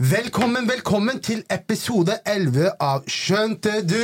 Velkommen, 0.00 0.64
velkommen 0.68 1.18
til 1.20 1.42
episode 1.52 2.14
11 2.26 2.70
av 2.80 3.02
Skjønte 3.10 3.82
du? 3.84 3.98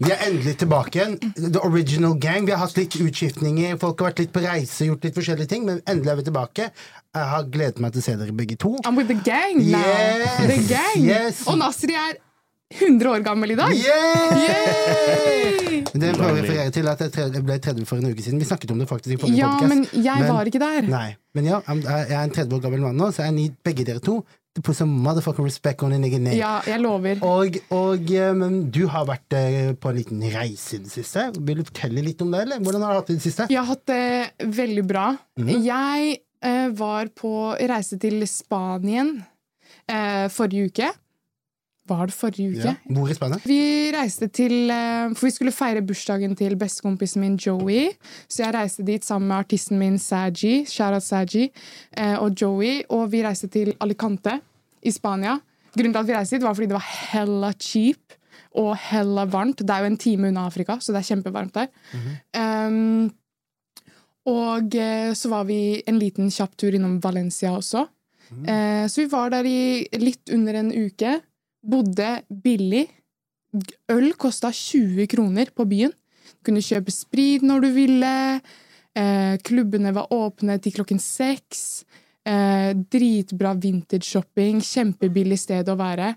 Vi 0.00 0.10
er 0.10 0.24
endelig 0.26 0.56
tilbake 0.64 0.98
igjen. 0.98 1.14
The 1.36 1.62
original 1.62 2.16
gang. 2.18 2.48
Vi 2.48 2.54
har 2.56 2.64
hatt 2.64 2.74
litt 2.80 2.96
utskiftninger, 2.98 3.76
folk 3.78 4.02
har 4.02 4.10
vært 4.10 4.24
litt 4.24 4.32
på 4.34 4.42
reise, 4.42 4.88
gjort 4.88 5.06
litt 5.06 5.14
forskjellige 5.20 5.52
ting, 5.52 5.68
men 5.68 5.78
endelig 5.86 6.10
er 6.10 6.18
vi 6.18 6.26
tilbake. 6.30 6.66
Jeg 7.14 7.30
har 7.34 7.46
gledet 7.54 7.78
meg 7.84 7.94
til 7.94 8.02
å 8.02 8.06
se 8.08 8.16
dere 8.24 8.34
begge 8.42 8.58
to. 8.64 8.74
I'm 8.82 8.98
with 8.98 9.12
the 9.12 9.20
gang 9.30 9.62
now. 9.70 9.84
Yes, 9.86 10.42
The 10.50 10.58
gang. 10.74 11.06
yes. 11.06 11.44
Og 11.46 11.60
Nasri 11.62 11.94
er 11.94 12.18
100 12.70 13.10
år 13.10 13.22
gammel 13.26 13.50
i 13.50 13.58
dag. 13.58 13.72
Yay! 13.74 14.42
Yay! 14.46 15.80
Det 15.90 16.12
prøver 16.14 16.30
å 16.30 16.36
referere 16.38 16.72
til 16.74 16.86
at 16.90 17.00
jeg 17.02 17.42
ble 17.42 17.56
30 17.58 17.86
for 17.88 17.98
en 17.98 18.12
uke 18.12 18.22
siden. 18.22 18.38
Vi 18.40 18.46
snakket 18.46 18.70
om 18.74 18.78
det 18.78 18.86
faktisk 18.90 19.16
i 19.16 19.20
forrige 19.20 19.40
Ja, 19.40 19.48
podcast. 19.58 19.72
men 19.74 20.04
jeg 20.06 20.28
var 20.28 20.50
ikke 20.50 20.62
der. 20.62 20.86
Nei, 20.90 21.08
men 21.34 21.48
ja, 21.50 21.58
jeg 21.66 22.14
er 22.14 22.22
en 22.22 22.36
30 22.36 22.56
år 22.56 22.62
gammel 22.66 22.84
mann 22.86 23.00
nå, 23.00 23.10
så 23.14 23.26
jeg 23.26 23.34
er 23.34 23.56
begge 23.66 23.86
dere 23.88 24.02
to 24.04 24.20
to 24.54 24.62
put 24.66 24.74
some 24.74 24.90
motherfucking 25.04 25.44
respect 25.46 25.82
on 25.86 25.92
a 25.94 25.98
nigga 25.98 26.18
name. 26.18 26.34
Ja, 26.38 26.56
jeg 26.66 26.80
lover. 26.82 27.20
Og, 27.22 27.58
og 27.74 28.08
eh, 28.10 28.32
men 28.34 28.56
du 28.74 28.80
har 28.90 29.04
vært 29.06 29.36
eh, 29.38 29.74
på 29.78 29.92
en 29.92 29.98
liten 30.00 30.24
reise 30.32 30.78
i 30.78 30.80
det 30.82 30.90
siste. 30.90 31.28
Vil 31.38 31.60
du 31.60 31.68
fortelle 31.68 32.02
litt 32.02 32.22
om 32.24 32.32
det? 32.34 32.40
eller? 32.46 32.62
Hvordan 32.64 32.82
har 32.86 32.96
du 32.96 32.98
hatt 32.98 33.12
det 33.12 33.14
i 33.14 33.20
det 33.20 33.26
siste? 33.28 33.46
Jeg 33.52 33.60
har 33.60 33.68
hatt 33.70 33.84
det 33.90 34.48
veldig 34.58 34.84
bra. 34.90 35.04
Mhm. 35.38 35.52
Jeg 35.68 36.16
eh, 36.42 36.66
var 36.82 37.12
på 37.14 37.34
reise 37.60 37.98
til 38.02 38.18
Spanien 38.30 39.20
eh, 39.86 40.26
forrige 40.34 40.72
uke. 40.72 40.90
Var 41.90 42.10
det 42.10 42.14
forrige 42.14 42.54
uke? 42.54 42.70
Ja. 42.70 42.74
Hvor 42.94 43.10
i 43.10 43.16
Spania? 43.16 43.40
Vi 43.44 43.60
reiste 43.94 44.28
til 44.30 44.70
eh, 44.70 45.10
For 45.16 45.26
vi 45.26 45.32
skulle 45.34 45.54
feire 45.54 45.82
bursdagen 45.86 46.36
til 46.38 46.54
bestekompisen 46.60 47.24
min 47.24 47.36
Joey. 47.40 47.90
Så 48.30 48.44
jeg 48.44 48.54
reiste 48.54 48.86
dit 48.86 49.04
sammen 49.04 49.28
med 49.28 49.42
artisten 49.42 49.78
min 49.80 49.98
Saji, 49.98 50.64
Sharat 50.70 51.02
Saji, 51.02 51.50
og 52.22 52.32
Joey. 52.38 52.80
Og 52.88 53.10
vi 53.12 53.24
reiste 53.26 53.50
til 53.50 53.74
Alicante 53.82 54.38
i 54.86 54.94
Spania. 54.94 55.36
Grunnen 55.74 55.94
til 55.94 56.02
at 56.02 56.08
vi 56.08 56.16
reiste 56.16 56.38
dit, 56.38 56.46
var 56.46 56.54
fordi 56.54 56.70
det 56.70 56.78
var 56.78 56.88
hella 57.12 57.52
cheap 57.58 58.16
og 58.58 58.74
hella 58.90 59.26
varmt. 59.30 59.62
Det 59.62 59.70
er 59.70 59.84
jo 59.84 59.90
en 59.92 60.00
time 60.00 60.28
unna 60.30 60.46
Afrika, 60.50 60.78
så 60.80 60.94
det 60.94 61.02
er 61.02 61.10
kjempevarmt 61.12 61.54
der. 61.54 61.70
um, 62.66 63.10
og 64.30 64.74
eh, 64.76 65.12
så 65.16 65.30
var 65.32 65.46
vi 65.48 65.80
en 65.88 65.98
liten 65.98 66.28
kjapp 66.30 66.56
tur 66.60 66.74
innom 66.76 66.98
Valencia 67.02 67.54
også. 67.56 67.86
Eh, 68.30 68.86
så 68.86 69.00
vi 69.00 69.08
var 69.10 69.32
der 69.32 69.46
i 69.48 69.88
litt 69.98 70.30
under 70.34 70.58
en 70.60 70.70
uke. 70.74 71.16
Bodde 71.62 72.22
billig. 72.30 72.86
Øl 73.90 74.12
kosta 74.20 74.52
20 74.54 75.08
kroner 75.10 75.50
på 75.54 75.66
byen. 75.68 75.92
Kunne 76.46 76.62
kjøpe 76.64 76.92
sprit 76.94 77.44
når 77.44 77.66
du 77.66 77.70
ville. 77.74 78.14
Eh, 78.96 79.36
klubbene 79.46 79.92
var 79.94 80.12
åpne 80.14 80.58
til 80.62 80.74
klokken 80.78 81.02
seks. 81.02 81.84
Eh, 82.24 82.72
dritbra 82.92 83.54
vintage-shopping. 83.58 84.62
Kjempebillig 84.64 85.38
sted 85.40 85.68
å 85.68 85.78
være. 85.80 86.14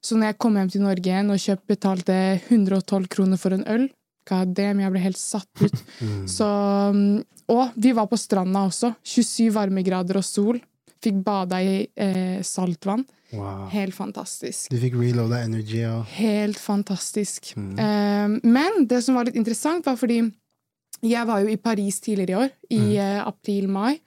Så 0.00 0.16
når 0.16 0.32
jeg 0.32 0.40
kom 0.42 0.56
hjem 0.56 0.72
til 0.72 0.84
Norge 0.86 1.10
igjen 1.10 1.32
og 1.34 1.42
kjøpt, 1.42 1.66
betalte 1.66 2.16
112 2.46 3.08
kroner 3.10 3.40
for 3.40 3.56
en 3.56 3.66
øl 3.66 3.88
God 4.26 4.54
damn, 4.58 4.82
jeg 4.82 4.92
ble 4.92 5.02
helt 5.04 5.20
satt 5.20 5.62
ut. 5.62 5.82
Så, 6.36 6.46
mm, 6.94 7.20
og 7.54 7.76
vi 7.78 7.92
var 7.96 8.08
på 8.10 8.18
stranda 8.18 8.64
også. 8.66 8.92
27 9.06 9.52
varmegrader 9.54 10.18
og 10.18 10.26
sol. 10.26 10.58
Fikk 11.02 11.20
bada 11.26 11.60
i 11.62 11.84
eh, 11.86 12.40
saltvann. 12.46 13.04
Wow. 13.38 13.66
Helt 13.72 13.94
fantastisk. 13.96 14.70
Du 14.72 14.78
fikk 14.80 14.96
reloada 14.98 15.42
energy 15.44 15.82
og 15.88 16.08
Helt 16.16 16.60
fantastisk. 16.60 17.52
Eh, 17.56 18.36
men 18.42 18.86
det 18.88 19.02
som 19.04 19.18
var 19.18 19.28
litt 19.28 19.38
interessant, 19.38 19.86
var 19.86 19.98
fordi 20.00 20.22
jeg 21.04 21.28
var 21.28 21.42
jo 21.44 21.52
i 21.52 21.60
Paris 21.60 22.00
tidligere 22.00 22.32
i 22.32 22.40
år, 22.46 22.54
i 22.72 22.96
eh, 23.02 23.20
april-mai. 23.26 23.98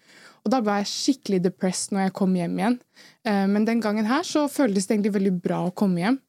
Og 0.45 0.53
da 0.53 0.61
ble 0.63 0.79
jeg 0.81 0.91
skikkelig 0.91 1.41
depressed 1.45 1.93
når 1.93 2.07
jeg 2.07 2.15
kom 2.17 2.35
hjem 2.37 2.55
igjen. 2.59 2.79
Uh, 3.27 3.45
men 3.51 3.67
den 3.67 3.83
gangen 3.83 4.07
her 4.09 4.25
så 4.27 4.47
føltes 4.51 4.87
det 4.87 4.95
egentlig 4.95 5.15
veldig 5.17 5.35
bra 5.43 5.59
å 5.67 5.75
komme 5.75 6.03
hjem. 6.03 6.19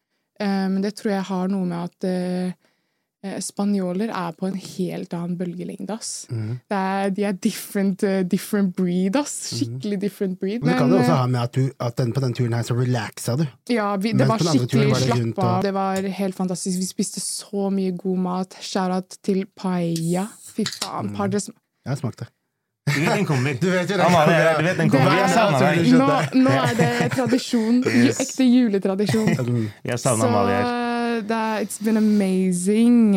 Uh, 0.40 0.66
men 0.72 0.80
det 0.84 0.96
tror 0.98 1.14
jeg 1.14 1.28
har 1.30 1.52
noe 1.52 1.68
med 1.68 1.90
at 1.90 2.08
eh, 2.08 2.58
spanjoler 3.44 4.08
er 4.08 4.32
på 4.32 4.47
en 4.48 4.54
helt 4.56 5.12
annen 5.12 5.36
bølgelengde, 5.36 5.92
ass. 5.92 6.26
Mm. 6.32 6.54
Det 6.70 6.78
er, 6.78 7.10
de 7.16 7.25
er 7.28 7.32
different, 7.32 8.03
eh, 8.03 8.22
different 8.25 8.72
breed, 8.76 9.16
ass. 9.20 9.34
Skikkelig 9.58 9.98
different 10.00 10.38
breed. 10.41 10.62
Men 10.64 10.72
det 10.72 10.78
kan 10.78 10.88
jo 10.88 10.97
eh, 10.97 11.03
også 11.04 11.19
ha 11.20 11.26
med 11.26 11.41
at, 11.42 11.53
du, 11.59 11.70
at 11.80 11.97
den, 12.00 12.12
på 12.16 12.20
den 12.25 12.32
turen 12.38 12.56
her 12.56 12.62
så 12.64 12.75
relaxa 12.78 13.36
du. 13.36 13.44
ja, 13.69 13.91
vi, 13.97 14.12
det 14.12 14.25
Mens 14.25 14.30
var 14.30 14.38
den 14.38 14.59
skikkelig 14.64 14.97
slappa 14.97 15.20
det 15.20 15.38
av. 15.38 15.56
og- 15.56 15.62
Det 15.69 15.72
var 15.76 16.10
helt 16.22 16.34
fantastisk. 16.41 16.78
Vi 16.80 16.86
spiste 16.88 17.20
så 17.20 17.69
mye 17.70 17.92
god 17.97 18.19
mat. 18.19 18.56
Shout-out 18.60 19.19
til 19.22 19.44
paella. 19.56 20.26
Fy 20.56 20.64
faen. 20.64 21.12
Mm. 21.12 21.54
Jeg 21.84 21.91
har 21.92 21.97
smakt 21.97 22.19
det. 22.25 22.28
Du 22.91 23.00
vet 23.04 23.14
den 23.20 23.26
kommer. 23.26 23.54
Du 23.60 23.69
vet 23.70 23.91
jo 23.91 23.97
det. 23.97 24.03
Han 24.03 24.12
har 24.16 24.59
du 24.59 24.64
vet 24.64 24.76
den 24.80 24.91
kommer. 24.91 25.10
Det 25.10 25.19
Jeg 25.19 25.30
er- 25.30 25.76
deg. 25.76 26.32
nå, 26.34 26.44
nå 26.48 26.50
er 26.64 26.75
det 26.75 27.10
tradisjon. 27.12 27.82
Yes. 27.86 28.19
Ekte 28.25 28.44
juletradisjon. 28.48 29.28
Jeg 29.84 29.98
Så 29.98 30.03
savner 30.09 30.26
Amalie. 30.26 30.89
Det 31.22 31.36
er, 31.36 31.64
it's 31.64 31.81
been 31.84 31.97
amazing. 31.97 33.14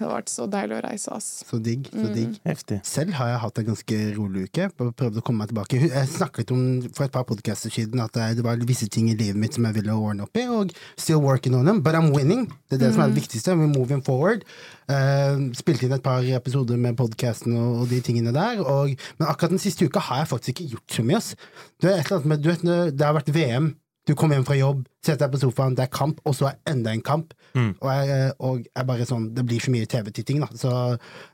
Det 0.00 0.06
har 0.06 0.14
vært 0.14 0.30
så 0.32 0.46
deilig 0.48 0.78
å 0.78 0.80
reise, 0.84 1.12
ass. 1.12 1.26
Så 1.44 1.58
digg. 1.60 1.90
Mm. 1.92 2.00
så 2.00 2.12
digg. 2.14 2.36
Heftig. 2.48 2.78
Selv 2.88 3.16
har 3.18 3.34
jeg 3.34 3.40
hatt 3.42 3.58
en 3.60 3.66
ganske 3.66 3.98
rolig 4.16 4.44
uke. 4.48 4.68
og 4.80 4.94
Prøvd 4.96 5.18
å 5.20 5.24
komme 5.26 5.42
meg 5.42 5.50
tilbake. 5.50 5.80
Jeg 5.82 6.08
snakket 6.08 6.52
om 6.54 6.62
for 6.96 7.04
et 7.04 7.12
par 7.12 7.26
podcaster 7.28 7.72
siden 7.74 8.00
at 8.00 8.16
det 8.38 8.44
var 8.46 8.62
visse 8.64 8.88
ting 8.88 9.10
i 9.12 9.16
livet 9.18 9.36
mitt 9.40 9.58
som 9.58 9.66
jeg 9.68 9.76
ville 9.76 9.96
ordne 9.96 10.24
opp 10.24 10.40
i, 10.40 10.46
og 10.48 10.72
still 10.96 11.20
working 11.20 11.58
on 11.58 11.68
them, 11.68 11.82
but 11.84 11.98
I'm 11.98 12.14
winning. 12.16 12.46
Det 12.70 12.78
er 12.78 12.86
det 12.86 12.94
som 12.94 13.04
er 13.04 13.12
det 13.12 13.20
viktigste. 13.20 13.58
We're 13.60 13.68
moving 13.68 14.00
forward. 14.06 14.46
Uh, 14.88 15.50
spilte 15.58 15.86
inn 15.86 15.94
et 15.94 16.06
par 16.06 16.24
episoder 16.24 16.80
med 16.80 16.96
podcasten 16.98 17.54
og, 17.58 17.82
og 17.82 17.92
de 17.92 18.00
tingene 18.02 18.32
der, 18.34 18.64
og, 18.64 18.96
men 19.20 19.28
akkurat 19.28 19.52
den 19.52 19.62
siste 19.62 19.86
uka 19.86 20.02
har 20.08 20.24
jeg 20.24 20.32
faktisk 20.32 20.54
ikke 20.54 20.78
gjort 20.78 20.96
så 20.96 21.04
mye. 21.04 21.20
ass. 21.20 21.34
Det, 21.80 21.92
et 21.92 22.06
eller 22.06 22.22
annet 22.22 22.32
med, 22.32 22.42
du 22.42 22.50
vet, 22.50 22.66
det 22.96 23.06
har 23.06 23.14
vært 23.20 23.34
VM. 23.36 23.74
Du 24.10 24.16
kommer 24.18 24.34
hjem 24.34 24.46
fra 24.48 24.56
jobb, 24.58 24.80
setter 25.06 25.28
deg 25.28 25.36
på 25.36 25.38
sofaen, 25.44 25.76
det 25.78 25.84
er 25.84 25.92
kamp, 25.94 26.18
og 26.26 26.34
så 26.34 26.48
er 26.48 26.56
enda 26.72 26.90
en 26.90 27.02
kamp. 27.06 27.34
Og, 27.54 27.86
jeg, 27.86 28.32
og 28.42 28.64
jeg 28.66 28.86
bare 28.88 29.06
sånn, 29.06 29.28
Det 29.34 29.44
blir 29.46 29.62
for 29.62 29.74
mye 29.74 29.86
TV-titting, 29.90 30.42
da. 30.42 30.48
Så, 30.58 30.72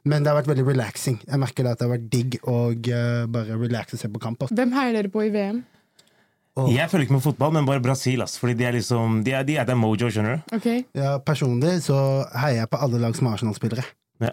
men 0.04 0.24
det 0.24 0.32
har 0.32 0.36
vært 0.38 0.50
veldig 0.52 0.66
relaxing. 0.68 1.16
Jeg 1.24 1.40
merker 1.40 1.64
det 1.64 1.72
at 1.72 1.80
det 1.80 1.88
har 1.88 1.94
vært 1.94 2.10
digg 2.12 2.36
å 2.44 2.58
uh, 2.74 3.24
bare 3.32 3.56
relaxe 3.56 3.96
og 3.96 4.02
se 4.02 4.12
på 4.12 4.20
kamp. 4.22 4.44
Også. 4.44 4.56
Hvem 4.58 4.76
heier 4.76 4.98
dere 4.98 5.12
på 5.12 5.24
i 5.24 5.32
VM? 5.32 5.62
Jeg 6.56 6.88
følger 6.90 7.04
ikke 7.04 7.12
med 7.18 7.22
fotball, 7.22 7.52
men 7.52 7.66
bare 7.68 7.80
Brasil. 7.84 8.22
Ass, 8.24 8.38
fordi 8.40 8.54
de 8.56 8.64
er 8.64 8.72
liksom 8.78 9.22
De 9.24 9.32
er, 9.36 9.42
de 9.44 9.56
er 9.60 9.64
der 9.68 9.76
mojo, 9.76 10.08
skjønner 10.08 10.38
du. 10.40 10.56
Okay. 10.56 10.84
Ja, 10.96 11.18
personlig 11.18 11.82
så 11.84 11.98
heier 12.34 12.62
jeg 12.62 12.70
på 12.72 12.80
alle 12.80 12.98
lag 13.02 13.14
som 13.18 13.26
er 13.28 13.36
Arsenal-spillere. 13.36 13.84
Ja. 14.24 14.30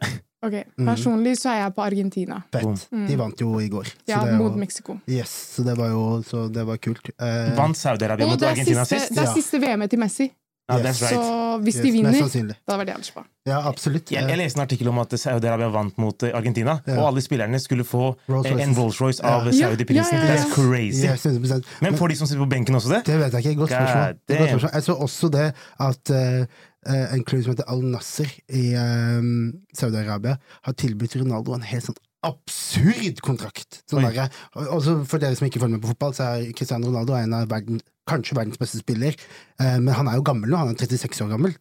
ok. 0.48 0.54
Personlig 0.92 1.34
så 1.42 1.50
er 1.52 1.58
jeg 1.66 1.74
på 1.76 1.84
Argentina. 1.84 2.38
Fett. 2.56 2.86
De 3.10 3.18
vant 3.20 3.42
jo 3.44 3.58
i 3.60 3.68
går. 3.72 3.90
Så 3.92 4.08
Ja, 4.14 4.22
det 4.24 4.38
mot 4.40 4.54
jo- 4.54 4.60
Mexico. 4.62 4.96
Yes, 5.12 5.34
så 5.58 5.66
det 5.68 5.76
var 5.78 5.90
jo 5.92 6.06
så 6.24 6.46
det 6.52 6.64
var 6.66 6.78
kult. 6.78 7.10
Eh, 7.20 7.52
Vant 7.58 7.76
Saudi-Arabia 7.76 8.28
mot 8.32 8.42
Argentina 8.48 8.86
siste, 8.86 9.00
sist? 9.00 9.14
det 9.18 9.26
er 9.26 9.28
Ja. 9.28 9.34
siste 9.36 9.60
VM-et 9.60 9.90
til 9.92 10.00
Messi. 10.00 10.30
Ja, 10.72 10.78
yes. 10.80 11.02
right. 11.02 11.12
Så 11.20 11.60
hvis 11.60 11.76
yes, 11.76 11.84
de 11.84 11.92
vinner, 11.92 12.56
da 12.68 12.78
var 12.80 12.86
det 12.88 12.96
bra. 13.14 13.24
Ja, 13.46 13.58
absolutt. 13.68 14.12
Jeg, 14.12 14.24
jeg 14.32 14.40
leste 14.40 14.58
en 14.60 14.64
artikkel 14.64 14.88
om 14.88 15.02
at 15.02 15.12
Saudi-Arabia 15.20 15.68
vant 15.74 15.98
mot 16.00 16.24
eh, 16.24 16.32
Argentina, 16.38 16.78
Ja. 16.88 16.96
og 17.02 17.10
alle 17.10 17.24
spillerne 17.26 17.60
skulle 17.60 17.84
få 17.84 18.14
Rolls 18.30 18.48
eh, 18.48 18.62
en 18.64 18.76
Rolls-Royce 18.78 19.20
av 19.28 19.50
Ja. 19.52 19.68
Saudi-prisen. 19.68 20.16
Ja, 20.16 20.24
ja, 20.24 20.30
ja, 20.30 20.38
ja. 20.38 20.46
That's 20.46 20.54
crazy. 20.56 21.04
yes, 21.04 21.26
100%. 21.28 21.68
Men 21.84 21.98
får 22.00 22.14
de 22.14 22.16
som 22.16 22.28
sitter 22.32 22.46
på 22.46 22.50
benken 22.56 22.80
også 22.80 22.94
det? 22.96 23.02
Det 23.12 23.20
vet 23.20 23.36
jeg 23.36 23.46
ikke. 23.46 23.60
Godt 23.66 23.70
God 23.70 23.76
spørsmål. 23.76 24.16
Godt 24.30 24.50
spørsmål. 24.50 24.72
Jeg 24.74 24.84
så 24.88 24.96
også 25.08 25.32
det 25.36 25.50
at 25.90 26.14
eh, 26.16 26.40
eh, 26.88 27.06
en 27.18 27.24
klubb 27.28 27.44
som 27.44 27.56
heter 27.58 27.70
Al 27.76 27.84
Nasser 27.92 28.32
i 28.48 28.66
eh, 28.72 29.30
Saudi-Arabia 29.76 30.38
har 30.64 30.80
tilbudt 30.80 31.20
Ronaldo 31.20 31.60
en 31.60 31.68
helt 31.74 31.92
sånn 31.92 32.00
absurd 32.28 33.22
kontrakt. 33.26 33.82
Sånn 33.90 34.06
Oi. 34.08 34.28
også 34.64 35.00
for 35.10 35.24
dere 35.24 35.38
som 35.38 35.48
ikke 35.48 35.62
følger 35.62 35.78
med 35.78 35.84
på 35.84 35.92
fotball, 35.94 36.16
så 36.18 36.30
er 36.30 36.54
Cristiano 36.58 36.90
Ronaldo 36.90 37.18
en 37.18 37.36
av 37.40 37.50
verden, 37.52 37.82
kanskje 38.10 38.38
verdens 38.38 38.62
beste 38.62 38.82
spiller. 38.82 39.18
Eh, 39.60 39.80
men 39.80 39.94
han 39.96 40.10
er 40.12 40.20
jo 40.20 40.28
gammel 40.28 40.52
nå. 40.52 40.60
Han 40.60 40.74
er 40.74 40.80
36 40.80 41.24
år 41.26 41.34
gammel. 41.36 41.56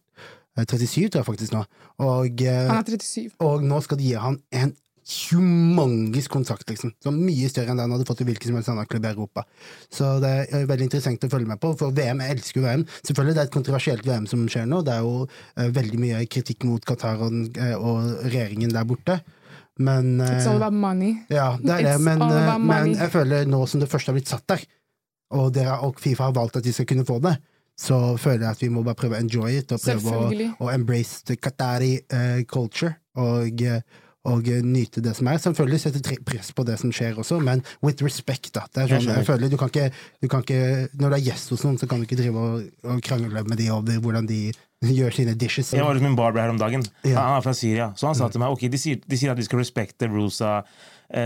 Eh, 0.57 0.65
37 0.65 1.09
tror 1.09 1.21
jeg 1.21 1.29
faktisk 1.31 1.55
nå. 1.55 1.65
Og, 2.03 2.41
eh, 2.41 2.67
Han 2.67 2.79
er 2.79 2.87
37. 2.87 3.35
og 3.39 3.63
nå 3.63 3.81
skal 3.83 3.97
de 3.97 4.09
gi 4.11 4.15
han 4.19 4.39
en 4.51 4.75
humongous 5.03 6.27
kontrakt, 6.31 6.69
liksom. 6.69 6.93
Så 7.03 7.11
mye 7.11 7.49
større 7.51 7.73
enn 7.73 7.79
det 7.79 7.85
han 7.85 7.91
hadde 7.95 8.07
fått 8.07 8.21
i 8.23 8.27
hvilken 8.27 8.49
som 8.49 8.55
helst 8.55 8.71
annen 8.71 8.87
klubb 8.87 9.05
i 9.05 9.11
Europa. 9.11 9.43
Så 9.91 10.19
det 10.23 10.31
er 10.47 10.67
veldig 10.69 10.87
interessant 10.87 11.25
å 11.27 11.31
følge 11.31 11.49
med 11.49 11.59
på, 11.59 11.73
for 11.79 11.91
VM, 11.95 12.23
jeg 12.23 12.37
elsker 12.37 12.63
VM. 12.63 12.85
Selvfølgelig 13.01 13.35
det 13.35 13.43
er 13.43 13.49
et 13.49 13.57
kontroversielt 13.57 14.07
VM 14.07 14.27
som 14.31 14.45
skjer 14.47 14.69
nå. 14.69 14.83
Det 14.87 14.95
er 14.95 15.03
jo 15.03 15.27
eh, 15.27 15.71
veldig 15.75 15.99
mye 15.99 16.23
kritikk 16.31 16.63
mot 16.69 16.85
Qatar 16.87 17.19
og, 17.27 17.57
eh, 17.57 17.75
og 17.75 18.29
regjeringen 18.29 18.73
der 18.73 18.87
borte. 18.87 19.19
Men 19.79 20.19
eh, 20.21 20.35
It's 20.37 20.47
all 20.49 20.61
about 20.61 20.77
money. 20.77 21.15
Ja, 21.33 21.55
det 21.61 21.79
er 21.79 21.87
det, 21.87 21.97
men, 22.05 22.21
eh, 22.21 22.53
men 22.61 22.93
jeg 22.93 23.09
føler 23.13 23.47
nå 23.49 23.63
som 23.69 23.81
det 23.81 23.89
første 23.89 24.11
har 24.11 24.19
blitt 24.19 24.29
satt 24.29 24.45
der, 24.51 24.61
og, 25.33 25.49
dere, 25.55 25.79
og 25.81 25.97
Fifa 26.01 26.29
har 26.29 26.37
valgt 26.37 26.59
at 26.59 26.65
de 26.65 26.73
skal 26.75 26.87
kunne 26.89 27.05
få 27.07 27.17
det, 27.23 27.33
så 27.79 27.97
føler 28.21 28.45
jeg 28.45 28.53
at 28.53 28.61
vi 28.61 28.69
må 28.69 28.83
bare 28.85 28.97
prøve 28.99 29.17
å 29.17 29.23
enjoy 29.23 29.57
it, 29.57 29.73
og 29.73 29.81
prøve 29.81 30.13
å, 30.13 30.49
å 30.61 30.71
embrace 30.73 31.23
the 31.25 31.37
Qatari 31.41 31.95
uh, 32.13 32.43
culture, 32.49 32.93
og, 33.17 33.61
eh, 33.61 33.81
og 34.29 34.47
eh, 34.49 34.61
nyte 34.65 35.01
det 35.05 35.15
som 35.17 35.27
er. 35.29 35.41
Selvfølgelig 35.41 35.79
sette 35.81 36.17
press 36.25 36.51
på 36.55 36.65
det 36.65 36.77
som 36.81 36.93
skjer 36.93 37.17
også, 37.21 37.39
men 37.43 37.63
with 37.85 38.05
respect, 38.05 38.51
da. 38.55 38.67
Det 38.69 38.85
er 38.85 38.93
sånn, 38.93 39.09
jeg 39.09 39.27
føler 39.27 39.51
du 39.51 39.57
kan, 39.61 39.73
ikke, 39.73 39.89
du 40.21 40.29
kan 40.31 40.45
ikke 40.45 40.61
Når 41.01 41.13
du 41.13 41.17
er 41.17 41.25
gjest 41.27 41.53
hos 41.53 41.65
noen, 41.65 41.77
så 41.81 41.89
kan 41.89 42.01
du 42.01 42.07
ikke 42.07 42.17
drive 42.21 42.45
og, 42.45 42.69
og 42.89 43.01
krangle 43.05 43.45
med 43.45 43.61
de 43.61 43.69
over 43.73 43.99
hvordan 44.05 44.29
de 44.29 44.39
gjør 44.99 45.15
sine 45.19 45.35
dishes. 45.39 45.73
Jeg 45.75 45.85
var 45.85 45.95
hos 45.95 46.03
min 46.03 46.17
barber 46.19 46.43
her 46.43 46.53
om 46.53 46.59
dagen. 46.61 46.85
Ja. 47.03 47.19
Han 47.19 47.39
er 47.39 47.45
fra 47.45 47.55
Syria. 47.57 47.91
Så 47.99 48.09
han 48.09 48.17
sa 48.19 48.29
til 48.31 48.43
meg 48.43 48.55
ok, 48.55 48.67
de 48.71 48.81
sier, 48.81 49.01
de 49.03 49.19
sier 49.19 49.33
at 49.33 49.39
vi 49.39 49.47
skal 49.47 49.61
respekte 49.61 50.09
rules 50.11 50.41
eh, 50.43 50.61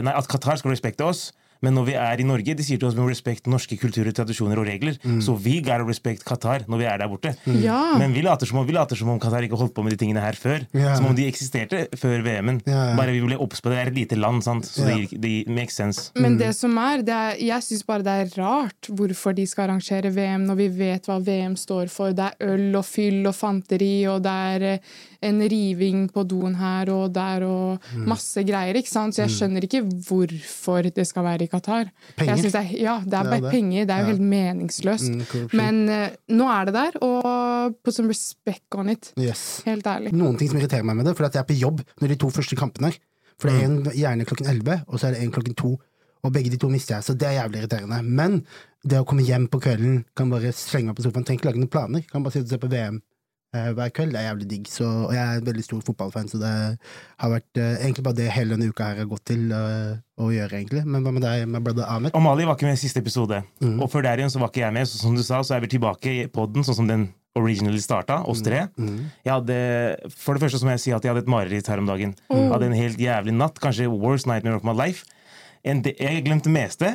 Nei, 0.04 0.12
at 0.12 0.28
Qatar 0.28 0.60
skal 0.60 0.74
respekte 0.74 1.06
oss. 1.08 1.30
Men 1.66 1.74
når 1.78 1.86
vi 1.90 1.96
er 1.98 2.22
i 2.22 2.26
Norge, 2.28 2.56
de 2.58 2.64
sier 2.66 2.80
til 2.82 2.88
oss 2.90 2.96
med 2.98 3.10
respekt 3.10 3.48
norske 3.50 3.78
kulturer, 3.80 4.12
tradisjoner 4.16 4.60
og 4.62 4.68
regler. 4.68 4.98
Så 5.24 5.36
vi 5.42 5.60
gotta 5.66 5.86
respect 5.88 6.26
Qatar 6.28 6.66
når 6.70 6.82
vi 6.82 6.88
er 6.90 7.02
der 7.02 7.10
borte. 7.12 7.34
Ja. 7.64 7.80
Men 7.98 8.14
vi 8.16 8.22
later, 8.26 8.46
som 8.50 8.60
om, 8.62 8.68
vi 8.68 8.76
later 8.76 8.96
som 9.00 9.10
om 9.14 9.20
Qatar 9.22 9.46
ikke 9.48 9.58
holdt 9.60 9.74
på 9.78 9.84
med 9.86 9.96
de 9.96 10.00
tingene 10.02 10.22
her 10.24 10.38
før. 10.38 10.66
Yeah. 10.76 10.96
Som 11.00 11.10
om 11.12 11.16
de 11.18 11.26
eksisterte 11.30 11.86
før 11.98 12.22
VM-en. 12.26 12.62
Ja. 12.68 12.94
Bare 12.98 13.14
vi 13.16 13.22
ble 13.26 13.38
obs 13.42 13.62
på 13.64 13.72
det. 13.74 13.80
Er 13.82 13.92
et 13.92 13.98
lite 13.98 14.18
land, 14.20 14.44
sant? 14.46 14.68
så 14.70 14.86
yeah. 14.88 15.06
det, 15.12 15.22
det 15.24 15.34
makes 15.54 15.78
sense. 15.80 16.12
Men 16.18 16.38
det 16.40 16.54
som 16.58 16.78
er, 16.82 17.02
det 17.08 17.14
er 17.16 17.42
jeg 17.48 17.66
syns 17.68 17.86
bare 17.88 18.06
det 18.06 18.16
er 18.26 18.34
rart 18.42 18.90
hvorfor 18.90 19.36
de 19.38 19.46
skal 19.50 19.68
arrangere 19.70 20.12
VM 20.14 20.46
når 20.48 20.60
vi 20.62 20.68
vet 20.84 21.10
hva 21.10 21.20
VM 21.24 21.56
står 21.60 21.90
for. 21.94 22.14
Det 22.18 22.32
er 22.34 22.54
øl 22.54 22.78
og 22.80 22.86
fyll 22.88 23.24
og 23.30 23.36
fanteri, 23.38 24.06
og 24.10 24.22
det 24.26 24.36
er 24.54 24.68
eh, 24.74 24.96
en 25.28 25.42
riving 25.50 26.06
på 26.14 26.24
doen 26.30 26.56
her 26.60 26.92
og 26.94 27.12
der 27.16 27.44
og 27.48 27.66
Mm. 27.78 28.06
masse 28.10 28.42
greier. 28.46 28.76
ikke 28.76 28.90
sant? 28.90 29.16
Så 29.16 29.24
jeg 29.24 29.32
skjønner 29.34 29.64
ikke 29.66 29.82
hvorfor 30.08 30.88
det 30.94 31.06
skal 31.08 31.24
være 31.26 31.47
i 31.48 31.52
Qatar. 31.52 31.90
Penger. 32.20 32.30
Jeg 32.36 32.44
synes 32.44 32.56
det 32.58 32.62
er, 32.62 32.76
ja, 32.84 32.96
det 33.02 33.08
er 33.08 33.10
Det 33.10 33.18
er 33.20 33.32
bare 33.32 33.42
det. 33.48 33.52
penger. 33.56 33.86
Det 33.90 33.96
er 33.96 34.00
jo 34.04 34.06
Ja. 34.06 34.12
helt 34.12 34.26
meningsløst. 34.36 35.10
Mm. 35.10 35.50
Men 35.58 35.82
uh, 35.90 36.08
nå 36.38 36.48
er 36.54 36.66
det 36.70 36.74
der, 36.78 37.00
og 37.08 37.76
put 37.84 37.96
some 37.96 38.10
respect 38.12 38.76
on 38.76 38.90
it. 38.94 39.14
Yes. 39.18 39.62
Helt 39.66 39.86
ærlig. 39.88 40.14
noen 40.14 40.38
ting 40.38 40.50
som 40.52 40.60
irriterer 40.60 40.84
meg 40.86 40.96
med 41.00 41.06
det, 41.10 41.16
for 41.18 41.26
at 41.26 41.34
jeg 41.34 41.42
er 41.46 41.50
på 41.54 41.58
jobb 41.60 41.82
når 42.02 42.08
de 42.14 42.16
to 42.22 42.30
første 42.30 42.56
kampene 42.60 42.92
er. 42.94 43.00
For 43.40 43.50
det 43.50 43.60
er 43.62 43.66
en 43.70 43.84
gjerne 43.94 44.26
klokken 44.26 44.48
11, 44.50 44.82
og 44.88 45.00
så 45.00 45.08
er 45.08 45.12
det 45.18 45.24
en 45.24 45.32
klokken 45.32 45.56
to. 45.56 45.76
Og 46.26 46.34
begge 46.34 46.50
de 46.50 46.58
to 46.58 46.68
mister 46.74 46.96
jeg, 46.98 47.04
så 47.06 47.14
det 47.14 47.28
er 47.30 47.36
jævlig 47.44 47.60
irriterende. 47.62 48.00
Men 48.04 48.40
det 48.84 48.98
å 49.00 49.06
komme 49.06 49.22
hjem 49.24 49.46
på 49.54 49.60
kvelden, 49.62 50.00
kan 50.18 50.30
bare 50.32 50.50
slenge 50.52 50.90
meg 50.90 50.98
på 50.98 51.04
sofaen, 51.06 51.28
ikke 51.30 51.46
lage 51.46 51.62
noen 51.62 51.70
planer, 51.70 52.02
kan 52.10 52.24
bare 52.26 52.34
sitte 52.34 52.50
og 52.50 52.56
se 52.56 52.58
på 52.64 52.72
VM 52.72 52.98
hver 53.56 53.92
kveld, 53.96 54.12
det 54.14 54.20
er 54.20 54.28
jævlig 54.28 54.48
digg. 54.52 54.70
Så, 54.72 54.86
og 55.08 55.14
jeg 55.16 55.22
er 55.24 55.40
en 55.40 55.46
veldig 55.48 55.64
stor 55.66 55.84
fotballfan, 55.88 56.28
så 56.32 56.40
det 56.42 56.54
har 57.22 57.32
vært 57.32 57.62
eh, 57.62 57.78
egentlig 57.86 58.04
bare 58.08 58.20
det 58.20 58.32
hele 58.36 58.56
denne 58.56 58.72
uka 58.72 58.90
her 58.90 59.02
har 59.02 59.10
gått 59.10 59.26
til 59.32 59.54
eh, 59.56 59.94
å 60.20 60.32
gjøre, 60.34 60.60
egentlig. 60.60 60.84
Men 60.86 61.06
hva 61.06 61.14
med 61.16 61.24
deg, 61.26 61.46
med 61.50 61.64
brother 61.66 61.88
Ahmed? 61.88 62.16
Amalie 62.18 62.48
var 62.50 62.58
ikke 62.60 62.68
med 62.68 62.78
i 62.78 62.82
siste 62.82 63.02
episode. 63.04 63.40
Mm. 63.64 63.78
Og 63.80 63.92
før 63.94 64.08
der 64.08 64.22
igjen 64.22 64.34
så 64.34 64.42
var 64.44 64.52
ikke 64.52 64.66
jeg 64.66 64.76
med. 64.76 64.90
Så 64.90 65.00
som 65.02 65.16
du 65.16 65.24
sa, 65.26 65.40
så 65.46 65.58
er 65.58 65.64
vi 65.64 65.72
tilbake 65.78 66.14
i 66.14 66.28
podden 66.32 66.68
sånn 66.68 66.82
som 66.82 66.90
den 66.92 67.08
originally 67.38 67.80
starta, 67.82 68.24
oss 68.26 68.42
tre. 68.46 68.66
Mm. 68.82 68.98
Jeg 69.26 69.34
hadde, 69.34 69.60
for 70.18 70.36
det 70.36 70.44
første 70.44 70.62
så 70.62 70.68
må 70.68 70.74
jeg 70.74 70.84
si 70.88 70.96
at 70.96 71.06
jeg 71.06 71.14
hadde 71.14 71.22
et 71.26 71.30
mareritt 71.30 71.70
her 71.70 71.84
om 71.84 71.90
dagen. 71.90 72.16
Jeg 72.34 72.50
hadde 72.50 72.72
en 72.72 72.78
helt 72.78 73.02
jævlig 73.02 73.36
natt. 73.38 73.62
Kanskje 73.62 73.88
worst 73.94 74.30
nightmare 74.30 74.58
of 74.58 74.66
my 74.68 74.74
life. 74.76 75.06
En 75.68 75.84
jeg 75.86 76.24
glemte 76.26 76.52
meste, 76.52 76.90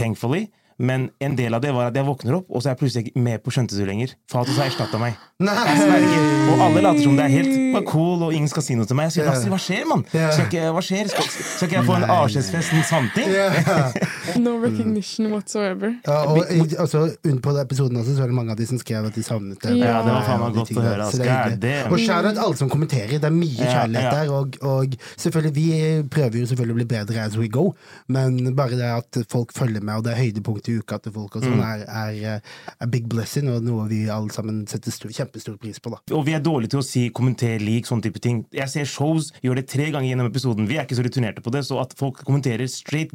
thankfully. 0.00 0.48
Men 0.78 1.08
en 1.22 1.36
del 1.38 1.54
av 1.54 1.62
det 1.62 1.70
var 1.74 1.90
at 1.90 1.96
jeg 1.98 2.06
våkner 2.06 2.40
opp, 2.40 2.48
og 2.50 2.62
så 2.62 2.70
er 2.70 2.74
jeg 2.74 2.80
plutselig 2.82 3.06
ikke 3.06 3.22
med 3.26 3.42
på 3.44 3.52
Skjøntetur 3.54 3.84
du 3.84 3.90
lenger. 3.90 4.14
Fatos 4.30 4.56
har 4.58 4.70
erstatta 4.70 4.98
meg. 4.98 5.18
Jeg 5.44 5.76
sverger. 5.78 6.24
Og 6.54 6.64
alle 6.66 6.82
later 6.84 7.02
som 7.04 7.16
det 7.18 7.24
er 7.26 7.32
helt 7.34 7.54
bare 7.74 7.86
cool, 7.90 8.24
og 8.26 8.34
ingen 8.34 8.50
skal 8.50 8.64
si 8.66 8.76
noe 8.78 8.88
til 8.88 8.98
meg. 8.98 9.10
Jeg 9.10 9.16
sier, 9.18 9.30
Astrid, 9.30 9.52
hva 9.52 9.60
skjer, 9.62 9.84
mann? 9.90 10.04
Ja. 10.14 10.30
Skal, 10.34 10.48
ikke, 10.48 10.72
hva 10.74 10.82
skjer? 10.84 11.10
Skal, 11.12 11.28
skal 11.34 11.68
ikke 11.68 11.78
jeg 11.78 11.88
få 11.88 11.98
en 11.98 12.08
avskjedsfest 12.16 12.74
samtidig? 12.90 13.42
No 14.40 14.54
recognition 14.58 15.28
whatsoever. 15.30 15.92
Ja, 16.06 16.16
og 16.32 16.48
altså, 16.80 17.04
på 17.44 17.52
episoden 17.60 17.98
også, 18.00 18.14
så 18.16 18.24
var 18.24 18.30
det 18.32 18.36
mange 18.38 18.54
av 18.54 18.58
de 18.58 18.66
som 18.66 18.80
skrev 18.80 19.06
at 19.06 19.14
de 19.14 19.22
savnet 19.22 19.60
det. 19.62 19.74
Ja, 19.78 20.00
det 20.02 20.14
var 20.14 20.24
faen 20.26 20.40
meg 20.42 20.56
godt 20.56 20.72
å 20.74 20.84
høre, 20.84 21.08
Så 21.12 21.20
det 21.20 21.28
er 21.30 21.56
det. 21.60 21.74
Og 21.90 21.98
out 22.00 22.40
alle 22.46 22.58
som 22.58 22.70
kommenterer. 22.72 23.18
Det 23.20 23.28
er 23.28 23.34
mye 23.34 23.52
Ja, 23.60 23.70
kjærlighet 23.78 24.08
ja. 24.08 24.14
der. 24.16 24.32
Og, 24.34 24.58
og 24.64 24.96
selvfølgelig, 25.20 25.54
vi 25.54 25.68
prøver 26.10 26.40
jo 26.40 26.48
selvfølgelig 26.50 26.76
å 26.76 26.80
bli 26.80 26.88
bedre 26.94 27.26
as 27.28 27.38
we 27.38 27.50
go, 27.52 27.68
men 28.08 28.54
bare 28.56 28.78
det 28.80 28.90
at 28.90 29.20
folk 29.30 29.52
følger 29.54 29.84
med, 29.84 30.00
og 30.00 30.06
det 30.08 30.14
er 30.14 30.22
høydepunkt 30.24 30.63
i 30.68 30.78
uka 30.80 30.98
til 31.02 31.12
folk, 31.12 31.36
og 31.36 31.42
sånn, 31.42 31.56
Mm. 31.58 31.62
er, 31.62 31.84
er, 31.88 32.42
er 32.80 32.86
big 32.86 33.08
blessing, 33.08 33.48
og 33.52 33.62
noe 33.62 33.88
vi 33.88 34.08
alle 34.08 34.30
sammen 34.30 34.66
setter 34.66 34.90
stor, 34.90 35.10
kjempestor 35.10 35.58
pris 35.58 35.78
på. 35.78 35.90
da. 35.90 36.00
Og 36.16 36.24
vi 36.26 36.32
er 36.34 36.40
dårlige 36.40 36.70
til 36.74 36.80
å 36.80 36.84
si 36.84 37.10
kommenter, 37.10 37.58
lik, 37.60 37.86
sånne 37.86 38.02
type 38.02 38.20
ting. 38.20 38.44
Jeg 38.52 38.68
ser 38.68 38.84
shows, 38.84 39.32
gjør 39.42 39.56
det 39.56 39.68
tre 39.68 39.90
ganger 39.90 40.08
gjennom 40.12 40.30
episoden. 40.30 40.66
Vi 40.68 40.76
er 40.78 40.84
ikke 40.86 40.96
så 40.96 41.04
returnerte 41.06 41.42
på 41.42 41.50
det, 41.52 41.64
så 41.66 41.80
at 41.80 41.94
folk 41.98 42.24
kommenterer 42.24 42.68
straight, 42.68 43.10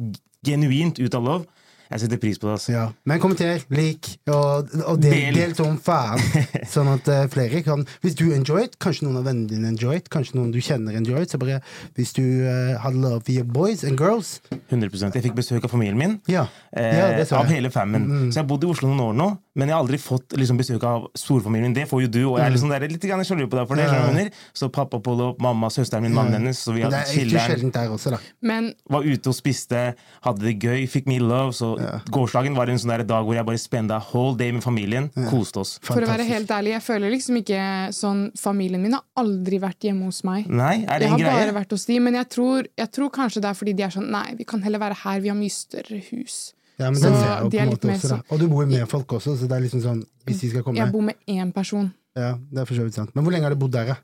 genuint 0.46 0.98
ut 0.98 1.14
av 1.14 1.22
love, 1.24 1.46
jeg 1.90 2.04
setter 2.04 2.20
pris 2.22 2.38
på 2.38 2.48
det. 2.48 2.56
Altså. 2.58 2.72
Ja. 2.72 2.84
Men 3.08 3.22
kommenter, 3.22 3.64
lik, 3.74 4.12
og, 4.30 4.70
og 4.84 5.00
del, 5.02 5.16
Del. 5.16 5.38
del 5.40 5.54
som 5.58 5.78
faen. 5.82 6.22
Sånn 6.74 6.90
at 6.92 7.08
uh, 7.10 7.24
flere 7.32 7.62
kan 7.66 7.82
Hvis 8.04 8.16
du 8.18 8.28
enjoy 8.34 8.68
it, 8.68 8.78
kanskje 8.82 9.08
noen 9.08 9.20
av 9.20 9.26
vennene 9.28 9.50
dine 9.50 9.72
enjoy 9.72 9.98
it, 9.98 10.10
kanskje 10.12 10.38
noen 10.38 10.52
du 10.54 10.60
kjenner 10.62 10.96
enjoy 10.96 11.24
it, 11.24 11.34
så 11.34 11.40
bare 11.42 11.60
Hvis 11.98 12.14
du 12.16 12.22
uh, 12.22 12.78
har 12.82 12.94
love 12.94 13.24
for 13.26 13.34
your 13.34 13.48
boys 13.48 13.84
and 13.86 13.98
girls 14.00 14.38
100 14.70 14.90
Jeg 15.16 15.24
fikk 15.24 15.38
besøk 15.38 15.64
av 15.66 15.72
familien 15.72 15.98
min. 15.98 16.18
Ja, 16.30 16.46
Eh, 16.76 16.98
ja 16.98 17.06
det 17.18 17.26
så 17.26 17.40
av 17.40 17.48
hele 17.50 17.66
hele 17.70 17.86
Mm. 17.90 18.30
Så 18.30 18.38
jeg 18.38 18.42
har 18.44 18.48
bodd 18.48 18.64
i 18.64 18.68
Oslo 18.70 18.88
noen 18.88 19.00
år 19.00 19.14
nå, 19.18 19.26
men 19.58 19.68
jeg 19.68 19.74
har 19.74 19.82
aldri 19.82 19.98
fått 19.98 20.36
liksom, 20.38 20.56
besøk 20.60 20.84
av 20.86 21.08
storfamilien. 21.18 21.74
Det 21.74 21.86
får 21.90 22.02
jo 22.04 22.08
du, 22.08 22.20
og 22.30 22.38
jeg 22.38 22.46
er 22.46 22.54
liksom 22.54 22.70
der, 22.70 22.86
litt 22.88 23.02
sjalu 23.26 23.46
på 23.50 23.58
deg 23.58 23.66
for 23.68 23.76
det. 23.76 23.86
Ja. 23.90 24.06
jeg? 24.14 24.32
Så 24.54 24.68
pappa 24.70 25.00
opp, 25.00 25.40
mamma, 25.42 25.70
søsteren 25.70 26.02
min, 26.02 26.14
mannen 26.14 26.38
hennes. 26.38 26.58
Så 26.58 26.74
vi 26.76 26.84
hadde 26.84 26.94
det 26.94 27.00
er 27.00 27.10
ikke 27.10 27.24
chiller'n. 27.24 27.50
sjeldent 27.50 27.74
der 27.74 27.90
også, 27.90 28.14
da. 28.14 28.20
Men 28.40 28.72
Var 28.90 29.08
ute 29.10 29.32
og 29.32 29.36
spiste, 29.36 29.82
hadde 30.26 30.46
det 30.46 30.56
gøy, 30.62 30.86
fikk 30.90 31.10
mye 31.10 31.24
love. 31.24 31.52
Så 31.56 31.72
gårsdagen 32.10 32.54
var 32.56 32.68
en 32.68 32.78
sånn 32.78 32.92
der 32.92 33.04
dag 33.04 33.24
hvor 33.24 33.34
jeg 33.34 33.46
bare 33.46 33.58
spenda 33.58 33.98
whole 34.12 34.36
day 34.36 34.52
med 34.52 34.62
familien. 34.62 35.10
Koste 35.30 35.60
oss. 35.62 35.78
for 35.82 36.00
å 36.02 36.06
være 36.10 36.24
helt 36.28 36.48
ærlig, 36.50 36.72
jeg 36.76 36.82
føler 36.82 37.10
liksom 37.10 37.36
ikke 37.42 37.60
sånn 37.96 38.30
Familien 38.38 38.82
min 38.82 38.92
har 38.96 39.02
aldri 39.16 39.58
vært 39.62 39.80
hjemme 39.88 40.04
hos 40.10 40.22
meg. 40.24 40.46
Nei, 40.48 40.84
er 40.88 40.98
det 40.98 41.08
Jeg 41.08 41.12
en 41.12 41.26
har 41.26 41.36
bare 41.40 41.56
vært 41.64 41.70
hos 41.76 41.84
de, 41.86 41.98
men 42.00 42.14
jeg 42.14 42.28
tror, 42.28 42.66
jeg 42.76 42.90
tror 42.92 43.10
kanskje 43.10 43.40
det 43.42 43.50
er 43.50 43.54
fordi 43.54 43.74
de 43.76 43.82
er 43.82 43.90
sånn 43.90 44.10
Nei, 44.10 44.34
vi 44.38 44.44
kan 44.44 44.62
heller 44.62 44.78
være 44.78 44.94
her, 45.04 45.20
vi 45.20 45.28
har 45.28 45.36
mye 45.36 45.50
større 45.50 46.00
hus. 46.10 46.52
Ja, 46.80 46.88
men 46.90 46.96
Så 46.96 47.10
det 47.10 47.16
ser 47.20 47.28
jeg 47.28 47.42
jo 47.44 47.50
på 47.50 47.58
en 47.60 47.68
måte 47.68 47.88
også, 47.92 48.08
da. 48.08 48.16
sånn- 48.16 48.22
Og 48.32 48.38
du 48.40 48.48
bor 48.48 48.62
jo 48.64 48.70
med 48.70 48.88
folk 48.88 49.06
også, 49.12 49.36
så 49.36 49.46
det 49.48 49.52
er 49.52 49.60
liksom 49.66 49.82
sånn 49.84 50.04
Hvis 50.26 50.40
de 50.40 50.48
skal 50.50 50.62
komme 50.62 50.76
Jeg 50.76 50.92
bor 50.92 51.02
med 51.02 51.14
én 51.28 51.52
person. 51.52 51.92
Ja, 52.16 52.38
det 52.50 52.58
er 52.62 52.64
for 52.64 52.74
så 52.74 52.84
vidt 52.84 52.94
sant. 52.94 53.10
Men 53.14 53.24
hvor 53.24 53.32
lenge 53.32 53.42
har 53.44 53.50
du 53.50 53.56
bodd 53.60 53.72
der, 53.72 53.84
da? 53.86 53.96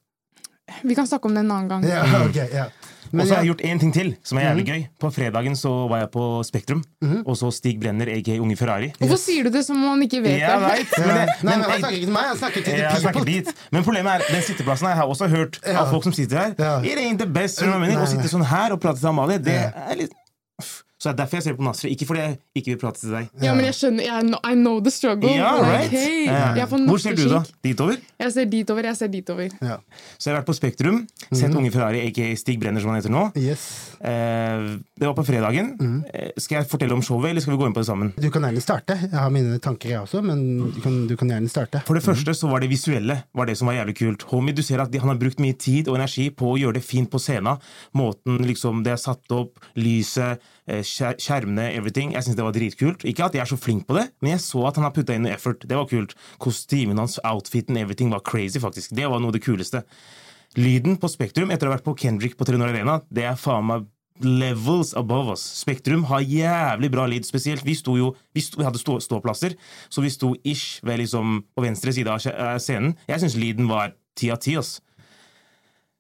Vi 0.85 0.95
kan 0.95 1.07
snakke 1.07 1.25
om 1.27 1.35
det 1.35 1.41
en 1.45 1.51
annen 1.51 1.69
gang. 1.69 1.83
Ja, 1.87 2.03
ok, 2.27 2.37
ja. 2.53 2.67
Og 3.13 3.27
så 3.27 3.35
har 3.35 3.43
jeg 3.45 3.51
gjort 3.55 3.63
én 3.69 3.79
ting 3.81 3.93
til, 3.95 4.17
som 4.25 4.39
er 4.39 4.43
Mhm. 4.43 4.49
jævlig 4.59 4.67
gøy. 4.67 4.87
På 5.01 5.11
fredagen 5.15 5.57
så 5.57 5.89
var 5.89 5.99
jeg 6.01 6.11
på 6.11 6.25
Spektrum, 6.45 6.83
og 7.27 7.37
så 7.37 7.51
Stig 7.53 7.81
Brenner, 7.81 8.07
aka 8.17 8.39
Unge 8.39 8.57
Ferrari. 8.57 8.93
Hvorfor 8.99 9.17
sier 9.19 9.45
du 9.45 9.51
det 9.51 9.65
som 9.65 9.77
om 9.77 9.89
man 9.99 10.03
ikke 10.09 10.23
vet 10.23 10.39
Jeg 10.41 10.61
det? 10.61 11.29
Nei, 11.43 11.57
men 11.57 11.63
han 11.63 11.81
snakker 11.81 11.97
ikke 11.97 12.07
til 12.07 12.13
meg, 12.13 12.23
han 12.27 12.37
snakker 12.37 12.65
til 12.65 12.75
jeg 12.79 13.01
snakker 13.01 13.25
dit. 13.25 13.55
Men 13.73 13.85
problemet 13.85 14.13
er, 14.15 14.27
den 14.33 14.43
sitteplassen 14.43 14.89
her 14.89 14.95
har 14.95 15.07
også 15.07 15.29
hørt 15.29 15.61
av 15.67 15.91
folk 15.91 16.03
som 16.05 16.13
sitter 16.13 16.37
her. 16.39 16.81
It 16.85 16.99
ain't 16.99 17.19
the 17.19 17.27
best. 17.27 17.61
jeg 17.61 17.69
mener? 17.71 17.95
Nei, 17.95 18.03
Å 18.03 18.07
sitte 18.11 18.29
sånn 18.29 18.45
her 18.45 18.73
og 18.73 18.81
prate 18.81 18.99
til 19.01 19.09
Amalie, 19.09 19.39
det 19.39 19.55
er 19.73 19.95
litt 19.97 20.13
Så 20.97 21.11
det 21.11 21.13
er 21.13 21.17
derfor 21.25 21.37
jeg 21.37 21.45
ser 21.45 21.57
på 21.59 21.65
Nasri. 21.67 21.91
Ikke 21.93 22.07
fordi 22.09 22.21
jeg 22.23 22.37
ikke 22.57 22.71
vil 22.73 22.79
prate 22.81 23.03
til 23.03 23.13
deg. 23.13 23.27
Ja, 23.45 23.53
men 23.57 23.67
jeg 23.69 23.77
skjønner, 23.77 24.05
jeg, 24.07 24.29
know- 24.31 24.41
I 24.49 24.55
know 24.57 24.79
the 24.81 24.93
struggle. 24.95 25.29
Ja, 25.29 25.51
right? 25.61 25.91
okay. 25.93 26.25
Ja. 26.25 26.55
Jeg 26.57 26.69
Hvor 26.73 27.03
ser 27.03 27.19
du, 27.19 27.27
da? 27.29 27.43
Dit 27.61 27.77
Ditover? 27.77 27.99
Jeg 28.23 28.33
ser 28.33 28.47
ditover, 28.49 28.89
jeg 28.89 28.97
ser 28.97 29.11
ditover. 29.13 29.51
Ja. 29.61 29.77
Så 30.17 30.31
jeg 30.31 30.33
har 30.33 30.41
vært 30.41 30.49
på 30.49 30.57
Spektrum, 30.57 31.03
sett 31.29 31.53
mm. 31.53 31.59
Unge 31.61 31.73
Ferrari, 31.75 32.01
aka 32.09 32.31
Stig 32.41 32.57
Brenner, 32.63 32.81
som 32.81 32.95
han 32.95 33.03
heter 33.03 33.13
nå. 33.13 33.27
Yes. 33.37 33.67
Eh, 34.01 34.65
det 34.97 35.05
var 35.05 35.13
på 35.19 35.27
fredagen. 35.29 35.75
Mhm. 35.77 35.99
Eh, 36.15 36.33
skal 36.41 36.63
jeg 36.63 36.71
fortelle 36.73 36.97
om 36.97 37.05
showet, 37.05 37.29
eller 37.35 37.45
skal 37.45 37.53
vi 37.57 37.61
gå 37.61 37.69
inn 37.69 37.77
på 37.77 37.85
det 37.85 37.91
sammen? 37.91 38.15
Du 38.17 38.31
kan 38.33 38.49
gjerne 38.49 38.65
starte. 38.65 38.97
Jeg 39.05 39.13
har 39.19 39.31
mine 39.37 39.61
tanker, 39.61 39.93
jeg 39.93 40.01
også, 40.01 40.25
men 40.25 40.73
du 40.73 40.81
kan, 40.81 40.99
du 41.11 41.17
kan 41.21 41.29
gjerne 41.35 41.53
starte. 41.53 41.85
For 41.85 42.01
det 42.01 42.07
første 42.09 42.33
så 42.41 42.49
var 42.49 42.65
det 42.65 42.73
visuelle 42.73 43.21
var 43.37 43.53
det 43.53 43.59
som 43.61 43.69
var 43.69 43.77
jævlig 43.83 43.99
kult. 44.01 44.25
Homie, 44.33 44.57
du 44.57 44.65
ser 44.65 44.81
at 44.81 44.91
de, 44.91 45.05
Han 45.05 45.13
har 45.13 45.21
brukt 45.21 45.45
mye 45.45 45.61
tid 45.61 45.93
og 45.93 46.01
energi 46.01 46.31
på 46.33 46.55
å 46.55 46.59
gjøre 46.59 46.81
det 46.81 46.87
fint 46.89 47.13
på 47.13 47.21
scenen. 47.21 47.61
Måten 47.93 48.41
liksom 48.49 48.81
det 48.87 48.97
er 48.97 49.03
satt 49.03 49.37
opp, 49.37 49.61
lyset, 49.77 50.41
skjermene, 50.67 51.69
everything. 51.77 52.13
Jeg 52.17 52.27
syns 52.27 52.39
det 52.39 52.47
var 52.47 52.55
dritkult. 52.57 53.07
Ikke 53.07 53.27
at 53.29 53.37
jeg 53.37 53.45
er 53.45 53.51
så 53.51 53.59
flink 53.61 53.87
på 53.89 53.97
det, 53.99 54.09
men 54.21 54.35
jeg 54.35 54.45
så 54.45 54.65
at 54.69 54.79
han 54.79 54.87
har 54.89 54.95
putta 54.97 55.15
inn 55.15 55.27
noe 55.27 55.35
effort. 55.35 55.63
Det 55.63 55.79
var 55.79 55.89
kult. 55.91 56.17
Kostymen 56.43 56.99
hans, 56.99 57.21
outfiten, 57.27 57.79
everything 57.81 58.11
var 58.15 58.25
crazy, 58.27 58.63
faktisk. 58.63 58.95
Det 58.97 59.07
var 59.07 59.23
noe 59.23 59.31
av 59.31 59.39
det 59.39 59.45
kuleste. 59.47 59.85
Lyden 60.57 60.97
på 61.01 61.11
Spektrum, 61.13 61.53
etter 61.53 61.69
å 61.69 61.73
ha 61.73 61.77
vært 61.77 61.87
på 61.87 61.97
Kendrick 62.01 62.39
på 62.39 62.47
Telenor 62.49 62.73
Arena, 62.73 63.01
det 63.13 63.27
er 63.29 63.39
faen 63.39 63.67
meg 63.69 63.87
levels 64.25 64.95
above 64.97 65.35
us. 65.35 65.43
Spektrum 65.61 66.07
har 66.09 66.25
jævlig 66.25 66.91
bra 66.93 67.05
lyd, 67.07 67.27
spesielt. 67.29 67.65
Vi 67.67 67.77
jo, 67.77 68.15
vi, 68.35 68.41
sto, 68.41 68.61
vi 68.61 68.65
hadde 68.65 68.81
stå, 68.81 68.99
ståplasser, 69.01 69.57
så 69.89 70.01
vi 70.01 70.11
sto 70.11 70.35
ish 70.45 70.81
ved 70.83 71.03
liksom 71.03 71.43
på 71.55 71.63
venstre 71.63 71.93
side 71.93 72.09
av 72.09 72.25
eh, 72.25 72.57
scenen. 72.63 72.97
Jeg 73.09 73.21
syns 73.21 73.37
lyden 73.37 73.69
var 73.69 73.93
ti 74.17 74.31
av 74.33 74.41
ti, 74.41 74.57
ass. 74.57 74.81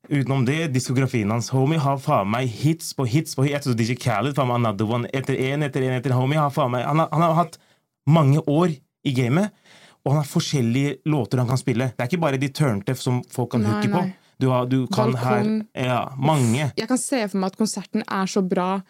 Utenom 0.08 0.44
det, 0.46 0.68
diskografien 0.74 1.30
hans. 1.30 1.48
Homie 1.54 1.80
har 1.82 1.98
faen 2.02 2.28
meg 2.30 2.50
hits 2.50 2.92
på 2.96 3.06
hits 3.10 3.34
på 3.36 3.46
hits. 3.46 3.66
Jeg 3.66 3.78
DJ 3.78 3.96
Khaled, 3.98 4.36
faen 4.36 4.50
meg 4.50 4.60
another 4.60 4.90
one, 4.98 5.10
etter 5.16 5.38
én 5.38 5.66
etter 5.66 5.86
én 5.86 5.96
etter 5.96 6.14
Homie 6.16 6.38
har 6.38 6.52
faen 6.54 6.72
meg 6.74 6.86
han 6.86 7.02
har, 7.02 7.10
han 7.12 7.24
har 7.26 7.34
hatt 7.40 7.58
mange 8.06 8.42
år 8.46 8.76
i 9.06 9.14
gamet, 9.14 9.50
og 10.04 10.12
han 10.12 10.22
har 10.22 10.28
forskjellige 10.30 11.00
låter 11.10 11.42
han 11.42 11.50
kan 11.50 11.58
spille. 11.58 11.90
Det 11.94 12.04
er 12.04 12.10
ikke 12.10 12.22
bare 12.22 12.38
de 12.42 12.52
turnteff 12.54 13.02
som 13.02 13.22
folk 13.30 13.54
kan 13.56 13.66
hooke 13.66 13.90
på. 13.90 14.04
Du, 14.38 14.50
har, 14.52 14.66
du 14.68 14.84
kan 14.92 15.14
Balkon. 15.14 15.62
her 15.74 15.86
Ja, 15.88 16.00
mange. 16.20 16.70
Jeg 16.76 16.88
kan 16.90 17.00
se 17.00 17.22
for 17.24 17.40
meg 17.40 17.54
at 17.54 17.58
konserten 17.58 18.04
er 18.04 18.28
så 18.28 18.42
bra 18.44 18.82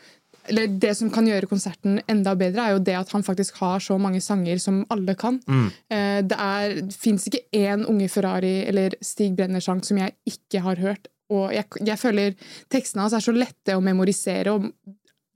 eller 0.48 0.66
Det 0.78 0.94
som 0.96 1.10
kan 1.10 1.26
gjøre 1.26 1.46
konserten 1.50 2.00
enda 2.08 2.34
bedre, 2.34 2.60
er 2.66 2.72
jo 2.76 2.82
det 2.84 2.94
at 2.98 3.10
han 3.12 3.22
faktisk 3.22 3.54
har 3.62 3.78
så 3.80 3.98
mange 4.00 4.20
sanger 4.20 4.58
som 4.62 4.84
alle 4.90 5.14
kan. 5.14 5.40
Mm. 5.48 5.66
Eh, 5.90 6.22
Det, 6.22 6.36
er- 6.38 6.80
det 6.82 6.94
fins 6.94 7.26
ikke 7.28 7.44
én 7.52 7.84
Unge 7.88 8.08
Ferrari 8.08 8.64
eller 8.68 8.94
Stig 9.02 9.36
Brenner-sang 9.36 9.82
som 9.84 9.98
jeg 9.98 10.12
ikke 10.26 10.60
har 10.62 10.76
hørt. 10.76 11.08
Og 11.30 11.50
jeg, 11.52 11.64
jeg 11.84 11.98
føler 11.98 12.34
tekstene 12.70 13.02
hans 13.02 13.12
er 13.12 13.20
så 13.24 13.32
lette 13.34 13.74
å 13.76 13.82
memorisere. 13.82 14.52
og 14.54 14.70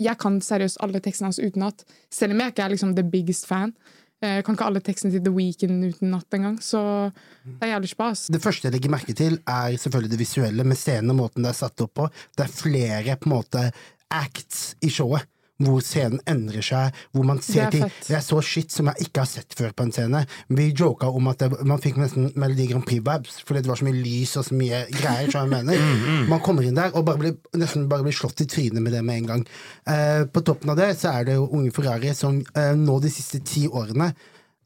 Jeg 0.01 0.17
kan 0.19 0.41
seriøst 0.41 0.79
alle 0.81 1.01
tekstene 1.01 1.27
hans 1.27 1.39
utenat. 1.43 1.85
Selv 2.11 2.33
om 2.33 2.39
jeg 2.41 2.53
ikke 2.55 2.65
er 2.65 2.71
liksom 2.71 2.95
the 2.97 3.03
biggest 3.03 3.47
fan. 3.47 3.75
Eh, 4.23 4.37
Jeg 4.37 4.45
kan 4.45 4.55
ikke 4.55 4.67
alle 4.67 4.81
tekstene 4.81 5.13
til 5.13 5.23
The 5.25 5.33
Weeknd 5.33 5.85
utenat 5.95 6.27
engang. 6.37 6.59
Så 6.61 7.11
det 7.45 7.63
er 7.67 7.73
jævlig 7.75 7.89
spas. 7.91 8.27
Det 8.31 8.41
første 8.43 8.69
jeg 8.69 8.73
legger 8.75 8.91
merke 8.93 9.15
til, 9.17 9.39
er 9.49 9.77
selvfølgelig 9.77 10.11
det 10.11 10.19
visuelle, 10.21 10.65
med 10.65 10.77
scenen 10.77 11.11
og 11.11 11.17
måten 11.17 11.43
det 11.43 11.51
er 11.51 11.59
satt 11.67 11.81
opp 11.81 11.95
på. 11.95 12.09
Det 12.37 12.45
er 12.47 12.53
flere 12.53 13.17
på 13.17 13.27
en 13.31 13.37
måte 13.37 13.73
acts 14.11 14.75
i 14.83 14.91
showet. 14.93 15.27
Hvor 15.61 15.83
scenen 15.85 16.23
endrer 16.25 16.65
seg, 16.65 16.95
hvor 17.13 17.27
man 17.29 17.43
ser 17.45 17.67
Det 17.67 17.67
er 17.67 17.71
ting. 17.75 17.83
fett. 17.85 18.07
Jeg 18.09 18.25
så 18.25 18.39
shit 18.41 18.73
som 18.73 18.87
jeg 18.89 19.05
ikke 19.05 19.21
har 19.21 19.29
sett 19.29 19.53
før 19.59 19.75
på 19.77 19.85
en 19.85 19.91
scene. 19.93 20.23
Vi 20.49 20.71
joka 20.73 21.11
om 21.13 21.29
at 21.29 21.43
det, 21.43 21.51
man 21.69 21.83
fikk 21.85 21.99
nesten 22.01 22.31
Melodi 22.41 22.65
Grand 22.71 22.87
Prix-vibes, 22.89 23.43
fordi 23.45 23.61
det 23.61 23.69
var 23.69 23.77
så 23.77 23.85
mye 23.85 23.99
lys 24.01 24.33
og 24.41 24.47
så 24.47 24.57
mye 24.57 24.79
greier. 24.89 25.29
Så 25.29 25.43
jeg 25.43 25.51
mener. 25.53 25.77
Man 26.33 26.41
kommer 26.41 26.65
inn 26.65 26.81
der 26.81 26.97
og 26.97 27.05
bare 27.05 27.21
blir, 27.21 27.37
nesten 27.61 27.85
bare 27.93 28.07
blir 28.09 28.17
slått 28.17 28.41
i 28.41 28.49
trynet 28.49 28.81
med 28.81 28.97
det 28.97 29.05
med 29.05 29.19
en 29.21 29.29
gang. 29.35 29.45
Eh, 29.85 30.25
på 30.33 30.41
toppen 30.49 30.73
av 30.73 30.81
det 30.81 30.95
så 30.97 31.13
er 31.13 31.29
det 31.29 31.37
jo 31.37 31.45
Unge 31.53 31.77
Ferrari 31.77 32.15
som 32.17 32.41
eh, 32.57 32.73
nå 32.81 32.97
de 33.05 33.13
siste 33.13 33.45
ti 33.45 33.67
årene 33.69 34.15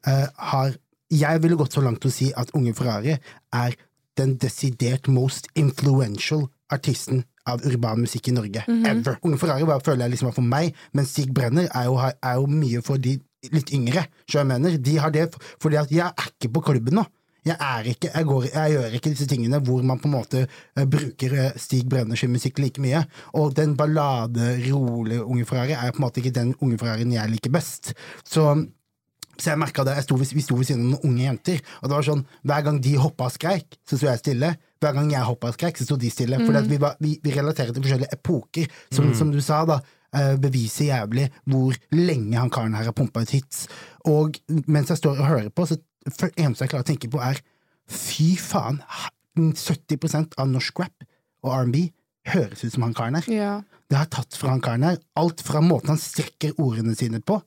eh, 0.07 0.27
har 0.53 0.79
Jeg 1.11 1.43
ville 1.43 1.59
gått 1.59 1.75
så 1.75 1.83
langt 1.83 1.99
til 2.01 2.09
å 2.09 2.15
si 2.15 2.31
at 2.39 2.55
Unge 2.55 2.71
Ferrari 2.73 3.19
er 3.53 3.75
den 4.15 4.37
desidert 4.39 5.11
most 5.11 5.51
influential 5.59 6.47
artisten 6.71 7.25
av 7.49 7.65
urban 7.67 8.01
musikk 8.05 8.29
i 8.31 8.35
Norge. 8.35 8.65
Ever. 8.67 9.19
Unge 9.25 9.39
Ferrari 9.41 9.67
bare 9.67 9.83
føler 9.85 10.05
jeg 10.05 10.15
liksom 10.15 10.31
var 10.31 10.37
for 10.37 10.53
meg, 10.55 10.75
men 10.93 11.09
Stig 11.09 11.33
Brenner 11.35 11.69
er 11.69 11.89
jo, 11.89 11.99
er 12.01 12.39
jo 12.39 12.47
mye 12.49 12.81
for 12.85 13.01
de 13.01 13.17
litt 13.53 13.73
yngre. 13.75 14.07
Så 14.25 14.41
jeg 14.41 14.49
mener, 14.49 14.79
de 14.81 14.97
har 15.01 15.13
det 15.13 15.29
fordi 15.61 15.79
at 15.81 15.93
jeg 15.93 16.07
er 16.07 16.33
ikke 16.33 16.53
på 16.55 16.65
klubben 16.71 16.99
nå. 17.01 17.05
Jeg, 17.45 17.59
er 17.61 17.85
ikke, 17.91 18.09
jeg, 18.09 18.25
går, 18.25 18.45
jeg 18.49 18.71
gjør 18.73 18.93
ikke 18.97 19.09
disse 19.13 19.27
tingene 19.29 19.59
hvor 19.61 19.83
man 19.85 19.99
på 20.01 20.09
en 20.09 20.15
måte 20.15 20.39
eh, 20.47 20.87
bruker 20.89 21.35
eh, 21.37 21.59
Stig 21.61 21.83
Brenners 21.89 22.23
musikk 22.25 22.57
like 22.57 22.81
mye. 22.81 23.03
Og 23.37 23.53
den 23.57 23.75
ballade, 23.77 24.55
rolige 24.65 25.21
Unge 25.21 25.45
Ferrari 25.45 25.75
er 25.77 25.93
på 25.93 26.01
en 26.01 26.07
måte 26.07 26.23
ikke 26.23 26.33
den 26.33 26.55
Unge 26.57 26.79
Ferrarien 26.81 27.13
jeg 27.13 27.35
liker 27.35 27.53
best. 27.53 27.93
Så 28.25 28.47
så 29.37 29.51
jeg 29.51 29.59
merket 29.61 29.87
det, 29.87 29.97
jeg 29.97 30.05
sto 30.07 30.17
Vi 30.19 30.43
sto 30.43 30.55
ved 30.57 30.67
siden 30.69 30.85
av 30.85 30.93
noen 30.95 31.09
unge 31.11 31.25
jenter, 31.25 31.59
og 31.81 31.89
det 31.89 31.95
var 31.97 32.07
sånn, 32.07 32.23
hver 32.47 32.63
gang 32.67 32.79
de 32.83 32.95
hoppa 33.01 33.27
og 33.29 33.35
skreik, 33.35 33.77
så 33.87 33.99
sto 33.99 34.07
jeg 34.07 34.21
stille. 34.21 34.53
Hver 34.83 34.95
gang 34.97 35.11
jeg 35.11 35.27
hoppa 35.27 35.51
og 35.51 35.57
skreik, 35.57 35.77
så 35.79 35.87
sto 35.87 35.97
de 35.99 36.11
stille. 36.13 36.39
For 36.45 36.69
vi, 36.69 36.79
vi, 37.03 37.13
vi 37.23 37.35
relaterer 37.35 37.73
til 37.75 37.83
forskjellige 37.85 38.15
epoker, 38.17 38.71
som, 38.93 39.11
som 39.17 39.31
du 39.33 39.41
sa, 39.43 39.63
da. 39.69 39.79
eh, 40.15 40.35
beviser 40.41 40.91
jævlig 40.91 41.27
hvor 41.49 41.75
lenge 41.95 42.37
han 42.39 42.51
karen 42.53 42.75
her 42.77 42.87
har 42.89 42.95
pumpa 42.95 43.25
ut 43.25 43.33
hits. 43.35 43.65
Og 44.07 44.39
mens 44.67 44.93
jeg 44.93 45.01
står 45.01 45.19
og 45.19 45.29
hører 45.31 45.51
på, 45.51 45.67
så 45.67 45.79
det 46.05 46.31
eneste 46.37 46.65
jeg 46.65 46.71
klarer 46.71 46.85
å 46.85 46.89
tenke 46.91 47.09
på, 47.11 47.21
er 47.23 47.41
fy 47.91 48.35
faen, 48.39 48.79
70% 49.35 50.37
av 50.39 50.47
norsk 50.47 50.79
rap 50.79 51.05
og 51.43 51.51
R&B 51.51 51.89
høres 52.31 52.63
ut 52.63 52.73
som 52.73 52.85
han 52.85 52.95
karen 52.97 53.17
her. 53.19 53.25
Ja. 53.29 53.55
Det 53.91 53.97
har 53.99 54.07
tatt 54.09 54.37
fra 54.39 54.53
han 54.53 54.63
karen 54.63 54.85
her. 54.87 54.97
Alt 55.19 55.43
fra 55.45 55.61
måten 55.61 55.91
han 55.93 56.01
strekker 56.01 56.55
ordene 56.61 56.95
sine 56.97 57.19
på, 57.21 57.41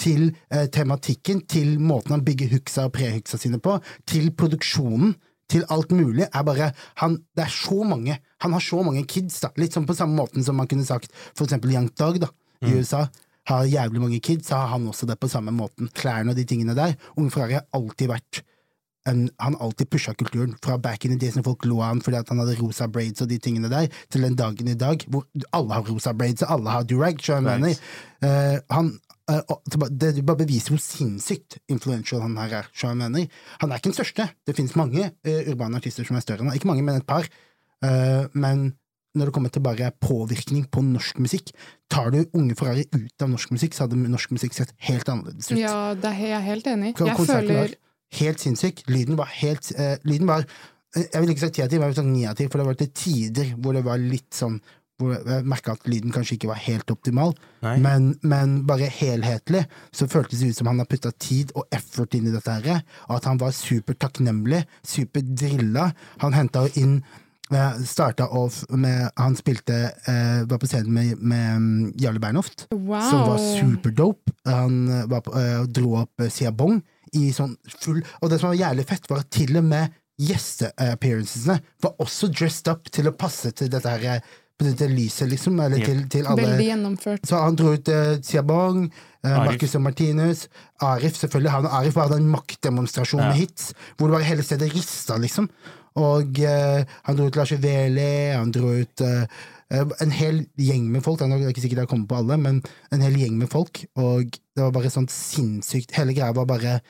til 0.00 0.30
eh, 0.50 0.66
tematikken, 0.72 1.44
til 1.50 1.78
måten 1.80 2.16
han 2.16 2.24
bygger 2.26 2.52
hooksa 2.54 2.88
og 2.88 2.94
prehooksa 2.96 3.38
sine 3.40 3.60
på, 3.62 3.78
til 4.10 4.30
produksjonen, 4.36 5.14
til 5.50 5.66
alt 5.70 5.92
mulig, 5.92 6.24
er 6.24 6.42
bare 6.42 6.70
han, 7.02 7.18
Det 7.36 7.44
er 7.44 7.52
så 7.52 7.82
mange. 7.84 8.16
Han 8.40 8.52
har 8.52 8.60
så 8.64 8.82
mange 8.82 9.04
kids, 9.04 9.40
da. 9.40 9.50
Litt 9.60 9.76
sånn 9.76 9.86
på 9.86 9.96
samme 9.96 10.16
måten 10.16 10.44
som 10.44 10.56
man 10.56 10.66
kunne 10.70 10.86
sagt 10.88 11.12
for 11.34 11.44
eksempel 11.44 11.74
Young 11.74 11.90
Dog, 11.98 12.18
da, 12.22 12.30
i 12.64 12.72
USA. 12.72 13.06
Har 13.46 13.68
jævlig 13.68 14.00
mange 14.00 14.20
kids, 14.24 14.48
så 14.48 14.56
har 14.56 14.72
han 14.72 14.88
også 14.88 15.06
det 15.06 15.18
på 15.20 15.28
samme 15.28 15.52
måten. 15.52 15.90
Klærne 15.92 16.32
og 16.32 16.38
de 16.40 16.46
tingene 16.48 16.74
der. 16.74 16.96
Unge 17.16 17.30
Ferrari 17.30 17.58
har 17.58 17.66
alltid 17.76 18.08
vært 18.08 18.40
en, 19.08 19.26
han 19.40 19.56
alltid 19.60 19.90
pusha 19.92 20.14
kulturen, 20.16 20.54
fra 20.64 20.78
back 20.78 21.04
in 21.04 21.12
the 21.12 21.18
days 21.20 21.36
når 21.36 21.44
folk 21.44 21.66
lo 21.68 21.80
av 21.82 21.92
han 21.92 22.02
fordi 22.04 22.20
at 22.22 22.30
han 22.32 22.40
hadde 22.40 22.56
rosa 22.60 22.88
braids 22.88 23.20
og 23.20 23.28
de 23.28 23.38
tingene 23.42 23.68
der, 23.68 23.90
til 24.12 24.24
den 24.24 24.36
dagen 24.38 24.70
i 24.70 24.76
dag 24.80 25.04
hvor 25.12 25.26
alle 25.52 25.76
har 25.76 25.84
rosa 25.88 26.14
braids 26.16 26.44
og 26.46 26.54
alle 26.56 26.76
har 26.78 26.88
durag, 26.88 27.20
Right. 27.24 27.80
Eh, 28.24 28.58
han, 28.70 28.94
det 29.26 30.24
bare- 30.26 30.36
beviser 30.36 30.74
hvor 30.74 30.82
sinnssykt 30.82 31.58
influential 31.72 32.20
han 32.20 32.36
her 32.36 32.58
er, 32.60 32.70
så 32.76 32.90
jeg 32.90 33.00
mener. 33.00 33.28
Han 33.60 33.72
er 33.72 33.80
ikke 33.80 33.90
den 33.92 33.98
største, 33.98 34.28
det 34.46 34.56
finnes 34.56 34.76
mange 34.76 35.12
eh, 35.24 35.48
urbane 35.50 35.80
artister 35.80 36.04
som 36.04 36.16
er 36.16 36.24
større 36.24 36.44
enn 36.44 36.50
han, 36.52 36.58
ikke 36.58 36.68
mange, 36.68 36.84
men 36.84 37.00
et 37.00 37.06
par. 37.08 37.24
Eh, 37.84 38.26
men 38.34 38.74
når 39.14 39.30
det 39.30 39.34
kommer 39.36 39.52
til 39.54 39.62
bare 39.62 39.92
påvirkning 40.02 40.66
på 40.70 40.82
norsk 40.82 41.18
musikk, 41.22 41.52
tar 41.92 42.10
du 42.10 42.24
Unge 42.34 42.56
Ferrari 42.58 42.84
ut 42.90 43.22
av 43.22 43.30
norsk 43.30 43.54
musikk, 43.54 43.74
så 43.74 43.86
hadde 43.86 43.96
norsk 44.02 44.34
musikk 44.34 44.56
sett 44.56 44.74
helt 44.88 45.08
annerledes 45.08 45.52
ut. 45.52 45.58
ja, 45.58 45.94
det 45.94 46.10
er, 46.10 46.20
jeg 46.20 46.38
er 46.38 46.46
helt 46.50 46.70
enig. 46.72 46.94
Jeg 46.98 47.16
føler 47.30 47.74
helt 48.18 48.40
sinnssyk. 48.42 48.84
Lyden 48.90 49.18
var 49.18 49.30
helt 49.40 49.70
eh, 49.78 49.96
Lyden 50.04 50.28
var 50.30 50.44
eh, 50.96 51.06
Jeg 51.12 51.22
vil 51.22 51.30
ikke 51.30 51.46
si 51.46 51.62
men 51.62 51.70
jeg 51.70 51.94
vil 51.94 51.98
si 51.98 52.26
av 52.26 52.50
for 52.50 52.58
det 52.62 52.66
var 52.66 52.80
til 52.80 52.90
tider 52.94 53.54
hvor 53.56 53.78
det 53.78 53.84
var 53.86 54.02
litt 54.02 54.34
sånn 54.34 54.60
hvor 55.00 55.16
jeg 55.16 55.46
merka 55.48 55.74
at 55.74 55.88
lyden 55.90 56.12
kanskje 56.14 56.36
ikke 56.36 56.52
var 56.52 56.60
helt 56.62 56.90
optimal, 56.92 57.34
men, 57.62 58.12
men 58.22 58.60
bare 58.68 58.86
helhetlig 58.92 59.64
så 59.94 60.06
føltes 60.10 60.42
det 60.42 60.52
ut 60.52 60.60
som 60.60 60.70
han 60.70 60.82
har 60.82 60.88
putta 60.90 61.10
tid 61.18 61.50
og 61.58 61.66
effort 61.74 62.14
inn 62.14 62.28
i 62.30 62.34
dette 62.34 62.54
her, 62.62 62.84
og 63.08 63.16
at 63.18 63.28
han 63.28 63.40
var 63.42 63.54
super 63.56 63.96
takknemlig, 63.98 64.62
super 64.86 65.24
drilla. 65.26 65.90
Han 66.22 66.36
henta 66.36 66.66
jo 66.66 66.84
inn 66.84 66.96
eh, 67.52 67.80
Starta 67.84 68.28
off 68.28 68.62
med 68.70 69.10
Han 69.20 69.36
spilte 69.36 69.76
eh, 70.08 70.44
Var 70.48 70.60
på 70.60 70.68
scenen 70.70 70.94
med, 70.94 71.18
med 71.20 71.50
mm, 71.60 71.92
Jarle 72.00 72.22
Bernhoft 72.22 72.66
Wow. 72.72 73.00
som 73.10 73.26
var 73.28 73.42
superdope. 73.42 74.32
Han 74.48 74.78
eh, 74.88 75.04
var 75.10 75.24
på, 75.26 75.34
eh, 75.38 75.66
dro 75.68 75.98
opp 76.04 76.24
uh, 76.24 76.30
Siabong 76.32 76.80
i 77.14 77.28
sånn 77.34 77.56
full 77.80 78.00
Og 78.22 78.30
det 78.30 78.40
som 78.40 78.50
var 78.52 78.62
jævlig 78.62 78.86
fett, 78.88 79.10
var 79.10 79.22
at 79.24 79.30
til 79.34 79.58
og 79.60 79.68
med 79.68 80.00
gjesteappearancene 80.22 81.56
var 81.82 81.96
også 82.02 82.28
dressed 82.30 82.68
up 82.70 82.86
til 82.94 83.10
å 83.10 83.16
passe 83.18 83.50
til 83.58 83.70
dette 83.72 83.90
her 83.90 84.22
eh, 84.54 84.64
på 84.64 84.68
dette 84.70 84.88
lyset, 84.88 85.28
liksom, 85.28 85.60
eller 85.60 85.78
Yep. 85.78 85.86
til, 85.86 86.08
til 86.08 86.26
alle 86.26 86.42
Veldig 86.42 86.66
gjennomført. 86.68 87.26
så 87.26 87.36
han 87.42 87.56
dro 87.56 87.72
ut 87.74 87.88
uh, 87.88 88.16
Siabong, 88.22 88.84
uh, 89.26 89.30
Marcus 89.44 89.74
og 89.74 89.82
Martinus, 89.82 90.48
Arif 90.80 91.16
selvfølgelig. 91.18 91.50
Han 91.50 91.66
og 91.66 91.74
Arif 91.80 91.94
hadde 91.94 92.16
en 92.16 92.30
maktdemonstrasjon 92.30 93.20
Ja. 93.20 93.28
med 93.28 93.36
hits, 93.36 93.72
hvor 93.96 94.06
det 94.08 94.14
bare 94.18 94.24
hele 94.30 94.42
stedet 94.42 94.72
rista, 94.74 95.16
liksom. 95.18 95.48
Og 95.96 96.38
eh, 96.42 96.84
han 97.04 97.16
dro 97.16 97.26
ut 97.30 97.36
Lars 97.36 97.52
Veli, 97.52 98.32
han 98.34 98.50
dro 98.50 98.72
ut 98.74 99.00
eh, 99.00 99.26
eh, 99.70 99.84
en 100.02 100.10
hel 100.10 100.40
gjeng 100.58 100.88
med 100.90 101.04
folk. 101.04 101.20
Det 101.20 101.28
er 101.30 101.52
ikke 101.52 101.60
sikkert 101.62 101.78
jeg 101.84 101.88
kommer 101.88 102.08
på 102.10 102.16
alle, 102.18 102.36
men 102.36 102.62
en 102.90 103.00
hel 103.00 103.14
gjeng 103.14 103.36
med 103.38 103.46
folk. 103.48 103.84
Og 103.94 104.24
det 104.26 104.58
var 104.64 104.72
bare 104.74 104.90
sånn 104.90 105.06
sinnssykt 105.06 105.94
Hele 105.94 106.12
greia 106.12 106.32
var 106.34 106.46
bare 106.50 106.80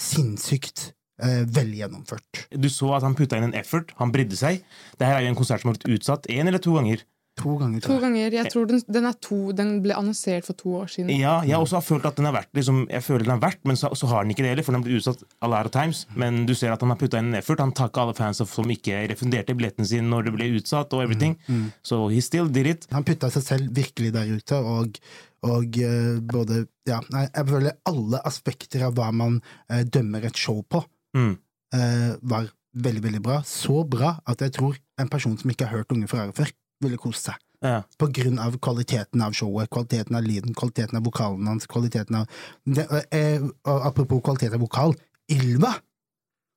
sinnssykt 0.00 0.92
uh, 1.20 1.42
velgjennomført. 1.58 2.46
Du 2.56 2.68
så 2.72 2.94
at 2.96 3.06
han 3.06 3.16
putta 3.18 3.38
inn 3.38 3.50
en 3.50 3.58
effort. 3.58 3.92
Han 4.00 4.14
brydde 4.14 4.38
seg. 4.38 4.62
Dette 4.96 5.10
er 5.10 5.26
jo 5.26 5.32
en 5.32 5.38
konsert 5.38 5.64
som 5.64 5.72
har 5.72 5.78
blitt 5.78 6.00
utsatt 6.00 6.30
én 6.32 6.48
eller 6.48 6.62
to 6.62 6.76
ganger. 6.78 7.04
To 7.40 7.54
ganger, 7.56 7.80
To 7.80 7.94
ganger. 7.96 8.34
Jeg 8.34 8.50
tror 8.52 8.66
den, 8.68 8.82
den 8.92 9.06
er 9.08 9.14
to. 9.24 9.36
Den 9.56 9.70
ble 9.84 9.94
annonsert 9.96 10.44
for 10.44 10.58
to 10.58 10.74
år 10.82 10.90
siden. 10.92 11.08
Ja, 11.16 11.38
jeg 11.48 11.56
også 11.56 11.78
har 11.78 11.84
følt 11.86 12.04
at 12.04 12.18
den 12.20 12.28
har 12.28 12.34
vært 12.36 12.50
liksom, 12.52 12.82
Jeg 12.92 13.04
føler 13.06 13.24
den 13.24 13.32
har 13.32 13.40
vært, 13.40 13.62
men 13.64 13.78
så, 13.80 13.88
så 13.96 14.10
har 14.10 14.26
den 14.26 14.34
ikke 14.34 14.44
det 14.44 14.50
heller, 14.52 14.66
for 14.66 14.76
den 14.76 14.84
ble 14.84 14.98
utsatt 14.98 15.24
a 15.40 15.48
lot 15.48 15.70
of 15.70 15.72
times. 15.72 16.04
Men 16.12 16.44
du 16.48 16.52
ser 16.58 16.74
at 16.74 16.84
han 16.84 16.92
har 16.92 17.00
putta 17.00 17.22
inn 17.22 17.32
en 17.32 17.40
effort. 17.40 17.62
Han 17.64 17.72
takka 17.72 18.04
alle 18.04 18.16
fans 18.18 18.42
som 18.44 18.76
ikke 18.76 19.00
refunderte 19.08 19.56
billetten 19.56 19.88
sin 19.88 20.12
når 20.12 20.28
det 20.28 20.36
ble 20.36 20.50
utsatt, 20.60 20.92
og 20.92 21.06
everything. 21.06 21.38
Så 21.80 22.04
he 22.12 22.20
still 22.20 22.52
did 22.52 22.68
it. 22.68 22.86
Han 22.92 23.08
putta 23.08 23.32
seg 23.32 23.48
selv 23.48 23.72
virkelig 23.80 24.12
der 24.12 24.28
ute, 24.28 24.60
og, 24.60 25.00
og 25.48 25.80
uh, 25.80 26.20
både 26.20 26.66
Ja, 26.88 27.00
jeg 27.14 27.48
føler 27.48 27.78
alle 27.88 28.20
aspekter 28.28 28.88
av 28.90 28.98
hva 28.98 29.08
man 29.14 29.40
uh, 29.40 29.80
dømmer 29.88 30.28
et 30.28 30.36
show 30.36 30.60
på, 30.68 30.84
Mm. 31.16 31.38
eh, 31.74 32.14
var 32.22 32.48
veldig, 32.74 33.02
veldig 33.02 33.22
bra. 33.22 33.42
Så 33.44 33.84
bra 33.88 34.18
at 34.26 34.40
jeg 34.40 34.52
tror 34.52 34.76
en 34.98 35.08
person 35.08 35.36
som 35.38 35.50
ikke 35.50 35.66
har 35.66 35.78
hørt 35.78 35.92
Unge 35.92 36.08
Ferrari 36.08 36.32
før, 36.32 36.50
ville 36.82 36.96
kost 36.98 37.24
seg. 37.28 37.34
Ja. 37.62 37.82
På 37.98 38.08
grunn 38.10 38.38
av 38.42 38.56
kvaliteten 38.58 39.22
av 39.22 39.32
showet, 39.38 39.70
kvaliteten 39.70 40.16
av 40.18 40.24
lyden, 40.26 40.54
kvaliteten 40.54 40.96
av 40.98 41.04
vokalen 41.06 41.46
hans, 41.46 41.66
kvaliteten 41.70 42.16
av 42.16 42.26
det, 42.66 42.86
eh, 43.12 43.40
og 43.64 43.86
Apropos 43.86 44.20
kvalitet 44.24 44.52
av 44.54 44.60
vokal, 44.64 44.94
Ylva! 45.30 45.74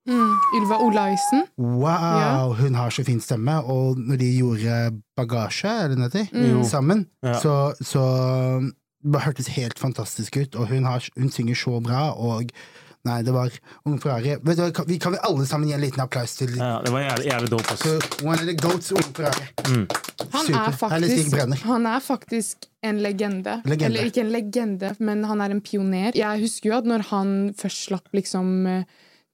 Mm. 0.07 0.33
Ylva 0.57 0.77
Olaisen. 0.85 1.45
Wow, 1.57 1.85
Ja. 2.21 2.53
hun 2.53 2.75
har 2.75 2.89
så 2.89 3.03
fin 3.05 3.19
stemme, 3.21 3.57
og 3.65 3.97
når 3.97 4.17
de 4.17 4.38
gjorde 4.38 5.01
Bagasje, 5.17 5.65
er 5.69 5.88
det 5.89 5.97
den 5.97 6.03
heter, 6.09 6.27
Mm. 6.33 6.63
sammen, 6.65 7.05
Ja. 7.24 7.39
så, 7.39 7.74
så 7.81 8.71
det 9.03 9.21
hørtes 9.21 9.47
helt 9.47 9.77
fantastisk 9.79 10.38
ut, 10.38 10.55
og 10.55 10.67
hun, 10.67 10.83
har, 10.85 11.03
hun 11.17 11.29
synger 11.29 11.55
så 11.55 11.79
bra, 11.83 12.12
og 12.13 12.51
nei, 13.05 13.21
det 13.24 13.33
var 13.35 13.53
Ung 13.85 14.00
Ferrari. 14.01 14.35
Vet 14.41 14.57
du, 14.57 14.63
hva, 14.63 14.71
kan- 14.74 14.88
vi 14.89 14.97
kan 15.00 15.13
vel 15.15 15.21
alle 15.27 15.45
sammen 15.50 15.69
gi 15.69 15.75
en 15.77 15.81
liten 15.83 16.01
applaus 16.03 16.35
til 16.39 16.55
ja, 16.57 16.79
det 16.85 16.91
var 16.93 17.05
jævlig, 17.05 17.27
jævlig 17.31 17.50
dope. 17.53 17.71
ass. 17.75 18.21
one 18.24 18.39
of 18.39 18.45
the 18.50 18.55
goats, 18.55 18.91
Ung 18.91 19.09
Ferrari. 19.15 19.47
Han 20.35 20.53
er, 20.55 20.71
faktisk, 20.71 21.63
han 21.65 21.85
er 21.85 22.00
faktisk 22.03 22.65
en 22.83 23.00
legende. 23.01 23.59
Legende. 23.65 23.85
Eller 23.85 24.09
ikke 24.09 24.21
en 24.25 24.31
legende, 24.33 24.95
men 25.00 25.24
han 25.25 25.41
er 25.41 25.53
en 25.55 25.62
pioner. 25.62 26.12
Jeg 26.15 26.41
husker 26.43 26.69
jo 26.71 26.77
at 26.77 26.85
når 26.89 27.05
han 27.12 27.33
først 27.57 27.88
slapp 27.89 28.07
liksom 28.13 28.65
eh, 28.67 28.83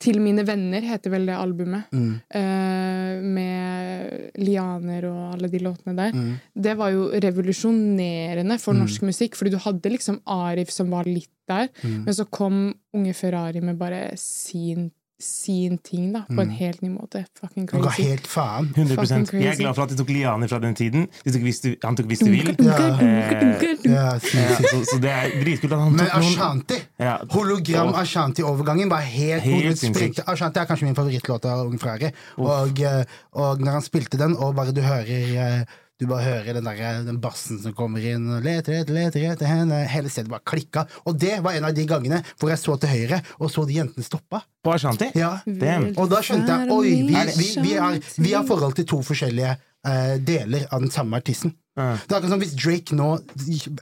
Til 0.02 0.18
mine 0.24 0.42
venner 0.48 0.82
heter 0.82 1.12
vel 1.14 1.28
det 1.30 1.36
albumet. 1.38 1.84
Mm. 1.94 2.14
eh, 2.34 3.22
med 3.22 4.32
lianer 4.42 5.06
og 5.10 5.36
alle 5.36 5.50
de 5.52 5.60
låtene 5.62 5.94
der. 5.98 6.12
Mm. 6.16 6.32
Det 6.68 6.74
var 6.80 6.90
jo 6.96 7.04
revolusjonerende 7.22 8.58
for 8.62 8.74
norsk 8.78 9.02
musikk, 9.06 9.36
fordi 9.38 9.52
du 9.54 9.60
hadde 9.62 9.92
liksom 9.94 10.20
Arif 10.26 10.72
som 10.74 10.90
var 10.90 11.06
litt 11.06 11.30
der, 11.48 11.68
Mm. 11.84 12.06
men 12.06 12.14
så 12.14 12.26
kom 12.30 12.74
Unge 12.96 13.14
Ferrari 13.14 13.62
med 13.62 13.78
bare 13.78 14.16
sin, 14.18 14.90
sin 15.22 15.78
ting, 15.86 16.12
da, 16.16 16.24
på 16.28 16.42
en 16.42 16.50
helt 16.54 16.82
ny 16.82 16.90
måte. 16.94 17.24
Fucking 17.40 17.68
Han 17.72 17.84
ga 17.86 17.94
helt 17.98 18.28
faen. 18.28 18.72
100 18.76 18.98
Fucking 19.00 19.42
Jeg 19.42 19.54
er 19.54 19.60
glad 19.62 19.76
for 19.78 19.86
at 19.86 19.94
de 19.94 19.98
tok 20.00 20.10
lianer 20.14 20.50
fra 20.52 20.60
den 20.64 20.76
tiden. 20.78 21.08
De 21.26 21.34
tok 21.36 21.46
hvis 21.46 21.62
han 21.84 21.98
tok 22.00 22.10
hvis 22.12 22.24
du 22.26 22.32
vil. 22.32 22.52
Ja. 22.60 22.78
Ja, 23.02 24.02
Ja, 24.02 24.08
så, 24.20 24.82
så 24.88 24.98
det 25.02 25.12
er 25.12 25.32
dritkult 25.42 25.74
at 25.74 25.80
han 25.82 25.96
Men 25.96 26.06
tok 26.06 26.22
noen 26.24 26.34
Ashanti 26.34 26.78
Ja. 27.02 27.16
Hologram 27.34 27.94
Ashanti-overgangen 28.02 28.90
var 28.92 29.06
helt, 29.06 29.44
Helt 29.46 29.80
sinnssyk. 29.82 30.22
Ashanti 30.28 30.62
er 30.62 30.68
kanskje 30.70 30.90
min 30.90 30.98
favorittlåt 30.98 31.46
av 31.50 31.66
Ung 31.68 31.80
Frere. 31.82 32.12
Og, 32.38 32.82
eh, 32.82 33.04
og 33.38 33.62
når 33.62 33.80
han 33.80 33.86
spilte 33.86 34.20
den, 34.22 34.36
og 34.38 34.56
bare 34.58 34.74
du 34.76 34.82
hører 34.86 35.08
eh, 35.46 35.80
du 36.02 36.08
bare 36.10 36.26
hører 36.26 36.58
den, 36.58 36.66
der, 36.66 37.04
den 37.06 37.20
bassen 37.22 37.60
som 37.62 37.76
kommer 37.78 38.02
inn, 38.02 38.26
og 38.34 38.46
leter 38.46 38.80
etter, 38.80 38.96
leter 38.96 39.26
etter 39.30 39.46
henne. 39.46 39.84
Hele 39.92 40.10
stedet 40.10 40.32
bare 40.32 40.42
klikka. 40.50 40.88
Og 41.06 41.20
det 41.22 41.38
var 41.46 41.58
en 41.58 41.68
av 41.70 41.76
de 41.78 41.86
gangene 41.90 42.24
hvor 42.42 42.50
jeg 42.50 42.62
så 42.62 42.78
til 42.82 42.90
høyre, 42.90 43.22
og 43.38 43.52
så 43.54 43.68
de 43.70 43.78
jentene 43.78 44.06
stoppa. 44.06 44.42
på 44.66 44.74
Ashanti. 44.74 45.12
Ja. 45.18 45.36
Damn. 45.46 45.92
Og 46.02 46.10
da 46.10 46.24
skjønte 46.26 46.58
jeg 46.58 46.74
oi, 46.74 46.96
vi, 47.06 47.18
vi, 47.38 47.50
vi, 47.62 47.76
har, 47.78 48.00
vi 48.18 48.34
har 48.34 48.48
forhold 48.50 48.74
til 48.78 48.90
to 48.90 49.02
forskjellige 49.06 49.54
uh, 49.88 50.18
deler 50.18 50.66
av 50.72 50.82
den 50.82 50.94
samme 50.94 51.22
artisten. 51.22 51.54
Ja. 51.78 51.96
Det 51.96 52.12
er 52.12 52.18
akkurat 52.18 52.30
som 52.34 52.42
Hvis 52.42 52.56
Drake 52.60 52.96
nå 53.00 53.06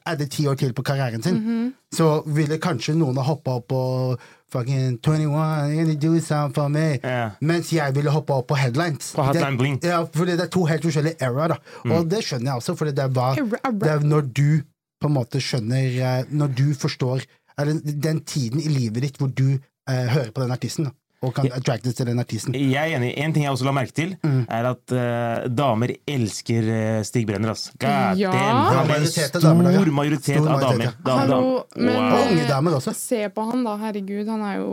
adder 0.06 0.28
ti 0.30 0.44
år 0.48 0.56
til 0.62 0.74
på 0.78 0.84
karrieren 0.86 1.24
sin, 1.26 1.74
så 1.96 2.24
ville 2.28 2.60
kanskje 2.62 2.94
noen 2.96 3.18
ha 3.18 3.24
hoppa 3.26 3.56
opp 3.58 3.68
på 3.72 3.80
fucking 4.52 5.00
21, 5.02 5.32
you're 5.70 5.76
gonna 5.84 5.96
do 5.96 6.20
something 6.20 6.54
for 6.54 6.70
me. 6.70 7.00
yeah. 7.04 7.32
Mens 7.42 7.72
jeg 7.74 7.94
ville 7.96 8.10
hoppa 8.14 8.34
opp 8.42 8.48
på 8.50 8.58
headlines. 8.58 9.12
På 9.16 9.24
Hotline 9.26 9.58
Det- 9.82 9.90
Ja, 9.90 10.04
fordi 10.06 10.32
det 10.38 10.42
er 10.42 10.48
to 10.54 10.66
helt 10.66 10.84
forskjellige 10.84 11.22
era, 11.22 11.48
da. 11.48 11.58
Og 11.86 12.08
det 12.10 12.24
skjønner 12.24 12.46
jeg 12.54 12.56
også, 12.62 12.76
fordi 12.78 12.92
det 12.92 13.04
er, 13.06 13.10
det 13.80 13.90
er 13.90 14.00
når 14.00 14.22
du 14.34 14.62
på 15.02 15.08
en 15.08 15.14
måte 15.14 15.40
skjønner 15.40 16.00
eh, 16.02 16.24
Når 16.30 16.48
du 16.56 16.74
forstår 16.76 17.22
Eller 17.58 17.74
den 17.84 18.20
tiden 18.22 18.60
i 18.60 18.68
livet 18.68 19.02
ditt 19.02 19.18
hvor 19.18 19.28
du 19.34 19.58
eh, 19.90 20.08
hører 20.08 20.32
på 20.32 20.42
den 20.42 20.52
artisten, 20.52 20.86
da, 20.86 20.92
og 21.22 21.34
kan 21.36 21.50
attractes 21.52 21.94
til 21.98 22.06
den 22.08 22.20
artisten. 22.22 22.54
Jeg 22.56 22.94
er 22.94 22.98
enig. 22.98 23.10
En 23.20 23.34
ting 23.36 23.44
jeg 23.44 23.52
også 23.52 23.66
la 23.68 23.74
merke 23.76 23.92
til, 23.96 24.16
Mm. 24.24 24.46
er 24.50 24.68
at 24.70 24.94
uh, 24.96 25.48
damer 25.52 25.92
elsker 26.08 26.70
uh, 26.70 27.04
Stig 27.04 27.26
Brenner. 27.28 27.52
ass. 27.52 27.72
God 27.80 28.18
Ja. 28.18 28.32
Han 28.32 28.78
er 28.78 28.82
en 28.82 28.88
majoritet 28.88 29.36
av 29.36 29.42
stor 29.42 29.50
damer 29.50 29.72
ja. 29.74 29.92
majoritet 29.92 30.38
Stor 30.38 30.48
av 30.54 30.62
damer. 30.62 30.86
ja. 31.06 31.18
Hallo, 31.20 31.64
men 31.76 31.96
Wow. 31.96 32.28
Unge 32.32 32.48
damer 32.48 32.72
også. 32.80 32.94
Se 32.96 33.28
på 33.30 33.50
han, 33.52 33.64
da. 33.68 33.76
Herregud, 33.78 34.28
han 34.28 34.42
er 34.42 34.58
jo 34.62 34.70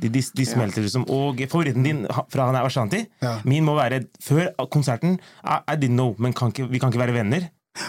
De, 0.00 0.08
de, 0.08 0.20
de 0.36 0.44
smelter 0.48 0.80
liksom. 0.82 1.02
Og 1.12 1.40
favoritten 1.50 1.82
din 1.84 2.06
fra 2.32 2.46
han 2.48 2.54
er 2.56 2.64
Ashanti. 2.64 3.02
Ja. 3.22 3.38
Min 3.44 3.64
må 3.64 3.74
være 3.76 4.04
før 4.24 4.46
konserten 4.72 5.18
I, 5.44 5.58
I 5.68 5.76
didn't 5.76 5.96
know, 5.98 6.14
men 6.18 6.32
kan 6.32 6.48
ikke, 6.54 6.68
vi 6.70 6.78
kan 6.80 6.88
ikke 6.92 7.02
være 7.06 7.12
venner. 7.18 7.48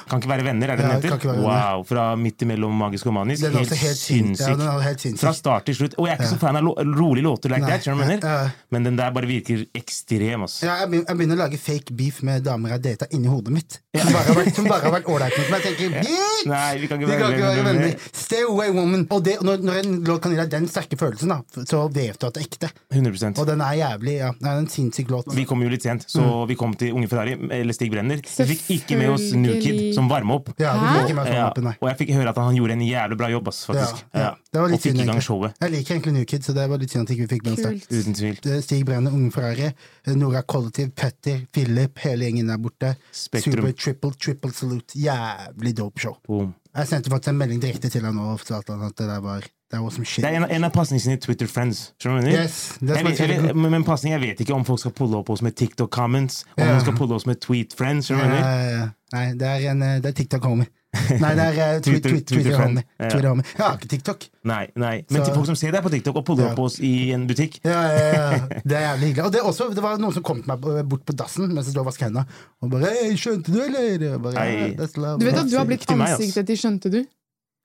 Kan 0.10 0.20
ikke 0.22 0.30
være 0.32 0.44
venner, 0.46 0.70
er 0.74 0.76
det 0.80 0.86
Ja, 0.86 1.00
den 1.00 1.12
heter? 1.12 1.42
Wow, 1.42 1.84
Fra 1.88 2.16
midt 2.16 2.42
imellom 2.46 2.74
Magisk 2.78 3.06
og 3.08 3.14
Manisk. 3.14 3.42
Den 3.44 3.56
er 3.56 3.60
Helt 3.66 3.74
helt 3.82 3.98
sinnssyk. 3.98 4.48
Ja, 4.48 4.56
den 4.56 4.82
helt 4.86 5.00
sinnssyk. 5.06 5.22
Fra 5.26 5.34
start 5.38 5.66
til 5.70 5.76
slutt. 5.76 5.96
Og 5.98 6.08
jeg 6.08 6.16
er 6.18 6.22
ikke 6.24 6.32
så 6.34 6.40
fan 6.42 6.56
av 6.60 6.64
lo 6.66 6.74
rolige 6.76 7.24
låter, 7.26 7.50
like 7.54 7.62
Nei, 7.66 7.70
that, 7.72 7.84
skjønner 7.86 8.06
du 8.06 8.12
jeg 8.12 8.22
ja, 8.24 8.30
ja. 8.30 8.38
mener? 8.42 8.52
men 8.72 8.84
den 8.90 8.96
der 9.00 9.12
bare 9.12 9.28
virker 9.30 9.66
ekstrem. 9.76 10.44
ass. 10.48 10.60
Ja, 10.64 10.76
jeg 10.82 10.90
begynner, 10.92 11.08
jeg 11.12 11.18
begynner 11.22 11.36
å 11.38 11.42
lage 11.44 11.58
fake 11.62 11.96
beef 11.98 12.22
med 12.28 12.44
damer 12.48 12.76
jeg 12.76 12.84
data 12.88 13.08
inni 13.12 13.28
hodet 13.32 13.54
mitt. 13.56 13.80
Som 13.98 14.14
bare 14.16 14.26
har 14.32 14.40
vært, 14.42 14.56
som 14.56 14.70
bare 14.72 14.82
har 14.88 14.94
vært 14.96 15.10
ålreit 15.12 15.38
mot 15.38 15.50
meg. 15.52 15.66
Jeg 15.66 15.76
tenker, 15.78 15.96
bitch! 16.00 16.46
Nei, 16.52 16.70
vi 16.82 16.88
kan 16.92 17.02
ikke 17.02 17.10
være 17.12 17.20
kan 17.22 17.36
ikke 17.36 17.48
være 17.50 17.66
venner. 17.66 17.82
venner. 17.92 18.10
Stay 18.24 18.44
away, 18.48 18.70
woman. 18.76 19.08
Og 19.12 19.24
det, 19.28 19.36
når, 19.46 19.62
når 19.68 19.82
en 19.84 19.98
låt 20.08 20.22
kan 20.24 20.32
gi 20.36 20.40
deg 20.42 20.52
den 20.56 20.68
sterke 20.72 20.98
følelsen, 21.00 21.34
da, 21.36 21.66
så 21.68 21.84
vet 21.94 22.18
du 22.22 22.28
at 22.30 22.38
det 22.38 22.42
er 22.44 22.48
ekte. 22.48 22.72
100% 22.96 23.42
Og 23.42 23.48
den 23.50 23.62
er 23.66 23.76
jævlig 23.82 24.16
ja, 24.18 24.32
Det 24.40 24.48
er 24.52 24.62
en 24.62 24.70
sinnssyk 24.72 25.12
låt. 25.14 25.30
Vi 25.36 25.46
kom 25.50 25.62
jo 25.66 25.70
litt 25.72 25.84
sent, 25.86 26.08
så 26.12 26.22
Mm. 26.22 26.48
vi 26.48 26.56
kom 26.56 26.74
til 26.78 26.94
Unge 26.96 27.08
Ferrari, 27.12 27.34
eller 27.52 27.74
Stig 27.74 27.92
Brenner. 27.92 28.22
Vi 28.22 28.46
fikk 28.56 28.70
ikke 28.78 28.98
med 28.98 29.10
oss 29.10 29.32
New 29.34 29.54
Kid. 29.62 29.81
Som 29.96 30.08
varme 30.10 30.34
opp. 30.38 30.50
Ja, 30.60 30.74
du 30.74 30.86
Hæ? 30.86 31.16
meg 31.16 31.28
Ja, 31.34 31.48
oppe, 31.50 31.62
nei. 31.66 31.74
og 31.82 31.88
jeg 31.90 31.98
fikk 32.02 32.14
høre 32.16 32.30
at 32.30 32.38
han 32.38 32.56
gjorde 32.56 32.72
en 32.78 32.84
jævlig 32.86 33.18
bra 33.18 33.30
jobb, 33.30 33.48
ass, 33.48 33.66
faktisk. 33.66 34.04
ja. 34.14 34.20
Ja. 34.22 34.32
Det 34.52 34.60
var 34.62 34.68
Og 34.68 34.80
fikk 34.80 34.82
synd, 34.92 35.02
i 35.02 35.06
gang 35.06 35.22
showet. 35.22 35.54
Jeg 35.62 35.72
liker 35.72 35.96
egentlig 35.96 36.14
New 36.14 36.26
Kid, 36.26 36.44
så 36.44 36.54
det 36.54 36.70
var 36.70 36.78
litt 36.78 36.92
synd 36.92 37.08
at 37.10 37.16
ikke 37.16 37.28
vi 37.28 37.40
fikk. 37.40 37.88
Uten 37.92 38.14
tvil. 38.14 38.62
Stig 38.62 38.86
Brenne, 38.86 39.12
Unge 39.12 39.32
Ferrari, 39.32 39.72
Nora 40.16 40.42
Kollektiv, 40.44 40.92
Petter, 40.96 41.46
Philip, 41.54 41.98
hele 42.00 42.26
gjengen 42.26 42.48
der 42.48 42.58
borte. 42.58 42.96
Spektrum. 43.12 43.54
Super 43.54 43.72
triple, 43.74 44.12
triple 44.20 44.52
salute. 44.52 44.94
Jævlig 44.96 45.76
dope 45.78 46.00
show. 46.00 46.18
Boom. 46.28 46.54
Jeg 46.76 46.88
sendte 46.88 47.10
faktisk 47.12 47.30
en 47.34 47.38
melding 47.38 47.62
direkte 47.62 47.90
til 47.92 48.02
han 48.06 48.18
og 48.18 48.40
sa 48.46 48.62
han- 48.68 48.82
at 48.84 48.96
det 48.96 49.08
der 49.08 49.20
var 49.22 49.42
Det 49.72 49.80
was 49.80 49.94
some 49.94 50.06
shit. 50.06 50.24
Det 50.26 50.32
er 50.34 50.42
en, 50.42 50.48
en 50.52 50.64
av 50.68 50.72
pasningene 50.76 51.04
sine 51.06 51.16
i 51.16 51.22
Twitter 51.24 51.48
Friends. 51.48 51.94
Skjønner 52.02 52.26
du 52.26 52.32
jeg? 52.34 52.44
Yes, 52.44 52.58
that's 52.82 52.98
Jeg 52.98 53.06
vet, 53.08 53.20
jeg 53.48 53.56
men 53.56 53.72
men 53.72 53.86
pasning, 53.88 54.12
jeg 54.12 54.22
vet 54.26 54.44
ikke 54.44 54.54
om 54.58 54.66
folk 54.68 54.80
skal 54.84 54.92
pulle 54.92 55.16
opp 55.22 55.30
oss 55.32 55.42
med 55.46 55.56
TikTok 55.56 55.90
comments, 55.96 56.44
om 56.58 56.64
yeah. 56.66 56.76
de 56.76 56.82
skal 56.84 56.98
pulle 57.00 57.16
oss 57.16 57.26
med 57.30 57.40
tweet 57.40 57.72
friends. 57.78 58.10
Skjønner 58.12 58.28
du 58.28 58.36
jeg 58.36 58.44
mener? 58.44 58.84
Eh, 58.84 59.16
nei, 59.16 59.26
det 59.40 59.48
er, 59.48 59.66
en, 59.72 59.82
eh, 59.88 59.98
det 60.04 60.12
er 60.12 60.18
TikTok-homie. 60.20 60.68
Nei, 61.24 61.30
det 61.40 61.44
er 61.48 61.54
uh, 61.56 61.78
twi- 61.80 62.02
Twitter- 62.02 62.12
Twitter. 62.12 62.36
Twitter-homie. 62.36 62.82
Ja. 63.00 63.08
Twitter-homie. 63.14 63.46
Jeg 63.48 63.64
har 63.64 63.78
ikke 63.78 63.88
TikTok. 63.94 64.26
Nei, 64.44 64.66
nei. 64.76 65.06
Men 65.08 65.22
Så- 65.22 65.30
til 65.30 65.38
folk 65.38 65.48
som 65.48 65.56
ser 65.56 65.72
deg 65.72 65.86
på 65.86 65.92
TikTok 65.94 66.20
og 66.20 66.26
puller 66.28 66.50
Ja. 66.50 66.52
opp 66.52 66.60
oss 66.66 66.82
i 66.84 67.14
en 67.16 67.24
butikk 67.30 67.62
Ja, 67.64 67.78
ja, 67.88 68.10
ja. 68.12 68.26
Det 68.68 68.76
er 68.76 68.84
jævlig 68.90 69.08
hyggelig. 69.14 69.24
Og 69.24 69.32
det, 69.32 69.40
er 69.40 69.48
også, 69.48 69.70
det 69.72 69.86
var 69.86 69.96
noen 70.04 70.12
som 70.18 70.26
kom 70.28 70.42
til 70.44 70.52
meg 70.52 70.68
bort 70.92 71.06
på 71.08 71.16
dassen 71.16 71.48
mens 71.48 71.70
jeg 71.70 71.78
sto 71.78 71.86
og 71.86 71.88
vasket 71.88 72.10
hendene, 72.10 72.26
og 72.60 72.74
bare 72.76 72.92
'Skjønte 73.16 73.56
du, 73.56 73.62
eller?' 73.64 74.20
Bare. 74.20 74.36
«Ja, 74.36 74.68
that's 74.82 75.00
love». 75.00 75.20
Du 75.24 75.26
vet 75.30 75.40
at 75.40 75.48
du 75.48 75.58
har 75.58 75.66
blitt 75.72 75.88
ansiktet 75.88 76.52
til 76.52 76.60
Skjønte 76.60 76.92
du? 76.92 77.06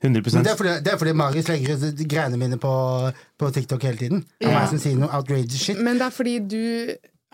100 0.04 0.35
Men 0.35 0.44
det 0.44 0.52
er 0.52 0.56
fordi, 0.61 0.72
det 0.85 0.92
er 0.92 0.98
fordi 1.00 1.12
Marius 1.16 1.48
legger 1.48 1.76
ut 1.76 2.00
greiene 2.09 2.37
mine 2.37 2.59
på, 2.61 2.72
på 3.40 3.50
TikTok 3.56 3.82
hele 3.82 3.96
tiden. 3.96 4.24
Og 4.42 4.48
er 4.50 4.56
meg 4.59 4.68
som 4.68 4.78
sier 4.82 4.96
noe 5.00 5.09
outrageous 5.16 5.56
shit. 5.62 5.78
Men 5.80 5.96
det 6.00 6.06
er 6.11 6.11
fordi 6.12 6.35
du 6.52 6.61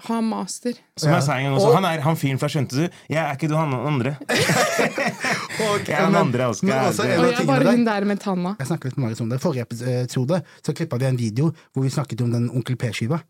har 0.07 0.23
master. 0.23 0.73
Som 0.99 1.11
jeg 1.13 1.23
sa 1.27 1.37
en 1.39 1.45
gang 1.49 1.55
også, 1.59 1.67
Og- 1.69 1.75
han 1.77 1.85
er 1.91 2.01
han 2.03 2.17
fyren 2.17 2.39
fra 2.39 2.49
Skjønte 2.51 2.75
du? 2.79 2.87
Jeg 3.11 3.19
er 3.23 3.35
ikke 3.37 3.49
du 3.51 3.57
han 3.59 3.75
andre. 3.75 4.15
okay, 4.23 5.91
Jeg 5.93 5.99
er 5.99 6.05
han 6.07 6.17
andre, 6.17 6.47
også. 6.51 6.67
men 6.67 6.75
også 6.79 7.05
en 7.07 7.19
Og 7.21 7.27
jeg 7.29 7.41
er 7.43 7.47
bare 7.51 7.71
hun 7.77 7.85
der 7.87 8.05
med 8.09 8.21
tanna. 8.23 8.55
Jeg 8.59 8.67
snakket 8.71 8.85
litt 8.91 8.97
med 8.99 9.05
Marius 9.07 9.21
om 9.25 9.31
det. 9.33 9.41
Forrige 9.43 9.67
episode 9.69 10.41
så 10.65 10.75
klippa 10.75 10.99
vi 11.03 11.07
en 11.11 11.19
video 11.21 11.51
hvor 11.73 11.83
vi 11.87 11.91
snakket 11.91 12.23
om 12.25 12.33
den 12.35 12.49
Onkel 12.51 12.77
P-skiva. 12.81 13.21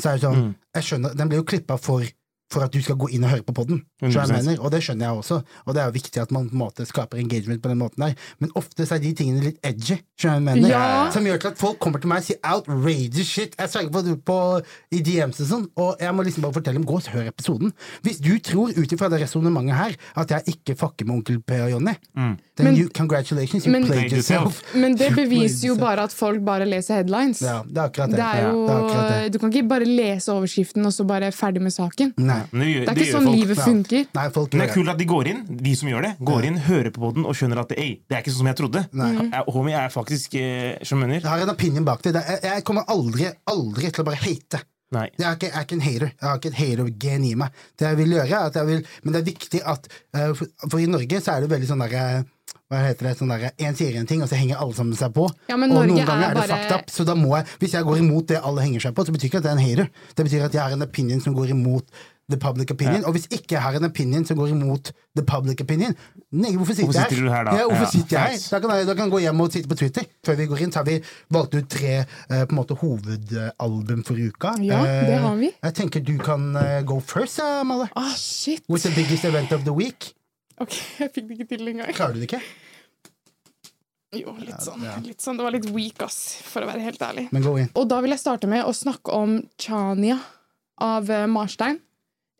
Så 0.00 0.10
er 0.10 0.18
det 0.18 0.22
sånn, 0.26 0.36
Mm. 0.46 0.54
jeg 0.76 0.82
skjønner, 0.84 1.14
Den 1.16 1.28
ble 1.28 1.36
jo 1.38 1.44
klippa 1.44 1.78
for, 1.80 2.02
for 2.52 2.62
at 2.62 2.70
du 2.72 2.78
skal 2.82 2.94
gå 3.00 3.08
inn 3.10 3.24
og 3.26 3.30
høre 3.32 3.42
på 3.42 3.52
podden. 3.56 3.80
Og 4.02 4.70
det 4.70 4.80
skjønner 4.84 5.08
jeg 5.08 5.16
også. 5.18 5.40
Og 5.66 5.74
det 5.74 5.80
er 5.82 5.88
jo 5.88 5.94
viktig 5.96 6.20
at 6.22 6.30
man 6.34 6.46
på 6.48 6.54
en 6.54 6.60
måte 6.60 6.84
skaper 6.86 7.18
engagement 7.18 7.58
på 7.64 7.68
den 7.72 7.78
måten 7.80 8.04
der. 8.04 8.14
Men 8.38 8.52
ofte 8.54 8.86
så 8.86 8.94
er 8.96 9.02
de 9.02 9.10
tingene 9.18 9.42
litt 9.42 9.58
edgy. 9.66 9.96
Skjønner 10.20 10.36
jeg 10.54 10.62
mener? 10.62 10.70
Ja. 10.70 11.10
Som 11.10 11.26
gjør 11.26 11.40
til 11.42 11.50
at 11.50 11.58
folk 11.58 11.80
kommer 11.82 11.98
til 12.02 12.12
meg 12.12 12.22
og 12.22 12.28
sier 12.28 12.38
outrageous 12.46 13.26
shit. 13.26 13.56
Jeg 13.58 13.72
sverger 13.72 13.90
på, 13.90 14.14
på 14.30 14.38
i 14.94 15.00
DMs 15.02 15.40
og 15.42 15.50
sånn, 15.50 15.64
og 15.82 16.02
jeg 16.04 16.14
må 16.14 16.26
liksom 16.28 16.46
bare 16.46 16.56
fortelle 16.60 16.78
dem 16.78 16.86
gå 16.86 17.00
og 17.00 17.08
hør 17.16 17.32
episoden. 17.32 17.72
Hvis 18.06 18.22
du 18.22 18.30
tror 18.38 18.70
ut 18.78 18.94
ifra 18.94 19.10
det 19.12 19.20
resonnementet 19.24 19.74
her 19.80 19.96
at 20.22 20.36
jeg 20.36 20.54
ikke 20.56 20.76
fucker 20.78 21.08
med 21.10 21.16
Onkel 21.18 21.40
P 21.42 21.58
og 21.66 21.70
Jonny, 21.74 21.96
then 22.14 22.38
Men- 22.68 22.76
you, 22.78 22.88
congratulations, 22.94 23.66
you 23.66 23.72
men- 23.72 23.84
played 23.90 24.12
yourself. 24.12 24.62
Men 24.74 24.94
det 24.96 25.10
beviser 25.18 25.68
jo 25.72 25.76
bare 25.82 26.06
at 26.06 26.12
folk 26.14 26.44
bare 26.46 26.64
leser 26.68 27.00
headlines. 27.02 27.42
Ja, 27.42 27.58
det 27.66 27.76
er 27.76 27.90
akkurat 27.90 28.10
det. 28.14 28.16
Det 28.16 28.24
er 28.30 28.42
Ja, 28.46 28.52
jo, 28.52 28.62
det 28.66 28.70
er 28.70 28.84
akkurat 28.86 29.10
det. 29.24 29.32
Du 29.34 29.38
kan 29.42 29.52
ikke 29.52 29.68
bare 29.68 29.84
lese 29.90 30.32
overskriften 30.32 30.86
og 30.86 30.92
så 30.94 31.04
bare 31.08 31.32
ferdig 31.34 31.62
med 31.66 31.74
saken. 31.74 32.14
Nei. 32.22 32.35
Men 32.52 32.60
det, 32.60 32.68
Det 32.86 32.88
er 32.88 33.00
ikke 33.00 33.12
sånn 33.16 33.24
folk. 33.28 33.38
livet 33.40 33.58
funker. 33.58 34.06
Nei, 34.14 34.26
folk 34.34 34.52
Men 34.52 34.60
det 34.62 34.68
er 34.70 34.74
kult 34.74 34.88
at 34.94 34.98
de 34.98 35.04
går 35.10 35.26
inn, 35.32 35.40
de 35.66 35.74
som 35.74 35.88
gjør 35.88 36.02
det, 36.02 36.12
går 36.32 36.44
inn, 36.50 36.56
hører 36.68 36.90
på 36.96 37.12
den 37.14 37.24
og 37.26 37.34
skjønner 37.38 37.58
at 37.64 37.72
ei, 37.78 37.88
det 38.08 38.16
er 38.16 38.22
ikke 38.22 38.32
sånn 38.34 38.42
som 38.44 38.46
jeg 38.52 38.56
trodde. 38.62 38.84
Nei. 38.92 39.10
Jeg- 39.30 39.44
Homie 39.56 39.74
er 39.76 39.88
faktisk 39.94 40.34
eh, 40.40 40.78
som 40.84 40.98
mener. 41.00 41.20
Jeg 41.20 41.28
har 41.30 41.40
en 41.46 41.50
opinion 41.50 41.84
bak 41.84 42.02
det. 42.02 42.14
jeg 42.42 42.64
kommer 42.64 42.84
aldri, 42.88 43.30
aldri 43.46 43.90
til 43.92 44.02
å 44.04 44.06
bare 44.06 44.16
hate. 44.22 44.62
Nei. 44.92 45.08
Jeg 45.18 45.26
er, 45.26 45.34
ikke, 45.34 45.48
jeg 45.50 45.56
er 45.58 45.64
ikke 45.66 45.72
en 45.74 45.80
hater. 45.80 46.12
Jeg 46.14 46.28
har 46.28 46.36
ikke 46.38 46.52
et 46.52 46.60
hater-gen 46.62 47.24
i 47.24 47.34
meg. 47.34 47.50
Det 47.76 47.88
jeg 47.88 47.96
vil 47.96 48.12
gjøre, 48.14 48.30
er 48.30 48.46
at 48.46 48.54
jeg 48.54 48.66
vil 48.66 48.84
Men 49.02 49.12
det 49.12 49.20
er 49.20 49.26
viktig 49.32 49.60
at 49.66 49.88
eh, 50.14 50.32
for, 50.32 50.46
for 50.70 50.78
i 50.78 50.86
Norge 50.86 51.20
så 51.20 51.32
er 51.34 51.40
det 51.42 51.50
veldig 51.50 51.66
sånn 51.72 51.82
derre 51.82 52.24
hva 52.66 52.80
heter 52.82 53.06
det, 53.06 53.12
sånn 53.18 53.28
der, 53.30 53.50
En 53.62 53.76
sier 53.78 53.94
en 53.94 54.06
ting, 54.06 54.22
og 54.22 54.28
så 54.28 54.34
henger 54.34 54.58
alle 54.58 54.74
sammen 54.74 54.96
seg 54.98 55.12
på. 55.14 55.28
Ja, 55.48 55.54
men 55.56 55.70
og 55.70 55.76
Norge 55.86 55.92
noen 55.92 56.06
ganger 56.06 56.24
er 56.24 56.30
er 56.30 56.34
det 56.34 56.40
bare- 56.42 56.56
fucked 56.64 56.72
up. 56.74 56.90
Så 56.90 57.04
da 57.06 57.14
må 57.14 57.36
jeg, 57.36 57.46
hvis 57.60 57.72
jeg 57.76 57.84
går 57.86 57.98
imot 58.02 58.26
det 58.26 58.40
alle 58.42 58.60
henger 58.64 58.80
seg 58.80 58.94
på, 58.94 59.04
så 59.06 59.12
betyr 59.14 59.28
ikke 59.30 59.38
at 59.38 59.44
jeg 59.44 59.52
er 59.52 59.58
en 59.58 59.62
hater. 59.66 59.90
Det 60.16 60.24
betyr 60.26 60.44
at 60.46 60.52
jeg 60.54 60.62
har 60.62 60.72
en 60.74 60.82
opinion 60.82 61.20
som 61.22 61.34
går 61.34 61.50
imot 61.54 61.84
the 62.28 62.36
public 62.42 62.70
opinion. 62.74 63.04
Og 63.06 63.12
hvis 63.14 63.26
ikke 63.30 63.54
jeg 63.54 63.62
har 63.62 63.76
en 63.78 63.84
opinion 63.86 64.24
som 64.26 64.36
går 64.38 64.50
imot 64.50 64.88
the 65.14 65.22
public 65.22 65.60
opinion, 65.62 65.94
nei, 66.34 66.50
hvorfor 66.56 66.74
sitter, 66.74 66.90
Hvorfor 66.90 67.06
sitter 67.12 67.22
du 67.22 67.30
her 67.30 67.44
da? 67.46 67.52
Ja, 67.54 67.66
hvorfor 67.70 67.86
Ja, 67.86 67.90
sitter 67.92 68.16
jeg 68.18 68.32
her? 68.32 68.40
Da 68.50 68.58
kan 68.64 68.72
jeg, 68.74 68.86
da 68.88 68.94
kan 68.98 69.04
jeg 69.06 69.12
gå 69.14 69.20
hjem 69.22 69.40
og 69.44 69.52
sitte 69.54 69.70
på 69.70 69.78
Twitter. 69.78 70.08
Før 70.26 70.38
vi 70.40 70.46
går 70.50 70.64
inn, 70.66 70.72
så 70.74 70.80
har 70.82 70.88
vi 70.88 70.96
valgt 71.36 71.54
ut 71.54 71.68
tre 71.70 71.92
uh, 72.02 72.42
på 72.42 72.50
en 72.50 72.58
måte 72.58 72.74
hovedalbum 72.80 74.02
for 74.08 74.18
uka. 74.18 74.56
Ja, 74.66 74.82
det 74.82 75.14
Eh, 75.14 75.22
har 75.22 75.36
vi. 75.38 75.52
Jeg 75.62 75.74
tenker 75.78 76.02
du 76.02 76.16
kan 76.18 76.50
uh, 76.58 76.82
go 76.82 76.98
first, 77.00 77.38
ja, 77.38 77.62
Malle. 77.62 77.86
Ah, 77.94 78.10
shit! 78.18 78.64
With 78.68 78.82
the 78.82 78.94
biggest 78.98 79.24
event 79.24 79.52
of 79.54 79.62
the 79.62 79.72
week? 79.76 80.10
Ok, 80.58 80.74
jeg 81.04 81.12
fikk 81.14 81.28
det 81.30 81.38
ikke 81.38 81.48
til 81.54 81.68
engang. 81.76 81.94
Klarer 81.94 82.18
du 82.18 82.24
det 82.24 82.30
ikke? 82.32 82.42
Jo, 84.16 84.32
litt 84.40 84.62
sånn. 84.64 84.82
litt 85.04 85.20
sånn. 85.22 85.36
Det 85.38 85.44
var 85.44 85.52
litt 85.54 85.66
weak, 85.74 86.02
ass, 86.02 86.40
for 86.46 86.64
å 86.64 86.68
være 86.70 86.80
helt 86.82 87.02
ærlig. 87.02 87.26
Men 87.36 87.42
gå 87.44 87.54
inn. 87.60 87.70
Og 87.76 87.86
da 87.90 87.98
vil 88.02 88.14
jeg 88.14 88.22
starte 88.22 88.48
med 88.50 88.64
å 88.64 88.72
snakke 88.74 89.12
om 89.12 89.38
Chania 89.60 90.18
av 90.82 91.10
Marstein. 91.28 91.82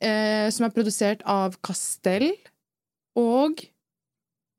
Eh, 0.03 0.49
som 0.53 0.67
er 0.67 0.75
produsert 0.75 1.23
av 1.25 1.57
Castell 1.65 2.29
og 3.17 3.63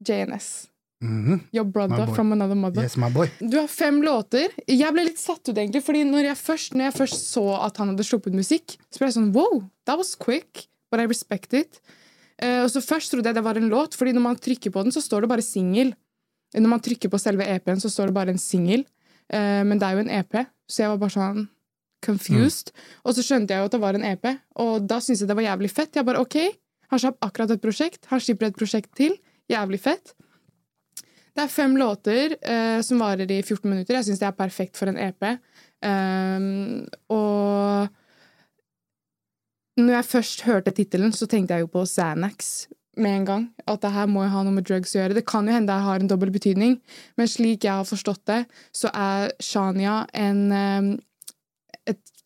JNS. 0.01 0.67
Mhm. 1.03 1.41
Your 1.53 1.65
brother 1.65 2.07
from 2.15 2.31
another 2.33 2.55
mother. 2.55 2.81
Yes, 2.81 2.97
my 2.97 3.09
boy. 3.13 3.29
Du 3.39 3.59
har 3.59 3.67
fem 3.67 4.01
låter. 4.01 4.49
Jeg 4.67 4.93
ble 4.93 5.03
litt 5.05 5.19
satt 5.21 5.43
ut, 5.45 5.53
egentlig. 5.55 5.83
Fordi 5.85 6.01
når 6.09 6.31
jeg 6.31 6.37
først, 6.41 6.73
når 6.73 6.87
jeg 6.89 6.95
først 6.97 7.27
så 7.35 7.43
at 7.67 7.77
han 7.77 7.91
hadde 7.93 8.05
sluppet 8.07 8.33
musikk, 8.33 8.77
så 8.89 8.97
ble 8.97 9.11
jeg 9.11 9.17
sånn 9.19 9.33
wow, 9.35 9.61
that 9.85 9.97
was 9.97 10.15
quick, 10.15 10.65
but 10.89 10.99
I 10.99 11.05
respect 11.05 11.53
it. 11.53 11.79
Eh, 12.39 12.63
og 12.63 12.69
så 12.69 12.81
Først 12.81 13.11
trodde 13.13 13.29
jeg 13.29 13.35
det 13.37 13.43
var 13.43 13.57
en 13.57 13.69
låt, 13.69 13.95
Fordi 13.97 14.13
når 14.13 14.21
man 14.21 14.35
trykker 14.37 14.71
på 14.71 14.83
den, 14.83 14.91
så 14.91 15.01
står 15.01 15.21
det 15.21 15.29
bare 15.29 15.45
singel. 15.45 15.93
Når 16.55 16.69
man 16.69 16.79
trykker 16.79 17.09
på 17.09 17.19
selve 17.19 17.45
EP-en, 17.45 17.79
så 17.81 17.89
står 17.89 18.07
det 18.07 18.13
bare 18.13 18.29
en 18.29 18.37
singel. 18.41 18.85
Eh, 19.29 19.63
men 19.63 19.77
det 19.77 19.83
er 19.85 19.93
jo 19.97 19.99
en 20.05 20.09
EP, 20.09 20.47
så 20.69 20.83
jeg 20.83 20.89
var 20.89 20.97
bare 20.97 21.13
sånn 21.13 21.49
confused. 22.05 22.71
Og 23.03 23.15
så 23.17 23.25
skjønte 23.25 23.53
jeg 23.53 23.63
jo 23.63 23.69
at 23.69 23.75
det 23.75 23.81
var 23.83 23.97
en 23.97 24.05
EP, 24.07 24.29
og 24.63 24.87
da 24.89 25.01
syntes 25.03 25.23
jeg 25.23 25.29
det 25.29 25.37
var 25.39 25.47
jævlig 25.47 25.71
fett. 25.73 25.95
Jeg 25.95 26.07
bare, 26.07 26.23
ok, 26.23 26.39
Han 26.87 27.01
slapp 27.03 27.17
akkurat 27.19 27.51
et 27.51 27.59
prosjekt, 27.59 28.05
han 28.07 28.21
slipper 28.23 28.47
et 28.47 28.55
prosjekt 28.55 28.93
til. 28.95 29.17
Jævlig 29.51 29.81
fett. 29.83 30.13
Det 31.35 31.43
er 31.43 31.51
fem 31.51 31.75
låter 31.77 32.37
eh, 32.41 32.79
som 32.81 33.01
varer 33.03 33.27
i 33.29 33.41
14 33.43 33.69
minutter. 33.69 33.97
Jeg 33.97 34.07
syns 34.07 34.21
det 34.23 34.27
er 34.29 34.37
perfekt 34.37 34.79
for 34.79 34.87
en 34.87 34.97
EP. 34.97 35.27
Um, 35.85 36.87
og 37.13 37.91
når 39.77 39.93
jeg 39.93 40.09
først 40.09 40.41
hørte 40.47 40.73
tittelen, 40.73 41.13
så 41.13 41.27
tenkte 41.29 41.53
jeg 41.53 41.67
jo 41.67 41.69
på 41.75 41.85
Xanax 41.85 42.65
med 42.97 43.19
en 43.19 43.25
gang. 43.25 43.43
At 43.69 43.83
det 43.85 43.93
her 43.93 44.09
må 44.09 44.23
jo 44.25 44.31
ha 44.33 44.43
noe 44.43 44.55
med 44.55 44.65
drugs 44.65 44.95
å 44.95 45.01
gjøre. 45.01 45.17
Det 45.19 45.27
kan 45.29 45.45
jo 45.45 45.53
hende 45.53 45.69
det 45.69 45.85
har 45.85 46.01
en 46.01 46.09
dobbel 46.09 46.33
betydning, 46.33 46.79
men 47.17 47.29
slik 47.29 47.67
jeg 47.67 47.73
har 47.73 47.85
forstått 47.85 48.23
det, 48.29 48.39
så 48.73 48.89
er 48.93 49.35
Shania 49.43 49.99
en, 50.17 50.41
ehm, 50.51 50.89
et, 50.95 51.03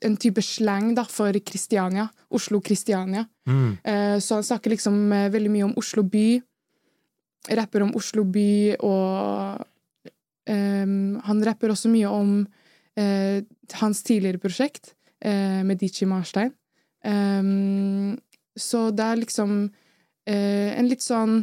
en 0.06 0.16
type 0.18 0.42
slang 0.42 0.96
da, 0.98 1.06
for 1.06 1.34
Kristiania. 1.46 2.08
Oslo-Kristiania. 2.30 3.26
Mm. 3.48 3.78
Eh, 3.84 4.20
Så 4.20 4.36
han 4.36 4.44
snakker 4.44 4.70
liksom 4.74 5.12
eh, 5.12 5.30
veldig 5.30 5.52
mye 5.52 5.68
om 5.70 5.78
Oslo 5.78 6.04
by. 6.04 6.42
Rapper 7.50 7.82
om 7.82 7.96
Oslo 7.98 8.24
by, 8.24 8.76
og 8.86 9.62
um, 10.46 11.16
han 11.26 11.40
rapper 11.44 11.72
også 11.74 11.90
mye 11.90 12.10
om 12.14 12.36
uh, 13.00 13.38
hans 13.82 14.04
tidligere 14.06 14.38
prosjekt 14.38 14.92
uh, 15.26 15.64
med 15.66 15.80
Dichi 15.82 16.06
Marstein. 16.06 16.52
Um, 17.02 18.20
så 18.54 18.92
det 18.94 19.08
er 19.08 19.22
liksom 19.24 19.56
uh, 19.74 20.70
en 20.78 20.92
litt 20.92 21.02
sånn 21.02 21.42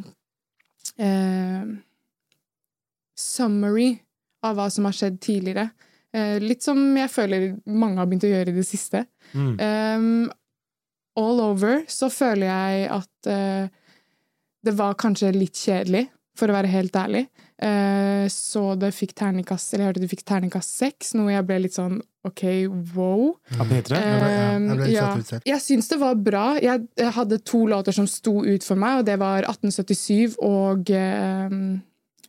summary 3.18 3.90
av 4.46 4.54
hva 4.54 4.70
som 4.70 4.86
har 4.86 4.94
skjedd 4.96 5.18
tidligere. 5.22 5.68
Eh, 6.16 6.38
litt 6.40 6.64
som 6.64 6.78
jeg 6.96 7.10
føler 7.12 7.48
mange 7.68 8.00
har 8.00 8.08
begynt 8.08 8.24
å 8.24 8.32
gjøre 8.32 8.52
i 8.54 8.58
det 8.58 8.66
siste. 8.68 9.04
Mm. 9.34 9.56
Um, 9.60 10.30
all 11.18 11.42
over 11.44 11.82
så 11.90 12.08
føler 12.12 12.48
jeg 12.48 12.86
at 12.94 13.28
uh, 13.28 13.66
det 14.64 14.74
var 14.78 14.96
kanskje 15.00 15.34
litt 15.36 15.58
kjedelig, 15.58 16.06
for 16.38 16.48
å 16.48 16.54
være 16.54 16.70
helt 16.70 16.94
ærlig. 16.96 17.24
Uh, 17.58 18.24
så 18.30 18.76
det 18.78 18.92
fikk 18.94 19.16
terningkast 19.18 19.72
Eller 19.74 19.82
jeg 19.82 19.88
hørte 19.90 20.02
det 20.04 20.10
fikk 20.12 20.20
terningkast 20.30 20.76
seks, 20.78 21.08
noe 21.18 21.32
jeg 21.32 21.42
ble 21.48 21.56
litt 21.64 21.74
sånn 21.74 21.96
OK, 22.28 22.44
wow. 22.94 23.32
Av 23.58 23.66
P3? 23.66 23.98
Jeg 23.98 24.20
ble- 24.22 24.88
ja, 24.92 25.08
jeg 25.10 25.32
ja. 25.32 25.40
Jeg 25.48 25.64
syns 25.64 25.90
det 25.90 25.98
var 26.00 26.16
bra. 26.22 26.46
Jeg, 26.62 26.86
jeg 26.98 27.12
hadde 27.16 27.40
to 27.46 27.64
låter 27.70 27.94
som 27.94 28.06
sto 28.10 28.38
ut 28.46 28.64
for 28.66 28.78
meg, 28.80 29.00
og 29.00 29.08
det 29.08 29.18
var 29.20 29.46
1877 29.48 30.38
og 30.44 30.90
eh, 30.94 31.58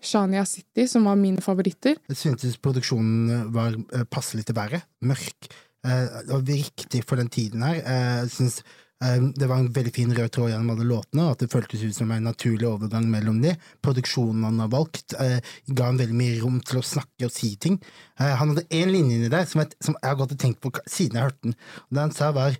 Shania 0.01 0.45
City, 0.47 0.88
som 0.88 1.03
var 1.09 1.15
mine 1.19 1.41
favoritter. 1.43 1.97
Jeg 2.09 2.17
syntes 2.17 2.57
produksjonen 2.57 3.49
var 3.53 3.75
eh, 3.93 4.05
passelig 4.09 4.45
til 4.47 4.55
været. 4.55 4.85
Mørk. 5.01 5.49
Eh, 5.85 6.05
Det 6.27 6.29
var 6.33 6.45
riktig 6.47 7.03
for 7.07 7.15
den 7.17 7.29
tiden 7.29 7.62
her. 7.63 7.75
Eh, 7.83 8.21
Jeg 8.25 8.29
synes 8.31 8.62
det 8.99 9.47
var 9.47 9.62
en 9.62 9.69
veldig 9.71 9.93
fin 9.95 10.09
rød 10.12 10.27
tråd 10.35 10.49
gjennom 10.51 10.73
alle 10.73 10.83
låtene, 10.83 11.23
og 11.23 11.31
at 11.31 11.39
det 11.39 11.51
føltes 11.53 11.83
ut 11.88 11.95
som 11.95 12.09
en 12.12 12.25
naturlig 12.27 12.67
overgang 12.67 13.05
mellom 13.07 13.38
de. 13.39 13.53
Produksjonen 13.81 14.43
han 14.43 14.59
har 14.59 14.67
valgt, 14.67 15.13
eh, 15.15 15.39
ga 15.71 15.85
han 15.85 15.97
veldig 16.01 16.17
mye 16.19 16.41
rom 16.41 16.57
til 16.59 16.81
å 16.81 16.83
snakke 16.83 17.23
og 17.29 17.31
si 17.31 17.53
ting. 17.55 17.77
Han 18.17 18.49
hadde 18.51 18.67
én 18.67 18.91
linje 18.91 19.15
inni 19.15 19.29
der 19.31 19.45
som 19.45 19.63
som 19.79 19.95
jeg 20.01 20.09
har 20.09 20.17
gått 20.19 20.33
og 20.35 20.38
tenkt 20.38 20.59
på 20.59 20.71
siden 20.85 21.15
jeg 21.15 21.23
hørte 21.29 21.43
den. 21.47 21.55
Det 21.89 21.99
han 21.99 22.12
sa, 22.12 22.31
var 22.35 22.57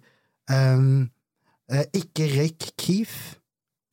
ehm, 0.50 1.10
eh, 1.70 1.84
Ikke 1.94 2.30
røyk 2.32 2.72
Keef 2.78 3.36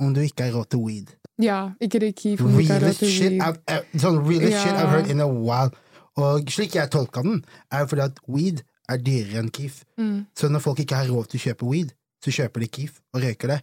om 0.00 0.12
du 0.14 0.20
ikke 0.20 0.44
har 0.48 0.52
råd 0.56 0.70
til 0.70 0.78
weed. 0.84 1.12
Ja, 1.42 1.70
ikke 1.80 2.12
Keef 2.16 2.40
om 2.40 2.52
du 2.52 2.58
ikke 2.62 2.72
har 2.78 2.86
råd 2.88 2.98
til 3.00 3.08
weed. 3.08 3.40
I've, 3.42 3.58
eh, 3.68 3.82
sånn 4.00 4.22
really 4.26 4.50
Ja. 4.50 4.62
shit 4.62 4.72
I've 4.72 4.88
heard 4.94 5.10
in 5.10 5.20
a 5.20 5.28
while. 5.28 5.70
Og 6.16 6.48
slik 6.48 6.74
jeg 6.74 6.90
tolka 6.90 7.22
den, 7.22 7.44
er 7.70 7.80
jo 7.80 7.86
fordi 7.86 8.02
at 8.02 8.18
weed 8.26 8.62
er 8.88 8.96
dyrere 8.96 9.38
enn 9.42 9.50
Keef. 9.50 9.84
Mm. 9.98 10.26
Så 10.34 10.48
når 10.48 10.60
folk 10.60 10.78
ikke 10.80 10.96
har 10.96 11.06
råd 11.12 11.28
til 11.28 11.40
å 11.40 11.44
kjøpe 11.44 11.68
weed, 11.68 11.92
så 12.24 12.30
kjøper 12.32 12.60
de 12.60 12.68
Keef 12.68 13.00
og 13.14 13.22
røyker 13.22 13.48
det. 13.48 13.60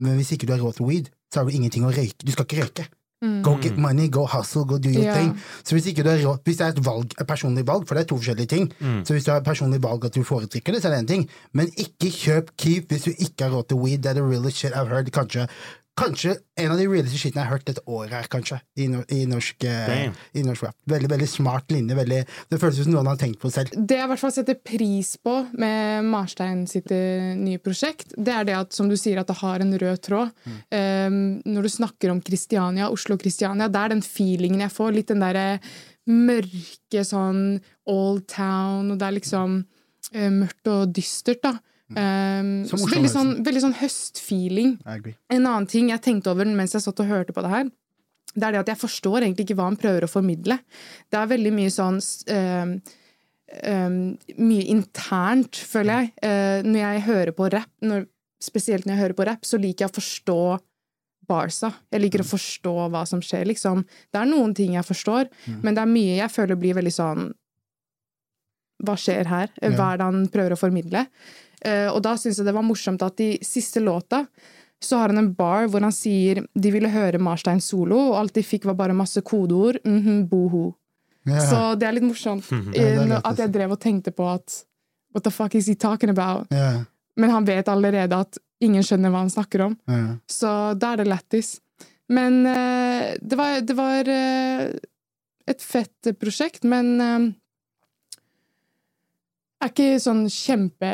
Men 0.00 0.16
hvis 0.16 0.30
ikke 0.32 0.46
du 0.46 0.52
har 0.52 0.62
råd 0.62 0.76
til 0.78 0.86
weed, 0.86 1.10
så 1.32 1.40
har 1.40 1.44
du 1.50 1.56
ingenting 1.56 1.84
å 1.84 1.92
røyke. 1.92 2.22
Du 2.24 2.30
skal 2.32 2.44
ikke 2.46 2.62
røyke. 2.62 2.86
Mm. 3.22 3.42
Go 3.42 3.56
get 3.62 3.76
money, 3.76 4.08
go 4.08 4.26
hustle, 4.26 4.64
go 4.64 4.78
do 4.78 4.88
your 4.90 5.02
yeah. 5.02 5.16
thing. 5.16 5.32
Så 5.64 5.74
hvis 5.74 5.86
ikke 5.90 6.02
du 6.04 6.08
har 6.10 6.20
råd, 6.22 6.38
hvis 6.44 6.56
det 6.56 6.66
er 6.66 6.70
et 6.76 6.84
valg, 6.86 7.14
et 7.20 7.26
personlig 7.26 7.66
valg, 7.66 7.82
for 7.88 7.94
det 7.94 8.02
er 8.04 8.06
to 8.12 8.16
forskjellige 8.16 8.46
ting, 8.46 8.72
Mm. 8.80 9.04
så 9.04 9.12
hvis 9.12 9.24
du 9.24 9.30
har 9.32 9.40
et 9.40 9.44
personlig 9.44 9.82
valg 9.82 10.04
at 10.04 10.14
du 10.14 10.22
foretrekker 10.22 10.72
det, 10.72 10.82
så 10.82 10.88
er 10.88 10.94
det 10.94 11.02
én 11.02 11.06
ting. 11.06 11.28
Men 11.52 11.66
ikke 11.76 12.10
kjøp 12.14 12.52
keep 12.56 12.88
hvis 12.92 13.04
du 13.04 13.10
ikke 13.18 13.44
har 13.44 13.50
råd 13.56 13.68
til 13.68 13.76
weed. 13.82 13.98
Det 14.02 14.10
er 14.10 14.14
the 14.14 14.22
realest 14.22 14.56
shit 14.56 14.72
I've 14.72 14.86
heard. 14.88 15.10
Kanskje, 15.10 15.48
kanskje 15.98 16.34
en 16.58 16.72
av 16.72 16.78
de 16.80 16.86
realeste 16.88 17.18
shitene 17.18 17.42
jeg 17.42 17.48
har 17.48 17.56
hørt 17.56 17.66
dette 17.68 17.82
året 17.86 18.14
her, 18.14 18.28
kanskje, 18.32 18.58
i, 18.78 18.86
no, 18.90 19.02
i, 19.14 19.20
norsk, 19.28 19.66
eh, 19.68 20.08
i 20.38 20.44
norsk 20.46 20.66
rap. 20.66 20.76
Veldig, 20.90 21.10
veldig 21.12 21.28
smart 21.30 21.74
linje. 21.74 21.96
Veldig, 21.98 22.20
det 22.50 22.60
føles 22.62 22.80
som 22.82 22.94
noen 22.94 23.10
har 23.10 23.18
tenkt 23.20 23.40
på 23.42 23.50
selv. 23.52 23.74
Det 23.74 23.98
jeg 23.98 24.08
i 24.08 24.10
hvert 24.12 24.22
fall 24.22 24.34
setter 24.34 24.58
pris 24.70 25.12
på 25.22 25.34
med 25.60 26.08
Marstein 26.08 26.64
sitt 26.70 26.92
eh, 26.94 27.34
nye 27.38 27.62
prosjekt, 27.62 28.14
det 28.16 28.34
er 28.34 28.48
det 28.48 28.56
at 28.58 28.76
som 28.76 28.90
du 28.90 28.96
sier, 28.98 29.20
at 29.20 29.30
det 29.30 29.38
har 29.42 29.64
en 29.64 29.76
rød 29.82 30.02
tråd. 30.08 30.34
Um, 30.72 31.38
når 31.48 31.66
du 31.66 31.72
snakker 31.72 32.12
om 32.12 32.22
Kristiania, 32.24 32.90
Oslo-Kristiania, 32.94 33.70
det 33.72 33.82
er 33.82 33.94
den 33.94 34.04
feelingen 34.04 34.64
jeg 34.64 34.74
får. 34.74 34.94
Litt 34.96 35.12
den 35.12 35.24
derre 35.24 35.46
mørke 36.08 37.04
sånn 37.04 37.58
old 37.88 38.24
town, 38.30 38.92
og 38.92 39.00
det 39.00 39.08
er 39.08 39.18
liksom 39.18 39.58
uh, 39.64 40.30
mørkt 40.40 40.72
og 40.72 40.94
dystert, 40.96 41.42
da. 41.44 41.58
Um, 41.96 42.66
så 42.68 42.76
veldig, 42.82 43.08
sånn, 43.08 43.30
veldig 43.46 43.62
sånn 43.64 43.76
høstfeeling. 43.78 44.74
En 45.32 45.46
annen 45.46 45.68
ting 45.70 45.88
jeg 45.88 46.04
tenkte 46.04 46.34
over 46.34 46.48
mens 46.48 46.76
jeg 46.76 46.84
satt 46.84 47.00
og 47.00 47.08
hørte 47.08 47.32
på 47.32 47.44
det 47.44 47.52
her, 47.52 47.70
det 48.34 48.44
er 48.44 48.54
det 48.54 48.60
at 48.60 48.70
jeg 48.74 48.82
forstår 48.82 49.24
egentlig 49.24 49.48
ikke 49.48 49.56
hva 49.58 49.70
han 49.70 49.78
prøver 49.80 50.04
å 50.04 50.10
formidle. 50.10 50.58
Det 51.08 51.18
er 51.18 51.30
veldig 51.30 51.52
mye 51.56 51.72
sånn 51.72 51.96
um, 51.98 52.74
øhm, 53.64 53.98
Mye 54.36 54.68
internt, 54.74 55.58
føler 55.64 56.02
jeg. 56.02 56.12
Uh, 56.20 56.68
når 56.68 56.80
jeg 56.82 57.04
hører 57.08 57.34
på 57.38 57.48
rap, 57.56 57.72
når, 57.80 58.04
spesielt 58.42 58.86
når 58.86 58.94
jeg 58.94 59.02
hører 59.06 59.18
på 59.18 59.28
rap, 59.30 59.48
så 59.48 59.60
liker 59.60 59.86
jeg 59.86 59.94
å 59.94 59.98
forstå 59.98 60.40
barsa. 61.28 61.72
Jeg 61.92 62.04
liker 62.04 62.24
å 62.24 62.28
forstå 62.28 62.76
hva 62.92 63.02
som 63.08 63.24
skjer, 63.24 63.48
liksom. 63.48 63.82
Det 64.12 64.20
er 64.20 64.28
noen 64.28 64.54
ting 64.56 64.76
jeg 64.76 64.86
forstår, 64.86 65.28
men 65.64 65.76
det 65.76 65.82
er 65.82 65.90
mye 65.90 66.14
jeg 66.22 66.32
føler 66.32 66.56
blir 66.60 66.78
veldig 66.78 66.94
sånn 66.94 67.26
Hva 68.86 68.94
skjer 68.96 69.28
her? 69.28 69.52
Hva 69.74 69.90
er 69.90 69.98
det 69.98 70.06
han 70.06 70.24
prøver 70.32 70.54
å 70.54 70.60
formidle? 70.60 71.02
Eh, 71.64 71.88
og 71.90 72.02
da 72.04 72.14
syns 72.18 72.38
jeg 72.38 72.46
det 72.46 72.54
var 72.54 72.66
morsomt 72.66 73.02
at 73.02 73.20
i 73.20 73.36
siste 73.44 73.82
låta 73.82 74.26
så 74.78 75.00
har 75.00 75.10
han 75.10 75.18
en 75.18 75.32
bar 75.34 75.66
hvor 75.70 75.82
han 75.82 75.94
sier 75.94 76.44
de 76.54 76.70
ville 76.70 76.90
høre 76.92 77.18
Marstein 77.18 77.58
solo, 77.62 77.98
og 78.12 78.18
alt 78.20 78.36
de 78.36 78.44
fikk 78.46 78.68
var 78.68 78.76
bare 78.78 78.94
masse 78.94 79.22
kodeord. 79.26 79.80
Mhm, 79.84 80.28
boho. 80.30 80.68
Yeah. 81.26 81.42
Så 81.50 81.62
det 81.76 81.88
er 81.88 81.96
litt 81.96 82.06
morsomt 82.06 82.46
Ja, 82.48 82.60
det 82.72 82.84
er 82.94 83.10
eh, 83.18 83.24
at 83.26 83.40
jeg 83.42 83.52
drev 83.52 83.74
og 83.74 83.80
tenkte 83.82 84.14
på 84.14 84.28
at 84.30 84.62
What 85.12 85.24
the 85.24 85.32
fuck 85.32 85.54
is 85.58 85.66
he 85.66 85.74
talking 85.74 86.12
about? 86.12 86.46
Yeah. 86.52 86.84
Men 87.16 87.30
han 87.30 87.44
vet 87.48 87.68
allerede 87.68 88.14
at 88.14 88.38
ingen 88.62 88.84
skjønner 88.84 89.10
hva 89.10 89.24
han 89.24 89.32
snakker 89.32 89.64
om. 89.64 89.74
Yeah. 89.88 90.20
Så 90.30 90.50
da 90.78 90.92
er 90.92 91.02
det 91.02 91.08
lættis. 91.08 91.56
Men 92.08 92.46
uh, 92.46 93.16
det 93.20 93.38
var, 93.40 93.60
det 93.64 93.76
var 93.76 94.08
uh, 94.08 94.68
et 95.48 95.64
fett 95.64 96.10
prosjekt, 96.20 96.64
men 96.68 97.00
eh, 97.00 97.28
er 99.66 99.72
ikke 99.72 100.00
sånn 100.02 100.26
kjempe, 100.30 100.90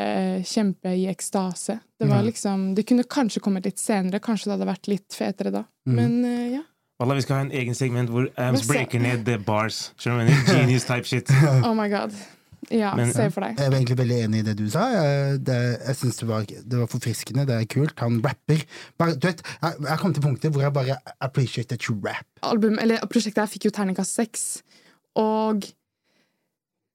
kjempe 0.48 0.92
i 0.96 1.06
ekstase. 1.10 1.78
Det 2.00 2.08
var 2.08 2.22
liksom 2.24 2.74
Det 2.76 2.84
kunne 2.88 3.04
kanskje 3.04 3.40
kommet 3.44 3.64
litt 3.68 3.78
senere. 3.80 4.20
Kanskje 4.24 4.48
det 4.50 4.54
hadde 4.58 4.68
vært 4.70 4.88
litt 4.88 5.16
fetere 5.16 5.52
da. 5.54 5.64
Mm. 5.88 5.98
Men 5.98 6.14
uh, 6.24 6.46
ja. 6.58 6.62
Wallah, 7.00 7.18
vi 7.18 7.24
skal 7.26 7.36
ha 7.36 7.44
en 7.48 7.52
egen 7.52 7.74
segment 7.74 8.08
hvor 8.12 8.28
Ams 8.38 8.64
breaker 8.68 9.02
ned 9.02 9.24
the 9.26 9.36
bars. 9.42 9.90
Skjønner 9.98 10.30
du? 10.30 10.52
Genius 10.52 10.86
type 10.88 11.08
shit. 11.10 11.28
Oh 11.66 11.74
my 11.76 11.88
god. 11.92 12.14
Ja, 12.72 12.94
Men- 12.96 13.12
se 13.12 13.26
for 13.34 13.44
deg. 13.44 13.58
Jeg 13.60 13.68
var 13.72 13.76
egentlig 13.76 13.98
veldig 13.98 14.18
enig 14.24 14.38
i 14.40 14.44
det 14.46 14.54
du 14.56 14.64
sa. 14.72 14.86
Jeg, 14.94 15.40
det, 15.44 15.56
jeg 15.84 15.96
synes 16.00 16.16
det 16.22 16.28
var, 16.28 16.46
det 16.48 16.78
var 16.80 16.88
forfriskende, 16.88 17.44
det 17.50 17.58
er 17.60 17.66
kult. 17.68 17.98
Han 18.00 18.22
rapper. 18.24 18.62
Bare, 18.96 19.18
du 19.20 19.26
vet, 19.28 19.42
jeg, 19.60 19.74
jeg 19.84 19.98
kom 20.00 20.14
til 20.16 20.24
punktet 20.24 20.54
hvor 20.54 20.64
jeg 20.64 20.72
bare 20.72 20.96
appreciate 21.20 21.68
that 21.74 21.84
you 21.90 21.98
rap. 22.06 22.24
album, 22.42 22.78
eller 22.80 23.04
prosjektet 23.10 23.42
her 23.44 23.50
fikk 23.52 23.68
jo 23.68 23.74
terningkast 23.76 24.16
seks. 24.16 24.46
Og 25.20 25.66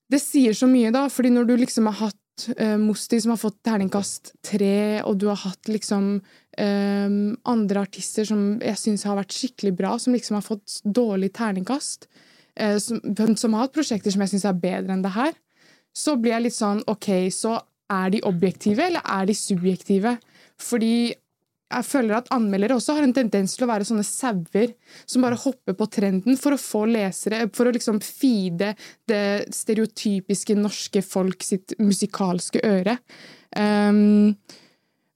det 0.10 0.22
sier 0.24 0.56
så 0.58 0.68
mye, 0.70 0.92
da, 0.94 1.06
fordi 1.12 1.32
når 1.34 1.50
du 1.50 1.56
liksom 1.60 1.90
har 1.90 1.98
hatt 2.08 2.48
eh, 2.58 2.78
Mosti 2.82 3.20
som 3.22 3.36
har 3.36 3.42
fått 3.42 3.60
terningkast 3.66 4.34
tre, 4.46 5.02
og 5.06 5.20
du 5.22 5.28
har 5.30 5.40
hatt 5.44 5.70
liksom 5.70 6.16
eh, 6.58 7.18
andre 7.54 7.84
artister 7.86 8.26
som 8.30 8.58
jeg 8.64 8.82
syns 8.82 9.06
har 9.08 9.20
vært 9.20 9.36
skikkelig 9.36 9.76
bra, 9.78 9.94
som 10.02 10.16
liksom 10.18 10.40
har 10.40 10.46
fått 10.46 10.80
dårlig 10.84 11.32
terningkast, 11.38 12.10
eh, 12.58 12.78
som, 12.82 13.02
som 13.38 13.56
har 13.56 13.68
hatt 13.68 13.78
prosjekter 13.78 14.16
som 14.16 14.26
jeg 14.26 14.34
syns 14.34 14.48
er 14.50 14.62
bedre 14.66 14.96
enn 14.96 15.06
det 15.06 15.14
her, 15.18 15.34
så 15.96 16.16
blir 16.18 16.36
jeg 16.36 16.48
litt 16.48 16.58
sånn 16.58 16.84
OK, 16.90 17.10
så 17.34 17.60
er 17.90 18.12
de 18.14 18.26
objektive, 18.30 18.86
eller 18.86 19.06
er 19.06 19.26
de 19.30 19.36
subjektive? 19.38 20.18
Fordi 20.62 20.94
jeg 21.70 21.86
føler 21.86 22.18
at 22.18 22.30
anmeldere 22.34 22.78
også 22.80 22.96
har 22.98 23.06
en 23.06 23.14
tendens 23.14 23.54
til 23.56 23.68
å 23.68 23.70
være 23.70 23.86
sånne 23.86 24.06
sauer 24.06 24.72
som 25.06 25.26
bare 25.26 25.38
hopper 25.38 25.76
på 25.78 25.88
trenden 25.94 26.40
for 26.40 26.56
å 26.56 26.62
få 26.62 26.86
lesere, 26.90 27.44
for 27.54 27.70
å 27.70 27.74
liksom 27.76 28.00
feede 28.02 28.72
det 29.10 29.52
stereotypiske 29.54 30.58
norske 30.58 31.04
folk 31.06 31.46
sitt 31.46 31.78
musikalske 31.78 32.64
øre. 32.66 32.98
Um, 33.54 34.34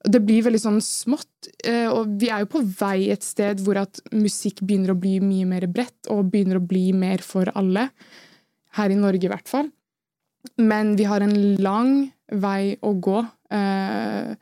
det 0.04 0.20
blir 0.22 0.44
veldig 0.46 0.62
sånn 0.62 0.80
smått, 0.84 1.48
eh, 1.63 1.88
og 1.88 2.18
vi 2.20 2.30
er 2.30 2.44
jo 2.44 2.52
på 2.58 2.62
vei 2.80 3.10
et 3.13 3.24
sted 3.24 3.62
hvor 3.63 3.80
at 3.80 4.02
musikk 4.12 4.60
begynner 4.62 4.92
å 4.92 5.00
bli 5.00 5.16
mye 5.24 5.48
mer 5.48 5.66
bredt, 5.72 6.10
og 6.12 6.28
begynner 6.34 6.60
å 6.60 6.66
bli 6.68 6.89
mer 6.98 7.24
for 7.24 7.50
alle. 7.56 7.88
Her 8.78 8.92
i 8.92 9.00
Norge, 9.00 9.26
i 9.26 9.32
hvert 9.32 9.48
fall. 9.48 9.70
Men 10.60 10.98
vi 11.00 11.08
har 11.08 11.24
en 11.24 11.38
lang 11.63 11.94
vei 12.28 12.76
å 12.84 12.94
gå. 13.00 13.22
Uh, 13.54 14.36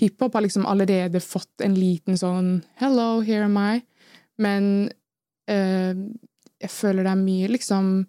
hiphop 0.00 0.34
har 0.36 0.44
liksom 0.44 0.66
allerede 0.68 1.20
fått 1.24 1.64
en 1.64 1.74
liten 1.74 2.18
sånn 2.18 2.62
'hello, 2.80 3.20
here 3.20 3.44
am 3.44 3.56
I', 3.56 3.82
men 4.38 4.90
uh, 5.50 5.94
jeg 6.60 6.70
føler 6.70 7.04
det 7.04 7.12
er 7.12 7.24
mye 7.24 7.48
liksom 7.48 8.06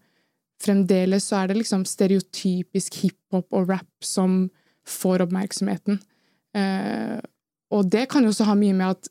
Fremdeles 0.58 1.28
så 1.30 1.36
er 1.38 1.52
det 1.52 1.60
liksom 1.60 1.84
stereotypisk 1.86 2.96
hiphop 3.04 3.54
og 3.54 3.70
rap 3.70 4.02
som 4.02 4.48
får 4.90 5.22
oppmerksomheten. 5.28 6.00
Uh, 6.58 7.22
og 7.70 7.92
det 7.94 8.08
kan 8.10 8.26
jo 8.26 8.32
også 8.34 8.48
ha 8.48 8.56
mye 8.58 8.74
med 8.74 8.96
at 8.96 9.10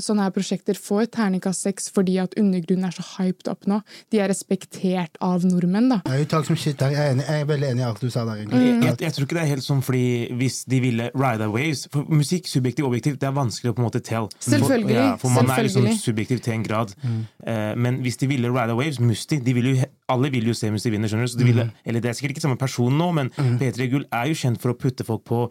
sånne 0.00 0.26
her 0.26 0.34
prosjekter 0.34 0.78
får 0.78 1.10
terningkast 1.16 1.66
seks 1.66 1.90
fordi 1.92 2.18
at 2.22 2.36
undergrunnen 2.40 2.88
er 2.88 2.96
så 2.96 3.04
hyped 3.16 3.50
opp 3.52 3.66
nå. 3.70 3.80
De 4.12 4.20
er 4.22 4.30
respektert 4.32 5.18
av 5.24 5.44
nordmenn, 5.46 5.90
da. 5.92 6.00
Jeg 6.08 6.28
er, 6.28 6.46
som 6.46 6.58
shit. 6.58 6.80
Jeg 6.80 6.96
er, 6.96 7.12
enig, 7.14 7.26
jeg 7.28 7.44
er 7.44 7.48
veldig 7.50 7.68
enig 7.72 7.84
i 7.84 7.86
alt 7.88 8.02
du 8.02 8.10
sa 8.10 8.24
der. 8.28 8.42
egentlig. 8.42 8.62
Jeg, 8.66 8.82
jeg, 8.82 8.98
jeg 9.06 9.16
tror 9.16 9.28
ikke 9.28 9.38
det 9.38 9.42
er 9.44 9.50
helt 9.52 9.66
sånn 9.66 9.82
fordi 9.84 10.04
hvis 10.40 10.62
de 10.70 10.80
ville 10.82 11.08
ride 11.18 11.48
waves 11.52 11.86
For 11.92 12.08
musikk, 12.12 12.48
subjektiv 12.50 12.86
og 12.86 12.92
objektivt, 12.92 13.20
det 13.22 13.28
er 13.28 13.36
vanskelig 13.36 13.72
å 13.72 13.76
på 13.76 13.82
en 13.82 13.88
måte 13.88 14.02
tell. 14.04 14.28
Selvfølgelig. 14.38 14.94
For, 14.94 15.02
ja, 15.02 15.16
for 15.22 15.36
man 15.36 15.52
er 15.52 15.66
liksom 15.66 15.88
subjektiv 16.00 16.42
til 16.44 16.56
en 16.56 16.66
grad. 16.66 16.94
Eh, 17.02 17.72
men 17.76 18.00
hvis 18.04 18.20
de 18.22 18.30
ville 18.30 18.52
ride 18.52 18.76
waves, 18.78 19.00
Musti 19.02 19.40
de 19.42 19.54
ville 19.56 19.74
jo, 19.74 19.90
Alle 20.12 20.30
vil 20.34 20.50
jo 20.50 20.54
se 20.56 20.70
Musti 20.72 20.92
vinne, 20.92 21.08
skjønner 21.10 21.28
du. 21.28 21.32
Så 21.32 21.40
de 21.40 21.48
ville, 21.48 21.66
eller 21.88 22.04
det 22.04 22.12
er 22.12 22.18
sikkert 22.18 22.36
ikke 22.36 22.44
samme 22.44 22.60
person 22.60 22.94
nå, 22.98 23.08
men 23.16 23.32
P3 23.60 23.88
Gull 23.92 24.06
er 24.12 24.30
jo 24.30 24.38
kjent 24.44 24.62
for 24.62 24.74
å 24.74 24.78
putte 24.78 25.06
folk 25.08 25.24
på 25.28 25.42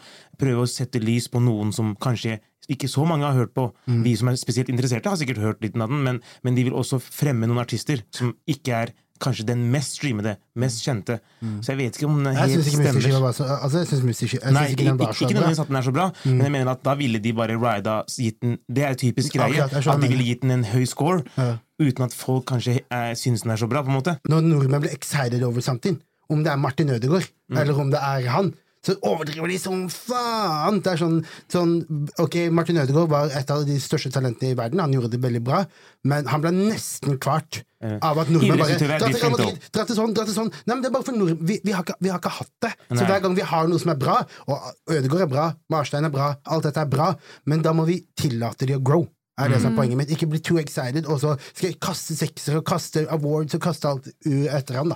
Prøve 0.41 0.63
å 0.63 0.69
sette 0.69 1.01
lys 1.01 1.27
på 1.31 1.41
noen 1.43 1.73
som 1.75 1.93
kanskje 2.01 2.39
ikke 2.71 2.87
så 2.89 3.03
mange 3.09 3.25
har 3.25 3.35
hørt 3.35 3.53
på. 3.57 3.67
Vi 4.05 4.13
som 4.15 4.29
er 4.31 4.37
spesielt 4.39 4.69
interesserte, 4.71 5.09
har 5.09 5.19
sikkert 5.19 5.41
hørt 5.41 5.63
litt 5.65 5.75
av 5.75 5.89
den, 5.91 6.03
men, 6.05 6.19
men 6.45 6.55
de 6.57 6.63
vil 6.67 6.77
også 6.77 7.01
fremme 7.03 7.49
noen 7.49 7.61
artister 7.61 8.03
som 8.15 8.35
ikke 8.49 8.77
er 8.85 8.93
kanskje 9.21 9.45
den 9.47 9.61
mest 9.71 9.95
streamede, 9.99 10.35
mest 10.55 10.81
kjente. 10.85 11.19
Så 11.61 11.71
jeg 11.73 11.77
vet 11.79 11.97
ikke 11.99 12.07
om 12.09 12.17
den 12.23 12.33
Jeg 12.33 12.41
helt 12.41 12.67
ikke 12.67 12.71
stemmer. 12.77 13.19
var 13.21 13.31
så 13.37 13.43
Altså, 13.61 13.77
jeg 13.85 14.03
Mystic 14.05 14.33
jeg 14.33 14.53
Nei, 14.53 14.63
ikke, 14.71 14.81
ikke 14.81 14.81
ikke, 14.81 15.33
nødvendigvis 15.33 15.59
at 15.59 15.67
den 15.67 15.75
er 15.75 15.81
så 15.87 15.91
bra, 15.93 16.11
men 16.25 16.41
jeg 16.41 16.51
mener 16.51 16.71
at 16.71 16.83
da 16.83 16.93
ville 16.95 17.19
de 17.19 17.33
bare 17.33 17.57
rida 17.57 17.95
gitt 18.17 18.39
den 18.41 18.57
Det 18.67 18.83
er 18.83 18.93
typisk 18.93 19.33
greie. 19.33 19.63
Akkurat, 19.63 19.87
At 19.95 20.01
de 20.01 20.07
ville 20.09 20.23
gitt 20.23 20.41
den 20.41 20.51
en 20.51 20.63
høy 20.65 20.85
score, 20.85 21.21
Ja. 21.37 21.57
uten 21.79 22.03
at 22.03 22.13
folk 22.13 22.45
kanskje 22.45 22.79
eh, 22.91 23.13
syns 23.15 23.41
den 23.43 23.51
er 23.51 23.55
så 23.57 23.67
bra. 23.69 23.81
på 23.83 23.89
en 23.89 23.97
måte 24.01 24.17
Når 24.29 24.41
nordmenn 24.41 24.81
blir 24.81 24.93
excited 24.93 25.43
over 25.43 25.61
something, 25.61 26.01
om 26.29 26.43
det 26.43 26.51
er 26.51 26.57
Martin 26.57 26.89
Ødegaard, 26.89 27.27
Mm. 27.49 27.57
eller 27.57 27.73
om 27.79 27.89
det 27.91 27.99
er 27.99 28.29
han, 28.29 28.53
så 28.85 28.95
overdriver 29.05 29.51
de 29.51 29.57
som 29.61 29.83
faen! 29.93 30.79
Det 30.81 30.95
er 30.95 31.01
sånn, 31.01 31.19
sånn 31.51 31.73
Ok, 32.21 32.37
Martin 32.53 32.79
Ødegaard 32.81 33.11
var 33.11 33.35
et 33.37 33.51
av 33.53 33.65
de 33.67 33.75
største 33.81 34.09
talentene 34.13 34.55
i 34.55 34.57
verden, 34.57 34.81
han 34.81 34.95
gjorde 34.95 35.11
det 35.13 35.21
veldig 35.21 35.43
bra, 35.45 35.63
men 36.09 36.29
han 36.31 36.41
ble 36.41 36.53
nesten 36.55 37.19
kvart 37.21 37.61
av 37.81 38.19
at 38.21 38.29
nordmenn 38.33 38.61
bare 38.61 38.75
Idrettsutøver 38.75 39.01
Dra 39.01 39.11
til 39.13 39.33
Madrid, 39.35 39.69
dra 39.73 39.85
til 39.85 39.97
sånn, 39.97 40.17
dra 40.17 40.25
til 40.27 40.35
sånn. 40.35 40.51
Nei, 40.65 40.75
men 40.75 40.83
det 40.83 40.91
er 40.91 40.95
bare 40.97 41.07
for 41.07 41.17
nordmenn. 41.17 41.47
Vi, 41.49 41.57
vi, 41.65 41.73
har 41.73 41.85
ikke, 41.85 41.97
vi 42.01 42.11
har 42.13 42.21
ikke 42.21 42.33
hatt 42.35 42.51
det. 42.65 42.73
Så 42.91 42.99
Nei. 42.99 43.07
hver 43.09 43.23
gang 43.23 43.37
vi 43.37 43.47
har 43.53 43.71
noe 43.71 43.81
som 43.81 43.93
er 43.93 44.01
bra, 44.01 44.19
og 44.49 44.93
Ødegaard 44.97 45.25
er 45.25 45.31
bra, 45.31 45.47
Marstein 45.73 46.09
er 46.09 46.13
bra, 46.13 46.33
alt 46.53 46.67
dette 46.69 46.83
er 46.85 46.91
bra, 46.91 47.09
men 47.49 47.65
da 47.65 47.73
må 47.77 47.87
vi 47.89 48.01
tillate 48.17 48.69
de 48.69 48.77
å 48.77 48.83
grow. 48.85 49.07
Er 49.39 49.47
det 49.49 49.61
som 49.61 49.71
er 49.71 49.77
poenget 49.77 49.97
mitt. 49.97 50.09
Ikke 50.11 50.27
bli 50.29 50.39
too 50.39 50.57
excited, 50.59 51.05
og 51.07 51.19
så 51.21 51.37
skal 51.53 51.69
jeg 51.71 51.79
kaste 51.81 52.13
sekser 52.19 52.57
og 52.59 52.65
kaste 52.67 53.05
awards 53.09 53.55
og 53.55 53.61
kaste 53.63 53.87
alt 53.89 54.07
u- 54.27 54.47
etter 54.51 54.75
han. 54.75 54.89
da 54.89 54.95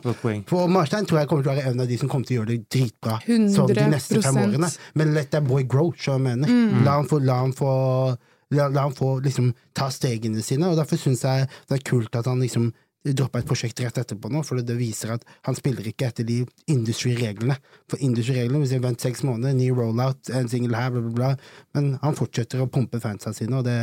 For 0.50 0.68
Marstein 0.68 1.06
tror 1.08 1.20
jeg 1.20 1.28
kommer 1.30 1.44
til 1.44 1.52
å 1.52 1.56
være 1.56 1.72
en 1.72 1.80
av 1.80 1.88
de 1.88 1.98
som 1.98 2.10
kommer 2.10 2.28
til 2.28 2.38
å 2.38 2.44
gjøre 2.44 2.52
det 2.52 2.70
dritbra 2.70 3.20
sånn 3.56 3.68
de 3.74 3.88
neste 3.90 4.22
fem 4.22 4.36
årene. 4.44 4.70
Men 4.94 5.14
let 5.16 5.32
that 5.32 5.48
boy 5.48 5.64
grow, 5.64 5.94
så 5.98 6.18
jeg 6.20 6.22
mener. 6.28 6.48
La 6.84 6.98
han 7.00 7.08
få, 7.08 7.20
la 7.24 7.40
han 7.42 7.54
få 7.54 8.18
La, 8.54 8.68
la 8.70 8.84
han 8.86 8.94
få 8.94 9.24
liksom 9.26 9.48
ta 9.74 9.88
stegene 9.90 10.40
sine, 10.46 10.68
og 10.70 10.78
derfor 10.78 10.98
syns 11.02 11.24
jeg 11.26 11.48
det 11.68 11.80
er 11.80 11.82
kult 11.90 12.16
at 12.16 12.28
han 12.30 12.40
liksom 12.40 12.68
droppa 13.14 13.42
et 13.42 13.50
prosjekt 13.50 13.82
rett 13.84 14.00
etterpå 14.02 14.32
nå, 14.34 14.42
for 14.48 14.62
det 14.66 14.78
viser 14.80 15.14
at 15.14 15.26
han 15.46 15.58
spiller 15.58 15.86
ikke 15.92 16.08
etter 16.10 16.26
de 16.26 16.40
industry-reglene. 16.72 17.58
For 17.92 18.02
industry-reglene, 18.02 18.64
hvis 18.64 18.74
jeg 18.74 18.86
vent 18.86 19.04
seks 19.04 19.22
måneder, 19.28 19.54
ny 19.54 19.70
rollout, 19.76 20.32
en 20.34 20.50
single 20.50 20.80
her, 20.80 20.96
bla, 20.96 21.04
bla, 21.06 21.14
bla, 21.20 21.52
men 21.78 21.92
han 22.02 22.18
fortsetter 22.18 22.64
å 22.64 22.70
pumpe 22.72 23.02
fansa 23.04 23.36
sine, 23.36 23.60
og 23.60 23.68
det 23.68 23.78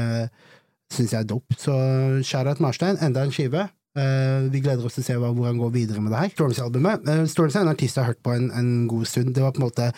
syns 0.92 1.14
jeg 1.14 1.22
er 1.22 1.28
dope. 1.28 1.56
Så 1.60 1.76
Sharat 2.26 2.60
Marstein, 2.62 2.98
enda 3.04 3.24
en 3.24 3.34
skive. 3.34 3.68
Uh, 3.92 4.48
vi 4.48 4.62
gleder 4.64 4.86
oss 4.88 4.96
til 4.96 5.04
å 5.04 5.06
se 5.10 5.14
hvor 5.20 5.44
han 5.44 5.60
går 5.60 5.72
videre 5.74 6.00
med 6.00 6.14
det 6.14 6.22
her. 6.22 6.32
Stormzy-albumet. 6.32 7.04
Uh, 7.04 7.24
Stormzy 7.28 7.60
er 7.60 7.66
en 7.66 7.72
artist 7.74 7.98
jeg 7.98 8.06
har 8.06 8.14
hørt 8.14 8.22
på 8.24 8.32
en, 8.32 8.48
en 8.56 8.70
god 8.88 9.08
stund. 9.08 9.34
Det 9.36 9.44
var 9.44 9.52
på 9.52 9.60
en 9.60 9.66
måte 9.66 9.88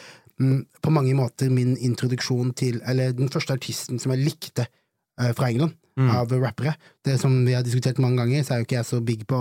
mm, 0.43 0.61
på 0.83 0.95
mange 0.95 1.15
måter 1.19 1.53
min 1.55 1.77
introduksjon 1.79 2.51
til 2.59 2.81
Eller 2.91 3.15
den 3.15 3.31
første 3.31 3.55
artisten 3.55 4.03
som 4.03 4.15
jeg 4.15 4.27
likte 4.27 4.67
uh, 4.67 5.31
fra 5.39 5.51
England, 5.53 5.77
av 5.97 6.33
rappere. 6.43 6.75
Det 7.05 7.19
som 7.21 7.45
vi 7.47 7.55
har 7.55 7.63
diskutert 7.63 8.01
mange 8.03 8.19
ganger, 8.23 8.43
så 8.43 8.55
er 8.55 8.63
jo 8.63 8.69
ikke 8.69 8.77
jeg 8.81 8.89
så 8.89 9.01
big 9.01 9.27
på, 9.31 9.41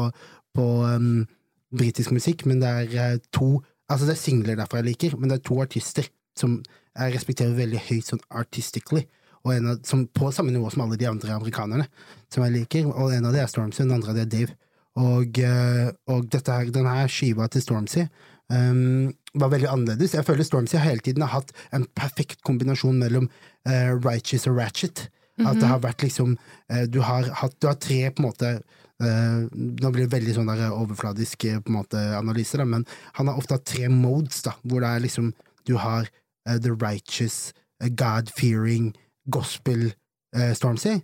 på 0.54 0.68
um, 0.86 1.26
britisk 1.74 2.14
musikk, 2.14 2.46
men 2.46 2.62
det 2.62 2.70
er 2.70 2.98
eh, 3.14 3.22
to 3.32 3.60
Altså, 3.92 4.08
det 4.08 4.14
er 4.14 4.22
singler 4.22 4.56
derfor 4.56 4.80
jeg 4.80 4.86
liker, 4.88 5.16
men 5.20 5.30
det 5.30 5.36
er 5.36 5.42
to 5.44 5.58
artister 5.62 6.06
som 6.40 6.54
jeg 6.96 7.14
respekterer 7.14 7.52
veldig 7.54 7.82
høyt 7.84 8.08
sånn 8.08 8.22
artistically 8.32 9.04
og 9.44 9.52
en 9.54 9.70
av, 9.74 9.80
som 9.88 10.06
på 10.08 10.32
samme 10.32 10.54
nivå 10.56 10.70
som 10.72 10.86
alle 10.86 10.98
de 11.00 11.08
andre 11.10 11.36
amerikanerne 11.36 11.88
som 12.32 12.46
jeg 12.46 12.56
liker, 12.56 12.88
og 12.88 13.12
en 13.14 13.28
av 13.28 13.36
dem 13.36 13.44
er 13.44 13.52
Stormzy, 13.52 13.84
og 13.84 13.90
den 13.90 13.98
andre 13.98 14.14
av 14.14 14.18
de 14.18 14.24
er 14.24 14.32
Dave. 14.32 14.56
Og, 15.04 15.40
eh, 15.42 15.90
og 16.14 16.30
dette 16.32 16.54
her, 16.54 16.72
denne 16.72 16.94
skiva 17.12 17.50
til 17.52 17.64
Stormzy 17.66 18.06
um, 18.54 19.12
var 19.42 19.52
veldig 19.52 19.70
annerledes. 19.72 20.14
Jeg 20.16 20.26
føler 20.28 20.48
Stormzy 20.48 20.80
hele 20.80 21.04
tiden 21.04 21.26
har 21.26 21.34
hatt 21.42 21.52
en 21.76 21.88
perfekt 21.98 22.44
kombinasjon 22.48 23.00
mellom 23.02 23.28
uh, 23.68 23.92
righteous 23.98 24.48
og 24.48 24.60
ratchet. 24.62 25.08
At 25.42 25.58
det 25.58 25.70
har 25.70 25.82
vært 25.82 26.04
liksom 26.06 26.36
eh, 26.70 26.84
du, 26.86 27.00
har 27.02 27.26
hatt, 27.40 27.56
du 27.58 27.66
har 27.66 27.78
tre 27.82 28.00
på 28.14 28.22
en 28.22 28.28
måte 28.28 28.50
eh, 28.54 29.40
Nå 29.50 29.90
blir 29.90 30.06
det 30.06 30.14
veldig 30.14 30.36
sånn 30.36 30.52
der 30.52 30.76
overfladisk 30.76 31.48
eh, 31.50 31.58
på 31.58 31.74
en 31.74 31.80
måte 31.80 32.04
analyse, 32.20 32.58
da, 32.60 32.68
men 32.70 32.86
han 33.18 33.32
har 33.32 33.40
ofte 33.42 33.58
hatt 33.58 33.66
tre 33.70 33.90
modes, 33.90 34.44
da, 34.46 34.54
hvor 34.62 34.84
det 34.86 34.92
er 34.92 35.06
liksom 35.08 35.32
Du 35.66 35.78
har 35.80 36.06
uh, 36.50 36.58
the 36.60 36.74
righteous, 36.76 37.54
uh, 37.82 37.90
God-fearing, 37.90 38.94
gospel 39.32 39.94
Stormzy. 40.34 40.96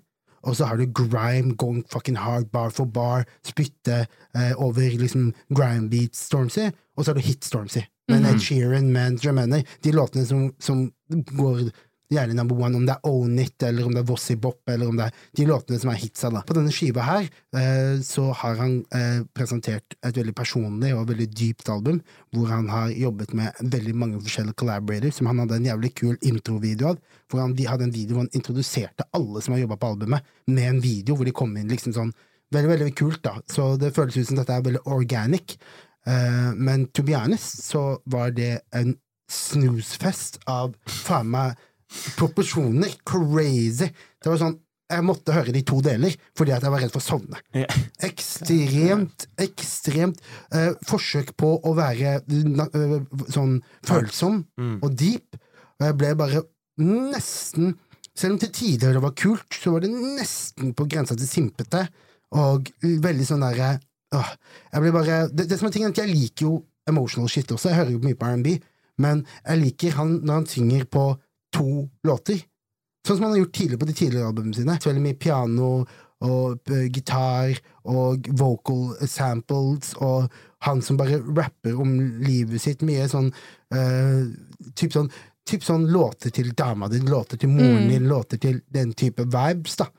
Og 0.42 0.56
så 0.58 0.66
har 0.66 0.80
du 0.80 0.90
grime, 0.90 1.54
going 1.56 1.84
fucking 1.88 2.18
hard, 2.18 2.48
bar 2.50 2.72
for 2.74 2.90
bar, 2.90 3.28
spytte 3.46 4.08
over 4.58 4.96
liksom 4.98 5.28
grime 5.54 5.86
beats 5.92 6.24
Stormzy. 6.26 6.72
Og 6.98 7.06
så 7.06 7.12
har 7.12 7.20
du 7.20 7.28
hit 7.28 7.46
Stormzy, 7.46 7.84
med 8.10 8.26
Ed 8.26 8.42
Sheeran, 8.42 8.90
men 8.90 9.20
Jermaine. 9.22 9.62
De 9.86 9.94
låtene 9.94 10.26
som, 10.26 10.50
som 10.60 10.88
går 11.38 11.70
gjerne 12.10 12.34
number 12.34 12.58
one, 12.58 12.78
om 12.78 12.86
det 12.88 12.96
er 12.96 13.10
Own 13.10 13.38
It, 13.42 13.62
eller 13.64 13.86
om 13.86 13.94
det 13.94 14.02
er 14.02 14.08
Vossy 14.10 14.36
Bop, 14.42 14.62
eller 14.70 14.90
om 14.90 14.98
det 14.98 15.08
er 15.08 15.26
de 15.38 15.46
låtene 15.50 15.80
som 15.82 15.92
er 15.92 16.00
hitsa. 16.02 16.32
da. 16.34 16.42
På 16.46 16.56
denne 16.58 16.74
skiva 16.74 17.06
her 17.06 17.28
eh, 17.28 18.00
så 18.06 18.30
har 18.42 18.58
han 18.62 18.80
eh, 18.96 19.22
presentert 19.36 19.98
et 20.00 20.18
veldig 20.18 20.34
personlig 20.38 20.94
og 20.98 21.10
veldig 21.12 21.28
dypt 21.30 21.70
album, 21.70 22.00
hvor 22.34 22.50
han 22.50 22.70
har 22.74 22.94
jobbet 22.96 23.36
med 23.38 23.62
veldig 23.62 23.96
mange 23.96 24.22
forskjellige 24.26 24.58
collaborators, 24.62 25.20
som 25.20 25.30
han 25.30 25.44
hadde 25.44 25.60
en 25.60 25.70
jævlig 25.70 25.94
kul 26.02 26.16
introvideo 26.22 26.94
av, 26.94 27.04
hvor 27.30 27.44
han 27.44 27.54
de 27.58 27.68
hadde 27.70 27.86
en 27.90 27.94
video 27.94 28.18
hvor 28.18 28.26
han 28.26 28.40
introduserte 28.40 29.06
alle 29.14 29.44
som 29.46 29.54
har 29.54 29.64
jobba 29.66 29.78
på 29.78 29.94
albumet, 29.94 30.34
med 30.50 30.72
en 30.72 30.82
video 30.84 31.18
hvor 31.18 31.30
de 31.30 31.36
kom 31.36 31.56
inn 31.58 31.70
liksom 31.70 31.96
sånn 31.98 32.16
Veldig, 32.50 32.70
veldig 32.72 32.94
kult, 32.98 33.20
da. 33.22 33.36
Så 33.46 33.76
det 33.78 33.92
føles 33.94 34.16
ut 34.18 34.26
som 34.26 34.40
dette 34.40 34.56
er 34.56 34.64
veldig 34.66 34.80
organic. 34.90 35.54
Eh, 36.10 36.48
men 36.58 36.88
to 36.98 37.04
be 37.06 37.14
honest 37.14 37.62
så 37.62 38.00
var 38.10 38.32
det 38.34 38.56
en 38.74 38.96
snusfest 39.30 40.40
av 40.50 40.74
faen 40.90 41.30
meg 41.30 41.60
proporsjoner. 42.18 42.96
Crazy. 43.08 43.90
Det 44.20 44.32
var 44.32 44.42
sånn 44.42 44.58
jeg 44.90 45.06
måtte 45.06 45.34
høre 45.36 45.54
det 45.54 45.62
i 45.62 45.68
to 45.70 45.80
deler 45.86 46.14
fordi 46.38 46.54
at 46.56 46.64
jeg 46.66 46.74
var 46.74 46.82
redd 46.82 46.94
for 46.94 47.02
å 47.02 47.06
sovne. 47.06 47.42
Yeah. 47.54 47.76
Ekstremt, 48.08 49.28
ekstremt 49.42 50.22
eh, 50.56 50.72
forsøk 50.90 51.36
på 51.38 51.52
å 51.62 51.74
være 51.78 52.16
eh, 52.26 52.96
sånn 53.30 53.60
følsom 53.86 54.42
og 54.80 54.90
deep. 54.98 55.38
Og 55.80 55.86
jeg 55.88 56.00
ble 56.00 56.16
bare 56.20 56.44
nesten 56.80 57.76
Selv 58.20 58.34
om 58.34 58.40
til 58.42 58.50
tider 58.52 58.96
det 58.96 59.00
var 59.04 59.14
kult, 59.16 59.54
så 59.54 59.72
var 59.72 59.84
det 59.86 59.94
nesten 59.94 60.74
på 60.76 60.84
grensa 60.92 61.16
til 61.16 61.28
simpete. 61.30 61.86
Og 62.36 62.68
veldig 62.82 63.28
sånn 63.28 63.46
derre 63.46 63.78
Jeg 64.12 64.82
ble 64.84 64.92
bare 64.92 65.22
det, 65.32 65.46
det 65.48 65.60
som 65.60 65.70
er 65.70 65.76
ting 65.76 65.86
er 65.86 65.94
at 65.94 66.02
Jeg 66.02 66.12
liker 66.12 66.48
jo 66.50 66.54
emotional 66.90 67.30
shit 67.32 67.52
også. 67.54 67.70
Jeg 67.70 67.80
hører 67.80 67.94
jo 67.94 68.02
mye 68.04 68.18
på 68.18 68.28
R&B, 68.28 68.58
men 69.06 69.22
jeg 69.46 69.62
liker 69.62 69.98
han 70.00 70.18
når 70.26 70.40
han 70.40 70.48
synger 70.50 70.88
på 70.90 71.04
to 71.56 71.88
låter. 72.08 72.44
Sånn 73.08 73.18
som 73.18 73.28
han 73.28 73.34
har 73.36 73.44
gjort 73.44 73.56
tidligere 73.56 73.82
på 73.82 73.90
de 73.90 73.98
tidligere 73.98 74.30
albumene 74.30 74.58
sine. 74.58 74.78
Veldig 74.86 75.04
mye 75.04 75.20
piano 75.20 75.72
og 76.20 76.72
uh, 76.72 76.86
gitar 76.92 77.56
og 77.88 78.28
vocal 78.36 78.98
samples, 79.08 79.94
og 80.04 80.28
han 80.68 80.82
som 80.84 80.98
bare 81.00 81.22
rapper 81.24 81.80
om 81.80 81.94
livet 82.26 82.60
sitt. 82.62 82.84
Mye 82.86 83.08
sånn 83.12 83.32
uh, 83.74 84.28
Typ 84.76 84.92
sånn 84.92 85.08
typ 85.50 85.64
sånn 85.66 85.88
låter 85.90 86.34
til 86.34 86.52
dama 86.58 86.90
din, 86.92 87.08
låter 87.10 87.40
til 87.40 87.50
moren 87.50 87.88
din, 87.90 88.08
låter 88.10 88.38
til 88.42 88.60
den 88.70 88.94
type 88.98 89.26
vibes, 89.26 89.80
da. 89.80 89.90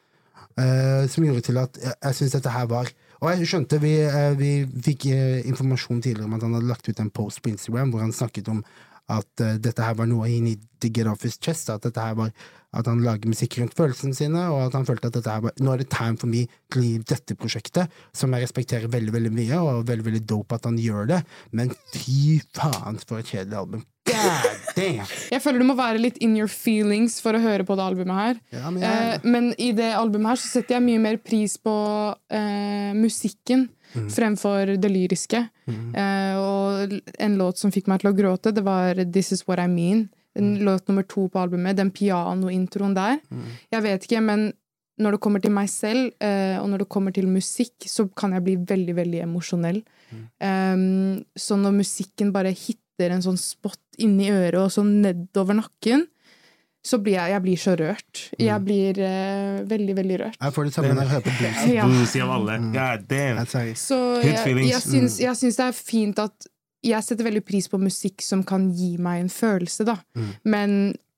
Uh, 0.60 1.06
som 1.08 1.24
gjorde 1.24 1.44
til 1.46 1.58
at 1.60 1.78
jeg, 1.78 1.94
jeg 1.94 2.16
syns 2.18 2.32
dette 2.34 2.50
her 2.50 2.64
var 2.68 2.88
Og 3.22 3.28
jeg 3.30 3.46
skjønte 3.48 3.78
vi, 3.80 3.92
uh, 4.02 4.34
vi 4.36 4.66
fikk 4.82 5.06
uh, 5.14 5.38
informasjon 5.46 6.02
tidligere 6.02 6.26
om 6.26 6.34
at 6.36 6.42
han 6.44 6.56
hadde 6.56 6.68
lagt 6.68 6.88
ut 6.90 7.00
en 7.00 7.12
post 7.14 7.38
på 7.40 7.52
Instagram 7.52 7.92
hvor 7.94 8.02
han 8.02 8.12
snakket 8.12 8.50
om 8.50 8.58
at 9.10 9.42
uh, 9.44 9.56
dette 9.62 9.82
her 9.84 9.96
var 9.98 10.08
noe 10.10 10.28
he 10.30 10.40
need 10.44 10.62
to 10.80 10.88
get 10.88 11.10
off 11.10 11.22
his 11.26 11.36
chest. 11.42 11.70
At 11.72 11.84
var 12.16 12.30
at 12.70 12.86
han 12.86 13.00
lager 13.02 13.26
musikk 13.26 13.56
rundt 13.58 13.74
følelsene 13.74 14.14
sine, 14.14 14.44
og 14.54 14.68
at 14.68 14.76
han 14.78 14.84
følte 14.86 15.08
at 15.10 15.16
dette 15.16 15.30
her 15.32 15.40
var 15.42 15.54
Nå 15.58 15.72
er 15.74 15.80
det 15.82 15.88
time 15.90 16.16
for 16.20 16.30
me 16.30 16.44
til 16.70 16.80
å 16.82 16.84
gi 16.86 16.98
dette 17.10 17.34
prosjektet, 17.34 17.90
som 18.14 18.30
jeg 18.36 18.44
respekterer 18.46 18.86
veldig, 18.92 19.14
veldig 19.16 19.32
mye, 19.34 19.58
og 19.58 19.88
veldig, 19.88 20.06
veldig 20.06 20.22
dope 20.30 20.54
at 20.54 20.68
han 20.70 20.78
gjør 20.78 21.08
det, 21.10 21.18
men 21.50 21.72
fy 21.96 22.36
faen 22.54 23.00
for 23.02 23.18
et 23.18 23.32
kjedelig 23.32 23.58
album. 23.58 23.82
God 24.10 24.46
damn! 24.78 25.10
Jeg 25.34 25.42
føler 25.42 25.60
du 25.60 25.66
må 25.68 25.74
være 25.78 26.00
litt 26.00 26.16
in 26.24 26.32
your 26.38 26.48
feelings 26.50 27.18
for 27.22 27.36
å 27.36 27.42
høre 27.42 27.66
på 27.68 27.74
det 27.78 27.84
albumet 27.84 28.16
her. 28.16 28.38
Ja, 28.54 28.70
men 28.72 28.82
jeg- 28.82 29.18
eh, 29.18 29.26
men 29.28 29.50
i 29.60 29.68
det 29.76 29.90
albumet 29.94 30.32
her 30.32 30.40
så 30.40 30.48
setter 30.54 30.78
jeg 30.78 30.86
mye 30.86 31.02
mer 31.02 31.18
pris 31.22 31.58
på 31.60 31.74
eh, 32.32 32.90
musikken 32.96 33.66
fremfor 33.92 34.76
det 34.80 34.90
lyriske. 34.92 35.42
Eh, 35.68 36.38
og 36.38 36.96
en 37.18 37.36
låt 37.40 37.60
som 37.60 37.72
fikk 37.74 37.90
meg 37.90 38.02
til 38.02 38.12
å 38.12 38.16
gråte, 38.16 38.54
det 38.54 38.64
var 38.66 38.98
This 39.04 39.32
Is 39.36 39.46
What 39.48 39.62
I 39.62 39.68
Mean. 39.70 40.08
En 40.38 40.52
Låt 40.62 40.86
nummer 40.88 41.02
to 41.02 41.26
på 41.28 41.40
albumet. 41.42 41.76
Den 41.76 41.90
pianointroen 41.90 42.94
der. 42.94 43.18
Jeg 43.72 43.82
vet 43.82 44.06
ikke, 44.06 44.22
men 44.22 44.52
når 45.00 45.16
det 45.16 45.22
kommer 45.24 45.42
til 45.42 45.54
meg 45.54 45.70
selv, 45.72 46.12
eh, 46.20 46.60
og 46.60 46.68
når 46.70 46.84
det 46.84 46.92
kommer 46.92 47.14
til 47.16 47.26
musikk, 47.30 47.74
så 47.88 48.06
kan 48.14 48.36
jeg 48.36 48.44
bli 48.44 48.56
veldig, 48.68 48.94
veldig 49.00 49.22
emosjonell. 49.24 49.82
Um, 50.42 51.22
så 51.38 51.56
når 51.56 51.76
musikken 51.78 52.32
bare 52.34 52.50
hitter 52.50 53.14
en 53.14 53.22
sånn 53.24 53.38
spot 53.40 54.00
inni 54.02 54.28
øret 54.32 54.58
og 54.60 54.72
sånn 54.74 54.96
nedover 55.04 55.56
nakken, 55.60 56.04
så 56.86 56.96
blir 57.02 57.18
jeg, 57.18 57.32
jeg 57.34 57.44
blir 57.44 57.60
så 57.60 57.74
rørt. 57.76 58.22
Jeg 58.40 58.64
blir 58.64 59.00
uh, 59.04 59.58
veldig, 59.68 59.96
veldig 59.98 60.16
rørt. 60.22 60.38
Jeg 60.40 60.54
får 60.56 60.68
det 60.68 60.72
samme 60.76 60.94
når 60.94 61.02
jeg 61.02 61.12
hører 61.12 61.26
på 61.26 61.34
blues. 61.40 61.60
Ja. 61.74 61.88
Blues 61.90 62.14
av 62.16 62.32
alle. 62.38 62.56
God 62.76 63.04
damn. 63.10 63.42
Så 63.76 64.00
jeg, 64.24 64.56
jeg, 64.64 64.80
syns, 64.86 65.18
jeg 65.20 65.40
syns 65.42 65.60
det 65.60 65.66
er 65.66 65.76
fint 65.76 66.24
at 66.24 66.50
Jeg 66.80 67.04
setter 67.04 67.26
veldig 67.26 67.42
pris 67.44 67.68
på 67.68 67.76
musikk 67.76 68.24
som 68.24 68.40
kan 68.48 68.70
gi 68.72 68.94
meg 68.96 69.26
en 69.26 69.28
følelse, 69.28 69.84
da. 69.84 69.98
Men 70.48 70.78
det 70.80 70.96
er 70.96 71.09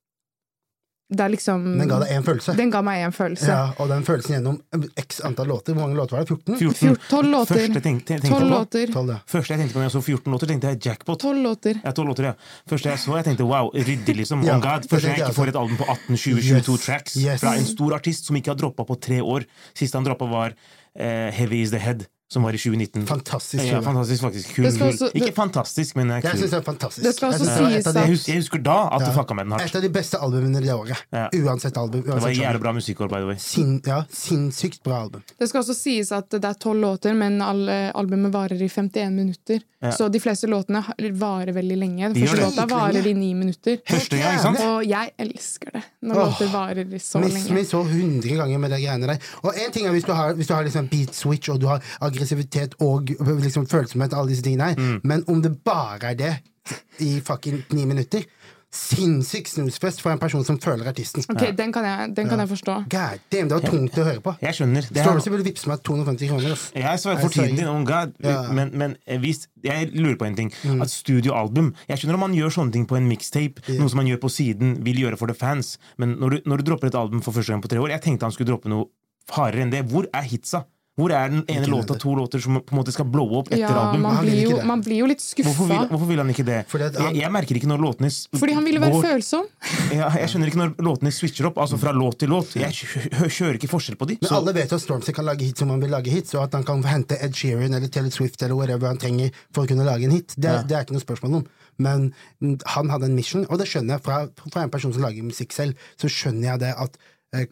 liksom 1.33 1.64
Den 1.79 1.88
ga 1.90 1.98
deg 2.03 2.11
én 2.16 2.25
følelse. 2.27 2.55
Den 2.57 2.70
ga 2.72 2.83
meg 2.83 3.03
en 3.07 3.12
følelse. 3.12 3.48
Ja, 3.48 3.72
og 3.79 3.88
den 3.92 4.05
følelsen 4.07 4.37
gjennom 4.37 4.59
x 4.98 5.20
antall 5.25 5.51
låter. 5.53 5.77
Hvor 5.77 5.87
mange 5.87 5.96
låter 5.98 6.16
var 6.16 6.25
det? 6.25 6.29
14? 6.29 6.57
14. 6.59 6.75
Fjort- 6.79 7.09
tolv 7.11 7.31
låter. 7.31 7.55
Første 7.55 7.83
tenkte, 7.85 8.16
tenkte 8.16 8.31
Tolv 8.31 8.46
på, 8.46 8.51
låter. 8.55 8.92
12, 8.92 9.12
ja. 9.12 9.18
Første 9.35 9.55
jeg 9.55 9.62
tenkte 9.62 9.77
på 9.77 9.83
når 9.83 9.87
jeg 9.88 9.94
så 9.96 10.03
14 10.03 10.33
låter, 10.33 10.53
tenkte 10.53 10.72
jeg 10.72 10.81
jackpot. 10.87 11.20
Tolv 11.20 11.42
låter. 11.42 11.81
Ja, 11.85 11.92
12 11.92 12.09
låter, 12.09 12.29
ja. 12.31 12.35
Første 12.72 12.92
jeg 12.92 13.03
så, 13.05 13.16
jeg 13.18 13.29
tenkte 13.31 13.48
wow, 13.48 13.70
ryddig, 13.75 14.16
liksom. 14.22 14.42
Ja, 14.46 14.57
On 14.57 14.64
God. 14.64 14.88
Første 14.90 15.09
jeg 15.09 15.18
jeg 15.18 15.29
ikke 15.29 15.38
får 15.40 15.53
et 15.53 15.61
album 15.62 15.77
på 15.77 15.88
18, 15.88 16.16
20, 16.16 16.42
22 16.62 16.72
Yes, 16.72 16.87
tracks 16.87 17.16
yes. 17.16 17.40
fra 17.40 17.55
en 17.59 17.68
stor 17.68 17.94
artist 17.98 18.27
som 18.27 18.37
ikke 18.37 18.55
har 18.55 18.59
droppa 18.61 18.87
på 18.88 18.98
tre 19.01 19.20
år. 19.20 19.46
Siste 19.75 19.98
han 19.98 20.05
droppa, 20.09 20.27
var 20.31 20.57
uh, 20.57 21.29
Heavy 21.33 21.62
Is 21.62 21.70
The 21.75 21.79
Head, 21.83 22.07
som 22.33 22.42
var 22.47 22.57
i 22.57 22.61
2019. 22.61 23.05
Fantastisk 23.09 23.64
Ja, 23.68 23.81
fantastisk, 23.85 24.23
faktisk. 24.25 24.55
Kul, 24.57 24.64
Det 24.64 24.73
kul. 24.79 25.11
Ikke 25.12 25.27
det- 25.29 25.35
fantastisk, 25.37 25.97
men 26.01 26.11
eh, 26.11 26.21
Jeg 26.23 26.31
synes 26.31 26.40
syns 26.40 26.51
det 26.51 26.59
er 26.61 26.66
fantastisk. 26.73 27.05
Det 27.05 27.14
skal 27.14 27.29
også 27.33 27.45
det 27.45 27.57
sies 27.59 27.87
at... 27.87 27.95
de- 27.95 28.01
Jeg 28.01 28.09
husker, 28.14 28.33
jeg 28.33 28.40
husker 28.42 28.62
da 28.62 28.79
at 28.97 29.01
du 29.05 29.11
Ja. 29.11 29.16
fucka 29.21 29.35
med 29.35 29.45
den 29.47 29.53
hardt. 29.53 29.66
Et 29.68 29.77
av 29.77 29.83
de 29.83 29.88
beste 29.92 30.16
albumene 30.18 30.61
det 30.64 30.73
året. 30.73 30.97
Ja. 31.12 31.29
Uansett 31.35 31.77
album. 31.77 32.03
Det 32.03 32.09
var 32.09 32.21
Uansett 32.21 32.40
jævlig 32.42 32.61
bra 32.64 32.73
musikkår, 32.73 33.09
by 33.12 33.21
the 33.21 33.27
way. 33.27 33.37
Sin, 33.38 33.81
ja, 33.87 34.05
sinnssykt 34.11 34.83
bra 34.83 35.03
album. 35.03 35.23
Det 35.38 35.49
skal 35.49 35.61
også 35.62 35.75
sies 35.77 36.12
at 36.12 36.31
det 36.31 36.45
er 36.45 36.55
tolv 36.55 36.81
låter, 36.81 37.14
men 37.14 37.40
alle 37.42 37.92
albumet 37.95 38.33
varer 38.33 38.62
i 38.62 38.68
51 38.68 39.12
minutter. 39.12 39.61
Ja. 39.83 39.90
Så 39.90 40.09
de 40.14 40.21
fleste 40.23 40.47
låtene 40.47 40.83
varer 41.18 41.53
veldig 41.53 41.77
lenge. 41.77 42.12
Den 42.14 42.23
første 42.23 42.37
det. 42.38 42.45
låta 42.47 42.66
varer 42.71 43.07
i 43.07 43.14
ni 43.18 43.33
minutter. 43.35 43.79
Første 43.88 44.16
gang, 44.16 44.37
ikke 44.37 44.42
sant? 44.47 44.61
Og 44.62 44.85
jeg 44.87 45.11
elsker 45.18 45.73
det 45.75 45.83
når 46.07 46.14
låter 46.23 46.53
varer 46.53 46.99
så 47.03 47.18
Miss 47.23 47.49
meg 47.51 47.66
så 47.66 47.83
hundre 47.83 48.37
ganger 48.38 48.59
med 48.62 48.71
de 48.71 48.79
greiene 48.85 49.07
der. 49.11 49.18
Og 49.42 49.53
en 49.59 49.73
ting 49.75 49.87
er 49.87 49.90
hvis 49.90 50.05
du 50.07 50.12
har, 50.14 50.35
hvis 50.38 50.47
du 50.47 50.55
har 50.55 50.62
liksom 50.62 50.88
beat 50.88 51.14
switch, 51.18 51.51
og 51.51 51.59
du 51.61 51.66
har 51.66 51.83
aggressivitet 52.22 52.74
og 52.80 53.11
liksom 53.42 53.66
følsomhet, 53.70 54.14
alle 54.14 54.28
disse 54.32 54.42
tingene 54.46 54.72
her, 54.72 54.76
Mm. 54.78 55.00
men 55.04 55.24
om 55.28 55.42
det 55.42 55.56
bare 55.64 56.12
er 56.12 56.14
det 56.14 56.35
i 57.00 57.20
fucking 57.20 57.64
ni 57.72 57.85
minutter 57.85 58.22
Sinnssyk 58.72 59.48
snusfest 59.48 60.00
for 60.00 60.12
en 60.14 60.18
person 60.18 60.42
som 60.44 60.56
føler 60.58 60.87
artisten. 60.88 61.20
Ok, 61.28 61.42
Den 61.58 61.72
kan 61.74 61.85
jeg, 61.85 62.14
den 62.16 62.26
kan 62.26 62.38
jeg 62.40 62.48
forstå. 62.48 62.74
God 62.88 63.18
damn, 63.30 63.48
det 63.50 63.52
var 63.52 63.66
tungt 63.70 63.98
å 64.00 64.04
høre 64.06 64.20
på. 64.24 64.32
Jeg 64.40 64.54
skjønner. 64.56 64.87
Det 64.88 64.96
er, 64.96 65.04
Stormzy 65.04 65.28
burde 65.28 65.44
vippse 65.44 65.68
meg 65.68 65.82
250 65.85 66.28
kroner. 66.30 66.52
ass. 66.52 66.70
jeg 66.74 66.98
svarer 67.02 67.20
for 67.20 67.28
tiden 67.28 67.56
din, 67.56 67.68
oh 67.68 67.85
God. 67.85 68.14
Ja. 68.24 68.48
Mm. 68.48 68.54
men, 68.56 68.70
men 68.72 68.96
eh, 69.06 69.18
hvis, 69.20 69.46
jeg 69.62 69.90
lurer 69.92 70.16
på 70.16 70.24
en 70.24 70.37
ting. 70.37 70.52
At 70.80 70.88
Studioalbum 70.88 71.74
Jeg 71.88 71.98
skjønner 72.00 72.14
om 72.16 72.20
man 72.24 72.32
gjør 72.32 72.48
sånne 72.56 72.72
ting 72.72 72.87
på 72.88 72.96
en 72.96 73.08
mixtape, 73.12 73.61
noe 73.76 73.90
som 73.92 74.00
man 74.00 74.08
gjør 74.08 74.22
på 74.24 74.30
siden, 74.32 74.78
vil 74.88 75.04
gjøre 75.04 75.18
for 75.20 75.26
the 75.28 75.37
fans, 75.37 75.76
men 75.98 76.16
når 76.16 76.30
du, 76.30 76.40
når 76.46 76.56
du 76.56 76.70
dropper 76.70 76.87
et 76.88 76.94
album 76.96 77.20
for 77.20 77.32
første 77.37 77.52
gang 77.52 77.61
på 77.61 77.68
tre 77.68 77.78
år 77.78 77.90
Jeg 77.90 78.00
tenkte 78.08 78.24
han 78.24 78.32
skulle 78.32 78.54
droppe 78.54 78.72
noe 78.72 78.88
hardere 79.37 79.66
enn 79.66 79.70
det. 79.76 79.85
Hvor 79.92 80.08
er 80.16 80.22
hitsa? 80.32 80.64
Hvor 81.00 81.09
er 81.16 81.31
den 81.33 81.40
ene 81.48 81.64
låta, 81.72 81.94
to 81.96 82.12
låter 82.14 82.38
som 82.44 82.59
på 82.61 82.74
en 82.74 82.78
måte 82.83 82.92
skal 82.92 83.07
blowe 83.09 83.38
opp 83.38 83.46
etter 83.48 83.62
Ja, 83.62 83.68
album? 83.88 84.02
man 84.02 84.18
blir, 84.26 84.42
jo, 84.44 84.59
man 84.68 84.83
blir 84.85 84.98
jo 85.00 85.07
litt 85.09 85.22
Hvorfor 85.24 85.64
vil, 85.64 85.76
skuffa. 85.78 85.88
hvorfor 85.88 86.07
vil 86.11 86.18
han 86.20 86.28
ikke 86.35 86.44
det? 86.44 86.59
Fordi 86.68 86.85
at 86.85 86.96
han- 87.00 87.14
jeg, 87.14 87.22
jeg 87.22 87.33
merker 87.33 87.55
ikke 87.57 87.70
når 87.70 87.81
låtene 87.81 88.11
Fordi 88.38 88.52
han 88.52 88.64
ville 88.64 88.78
være 88.83 88.92
går- 88.92 89.07
følsom. 89.09 89.46
ja, 89.96 90.11
Jeg 90.20 90.28
skjønner 90.28 90.46
ikke 90.52 90.61
når 90.61 90.74
låtene 90.85 91.11
switcher 91.16 91.46
opp, 91.48 91.57
altså 91.64 91.78
fra 91.81 91.92
låt 91.96 92.18
til 92.18 92.28
låt. 92.28 92.52
Jeg 92.61 92.72
kjører 92.76 93.57
ikke 93.57 93.70
forskjell 93.72 93.96
på 93.96 94.07
de. 94.07 94.18
Men 94.20 94.28
Så, 94.28 94.37
alle 94.37 94.52
vet 94.52 94.70
at 94.72 94.81
Stormzy 94.85 95.12
kan 95.16 95.24
lage 95.24 95.40
hits 95.48 95.59
som 95.64 95.70
han 95.70 95.81
vil 95.81 95.90
lage 95.90 96.11
hits, 96.12 96.35
og 96.35 96.44
at 96.44 96.52
han 96.52 96.62
kan 96.64 96.83
hente 96.85 97.16
Ed 97.24 97.33
Sheeran 97.33 97.72
eller 97.72 97.88
Taylor 97.88 98.11
Swift 98.12 98.42
eller 98.42 98.55
whatever 98.55 98.87
han 98.92 98.98
trenger 98.98 99.31
for 99.50 99.64
å 99.64 99.68
kunne 99.72 99.85
lage 99.88 100.05
en 100.05 100.11
hit. 100.11 100.35
Det, 100.37 100.44
Ja. 100.52 100.62
det 100.62 100.76
er 100.76 100.85
ikke 100.85 100.92
noe 100.92 101.07
spørsmål 101.07 101.35
om. 101.40 101.46
Men 101.78 102.12
han 102.66 102.88
hadde 102.90 103.05
en 103.09 103.16
mission, 103.16 103.46
og 103.48 103.57
det 103.59 103.66
skjønner 103.66 103.96
jeg 103.96 104.02
fra, 104.05 104.28
fra 104.52 104.62
en 104.62 104.68
person 104.68 104.92
som 104.92 105.00
lager 105.00 105.22
musikk 105.24 105.52
selv. 105.57 105.72
Så 105.96 106.07
skjønner 106.12 106.52
jeg 106.52 106.59
det 106.61 106.74
at 106.76 106.98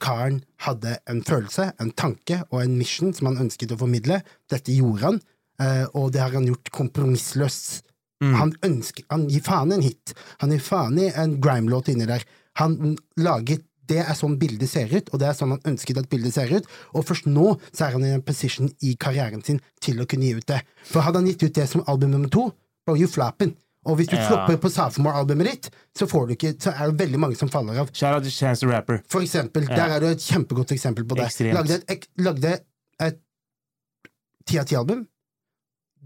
karen 0.03 0.43
hadde 0.67 0.97
en 1.11 1.23
følelse, 1.25 1.71
en 1.81 1.93
tanke 1.97 2.43
og 2.51 2.63
en 2.63 2.77
mission 2.79 3.15
som 3.17 3.31
han 3.31 3.41
ønsket 3.47 3.73
å 3.75 3.79
formidle. 3.81 4.21
Dette 4.53 4.75
gjorde 4.77 5.07
han, 5.07 5.21
eh, 5.63 5.87
og 5.95 6.13
det 6.13 6.21
har 6.21 6.37
han 6.37 6.49
gjort 6.51 6.73
kompromissløst. 6.77 7.87
Han 8.21 8.53
ønsker, 8.67 9.07
han 9.09 9.23
gir 9.33 9.41
faen 9.41 9.71
i 9.73 9.79
en 9.79 9.83
hit. 9.87 10.13
Han 10.43 10.51
gir 10.53 10.61
faen 10.61 10.99
i 11.01 11.07
en 11.09 11.39
grime-låt 11.41 11.89
inni 11.89 12.05
der. 12.05 12.27
Han 12.61 12.75
mm, 12.77 12.97
laget 13.25 13.65
det 13.91 14.03
er 14.05 14.15
sånn 14.15 14.37
bildet 14.39 14.71
ser 14.71 14.93
ut, 14.93 15.09
og 15.11 15.19
det 15.19 15.31
er 15.31 15.35
sånn 15.35 15.55
han 15.57 15.73
ønsket 15.73 15.99
at 15.99 16.11
bildet 16.13 16.37
ser 16.37 16.53
ut. 16.53 16.69
Og 16.95 17.07
først 17.09 17.27
nå 17.27 17.57
så 17.73 17.89
er 17.89 17.97
han 17.97 18.05
i 18.07 18.13
en 18.15 18.23
position 18.23 18.71
i 18.87 18.93
karrieren 19.01 19.43
sin 19.47 19.59
til 19.83 19.99
å 20.03 20.07
kunne 20.11 20.29
gi 20.29 20.37
ut 20.39 20.47
det. 20.53 20.61
For 20.87 21.03
hadde 21.03 21.23
han 21.23 21.31
gitt 21.33 21.43
ut 21.43 21.57
det 21.57 21.67
som 21.71 21.83
album 21.91 22.13
nummer 22.15 22.31
to, 22.31 22.51
bro, 22.87 22.95
you 22.95 23.11
flapping. 23.11 23.57
Og 23.89 23.97
hvis 23.97 24.09
du 24.11 24.17
Ja. 24.17 24.27
flopper 24.29 24.59
på 24.61 24.69
Sophomore-albumet 24.69 25.47
ditt, 25.47 25.71
så, 25.97 26.07
får 26.07 26.27
du 26.29 26.35
ikke, 26.35 26.53
så 26.61 26.73
er 26.77 26.91
det 26.91 26.99
veldig 27.01 27.19
mange 27.19 27.37
som 27.37 27.49
faller 27.49 27.79
av. 27.81 27.89
Shout 27.95 28.15
out 28.15 28.25
to 28.25 28.31
Chance 28.31 28.61
the 28.61 28.69
Rapper. 28.69 29.03
For 29.09 29.21
eksempel, 29.21 29.63
Ja. 29.69 29.77
der 29.77 29.95
er 29.97 30.01
det 30.01 30.11
et 30.11 30.19
kjempegodt 30.27 30.73
eksempel 30.73 31.05
på 31.09 31.17
det. 31.17 31.25
Ekstremt. 31.25 31.55
Lagde 31.55 31.83
et, 31.89 32.07
lagde 32.19 32.61
et 33.01 33.19
ti 34.47 34.59
av 34.59 34.67
ti-album, 34.67 35.07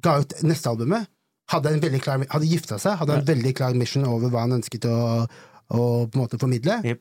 ga 0.01 0.21
ut 0.21 0.35
neste 0.43 0.71
albumet, 0.71 1.09
hadde, 1.51 1.67
en 1.67 2.01
klar, 2.01 2.25
hadde 2.31 2.47
gifta 2.49 2.79
seg, 2.79 2.97
hadde 2.99 3.19
en 3.19 3.25
veldig 3.25 3.55
klar 3.55 3.75
mission 3.75 4.05
over 4.09 4.31
hva 4.31 4.41
han 4.47 4.61
ønsket 4.61 4.87
å, 4.89 5.27
å 5.71 6.07
på 6.09 6.15
en 6.15 6.23
måte 6.23 6.39
formidle. 6.41 6.81
Yep. 6.85 7.01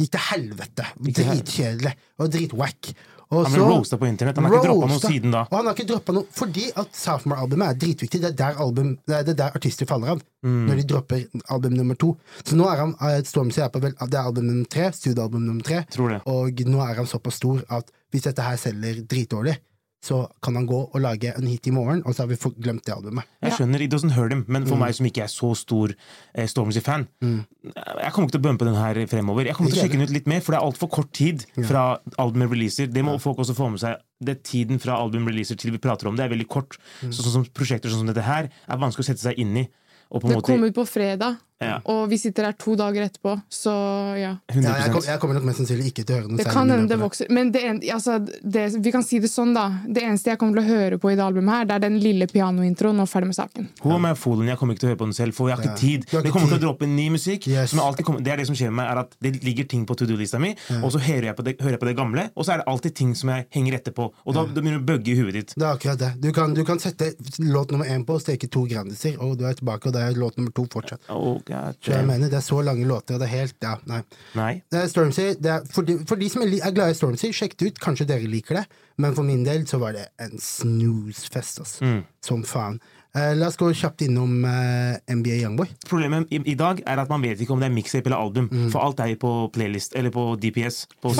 Gikk 0.00 0.10
til 0.10 0.20
helvete. 0.20 0.86
Dritkjedelig 1.00 1.94
og 2.18 2.30
dritwack. 2.32 2.92
Og 3.30 3.44
Han 3.46 3.52
ble 3.54 3.66
roasta 3.68 3.96
på 4.00 4.08
internett. 4.10 4.36
Han 4.40 4.48
har 4.48 4.56
ikke 4.58 4.66
droppa 4.66 4.88
noe 4.90 5.02
siden 5.04 5.34
da. 5.34 5.44
Og 5.46 5.56
han 5.56 5.68
har 5.70 5.76
ikke 5.76 5.88
droppa 5.92 6.14
noe 6.16 6.26
fordi 6.34 6.64
at 6.82 6.96
Sophomore-albumet 6.98 7.68
er 7.68 7.78
dritviktig. 7.84 8.20
Det 8.24 8.30
er 8.32 8.38
der, 8.40 8.58
album, 8.64 8.96
det 9.06 9.20
er 9.20 9.34
der 9.38 9.56
artister 9.60 9.86
faller 9.86 10.16
av 10.16 10.26
Mm. 10.40 10.66
når 10.70 10.76
de 10.78 10.84
dropper 10.88 11.24
album 11.52 11.74
nummer 11.76 11.96
to. 12.00 12.14
Så 12.48 12.56
nå 12.56 12.64
er 12.64 12.78
han 12.80 12.94
eh, 13.04 13.18
Stormzy 13.28 13.60
er 13.60 13.68
på 13.68 13.82
vel, 13.82 13.92
det 13.92 14.16
er 14.16 14.24
album 14.24 14.46
nummer 14.48 14.64
tre, 14.72 14.86
studioalbum 14.96 15.42
nummer 15.44 15.60
tre, 15.66 15.82
og 16.24 16.62
nå 16.64 16.80
er 16.80 16.94
han 16.96 17.08
såpass 17.10 17.36
stor 17.36 17.60
at 17.68 17.90
hvis 18.10 18.24
dette 18.24 18.46
her 18.46 18.56
selger 18.56 19.02
dritdårlig, 19.04 19.58
så 20.00 20.22
kan 20.42 20.54
han 20.56 20.64
gå 20.66 20.78
og 20.94 21.00
lage 21.00 21.34
en 21.36 21.46
hit 21.46 21.66
i 21.68 21.72
morgen, 21.76 22.00
og 22.06 22.14
så 22.16 22.22
har 22.24 22.30
vi 22.30 22.36
glemt 22.62 22.86
det 22.86 22.94
albumet. 22.94 23.24
Jeg 23.42 23.52
skjønner, 23.58 23.82
it 23.84 23.92
doesn't 23.92 24.14
hurt 24.16 24.32
him, 24.32 24.44
men 24.48 24.62
Mm. 24.64 24.68
for 24.68 24.76
meg 24.80 24.94
som 24.96 25.04
ikke 25.06 25.22
er 25.24 25.28
så 25.28 25.50
stor 25.56 25.92
eh, 26.34 26.46
Stormzy-fan 26.46 27.06
Jeg 27.20 28.12
kommer 28.12 28.28
ikke 28.28 28.32
til 28.32 28.40
å 28.40 28.46
bumpe 28.48 28.64
den 28.64 28.74
her 28.74 28.94
fremover. 29.06 29.44
Jeg 29.44 29.54
kommer 29.54 29.70
til 29.70 29.78
å 29.78 29.82
sjekke 29.84 29.98
den 29.98 30.06
ut 30.08 30.14
litt 30.16 30.26
mer, 30.26 30.40
for 30.40 30.52
det 30.52 30.60
er 30.60 30.66
altfor 30.70 30.90
kort 30.90 31.12
tid 31.12 31.44
fra 31.68 31.98
albumet 32.18 32.50
releaser. 32.50 32.86
Det 32.90 33.04
må 33.04 33.18
folk 33.20 33.38
også 33.44 33.54
få 33.54 33.68
med 33.70 33.80
seg. 33.80 34.00
Det 34.24 34.42
Tiden 34.42 34.80
fra 34.80 34.96
album 34.96 35.26
releaser 35.28 35.56
til 35.60 35.70
vi 35.72 35.78
prater 35.78 36.08
om 36.08 36.16
det, 36.16 36.24
er 36.24 36.32
veldig 36.32 36.48
kort. 36.48 36.78
Mm. 37.02 37.12
Så, 37.12 37.20
sånn 37.22 37.32
som 37.32 37.44
Prosjekter 37.44 37.90
sånn 37.92 38.04
som 38.04 38.06
dette 38.08 38.24
her 38.24 38.48
er 38.48 38.76
vanskelig 38.80 39.04
å 39.04 39.10
sette 39.12 39.20
seg 39.20 39.38
inn 39.38 39.54
i. 39.56 39.68
Og 40.10 40.22
på 40.22 40.28
Det 40.28 40.36
måte 40.36 40.46
kom 40.52 40.64
ut 40.64 40.74
på 40.74 40.86
fredag, 40.88 41.36
Ja. 41.60 41.74
og 41.84 42.06
vi 42.08 42.16
sitter 42.16 42.46
her 42.48 42.54
to 42.56 42.72
dager 42.78 43.04
etterpå, 43.04 43.34
så 43.52 43.72
ja. 44.16 44.30
Ja, 44.48 44.74
jeg, 44.80 44.92
kom, 44.94 45.02
jeg 45.04 45.20
kommer 45.20 45.36
nok 45.36 45.44
mest 45.44 45.60
sannsynlig 45.60 45.90
ikke 45.90 46.04
til 46.08 46.14
å 46.14 46.18
høre 46.20 46.28
noe 46.30 46.38
Det 46.38 46.46
særlig 46.46 46.54
kan 46.56 46.70
hende 46.72 46.88
det 46.88 46.96
vokser. 47.02 47.26
Men 47.36 47.50
det, 47.52 47.62
en, 47.68 47.80
altså, 47.92 48.14
det, 48.24 48.62
vi 48.80 48.92
kan 48.94 49.04
si 49.04 49.18
det 49.20 49.28
sånn, 49.28 49.52
da. 49.54 49.66
Det 49.84 50.00
eneste 50.06 50.32
jeg 50.32 50.40
kommer 50.40 50.56
til 50.56 50.64
å 50.64 50.78
høre 50.78 50.98
på 51.02 51.10
i 51.12 51.18
det 51.18 51.24
albumet, 51.26 51.52
her, 51.52 51.68
det 51.68 51.76
er 51.76 51.82
den 51.84 51.98
lille 52.00 52.26
pianointroen, 52.32 53.02
og 53.04 53.10
ferdig 53.12 53.28
med 53.28 53.36
saken. 53.36 53.68
Hun 53.84 53.92
er 53.98 54.02
med 54.06 54.16
folen, 54.20 54.48
Jeg 54.48 54.56
kommer 54.56 54.74
ikke 54.74 54.80
til 54.86 54.88
å 54.88 54.92
høre 54.94 55.00
på 55.02 55.08
den 55.10 55.16
selv, 55.20 55.36
for 55.36 55.50
jeg 55.52 55.58
har 55.58 55.64
ikke 55.66 55.74
Ja. 55.74 55.82
tid. 55.84 56.06
Du 56.10 56.16
ikke 56.18 56.32
kommer 56.32 56.48
til 56.54 56.58
å 56.58 56.62
droppe 56.64 56.88
ny 56.88 57.06
musikk. 57.12 57.46
Yes. 57.52 57.70
Som 57.74 57.82
jeg 57.84 58.04
kommer, 58.08 58.24
det 58.24 58.32
er 58.32 58.40
det 58.40 58.46
som 58.48 58.56
skjer 58.56 58.72
med 58.72 58.80
meg, 58.80 58.90
er 58.94 59.02
at 59.04 59.14
det 59.20 59.34
ligger 59.44 59.68
ting 59.68 59.84
på 59.86 59.98
to 60.00 60.08
do-lista 60.08 60.40
mi, 60.40 60.54
og 60.80 60.88
så 60.96 60.98
hører 60.98 61.28
jeg, 61.28 61.36
på 61.36 61.44
det, 61.44 61.56
hører 61.60 61.76
jeg 61.76 61.82
på 61.84 61.90
det 61.92 61.96
gamle, 62.00 62.24
og 62.34 62.44
så 62.48 62.54
er 62.56 62.62
det 62.64 62.68
alltid 62.72 62.94
ting 62.96 63.12
som 63.14 63.34
jeg 63.36 63.46
henger 63.52 63.76
etterpå. 63.82 64.08
Og 64.24 64.32
da, 64.34 64.46
da 64.48 64.60
begynner 64.64 64.80
det 64.80 64.84
å 64.86 64.88
bugge 64.94 65.12
i 65.12 65.18
huet 65.20 65.36
ditt. 65.36 65.54
Det 65.60 65.66
er 65.68 65.76
akkurat 65.76 66.00
det. 66.00 66.10
Du 66.24 66.32
kan, 66.32 66.54
du 66.56 66.64
kan 66.64 66.80
sette 66.80 67.12
låt 67.44 67.70
nummer 67.76 67.84
én 67.84 68.04
på 68.08 68.16
og 68.16 68.24
steke 68.24 68.48
to 68.48 68.64
Grandiser, 68.70 69.20
og 69.20 69.36
du 69.36 69.44
er 69.44 69.54
tilbake, 69.60 69.92
og 69.92 69.92
det 69.98 70.08
er 70.08 70.16
låt 70.16 70.40
nummer 70.40 70.56
to 70.56 70.64
fortsatt. 70.72 71.04
Og 71.12 71.49
Jeg 71.50 72.06
mener, 72.06 72.30
det 72.30 72.38
er 72.38 72.44
så 72.46 72.60
lange 72.64 72.86
låter, 72.88 73.16
og 73.16 73.20
det 73.22 73.28
er 73.28 73.34
helt 73.34 73.56
Ja, 73.66 73.74
nei. 73.90 74.00
Nei. 74.38 74.52
Det 74.70 74.84
er 74.84 74.86
Stormzy, 74.92 75.26
det 75.42 75.50
er, 75.56 75.66
for, 75.74 75.86
de, 75.86 75.98
for 76.08 76.20
de 76.20 76.28
som 76.32 76.44
er, 76.46 76.54
er 76.62 76.76
glad 76.76 76.94
i 76.94 76.98
Stormzy, 76.98 77.32
sjekk 77.36 77.58
det 77.60 77.72
ut. 77.72 77.82
Kanskje 77.82 78.06
dere 78.08 78.30
liker 78.30 78.60
det, 78.60 78.64
men 79.02 79.16
for 79.16 79.26
min 79.26 79.44
del 79.46 79.66
så 79.70 79.80
var 79.82 79.96
det 79.98 80.06
en 80.22 80.38
snooze-fest, 80.40 81.60
altså. 81.64 81.84
Mm. 81.84 82.00
Som 82.24 82.42
faen. 82.46 82.80
Uh, 83.10 83.32
la 83.34 83.48
oss 83.50 83.56
gå 83.58 83.66
kjapt 83.74 84.04
innom 84.06 84.44
uh, 84.46 84.94
NBA 85.10 85.40
Youngboy. 85.40 85.66
Problemet 85.90 86.30
i, 86.30 86.38
i 86.52 86.54
dag 86.54 86.78
er 86.86 87.00
at 87.02 87.10
man 87.10 87.24
vet 87.24 87.40
ikke 87.42 87.56
om 87.56 87.62
det 87.62 87.66
er 87.66 87.74
mixtape 87.74 88.06
eller 88.06 88.22
album. 88.22 88.46
Mm. 88.52 88.68
For 88.70 88.84
alt 88.84 89.02
er 89.02 89.10
jo 89.16 89.18
på 89.24 89.32
playlist, 89.56 89.96
eller 89.98 90.14
på 90.14 90.28
DPS, 90.38 90.84
på, 91.02 91.10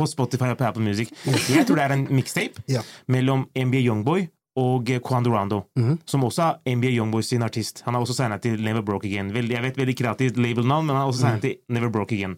på 0.00 0.08
Spotify 0.10 0.50
og 0.50 0.58
på 0.58 0.66
Apple 0.66 0.82
Music. 0.82 1.12
Jeg 1.52 1.68
tror 1.68 1.78
det 1.78 1.84
er 1.86 1.94
en 2.00 2.08
mixtape 2.10 2.64
Ja. 2.72 2.82
mellom 3.06 3.46
NBA 3.54 3.84
Youngboy 3.86 4.26
og 4.56 4.88
Quan 5.08 5.22
Durando, 5.24 5.62
mm 5.76 5.82
Mhm. 5.82 5.98
som 6.06 6.24
også 6.24 6.42
er 6.42 6.74
NBA 6.76 6.90
Youngboy 6.96 7.20
sin 7.22 7.42
artist. 7.42 7.82
Han 7.84 7.94
har 7.94 8.00
også 8.00 8.14
signa 8.14 8.38
til 8.38 8.60
Never 8.62 8.80
Broke 8.82 9.06
Again. 9.08 9.30
Jeg 9.34 9.62
vet, 9.62 9.76
veldig 9.76 9.96
kreativt 9.96 10.36
labelnavn, 10.36 10.86
men 10.86 10.96
han 10.96 11.02
har 11.04 11.06
også 11.12 11.20
signet 11.20 11.42
til 11.42 11.56
Never 11.68 11.90
Broke 11.90 12.14
Again. 12.14 12.36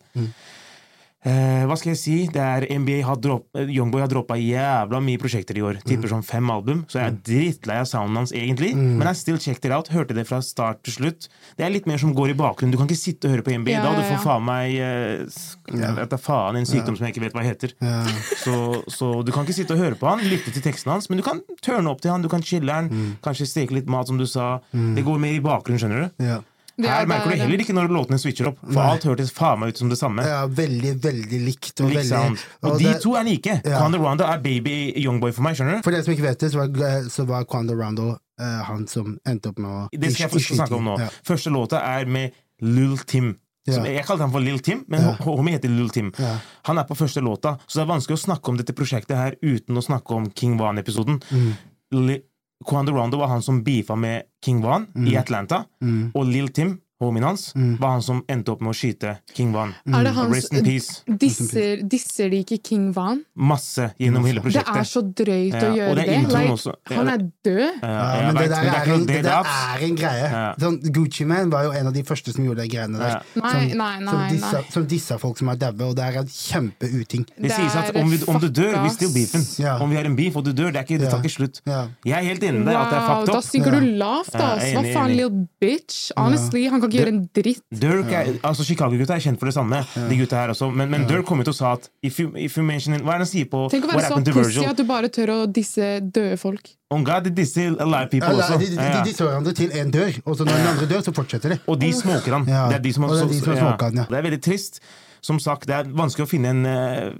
Eh, 1.26 1.64
hva 1.66 1.74
skal 1.74 1.90
jeg 1.96 1.98
si? 1.98 2.16
Det 2.30 2.38
er 2.38 2.64
NBA 2.78 3.00
har 3.02 3.18
dropp, 3.18 3.48
Youngboy 3.58 4.04
har 4.04 4.10
droppa 4.10 4.36
jævla 4.38 5.00
mye 5.02 5.18
prosjekter 5.18 5.58
i 5.58 5.64
år. 5.66 5.80
Tipper 5.82 6.12
sånn 6.12 6.22
fem 6.22 6.46
album, 6.54 6.84
så 6.86 7.00
jeg 7.00 7.10
er 7.10 7.16
drittlei 7.26 7.78
av 7.82 7.88
sounden 7.90 8.20
hans, 8.20 8.32
egentlig. 8.36 8.70
Men 8.78 9.02
jeg 9.10 9.18
still 9.18 9.40
checked 9.42 9.66
it 9.66 9.74
out. 9.74 9.90
Hørte 9.90 10.14
det 10.14 10.28
fra 10.28 10.38
start 10.44 10.84
til 10.86 10.94
slutt. 10.94 11.26
Det 11.58 11.66
er 11.66 11.72
litt 11.74 11.88
mer 11.90 11.98
som 11.98 12.12
går 12.14 12.32
i 12.32 12.38
bakgrunnen. 12.38 12.74
Du 12.74 12.78
kan 12.78 12.86
ikke 12.86 13.00
sitte 13.00 13.26
og 13.26 13.34
høre 13.34 13.46
på 13.46 13.56
NBA 13.56 13.74
Ja, 13.74 13.82
da. 13.82 13.96
Du 13.98 14.04
får 14.04 14.14
ja. 14.14 14.22
faen 14.22 14.46
meg 14.46 14.76
eh, 14.78 15.40
Jeg 15.74 15.96
vet 15.98 16.12
da 16.14 16.20
faen, 16.22 16.60
en 16.60 16.68
sykdom 16.70 16.98
som 16.98 17.08
jeg 17.08 17.16
ikke 17.16 17.24
vet 17.26 17.38
hva 17.38 17.46
heter. 17.46 17.74
Ja. 17.82 18.04
Så, 18.38 18.54
så 18.92 19.10
du 19.26 19.32
kan 19.34 19.48
ikke 19.48 19.58
sitte 19.58 19.74
og 19.74 19.82
høre 19.82 19.98
på 19.98 20.06
han, 20.06 20.22
lytte 20.22 20.54
til 20.54 20.62
teksten 20.64 20.94
hans, 20.94 21.10
men 21.10 21.18
du 21.18 21.26
kan 21.26 21.42
tørne 21.64 21.90
opp 21.90 22.04
til 22.04 22.14
han, 22.14 22.22
du 22.22 22.30
kan 22.30 22.44
chille 22.46 22.70
han, 22.70 22.92
kanskje 23.24 23.48
steke 23.50 23.74
litt 23.74 23.90
mat, 23.90 24.06
som 24.06 24.20
du 24.20 24.26
sa. 24.28 24.60
Det 24.70 25.02
går 25.06 25.18
mer 25.22 25.34
i 25.34 25.42
bakgrunnen, 25.42 25.82
skjønner 25.82 26.06
du. 26.06 26.28
Ja. 26.30 26.38
Er 26.78 26.86
Her 27.00 27.06
merker 27.10 27.32
du 27.32 27.40
heller 27.40 27.58
ikke 27.64 27.74
når 27.74 27.88
låtene 27.90 28.18
switcher 28.22 28.52
opp, 28.52 28.58
for 28.62 28.78
alt 28.84 29.02
hørtes 29.08 29.32
faen 29.34 29.58
meg 29.58 29.72
ut 29.74 29.78
som 29.80 29.88
det 29.90 29.98
samme. 29.98 30.22
ja, 30.22 30.44
veldig, 30.46 30.92
veldig 31.02 31.40
likt. 31.42 31.80
Og 31.82 31.90
veldig. 31.90 32.20
Og, 32.62 32.70
og 32.70 32.78
de 32.78 32.84
det- 32.84 33.00
to 33.02 33.14
er 33.18 33.24
like. 33.26 33.56
Ja. 33.64 33.80
Quando 33.80 33.98
Rondo 33.98 34.24
er 34.24 34.38
baby 34.38 34.92
youngboy 34.96 35.32
for 35.34 35.42
meg, 35.42 35.56
skjønner 35.58 35.76
du? 35.78 35.82
For 35.82 35.90
dere 35.90 36.04
som 36.06 36.14
ikke 36.14 36.22
vet 36.28 36.38
det, 36.38 36.52
så 36.52 36.62
var, 36.62 37.08
så 37.10 37.26
var 37.26 37.44
Quando 37.50 37.74
Rondo 37.74 38.12
uh, 38.14 38.62
han 38.68 38.86
som 38.86 39.18
endte 39.26 39.50
opp 39.50 39.58
med 39.58 39.70
å 39.70 39.88
Det 39.90 40.12
skal 40.14 40.28
jeg 40.28 40.34
først 40.36 40.54
snakke 40.54 40.78
om 40.78 40.84
nå. 40.92 40.98
Ja. 41.02 41.08
Første 41.26 41.50
låta 41.50 41.82
er 41.82 42.06
med 42.06 42.30
Lil 42.62 42.96
Tim. 43.06 43.34
Ja. 43.68 43.82
Jeg 43.84 44.06
kalte 44.06 44.22
han 44.24 44.32
for 44.32 44.40
Lil 44.40 44.60
Tim, 44.64 44.84
men 44.88 45.02
Ja. 45.02 45.16
homie 45.26 45.52
heter 45.58 45.68
Lil 45.68 45.90
Tim. 45.90 46.12
Ja. 46.18 46.38
Han 46.70 46.78
er 46.78 46.84
på 46.88 46.94
første 46.96 47.20
låta, 47.20 47.58
så 47.66 47.80
det 47.80 47.88
er 47.88 47.90
vanskelig 47.90 48.16
å 48.16 48.22
snakke 48.22 48.48
om 48.48 48.56
dette 48.56 48.72
prosjektet 48.72 49.16
her 49.18 49.34
uten 49.42 49.76
å 49.76 49.82
snakke 49.84 50.14
om 50.14 50.30
King 50.30 50.56
Van-episoden. 50.56 51.18
Mm. 51.30 52.22
Quando 52.64 52.92
Rondo 52.92 53.18
var 53.18 53.26
han 53.28 53.42
som 53.42 53.62
beefa 53.64 53.94
med 53.96 54.22
King 54.44 54.62
Van 54.62 54.86
i 55.06 55.16
Atlanta, 55.16 55.64
Mm. 55.80 56.10
og 56.14 56.26
Lil 56.26 56.48
Tim, 56.48 56.78
homien 57.00 57.22
hans, 57.28 57.52
var 57.78 57.92
han 57.96 58.02
som 58.02 58.20
endte 58.28 58.50
opp 58.50 58.62
med 58.64 58.72
å 58.72 58.76
skyte 58.76 59.12
King 59.36 59.52
Van. 59.54 59.70
Er 59.86 60.02
det 60.08 60.12
hans 60.16 60.34
Rest 60.34 60.52
in 60.58 60.64
peace. 60.66 61.02
disser, 61.06 61.82
disser 61.86 62.30
de 62.32 62.40
ikke 62.42 62.58
King 62.66 62.88
Van? 62.96 63.20
Masse 63.38 63.90
gjennom 64.02 64.24
hele 64.26 64.42
prosjektet. 64.42 64.72
Det 64.74 64.82
er 64.82 64.88
så 64.90 65.02
drøyt 65.06 65.54
Ja, 65.54 65.60
å 65.68 65.76
gjøre 65.78 65.94
det 65.94 66.06
det. 66.08 66.16
Like, 66.32 66.74
han 66.96 67.08
er 67.12 67.22
død. 67.22 67.62
Ja, 67.82 67.92
Ja, 68.18 68.26
men 68.26 68.40
det 68.40 68.48
der 68.50 68.70
er 68.72 68.92
en, 68.94 69.06
det 69.06 69.20
der 69.24 69.46
er 69.52 69.84
en 69.86 69.96
greie. 70.00 70.26
Ja. 70.32 70.42
Sånn, 70.58 70.80
Gucci 70.92 71.24
Man 71.28 71.50
var 71.54 71.68
jo 71.68 71.70
en 71.78 71.86
av 71.86 71.94
de 71.94 72.02
første 72.08 72.34
som 72.34 72.44
gjorde 72.44 72.64
de 72.66 72.68
greiene 72.74 72.98
der. 72.98 73.14
Ja. 73.14 73.42
Nei, 73.42 73.52
som, 73.52 73.78
nei, 73.78 73.92
nei, 74.02 74.10
som, 74.10 74.24
dissa, 74.34 74.52
nei. 74.58 74.72
som 74.74 74.86
dissa 74.90 75.18
folk 75.22 75.38
som 75.38 75.52
er 75.54 75.60
daue, 75.62 75.88
og 75.92 75.94
det 75.98 76.04
er 76.08 76.18
en 76.24 76.26
kjempeuting. 76.34 77.24
Det 77.36 77.46
Det 77.48 77.52
sies 77.54 77.76
at 77.78 77.94
om, 77.96 78.10
vi, 78.10 78.18
om 78.26 78.40
du 78.42 78.48
dør, 78.48 78.74
vi 78.82 78.90
still 78.96 79.12
beefen. 79.14 79.46
Ja. 79.62 79.76
Om 79.82 79.90
vi 79.94 79.96
har 80.00 80.04
en 80.10 80.16
beef 80.18 80.36
og 80.36 80.44
du 80.44 80.52
dør, 80.52 80.72
det, 80.74 80.82
er 80.82 80.88
ikke, 80.88 80.98
det 81.04 81.10
tar 81.12 81.22
ikke 81.22 81.34
slutt. 81.36 81.62
Ja. 81.68 81.84
Jeg 82.04 82.18
er 82.18 82.28
helt 82.32 82.42
enig 82.42 82.64
med 82.64 82.72
deg 82.72 82.80
at 82.82 82.90
det 82.90 82.98
er 82.98 83.06
fucked 83.06 83.18
fucked 83.18 83.32
da 83.32 83.38
up. 83.38 83.48
synker 83.48 83.70
du 83.78 83.86
lavt, 84.02 84.34
er 84.34 84.66
Hva 84.74 84.82
faen, 84.92 85.14
little 85.14 85.46
bitch? 85.62 86.10
Honestly, 86.18 86.66
han 86.72 86.80
kan 86.82 86.87
ikke 86.88 87.00
gjøre 87.00 87.12
en 87.14 87.20
dritt. 87.38 87.62
Dirk 87.84 88.12
er, 88.12 88.30
altså 88.48 88.66
Chicago-gutta 88.66 89.16
er 89.16 89.24
kjent 89.24 89.40
for 89.40 89.50
det 89.50 89.54
samme, 89.56 89.82
de 90.10 90.18
gutta 90.20 90.40
her 90.42 90.52
også. 90.54 90.70
Men, 90.74 90.90
men 90.92 91.06
Dirk 91.08 91.26
kom 91.28 91.42
ut 91.42 91.50
og 91.52 91.56
sa 91.56 91.74
at 91.78 91.88
if 92.02 92.18
you, 92.20 92.32
if 92.36 92.56
you 92.58 92.64
mention 92.66 92.96
Hva 92.98 93.16
er 93.16 93.22
det 93.22 93.28
han 93.28 93.30
sier 93.30 93.48
på 93.50 93.64
Tenk 93.72 93.86
å 93.86 93.92
være 93.92 94.04
så 94.06 94.18
Happened 94.18 94.34
pussy 94.36 94.66
at 94.68 94.80
du 94.80 94.84
bare 94.88 95.10
tør 95.12 95.34
å 95.34 95.38
disse 95.46 95.88
døde 96.02 96.36
folk. 96.40 96.74
On 96.94 97.04
God, 97.04 97.26
they 97.28 97.34
diss 97.36 97.56
alive 97.58 98.08
people 98.08 98.30
Eller, 98.30 98.44
også. 98.44 98.58
de, 98.58 98.70
de, 98.72 98.76
de, 98.80 98.92
de 98.96 99.08
disser 99.10 99.28
hverandre 99.28 99.52
til 99.56 99.74
én 99.76 99.90
dør, 99.92 100.20
og 100.24 100.38
så 100.38 100.46
når 100.48 100.56
den 100.56 100.68
andre 100.72 100.86
dør, 100.88 101.02
så 101.04 101.12
fortsetter 101.16 101.54
de. 101.54 101.58
Og 101.68 101.80
de 101.80 101.90
smoker 101.92 102.38
han. 102.38 102.46
Ja, 102.48 102.62
Det 102.72 102.78
er 102.78 102.86
de 102.86 102.92
som 102.96 103.04
har, 103.04 103.18
de 103.28 103.40
ja. 103.44 103.72
han, 103.82 103.98
ja. 104.00 104.06
Det 104.08 104.20
er 104.20 104.24
veldig 104.30 104.40
trist. 104.44 104.80
Som 105.24 105.40
sagt, 105.42 105.66
det 105.68 105.76
er 105.76 105.90
vanskelig 105.98 106.24
å 106.24 106.30
finne 106.30 106.54
en 106.54 106.64
eh, 106.70 107.10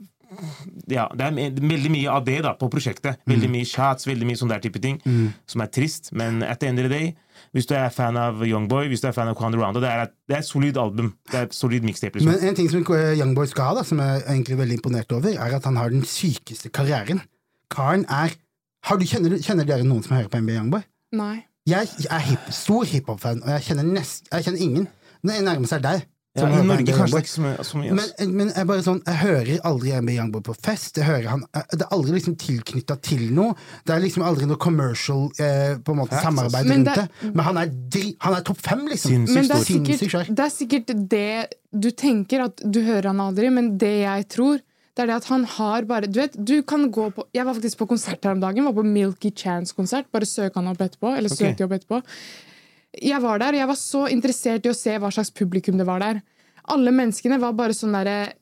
ja, 0.93 1.07
Det 1.15 1.25
er 1.25 1.61
veldig 1.61 1.91
mye 1.93 2.13
av 2.13 2.25
det 2.27 2.39
da, 2.45 2.55
på 2.59 2.69
prosjektet. 2.73 3.21
Mm. 3.25 3.33
Veldig 3.35 3.51
mye 3.55 3.69
shots, 3.69 4.07
veldig 4.09 4.29
mye 4.29 4.41
sånn 4.41 4.53
der 4.53 4.63
type 4.65 4.81
ting. 4.83 5.01
Som 5.49 5.65
er 5.65 5.73
trist. 5.73 6.13
Men 6.17 6.43
at 6.47 6.61
the 6.63 6.71
end 6.71 6.83
of 6.83 6.89
the 6.89 6.93
day, 6.93 7.13
hvis 7.57 7.69
du 7.69 7.75
er 7.79 7.89
fan 7.95 8.17
av 8.21 8.43
Youngboy, 8.45 8.91
hvis 8.91 9.03
du 9.05 9.09
er 9.11 9.15
fan 9.17 9.31
av 9.31 9.37
Quando 9.39 9.61
Rondo, 9.61 9.81
det 9.83 9.89
er, 9.91 10.09
et, 10.09 10.15
det 10.29 10.37
er 10.37 10.43
et 10.45 10.49
solid 10.49 10.81
album. 10.81 11.13
Det 11.31 11.39
er 11.41 11.49
et 11.49 11.57
solid 11.57 11.87
mixtape. 11.87 12.19
liksom. 12.19 12.35
Men 12.35 12.51
en 12.51 12.59
ting 12.59 12.69
som 12.73 12.85
eh, 12.97 13.15
Youngboy 13.21 13.49
skal 13.51 13.71
ha, 13.71 13.79
da, 13.79 13.87
som 13.89 14.03
jeg 14.03 14.21
er 14.21 14.29
egentlig 14.35 14.59
veldig 14.59 14.79
imponert 14.81 15.17
over, 15.17 15.33
er 15.33 15.57
at 15.57 15.69
han 15.69 15.81
har 15.81 15.95
den 15.95 16.05
sykeste 16.09 16.73
karrieren. 16.75 17.23
Karen 17.73 18.05
er 18.09 18.37
har 18.89 18.99
du, 18.99 19.05
kjenner, 19.09 19.35
kjenner 19.43 19.67
dere 19.69 19.85
noen 19.87 20.05
som 20.05 20.15
hører 20.17 20.31
på 20.33 20.41
NBA 20.41 20.55
Youngboy? 20.61 20.85
Nei. 21.19 21.35
Jeg 21.69 21.91
er 22.09 22.23
hip, 22.25 22.47
stor 22.55 22.87
hiphop-fan, 22.89 23.43
og 23.45 23.51
jeg 23.53 23.67
kjenner, 23.67 23.89
nest, 23.99 24.29
jeg 24.33 24.47
kjenner 24.47 24.63
ingen. 24.65 24.87
Den 25.27 25.45
nærmeste 25.45 25.77
er 25.77 25.85
deg. 25.85 26.07
Ja, 26.39 26.47
som 26.47 26.55
I 26.55 26.67
Norge 26.69 26.95
kanskje 26.95 26.95
det 26.95 26.99
Youngboy. 26.99 27.19
er 27.19 27.25
ikke 27.27 27.35
så 27.35 27.43
mye. 27.45 27.67
Så 27.69 27.81
mye. 27.83 27.97
Men, 27.99 28.35
men 28.39 28.53
jeg, 28.55 28.69
bare 28.71 28.85
sånn, 28.87 29.01
jeg 29.07 29.19
hører 29.23 29.51
aldri 29.73 29.93
NBA 30.01 30.15
Youngboy 30.19 30.45
på 30.49 30.55
fest. 30.63 31.01
Jeg 31.03 31.07
hører 31.09 31.29
han, 31.35 31.43
jeg, 31.59 31.69
det 31.75 31.87
er 31.89 31.95
aldri 31.99 32.15
liksom 32.19 32.37
tilknytta 32.45 32.97
til 33.11 33.25
noe. 33.37 33.57
Det 33.85 33.95
er 33.97 34.05
liksom 34.07 34.25
aldri 34.29 34.49
noe 34.51 34.61
commercial 34.63 35.27
eh, 35.43 35.75
på 35.83 35.95
en 35.97 36.01
måte, 36.03 36.15
Facts, 36.15 36.29
samarbeid 36.31 36.71
Men 36.71 36.85
rundt 36.87 36.95
det. 36.95 37.09
det- 37.23 37.35
Men 37.35 37.45
han 37.51 37.61
er, 37.65 37.75
han 38.29 38.39
er 38.39 38.47
topp 38.49 38.63
fem, 38.71 38.87
liksom. 38.89 39.11
Sinnssykt 39.11 39.35
Men 39.35 39.49
det 39.51 39.59
er, 39.59 39.69
sikkert, 39.99 40.33
det 40.39 40.47
er 40.47 40.55
sikkert 40.55 40.95
det 41.11 41.29
du 41.85 41.91
tenker, 41.91 42.47
at 42.49 42.63
du 42.65 42.81
hører 42.87 43.11
han 43.13 43.21
aldri, 43.21 43.51
men 43.53 43.75
det 43.79 43.95
jeg 44.07 44.29
tror, 44.33 44.59
det 44.97 45.05
er 45.05 45.11
det 45.13 45.17
at 45.21 45.27
han 45.31 45.45
har 45.47 45.85
bare 45.87 46.09
Du 46.11 46.17
vet, 46.19 46.33
du 46.35 46.57
kan 46.67 46.89
gå 46.91 47.05
på 47.15 47.23
Jeg 47.33 47.45
var 47.47 47.55
faktisk 47.55 47.79
på 47.79 47.87
konsert 47.87 48.25
her 48.27 48.33
om 48.35 48.41
dagen, 48.43 48.65
var 48.67 48.73
på 48.75 48.83
Milky 48.83 49.31
Chance-konsert. 49.31 50.09
Bare 50.11 50.27
søk 50.27 50.57
han 50.59 50.67
opp 50.67 50.81
etterpå. 50.83 51.13
Eller 51.17 51.31
søk 51.31 51.53
søkte 51.55 51.69
opp 51.69 51.77
etterpå. 51.77 52.01
Jeg 52.97 53.21
var 53.23 53.41
der, 53.43 53.55
og 53.55 53.61
jeg 53.61 53.71
var 53.71 53.79
så 53.79 54.07
interessert 54.13 54.67
i 54.67 54.73
å 54.73 54.77
se 54.77 54.95
hva 54.97 55.11
slags 55.13 55.33
publikum 55.35 55.77
det 55.79 55.87
var 55.89 56.01
der. 56.03 56.23
Alle 56.73 56.93
menneskene 56.95 57.41
var 57.41 57.57
bare 57.57 57.77
sånne 57.77 58.01
derre 58.05 58.33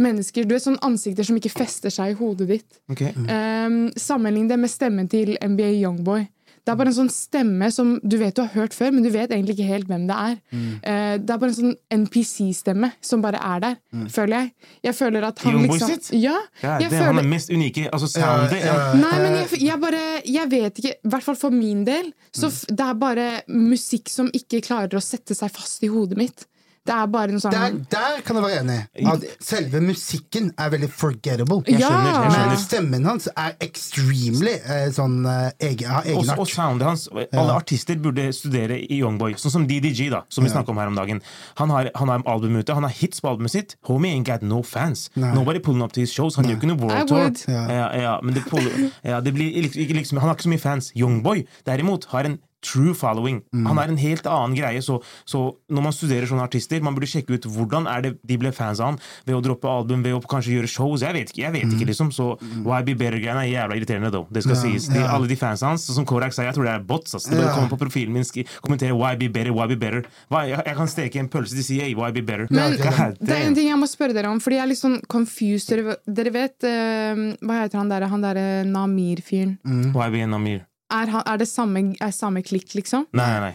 mennesker, 0.00 0.44
du 0.44 0.54
vet, 0.54 0.64
sånne 0.64 0.82
ansikter 0.84 1.26
som 1.26 1.38
ikke 1.38 1.54
fester 1.54 1.92
seg 1.92 2.12
i 2.12 2.16
hodet 2.18 2.48
ditt. 2.50 2.80
Ok. 2.92 3.02
Um, 3.16 3.78
Sammenlign 3.96 4.50
det 4.50 4.58
med 4.60 4.72
stemmen 4.72 5.08
til 5.10 5.34
NBA 5.40 5.72
Youngboy. 5.78 6.26
Det 6.66 6.72
er 6.72 6.78
bare 6.80 6.90
en 6.90 6.96
sånn 6.96 7.10
stemme 7.14 7.68
som 7.70 7.92
du 8.02 8.16
vet 8.18 8.34
du 8.34 8.40
har 8.42 8.50
hørt 8.56 8.74
før, 8.74 8.90
men 8.90 9.04
du 9.06 9.10
vet 9.14 9.30
egentlig 9.30 9.54
ikke 9.54 9.68
helt 9.68 9.86
hvem 9.86 10.08
det 10.08 10.16
er. 10.18 10.32
Eh, 10.50 11.12
det 11.22 11.30
er 11.30 11.38
bare 11.38 11.52
en 11.52 11.58
sånn 11.60 11.76
NPC-stemme 11.94 12.90
som 13.06 13.22
bare 13.22 13.38
er 13.38 13.62
der, 13.62 13.76
føler 14.10 14.40
jeg. 14.40 14.50
Jeg 14.88 14.98
føler 14.98 15.28
at 15.28 15.44
han 15.44 15.54
Youngboy 15.54 15.78
liksom 15.78 15.92
sitt? 15.94 16.10
Ja, 16.18 16.34
Ja, 16.64 16.80
jeg 16.82 16.90
det 16.90 16.98
er 16.98 17.06
han 17.12 17.22
er 17.22 17.30
mest 17.30 17.52
unike. 17.54 17.86
Altså 17.92 18.10
soundet. 18.10 18.58
Ja, 18.64 18.74
ja. 18.74 18.90
Nei, 18.98 19.14
men 19.22 19.38
jeg, 19.38 19.62
jeg 19.62 19.80
bare 19.82 20.02
Jeg 20.26 20.50
vet 20.50 20.82
ikke. 20.82 20.94
I 20.98 21.14
hvert 21.14 21.26
fall 21.28 21.38
for 21.38 21.54
min 21.54 21.84
del. 21.86 22.10
Så 22.34 22.50
mm. 22.50 22.76
det 22.76 22.88
er 22.88 23.00
bare 23.06 23.28
musikk 23.46 24.10
som 24.10 24.30
ikke 24.34 24.64
klarer 24.66 24.98
å 24.98 25.04
sette 25.04 25.38
seg 25.38 25.54
fast 25.54 25.86
i 25.86 25.92
hodet 25.92 26.18
mitt. 26.18 26.48
Det 26.86 26.94
er 26.94 27.08
bare 27.10 27.34
noe 27.34 27.42
sånn 27.42 27.54
Der, 27.54 27.76
der 27.92 28.20
kan 28.26 28.38
jeg 28.38 28.44
være 28.46 28.60
enig. 28.62 28.78
At 29.12 29.24
selve 29.44 29.80
musikken 29.84 30.50
er 30.58 30.72
veldig 30.74 30.90
forgettable. 30.92 31.60
Jeg 31.66 31.82
skjønner, 31.82 32.10
jeg 32.30 32.50
Men 32.52 32.60
stemmen 32.62 33.08
hans 33.10 33.28
er 33.32 33.56
extremely 33.64 34.54
eh, 34.62 34.86
sånn 34.94 35.18
eh, 35.30 35.50
egen, 35.70 35.90
har 35.90 36.08
Og, 36.14 36.30
og 36.36 36.48
soundet 36.50 36.86
hans 36.88 37.06
Alle 37.12 37.56
artister 37.56 37.98
burde 38.02 38.28
studere 38.36 38.78
i 38.80 39.00
Youngboy. 39.00 39.36
Sånn 39.40 39.54
som 39.58 39.66
DDG, 39.68 40.08
da, 40.14 40.22
som 40.32 40.46
vi 40.46 40.52
snakket 40.52 40.74
om 40.74 40.80
her 40.82 40.92
om 40.92 40.98
dagen. 40.98 41.22
Han 41.60 41.74
har, 41.74 41.90
han 41.98 42.12
har 42.12 42.24
album 42.30 42.58
ute, 42.60 42.74
han 42.76 42.86
har 42.86 42.94
hits 42.94 43.22
på 43.22 43.30
albumet 43.32 43.54
sitt. 43.54 43.76
Homie 43.88 44.14
ain't 44.14 44.28
got 44.28 44.44
no 44.46 44.62
fans. 44.66 45.08
Nei. 45.16 45.32
Nobody 45.34 45.62
pulling 45.62 45.82
up 45.84 45.92
to 45.96 46.00
his 46.04 46.12
shows. 46.14 46.38
Han 46.40 46.48
gjør 46.48 46.60
ikke 46.60 46.72
noe 46.72 46.82
world 46.82 47.10
tour. 47.10 47.30
Ja. 47.50 47.64
Ja. 47.70 47.86
Ja, 48.06 48.14
men 48.22 48.36
det, 48.36 48.44
pull, 48.48 48.66
ja, 49.02 49.20
det 49.24 49.32
blir 49.34 49.54
liksom, 49.66 49.96
liksom, 49.98 50.20
han 50.22 50.30
har 50.30 50.36
ikke 50.38 50.46
så 50.48 50.52
mye 50.52 50.62
fans. 50.62 50.90
Youngboy 50.96 51.46
derimot 51.66 52.06
har 52.12 52.28
en 52.28 52.38
true 52.62 52.94
following. 52.94 53.42
Mm. 53.54 53.66
Han 53.66 53.78
er 53.78 53.88
en 53.92 53.96
helt 54.00 54.26
annen 54.26 54.56
greie. 54.56 54.80
Så, 54.82 55.00
så 55.28 55.56
når 55.70 55.82
man 55.82 55.92
studerer 55.94 56.26
sånne 56.26 56.42
artister, 56.46 56.80
man 56.82 56.94
burde 56.96 57.06
sjekke 57.10 57.36
ut 57.36 57.44
hvordan 57.46 57.86
er 57.90 58.02
det 58.02 58.12
de 58.26 58.36
ble 58.40 58.52
fans 58.52 58.80
av 58.80 58.86
han. 58.94 58.98
Ved 59.26 59.36
å 59.36 59.42
droppe 59.44 59.68
album, 59.70 60.02
ved 60.02 60.16
å 60.16 60.20
kanskje 60.24 60.56
gjøre 60.56 60.70
shows. 60.70 61.04
Jeg 61.06 61.14
vet 61.14 61.30
ikke, 61.32 61.42
jeg 61.44 61.52
vet 61.52 61.64
Mm. 61.66 61.74
ikke 61.76 61.86
liksom. 61.90 62.10
Så 62.12 62.38
Why 62.64 62.82
Be 62.82 62.94
Better-greiene 62.94 63.44
er 63.44 63.50
jævla 63.52 63.76
irriterende, 63.76 64.10
though. 64.10 64.26
Det 64.30 64.42
skal 64.42 64.56
sies. 64.56 64.88
De, 64.88 64.98
ja. 65.00 65.12
Alle 65.14 65.26
de 65.28 65.36
fansa 65.36 65.66
hans, 65.68 65.84
som 65.86 66.04
Korak 66.06 66.32
sa, 66.32 66.42
jeg 66.42 66.54
tror 66.54 66.64
det 66.64 66.74
er 66.74 66.84
bots. 66.86 67.14
ass. 67.14 67.24
De 67.24 67.36
bare 67.36 67.46
Ja. 67.50 67.54
kommer 67.54 67.68
på 67.70 67.78
profilen 67.78 68.12
min 68.12 68.22
og 68.22 68.46
kommenterer 68.62 68.96
Why 68.96 69.14
Be 69.16 69.28
Better, 69.28 69.52
Why 69.52 69.66
Be 69.66 69.76
Better. 69.76 70.04
Why, 70.30 70.46
jeg, 70.50 70.62
jeg 70.66 70.76
kan 70.76 70.86
steke 70.86 71.16
en 71.20 71.28
pølse, 71.28 71.54
de 71.54 71.62
sier 71.62 71.82
hey, 71.82 71.94
Why 71.94 72.10
Be 72.10 72.22
Better. 72.22 72.46
Men 72.50 72.76
God 72.76 73.16
det 73.20 73.30
er 73.30 73.46
en 73.46 73.54
ting 73.54 73.68
jeg 73.68 73.78
må 73.78 73.86
spørre 73.86 74.14
dere 74.14 74.30
om, 74.30 74.40
fordi 74.40 74.56
jeg 74.56 74.62
er 74.64 74.70
litt 74.72 74.78
sånn 74.82 75.00
confused. 75.08 75.68
Dere, 76.06 76.30
vet 76.32 76.64
uh, 76.64 77.36
Hva 77.42 77.62
heter 77.62 77.78
han 77.78 77.88
derre 77.88 78.08
han 78.08 78.22
der 78.22 78.64
Namir-fyren? 78.64 79.58
Why 79.94 80.10
Be 80.10 80.26
Namir. 80.26 80.64
Er, 80.90 81.06
han- 81.10 81.22
er 81.26 81.36
det 81.36 81.48
samme, 81.48 81.96
er 82.00 82.10
samme 82.14 82.42
klikk, 82.46 82.74
liksom? 82.74 83.06
Nei, 83.12 83.30
nei. 83.40 83.54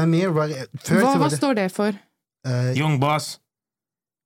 Amir 0.00 0.30
Hva, 0.88 1.12
hva 1.20 1.28
står 1.30 1.54
det 1.60 1.68
for? 1.72 1.92
Uh, 2.48 2.72
Young 2.74 2.98
Boss. 3.00 3.38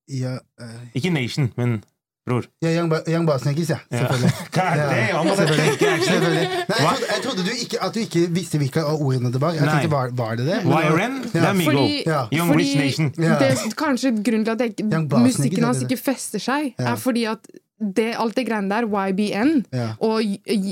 ja, 0.09 0.39
uh, 0.63 0.81
Ikke 0.95 1.11
Nation, 1.13 1.51
men 1.57 1.83
bror. 2.27 2.47
Ja, 2.63 2.71
Young, 2.73 2.89
Ba- 2.91 3.03
Young 3.11 3.27
Boss 3.27 3.45
ja. 3.71 3.79
Ja. 3.91 3.99
Selvfølgelig. 4.07 4.33
Ja. 4.57 4.87
Ja, 5.13 5.35
selvfølgelig. 5.37 5.75
er. 5.81 6.47
Nei, 6.71 6.79
jeg, 6.79 6.79
trodde, 6.79 7.11
jeg 7.11 7.21
trodde 7.27 7.45
du 7.45 7.51
ikke, 7.65 7.83
at 7.85 7.95
du 7.95 8.01
ikke 8.01 8.23
visste 8.35 8.59
hvilke 8.63 8.81
av 8.87 9.03
ordene 9.03 9.33
det 9.35 9.41
var. 9.43 9.53
Jeg 9.59 9.69
tenkte, 9.69 9.91
var, 9.93 10.11
var 10.17 10.35
det 10.41 10.47
det? 10.49 10.63
YRN, 10.65 11.21
ja. 11.27 11.31
det 11.35 11.43
er 11.45 11.53
Migo. 11.61 11.71
Fordi, 11.71 12.03
Ja. 12.07 12.23
Young 12.33 12.49
fordi 12.55 12.63
Rich 12.65 12.77
Nation. 12.81 13.13
Ja. 13.19 13.37
det, 13.43 13.77
kanskje 13.77 14.15
grunnen 14.23 14.45
til 14.49 14.57
at 14.57 14.61
jeg, 14.65 14.89
musikken 15.27 15.65
hans 15.69 15.83
er 15.83 15.89
ikke 15.91 16.03
fester 16.07 16.39
seg, 16.43 16.73
Ja. 16.79 16.93
er 16.95 16.97
fordi 16.97 17.25
at 17.35 17.47
det, 17.77 18.15
alt 18.17 18.37
det 18.37 18.47
greiene 18.49 18.73
der, 18.73 18.87
YBN 18.89 19.51
yeah. 19.75 19.91
og 20.01 20.23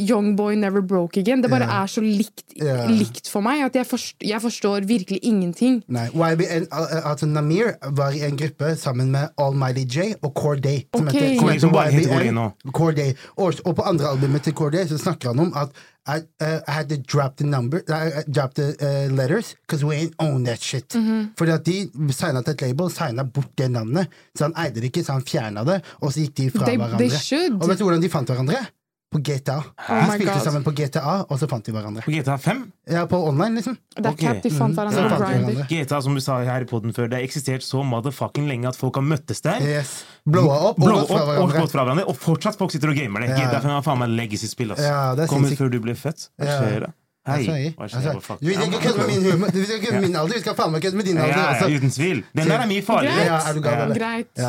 Young 0.09 0.37
Boy 0.37 0.55
Never 0.57 0.81
Broke 0.81 1.21
Again, 1.21 1.43
det 1.43 1.51
bare 1.51 1.67
yeah. 1.67 1.83
er 1.83 1.87
så 1.87 2.01
likt, 2.01 2.45
yeah. 2.57 2.89
likt 2.89 3.29
for 3.29 3.45
meg 3.45 3.65
at 3.67 3.77
jeg, 3.77 3.87
forstår, 3.87 4.25
jeg 4.29 4.41
forstår 4.43 4.87
virkelig 4.89 5.21
ingenting. 5.23 5.83
Nei, 5.93 6.07
YBN, 6.09 6.69
altså 7.05 7.29
Namir 7.29 7.75
var 7.97 8.17
i 8.17 8.25
en 8.25 8.39
gruppe 8.41 8.75
sammen 8.81 9.13
med 9.13 9.29
Almighty 9.39 9.85
J 9.85 10.15
og 10.23 10.33
Corday. 10.33 10.87
Som 10.97 11.11
heter, 11.13 11.59
som 11.61 11.77
heter 11.77 12.31
YBN. 12.31 12.41
Corday. 12.73 13.13
Og, 13.37 13.53
og 13.65 13.77
på 13.77 13.83
andre 13.83 14.09
albumet 14.15 14.43
til 14.49 14.57
Corday 14.57 14.89
så 14.89 14.99
snakker 14.99 15.35
han 15.35 15.45
om 15.45 15.53
at 15.61 15.69
I, 16.07 16.17
uh, 16.41 16.61
I 16.69 16.71
had 16.71 16.89
to 16.91 16.97
drop 16.99 17.37
the 17.37 17.45
number 17.47 17.81
I, 17.89 18.21
I 18.21 18.23
dropped 18.31 18.57
the 18.57 18.77
uh, 18.81 19.09
letters 19.17 19.55
because 19.63 19.83
we 19.85 19.95
ain't 19.97 20.15
own 20.19 20.45
that 20.45 20.61
shit. 20.61 20.93
Fordi 21.39 21.51
at 21.51 21.65
de 21.65 21.91
signa 22.13 22.43
til 22.43 22.53
et 22.55 22.61
label, 22.63 22.91
signa 22.91 23.23
bort 23.25 23.49
det 23.59 23.71
navnet. 23.71 24.07
Så 24.37 24.45
han 24.45 24.55
eide 24.67 24.75
det 24.81 24.85
ikke, 24.93 25.05
så 25.05 25.13
han 25.13 25.23
fjerna 25.25 25.65
det, 25.65 25.81
og 26.03 26.13
så 26.13 26.21
gikk 26.21 26.35
de 26.37 26.51
fra 26.51 26.67
They- 26.67 26.77
hverandre. 26.77 27.09
they. 27.09 27.53
Og 27.61 27.69
vet 27.69 27.79
du 27.79 27.85
hvordan 27.85 28.03
de 28.03 28.09
fant 28.13 28.29
hverandre? 28.29 28.67
På 29.15 29.21
GTA. 29.23 29.61
Oh 29.63 30.01
de 30.01 30.17
spilte 30.17 30.33
God. 30.33 30.43
sammen 30.43 30.65
på 30.67 30.73
GTA, 30.75 31.13
og 31.31 31.39
så 31.39 31.47
fant 31.47 31.63
de 31.69 31.71
hverandre. 31.71 32.03
På 32.03 32.11
GTA 32.11 32.35
5? 32.43 32.65
Ja, 32.91 33.05
på 33.07 33.21
online, 33.29 33.61
liksom. 33.61 33.77
Det 33.95 34.11
er 34.11 34.17
cap 34.19 34.41
de 34.43 34.51
fant 34.51 34.75
Så 34.75 34.81
hverandre 34.83 35.05
på 35.13 35.29
Grindr. 35.31 35.69
GTA, 35.71 36.01
som 36.03 36.17
du 36.19 36.23
sa 36.25 36.41
her 36.43 36.67
i 36.67 36.69
poden 36.69 36.91
før, 36.97 37.07
det 37.13 37.21
har 37.21 37.27
eksistert 37.29 37.63
så 37.63 37.85
motherfucking 37.87 38.49
lenge 38.51 38.67
at 38.73 38.77
folk 38.81 38.99
har 38.99 39.07
møttes 39.07 39.41
der. 39.47 39.63
Yes. 39.63 39.93
Blowa 40.27 40.57
opp 40.73 40.83
og 40.83 40.91
opp, 40.97 41.07
fra 41.13 41.23
opp 41.23 41.45
og 41.45 41.55
gått 41.61 41.77
fra 41.77 41.87
hverandre, 41.87 42.09
og 42.11 42.19
fortsatt 42.19 42.59
folk 42.59 42.75
sitter 42.75 42.91
og 42.91 42.99
gamer 42.99 43.23
det. 43.23 43.31
Ja. 43.37 43.47
GTA 43.47 43.63
5 43.63 43.71
er 43.79 43.87
faen 43.87 44.03
meg 44.03 44.13
legacy-spill. 44.19 44.75
Altså. 44.75 44.91
Ja, 44.91 45.01
det 45.15 45.29
er 45.29 45.31
Kom 45.31 45.45
ut 45.47 45.49
sinnssykt. 45.53 45.63
før 45.63 45.71
du 45.71 45.81
ble 45.87 45.95
født. 45.95 46.29
Hva 46.43 46.51
skjer 46.59 46.87
da? 46.89 46.93
Hei. 47.25 47.39
Altså, 47.41 47.55
Hva 47.79 47.87
skjer? 47.89 48.15
altså, 48.19 48.35
Hva 48.35 48.39
vil 48.43 48.65
ikke 48.67 48.81
kødde 48.85 48.99
med 48.99 49.09
min 49.15 49.31
humor. 49.33 49.49
Du 49.55 49.61
vil 49.63 49.79
kødde 49.81 49.93
med 50.01 50.09
min 50.11 50.17
alder, 50.21 50.35
vi 50.35 50.41
skal 50.45 50.59
faen 50.59 50.73
meg 50.75 50.83
kødde 50.85 50.97
med 51.01 51.07
din 51.09 51.17
Ja, 51.17 51.29
alder. 51.31 51.69
ja, 51.71 51.77
uten 51.79 51.91
tvil. 51.95 52.25
Den 52.37 52.51
der 52.51 52.59
er 52.59 52.67
mye 52.67 52.83
farligere. 52.83 53.95
Greit. 53.95 54.45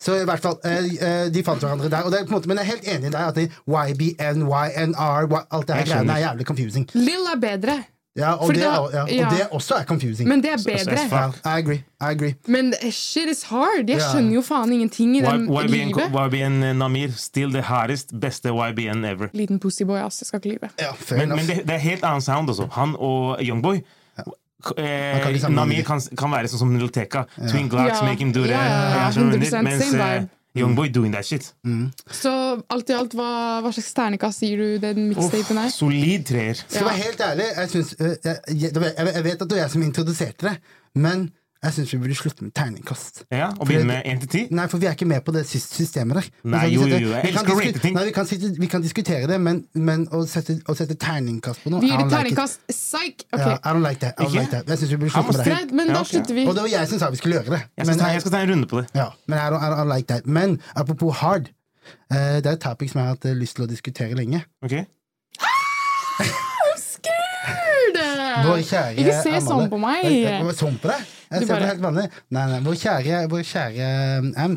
Så 0.00 0.14
i 0.20 0.24
hvert 0.24 0.40
fall, 0.40 0.54
eh, 0.64 0.84
eh, 1.02 1.28
de 1.34 1.42
fant 1.42 1.58
hverandre 1.60 1.88
der. 1.90 2.02
Og 2.06 2.12
det 2.12 2.20
er 2.20 2.24
på 2.28 2.34
en 2.34 2.38
måte, 2.40 2.46
men 2.48 2.58
jeg 2.58 2.66
er 2.66 2.70
helt 2.74 2.88
enig 2.94 3.08
i 3.08 3.10
deg 3.10 3.24
at 3.26 3.38
YBN, 3.66 4.44
YNR, 4.46 5.46
alt 5.50 5.66
det 5.66 5.76
her 5.76 5.84
greiene 5.88 6.12
er 6.12 6.22
jævlig 6.28 6.46
confusing. 6.46 6.86
Lill 6.94 7.26
er 7.34 7.40
bedre, 7.40 7.82
Ja, 8.16 8.32
og, 8.38 8.52
det, 8.54 8.62
da- 8.62 8.68
er- 8.68 8.90
ja, 8.94 9.02
og 9.02 9.08
ja. 9.10 9.28
det 9.30 9.48
også 9.50 9.74
er 9.74 9.84
confusing. 9.84 10.28
men 10.28 10.40
det 10.42 10.50
er 10.52 10.56
Så- 10.56 10.62
så- 10.78 10.90
bedre. 10.90 11.08
ja, 11.10 11.28
I 11.56 11.58
agree. 11.58 11.82
I 12.00 12.04
agree. 12.12 12.34
Men 12.46 12.72
shit 12.90 13.28
is 13.30 13.42
hard. 13.42 13.88
Jeg 13.88 13.98
Ja. 13.98 13.98
skjønner 14.12 14.34
jo 14.34 14.40
faen 14.42 14.72
ingenting 14.72 15.16
i 15.16 15.20
den 15.20 15.48
YBN, 15.50 15.66
livet. 15.66 16.12
YBN 16.32 16.76
Namir, 16.78 17.08
still 17.16 17.50
the 17.52 17.62
hardest, 17.62 18.12
beste 18.20 18.48
YBN 18.48 19.04
ever. 19.04 19.28
Liten 19.34 19.58
pussyboy, 19.58 19.98
ass. 19.98 20.20
Jeg 20.20 20.26
skal 20.26 20.36
ikke 20.44 20.48
lyve. 20.48 20.70
Ja, 20.80 21.16
Men, 21.16 21.28
men 21.28 21.38
det, 21.38 21.56
det 21.66 21.70
er 21.74 21.78
helt 21.78 22.04
annen 22.04 22.20
sound 22.20 22.48
også. 22.48 22.68
Han 22.72 22.94
og 22.98 23.38
Youngboy. 23.42 23.80
Eh, 24.76 25.26
ikke 25.34 25.50
Namir 25.52 25.84
kan, 25.86 26.00
kan 26.16 26.32
være 26.32 26.48
sånn 26.52 26.64
som 26.64 26.72
Nilteka. 26.72 27.26
Twin 27.50 27.68
Glocks, 27.68 28.00
Ja. 28.00 28.06
make 28.06 28.20
him 28.22 28.32
do 28.32 28.46
that. 28.46 28.50
Ja, 28.50 28.64
ja, 28.64 28.80
ja, 28.88 29.04
Ja, 29.04 29.10
skjønner 29.12 29.38
du? 29.38 29.46
100% 29.46 29.62
Mens 29.62 29.94
eh. 29.94 30.26
Youngboy 30.54 30.88
doing 30.94 31.12
that 31.12 31.26
shit. 31.26 31.48
Så 32.14 32.30
alt 32.70 32.90
i 32.90 32.94
alt, 32.94 33.14
hva, 33.18 33.60
hva 33.64 33.72
slags 33.74 33.92
ternekast 33.96 34.44
gir 34.46 34.60
du 34.60 34.78
den 34.78 35.08
mixtapen 35.10 35.58
her? 35.58 35.72
Solid 35.74 36.26
treer. 36.28 36.54
Skal 36.54 36.86
være 36.86 37.00
helt 37.00 37.24
ærlig, 37.26 37.48
jeg, 37.56 37.70
syns, 37.72 37.94
eh, 37.98 38.14
jeg, 38.22 38.36
jeg, 38.70 38.92
jeg, 39.10 39.24
vet 39.26 39.42
at 39.42 39.48
det 39.50 39.58
er 39.58 39.62
jeg 39.64 39.72
som 39.74 39.82
introduserte 39.82 40.46
det, 40.46 40.54
men 40.94 41.26
jeg 41.64 41.72
syns 41.78 41.92
vi 41.94 41.98
burde 42.02 42.14
slutte 42.18 42.44
med 42.44 42.52
terningkast. 42.56 43.22
Ja, 43.32 43.46
og 43.58 43.66
begynne 43.66 43.86
med 43.88 44.02
1 44.04 44.20
til 44.24 44.28
10. 44.50 44.54
Nei, 44.58 44.66
for 44.68 44.82
vi 44.82 44.86
er 44.90 44.96
ikke 44.96 45.08
med 45.08 45.22
på 45.24 45.32
det 45.32 45.42
systemet 45.48 46.18
der. 46.18 46.28
Vi 46.42 46.50
Nei, 46.52 46.60
kan 46.60 46.72
jo, 46.74 46.86
jo, 46.90 46.98
jo, 47.06 47.12
jeg 47.14 47.30
elsker 47.30 47.52
å 47.54 47.56
rate 47.60 47.82
ting. 47.82 47.94
Nei, 47.96 48.04
vi 48.10 48.14
kan, 48.18 48.28
sitte, 48.28 48.50
vi 48.60 48.68
kan 48.74 48.84
diskutere 48.84 49.30
det, 49.30 49.38
men, 49.40 49.62
men 49.74 50.04
å, 50.14 50.22
sette, 50.28 50.58
å 50.68 50.76
sette 50.76 50.96
terningkast 51.00 51.64
på 51.64 51.72
noe 51.72 51.80
Vi 51.84 51.90
gir 51.90 52.02
det 52.02 52.10
tegningkast 52.12 52.60
like 52.68 52.76
psych! 52.78 53.26
Ok, 53.32 53.40
Ja, 53.40 53.56
I 53.56 53.72
don't 53.74 53.84
like 53.86 54.00
that. 54.04 54.14
I 54.20 54.28
don't 54.28 54.36
like 54.38 54.52
that. 54.52 54.68
Jeg 54.68 54.82
syns 54.82 54.92
vi 54.94 55.00
burde 55.02 55.14
slutte 55.16 55.32
med 55.32 55.40
det. 55.40 55.50
Greit, 55.50 55.72
men 55.80 55.88
Ja, 55.94 56.00
okay. 56.00 56.12
slutter 56.12 56.34
vi. 56.40 56.46
Og 56.46 56.54
det 56.54 56.66
var 56.66 56.72
jeg 56.76 56.92
som 56.92 57.02
sa 57.02 57.10
vi 57.10 57.20
skulle 57.22 57.40
gjøre 57.40 57.56
det. 57.56 57.62
Jeg 57.64 57.86
skal, 57.86 57.92
Men 57.94 58.02
ta, 58.04 58.12
jeg 58.14 58.24
skal 58.26 58.36
ta 58.36 58.42
en 58.44 58.50
runde 58.54 58.70
på 58.74 58.80
det. 58.82 58.86
ja, 58.94 59.08
men 59.26 59.38
I 59.38 59.46
don't, 59.54 59.62
I 59.64 59.72
don't 59.74 59.92
like 59.96 60.08
that. 60.12 60.26
Men 60.26 60.58
apropos 60.74 61.10
hard, 61.24 61.48
uh, 62.12 62.16
det 62.16 62.46
er 62.46 62.52
et 62.58 62.60
topic 62.60 62.92
som 62.92 63.00
jeg 63.00 63.08
har 63.08 63.16
hatt 63.16 63.24
eh, 63.30 63.36
lyst 63.40 63.56
til 63.56 63.64
å 63.64 63.70
diskutere 63.70 64.14
lenge. 64.18 64.44
Ok? 64.64 64.76
Vår 68.44 68.62
kjære 68.68 68.94
Ikke 69.02 69.16
se 69.24 69.40
sånn 69.46 69.68
på 69.72 69.80
meg! 69.82 70.08
Sånn 70.58 70.78
på 70.82 70.90
deg? 70.92 71.04
Jeg 71.30 71.40
ser 71.40 71.46
på 71.48 71.52
bare- 71.54 71.68
helt 71.72 71.82
vanlig. 71.82 72.06
Nei, 72.30 72.46
nei, 72.52 72.60
vår 72.66 72.76
kjære, 72.84 73.20
vår 73.32 73.44
kjære 73.50 73.90
um, 74.44 74.56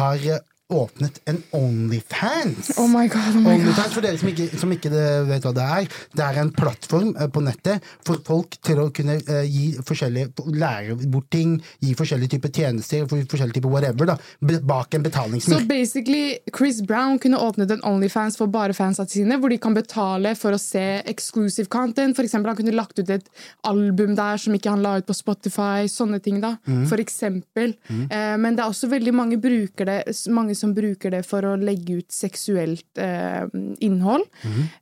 har 0.00 0.24
eh, 0.34 0.40
åpnet 0.70 1.20
en 1.30 1.42
Onlyfans. 1.56 2.72
Oh 2.78 2.88
my 2.88 3.06
god, 3.10 3.34
oh 3.34 3.42
my 3.42 3.44
god. 3.44 3.54
OnlyFans, 3.54 3.94
for 3.96 4.06
dere 4.06 4.20
som 4.20 4.30
ikke, 4.32 4.48
som 4.60 4.74
ikke 4.74 4.92
vet 5.28 5.46
hva 5.46 5.54
det 5.56 5.66
er, 5.66 6.00
det 6.16 6.26
er 6.26 6.40
en 6.42 6.52
plattform 6.54 7.12
eh, 7.16 7.30
på 7.32 7.42
nettet 7.44 7.86
for 8.06 8.22
folk 8.26 8.56
til 8.66 8.82
å 8.82 8.88
kunne 8.94 9.18
eh, 9.20 9.46
gi 9.48 9.66
forskjellige 9.86 10.46
lære 10.56 10.98
bort 11.10 11.30
ting, 11.34 11.58
gi 11.82 11.94
forskjellige 11.98 12.36
typer 12.36 12.54
tjenester, 12.54 13.06
for 13.10 13.22
forskjellige 13.30 13.60
typer 13.60 13.72
whatever, 13.72 14.12
da, 14.12 14.18
bak 14.66 14.94
en 14.94 15.06
Så 15.40 15.60
basically, 15.66 16.38
Chris 16.56 16.80
Brown 16.82 17.18
kunne 17.18 17.38
åpnet 17.38 17.70
en 17.70 17.84
Onlyfans 17.84 18.36
for 18.36 18.46
bare 18.46 18.74
fansa 18.74 19.06
sine, 19.06 19.38
hvor 19.38 19.50
de 19.50 19.58
kan 19.58 19.74
betale 19.74 20.34
for 20.38 20.54
å 20.54 20.60
se 20.60 21.02
exclusive 21.06 21.68
content. 21.68 22.16
For 22.16 22.24
eksempel, 22.24 22.50
han 22.50 22.58
kunne 22.60 22.76
lagt 22.76 22.98
ut 22.98 23.10
et 23.10 23.28
album 23.66 24.14
der 24.18 24.40
som 24.40 24.54
ikke 24.54 24.70
han 24.70 24.84
la 24.84 24.96
ut 25.00 25.08
på 25.08 25.16
Spotify. 25.16 25.88
Sånne 25.90 26.20
ting, 26.22 26.40
da. 26.42 26.56
For 26.88 27.00
eksempel. 27.02 27.74
Eh, 27.90 28.36
men 28.40 28.56
det 28.56 28.64
er 28.64 28.70
også 28.70 28.90
veldig 28.90 29.14
mange, 29.16 29.40
brukere, 29.40 30.02
mange 30.34 30.56
som 30.60 30.74
bruker 30.76 31.10
det 31.16 31.22
for 31.28 31.46
å 31.48 31.54
legge 31.60 31.98
ut 32.02 32.12
seksuelt 32.14 33.00
eh, 33.00 33.46
innhold. 33.84 34.26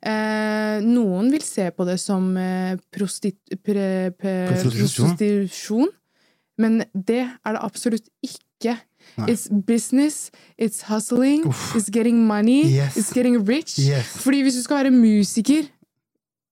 Eh, 0.03 0.79
noen 0.85 1.31
vil 1.33 1.43
se 1.45 1.69
på 1.75 1.87
det 1.87 1.97
som 2.03 2.29
eh, 2.37 2.75
prostit... 2.93 3.39
Pre, 3.63 3.87
pre, 4.19 4.35
Prostitusjon. 4.51 5.15
prostitusjon. 5.15 5.89
Men 6.59 6.81
det 6.93 7.21
er 7.23 7.55
det 7.55 7.63
absolutt 7.63 8.07
ikke. 8.25 8.75
It's 9.25 9.47
business, 9.49 10.29
it's 10.59 10.83
hustling, 10.89 11.45
it's 11.73 11.87
getting 11.89 12.19
money, 12.27 12.61
Yes. 12.67 12.97
it's 12.99 13.13
getting 13.15 13.39
rich. 13.47 13.77
Yes. 13.79 14.11
Fordi 14.21 14.43
hvis 14.45 14.59
du 14.59 14.61
skal 14.67 14.83
være 14.83 14.91
musiker 14.93 15.65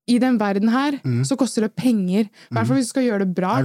i 0.07 0.17
den 0.19 0.37
verden 0.39 0.69
her, 0.71 0.99
Mm. 1.03 1.23
så 1.25 1.35
koster 1.37 1.61
det 1.67 1.75
penger. 1.75 2.27
I 2.29 2.53
hvert 2.55 2.67
fall 2.67 2.77
hvis 2.77 2.87
du 2.87 2.93
skal 2.95 3.03
gjøre 3.03 3.19
det 3.25 3.35
bra. 3.35 3.57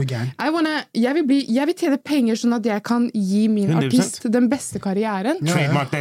Wanna, 0.53 0.83
jeg, 0.95 1.15
vil 1.15 1.27
bli, 1.27 1.45
jeg 1.49 1.67
vil 1.67 1.75
tjene 1.75 1.99
penger 2.03 2.35
sånn 2.35 2.55
at 2.57 2.65
jeg 2.67 2.83
kan 2.83 3.11
gi 3.15 3.47
min 3.49 3.69
100%. 3.71 3.85
artist 3.87 4.31
den 4.33 4.49
beste 4.51 4.79
karrieren. 4.83 5.39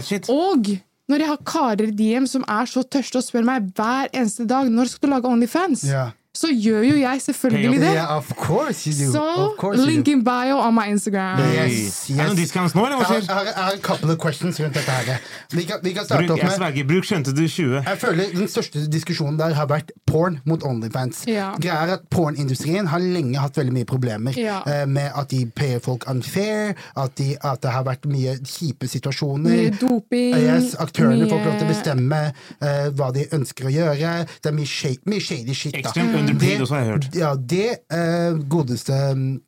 Shit. 0.01 0.29
Og 0.29 0.65
når 1.09 1.17
jeg 1.19 1.27
har 1.27 1.37
karer 1.45 1.87
i 1.87 1.91
DM 1.91 2.25
som 2.27 2.43
er 2.47 2.65
så 2.65 2.83
tørste 2.83 3.17
og 3.17 3.23
spør 3.25 3.43
meg 3.43 3.71
hver 3.75 4.07
eneste 4.13 4.45
dag 4.47 4.69
når 4.71 4.87
skal 4.87 5.09
du 5.09 5.13
lage 5.15 5.25
Onlyfans, 5.29 5.83
Ja. 5.83 6.11
Så 6.37 6.47
gjør 6.47 6.83
jo 6.87 6.95
jeg 6.95 7.21
selvfølgelig 7.21 7.79
det. 7.81 7.89
Yeah, 7.93 8.15
of 8.17 8.29
course 8.39 8.87
you 8.89 8.93
do. 9.05 9.11
Så 9.11 9.21
of 9.21 9.57
course 9.59 9.77
you 9.79 9.85
do. 9.85 9.91
link 9.91 10.07
in 10.07 10.23
bio 10.23 10.57
on 10.63 10.73
my 10.73 10.85
Instagram. 10.87 11.39
Yes, 11.39 12.09
Er 12.09 12.13
det 12.15 12.17
noen 12.17 12.29
yes. 12.31 12.39
discounts 12.39 12.75
nå, 12.75 12.85
eller 12.85 12.97
hva 13.01 13.03
Jeg 13.03 13.09
har, 13.11 13.21
skjer? 13.21 13.45
jeg 13.51 13.63
har, 13.63 13.71
en 13.75 13.81
couple 13.81 14.11
of 14.13 14.17
questions 14.23 14.59
rundt 14.63 14.73
dette 14.79 14.91
her. 14.91 15.19
Vi 15.51 15.63
kan, 15.67 15.79
vi 15.83 15.91
kan 15.97 16.05
starte 16.05 16.23
Bruk, 16.23 16.31
opp 16.31 16.37
jeg 16.39 16.47
med 16.47 16.55
sverger, 16.55 16.87
bruk 16.87 17.03
skjønte 17.09 17.33
du 17.35 17.43
20. 17.47 17.83
Jeg 17.83 17.97
føler 18.05 18.31
Den 18.37 18.47
største 18.47 18.85
diskusjonen 18.93 19.39
der 19.39 19.53
har 19.59 19.67
vært 19.67 19.91
porn 20.07 20.39
mot 20.47 20.63
Onlyfans. 20.63 21.25
Ja. 21.27 21.49
Greia 21.59 21.81
er 21.89 21.93
at 21.97 22.07
Pornindustrien 22.09 22.87
har 22.87 22.99
lenge 23.03 23.35
hatt 23.43 23.57
veldig 23.59 23.73
mye 23.75 23.85
problemer 23.91 24.31
Ja. 24.39 24.61
eh, 24.67 24.85
med 24.87 25.11
at 25.15 25.29
de 25.35 25.45
payer 25.55 25.79
folk 25.83 26.07
unfair, 26.09 26.73
at, 26.95 27.11
de, 27.19 27.35
at 27.43 27.59
det 27.61 27.71
har 27.75 27.83
vært 27.83 28.07
mye 28.07 28.37
kjipe 28.47 28.87
situasjoner. 28.87 29.49
Mye 29.51 29.75
doping. 29.81 30.35
Yes, 30.39 30.75
aktørene 30.79 31.25
mye- 31.25 31.29
får 31.29 31.39
ikke 31.43 31.51
lov 31.51 31.59
til 31.59 31.67
å 31.67 31.71
bestemme 31.75 32.21
uh, 32.31 32.89
hva 32.95 33.11
de 33.13 33.27
ønsker 33.35 33.67
å 33.67 33.71
gjøre. 33.75 34.15
Det 34.41 34.49
er 34.51 34.55
mye 34.55 35.19
shady 35.19 35.53
shit. 35.53 35.73
Da. 35.73 35.79
Ekstremt 35.83 36.20
Det- 36.27 36.59
hørt. 36.69 37.07
Ja, 37.15 37.35
det 37.35 37.69
uh, 37.93 38.37
godeste 38.49 38.93
mm, 39.15 39.39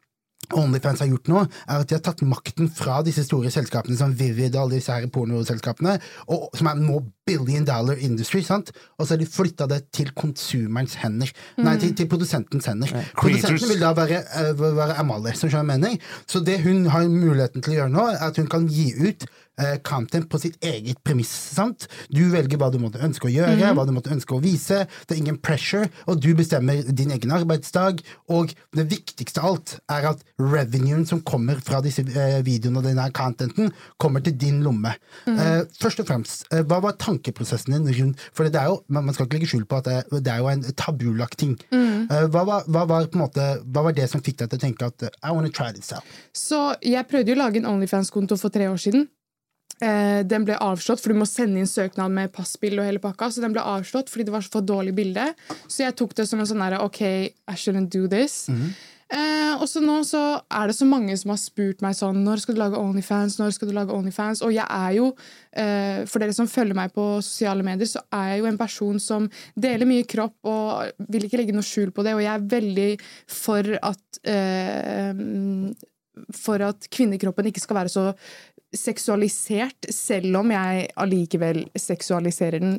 Onlyfans 0.54 1.00
har 1.00 1.08
gjort 1.08 1.30
nå, 1.32 1.42
er 1.70 1.82
at 1.82 1.88
de 1.90 1.96
har 1.96 2.02
tatt 2.04 2.22
makten 2.28 2.68
fra 2.70 3.02
disse 3.06 3.24
store 3.26 3.50
selskapene 3.54 3.96
som 3.98 4.12
Vivid 4.18 4.56
og 4.56 4.66
alle 4.66 4.80
disse 4.80 4.92
her 4.94 5.08
pornoselskapene, 5.14 5.96
og, 6.28 6.50
som 6.58 6.68
er 6.70 6.82
nå 6.82 7.00
billion 7.26 7.64
dollar 7.66 7.96
industry, 8.04 8.42
sant? 8.44 8.74
og 9.00 9.08
så 9.08 9.16
har 9.16 9.22
de 9.22 9.30
flytta 9.30 9.68
det 9.72 9.80
til 9.96 10.12
konsumerens 10.18 10.98
hender. 11.00 11.32
Nei, 11.64 11.78
til, 11.80 11.96
til 11.96 12.10
produsentens 12.12 12.68
hender. 12.70 12.92
Produsenten 13.16 13.72
vil 13.72 13.80
da 13.82 13.94
være, 13.98 14.20
uh, 14.52 14.66
være 14.78 15.00
Amalie, 15.00 15.36
som 15.40 15.50
skjønner 15.50 15.72
mening. 15.78 15.98
Så 16.28 16.44
det 16.44 16.60
hun 16.66 16.86
har 16.92 17.08
muligheten 17.08 17.64
til 17.64 17.78
å 17.78 17.80
gjøre 17.82 17.96
nå, 17.96 18.10
er 18.12 18.28
at 18.28 18.42
hun 18.42 18.52
kan 18.52 18.68
gi 18.68 18.92
ut 19.00 19.26
content 19.86 20.28
på 20.30 20.40
sitt 20.42 20.58
eget 20.66 21.02
premiss. 21.06 21.32
sant? 21.54 21.88
Du 22.10 22.24
velger 22.32 22.58
hva 22.58 22.72
du 22.74 22.80
måtte 22.82 23.02
ønske 23.04 23.28
å 23.30 23.34
gjøre, 23.34 23.74
hva 23.76 23.86
du 23.86 23.94
måtte 23.96 24.14
ønske 24.14 24.36
å 24.36 24.42
vise. 24.44 24.84
Det 25.08 25.16
er 25.16 25.22
ingen 25.22 25.38
pressure, 25.38 25.90
og 26.08 26.22
du 26.24 26.32
bestemmer 26.38 26.82
din 26.90 27.14
egen 27.14 27.34
arbeidsdag. 27.36 28.02
Og 28.34 28.54
det 28.76 28.88
viktigste 28.90 29.44
av 29.44 29.52
alt 29.52 29.76
er 29.94 30.10
at 30.14 30.24
revenuen 30.42 31.06
som 31.10 31.22
kommer 31.26 31.62
fra 31.64 31.82
disse 31.86 32.04
eh, 32.04 32.40
videoene 32.46 32.82
og 32.82 32.88
denne 32.88 33.08
contenten, 33.16 33.72
kommer 34.02 34.24
til 34.26 34.36
din 34.40 34.62
lomme. 34.66 34.96
Eh, 35.30 35.64
først 35.80 36.04
og 36.04 36.10
fremst, 36.10 36.48
eh, 36.52 36.64
hva 36.68 36.82
var 36.84 36.98
tankeprosessen 37.00 37.76
din 37.78 37.90
rundt 37.94 38.22
For 38.34 38.50
det 38.50 38.60
er 38.60 38.72
jo, 38.72 38.82
man 38.88 39.14
skal 39.14 39.28
ikke 39.28 39.40
legge 39.40 39.52
skjul 39.52 39.66
på 39.70 39.80
at 39.82 39.90
det, 39.90 40.22
det 40.26 40.34
er 40.34 40.42
jo 40.42 40.50
en 40.52 40.64
tabulagt 40.78 41.38
ting. 41.42 41.56
Eh, 41.74 42.28
hva, 42.34 42.44
var, 42.48 42.68
hva, 42.68 42.86
var 42.90 43.10
på 43.10 43.20
en 43.20 43.26
måte, 43.26 43.50
hva 43.64 43.86
var 43.88 43.98
det 43.98 44.10
som 44.12 44.24
fikk 44.24 44.42
deg 44.42 44.54
til 44.54 44.62
å 44.62 44.64
tenke 44.66 44.90
at 44.92 45.08
eh, 45.08 45.18
I 45.24 45.34
wanna 45.36 45.52
try 45.54 45.72
this 45.76 45.92
out? 45.96 46.08
Så 46.36 46.74
jeg 46.84 47.08
prøvde 47.10 47.34
jo 47.34 47.38
å 47.38 47.44
lage 47.44 47.62
en 47.62 47.70
Onlyfans-konto 47.70 48.40
for 48.40 48.54
tre 48.54 48.70
år 48.72 48.82
siden. 48.82 49.08
Eh, 49.82 50.22
den 50.30 50.46
ble 50.46 50.58
avslått, 50.62 51.02
for 51.02 51.14
du 51.14 51.20
må 51.20 51.28
sende 51.28 51.60
inn 51.60 51.70
søknad 51.70 52.14
med 52.14 52.32
passbilde 52.36 52.84
og 52.84 52.88
hele 52.88 53.02
pakka. 53.04 53.32
Så 53.34 53.44
den 53.44 53.56
ble 53.56 53.66
avslått 53.66 54.12
fordi 54.14 54.28
det 54.30 54.36
var 54.36 54.46
for 54.46 54.66
dårlig 54.66 54.94
bilde. 54.96 55.32
Så 55.68 55.84
jeg 55.88 55.98
tok 56.00 56.16
det 56.20 56.28
som 56.30 56.40
en 56.40 56.50
sånn 56.50 56.64
derre 56.64 56.84
OK, 56.86 57.02
I 57.04 57.56
shouldn't 57.58 57.92
do 57.94 58.08
this. 58.08 58.46
eh, 59.14 59.54
og 59.58 59.68
så 59.70 59.82
nå 59.84 60.00
så 60.08 60.22
er 60.50 60.70
det 60.70 60.76
så 60.78 60.86
mange 60.90 61.18
som 61.20 61.34
har 61.34 61.38
spurt 61.38 61.84
meg 61.86 61.94
sånn 61.94 62.24
Når 62.26 62.42
skal 62.42 62.56
du 62.56 62.62
lage 62.62 62.80
Onlyfans? 62.80 63.38
Når 63.38 63.52
skal 63.58 63.70
du 63.70 63.76
lage 63.76 63.94
Onlyfans? 63.94 64.42
Og 64.46 64.54
jeg 64.56 64.66
er 64.70 64.92
jo, 64.98 65.10
eh, 65.54 66.06
for 66.06 66.20
dere 66.24 66.34
som 66.34 66.48
følger 66.48 66.78
meg 66.78 66.94
på 66.94 67.08
sosiale 67.22 67.66
medier, 67.66 67.90
så 67.90 68.02
er 68.14 68.34
jeg 68.34 68.44
jo 68.44 68.52
en 68.52 68.62
person 68.62 69.00
som 69.00 69.30
deler 69.58 69.90
mye 69.90 70.06
kropp 70.06 70.38
og 70.50 71.10
vil 71.10 71.26
ikke 71.28 71.42
legge 71.42 71.58
noe 71.58 71.66
skjul 71.66 71.92
på 71.92 72.06
det. 72.06 72.14
Og 72.14 72.24
jeg 72.24 72.34
er 72.34 72.52
veldig 72.56 72.92
for 73.42 73.74
at 73.82 74.22
eh, 74.24 75.74
for 76.34 76.62
at 76.62 76.88
kvinnekroppen 76.94 77.48
ikke 77.50 77.64
skal 77.64 77.80
være 77.80 77.92
så 77.92 78.04
seksualisert, 78.74 79.90
selv 79.94 80.42
om 80.42 80.52
jeg 80.54 80.90
allikevel 80.98 81.64
seksualiserer 81.78 82.64
den. 82.64 82.76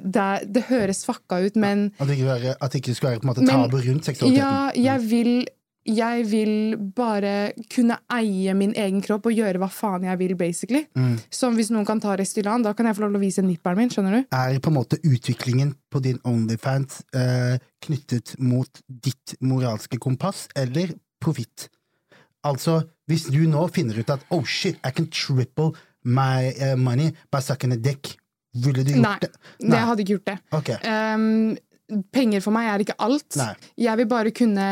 Det, 0.00 0.26
det 0.48 0.62
høres 0.70 1.04
fucka 1.04 1.42
ut, 1.44 1.56
men 1.60 1.90
At 1.98 2.08
det 2.08 2.16
ikke, 2.16 2.30
være, 2.30 2.56
at 2.56 2.72
det 2.72 2.80
ikke 2.80 2.94
skulle 2.96 3.10
være 3.12 3.20
på 3.20 3.28
en 3.28 3.32
måte 3.34 3.46
tabu 3.46 3.76
rundt 3.76 4.08
seksualiteten. 4.08 4.40
ja, 4.40 4.70
jeg 4.74 5.10
vil 5.10 5.32
jeg 5.88 6.24
vil 6.28 6.52
bare 6.96 7.52
kunne 7.72 7.96
eie 8.12 8.52
min 8.56 8.74
egen 8.76 9.00
kropp 9.04 9.28
og 9.30 9.36
gjøre 9.36 9.60
hva 9.62 9.70
faen 9.72 10.04
jeg 10.04 10.20
vil, 10.20 10.34
basically. 10.36 10.82
Som 11.32 11.56
hvis 11.56 11.70
noen 11.72 11.86
kan 11.88 12.02
ta 12.02 12.16
Restylane, 12.18 12.64
da 12.66 12.74
kan 12.76 12.88
jeg 12.88 12.98
få 12.98 13.06
lov 13.06 13.14
til 13.14 13.20
å 13.20 13.24
vise 13.24 13.44
nipperen 13.46 13.80
min. 13.80 13.92
skjønner 13.92 14.18
du? 14.18 14.28
Er 14.36 14.60
på 14.60 14.72
en 14.72 14.76
måte 14.76 15.00
utviklingen 15.00 15.74
på 15.88 16.02
din 16.04 16.20
Onlyfans 16.28 17.00
eh, 17.16 17.56
knyttet 17.84 18.36
mot 18.38 18.82
ditt 18.88 19.38
moralske 19.40 20.00
kompass 20.02 20.46
eller 20.58 20.92
profitt? 21.22 21.70
Altså, 22.46 22.82
hvis 23.10 23.26
du 23.32 23.40
nå 23.50 23.66
finner 23.74 23.98
ut 23.98 24.10
at 24.14 24.24
oh 24.34 24.44
shit, 24.44 24.78
I 24.86 24.92
can 24.94 25.08
triple 25.10 25.72
my 26.04 26.52
uh, 26.54 26.76
money 26.78 27.10
by 27.32 27.40
sucking 27.42 27.72
a 27.74 27.76
dick, 27.76 28.14
ville 28.54 28.84
du 28.84 28.92
gjort 28.94 29.02
Nei, 29.04 29.16
det? 29.24 29.32
det 29.72 29.80
hadde 29.90 30.04
ikke 30.04 30.16
gjort 30.16 30.30
det. 30.30 30.36
Okay. 30.60 30.78
Um, 30.86 32.04
penger 32.14 32.44
for 32.44 32.54
meg 32.54 32.70
er 32.70 32.84
ikke 32.84 32.96
alt. 33.04 33.28
Nei. 33.40 33.52
Jeg 33.80 34.00
vil 34.00 34.08
bare 34.10 34.32
kunne 34.36 34.68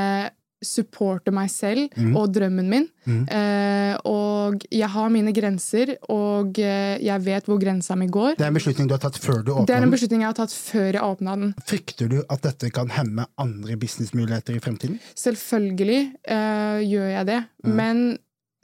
supporte 0.65 1.33
meg 1.35 1.51
selv 1.53 1.93
mm. 1.93 2.15
og 2.17 2.31
drømmen 2.33 2.69
min. 2.71 2.87
Eh, 3.07 3.93
og 4.09 4.65
jeg 4.73 4.89
har 4.89 5.11
mine 5.13 5.33
grenser, 5.37 5.93
og 6.13 6.59
eh, 6.63 6.97
jeg 7.05 7.25
vet 7.27 7.49
hvor 7.49 7.61
grensa 7.61 7.97
mi 7.99 8.09
går. 8.13 8.39
Det 8.39 8.47
er 8.47 8.53
en 8.53 8.57
beslutning 8.57 8.89
du 8.89 8.95
har 8.97 9.03
tatt 9.03 9.19
før 9.21 9.43
du 9.45 9.53
Det 9.69 9.77
er 9.77 9.85
en 9.85 9.93
beslutning 9.93 10.25
jeg 10.25 10.31
har 10.33 10.39
tatt 10.39 10.55
før 10.57 10.89
jeg 10.89 11.03
åpna 11.05 11.37
den. 11.43 11.55
Frykter 11.69 12.13
du 12.13 12.19
at 12.23 12.45
dette 12.47 12.71
kan 12.75 12.93
hemme 12.95 13.27
andre 13.43 13.77
businessmuligheter 13.81 14.57
i 14.57 14.63
fremtiden? 14.65 15.01
Selvfølgelig 15.19 16.01
eh, 16.25 16.79
gjør 16.87 17.11
jeg 17.13 17.29
det, 17.33 17.41
men 17.69 18.07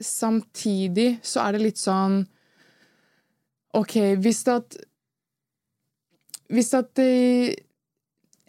samtidig 0.03 1.19
så 1.23 1.45
er 1.45 1.55
det 1.55 1.67
litt 1.67 1.81
sånn 1.81 2.23
OK, 3.73 3.93
hvis 4.21 4.43
at 4.53 4.75
Hvis 6.53 6.73
at 6.77 6.99
eh, 7.01 7.53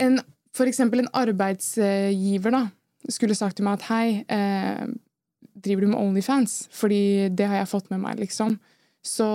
en, 0.02 0.18
for 0.52 0.68
eksempel 0.68 1.00
en 1.00 1.12
arbeidsgiver 1.16 2.52
da, 2.52 2.64
skulle 3.12 3.36
sagt 3.36 3.58
til 3.58 3.66
meg 3.66 3.80
at 3.80 3.88
hei, 3.90 4.24
eh, 4.28 4.86
driver 5.54 5.84
du 5.84 5.92
med 5.92 6.00
Onlyfans? 6.00 6.68
Fordi 6.72 7.28
det 7.28 7.48
har 7.50 7.62
jeg 7.62 7.70
fått 7.70 7.90
med 7.92 8.02
meg, 8.04 8.20
liksom. 8.22 8.58
Så 9.04 9.28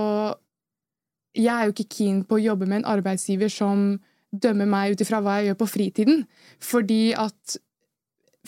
jeg 1.38 1.54
er 1.54 1.68
jo 1.68 1.76
ikke 1.76 1.96
keen 1.96 2.24
på 2.26 2.40
å 2.40 2.44
jobbe 2.44 2.68
med 2.68 2.82
en 2.82 2.92
arbeidsgiver 2.98 3.52
som 3.54 4.00
dømmer 4.30 4.70
meg 4.70 4.94
ut 4.94 5.02
ifra 5.02 5.22
hva 5.22 5.40
jeg 5.40 5.52
gjør 5.52 5.60
på 5.62 5.72
fritiden. 5.74 6.24
Fordi 6.62 7.02
at 7.18 7.58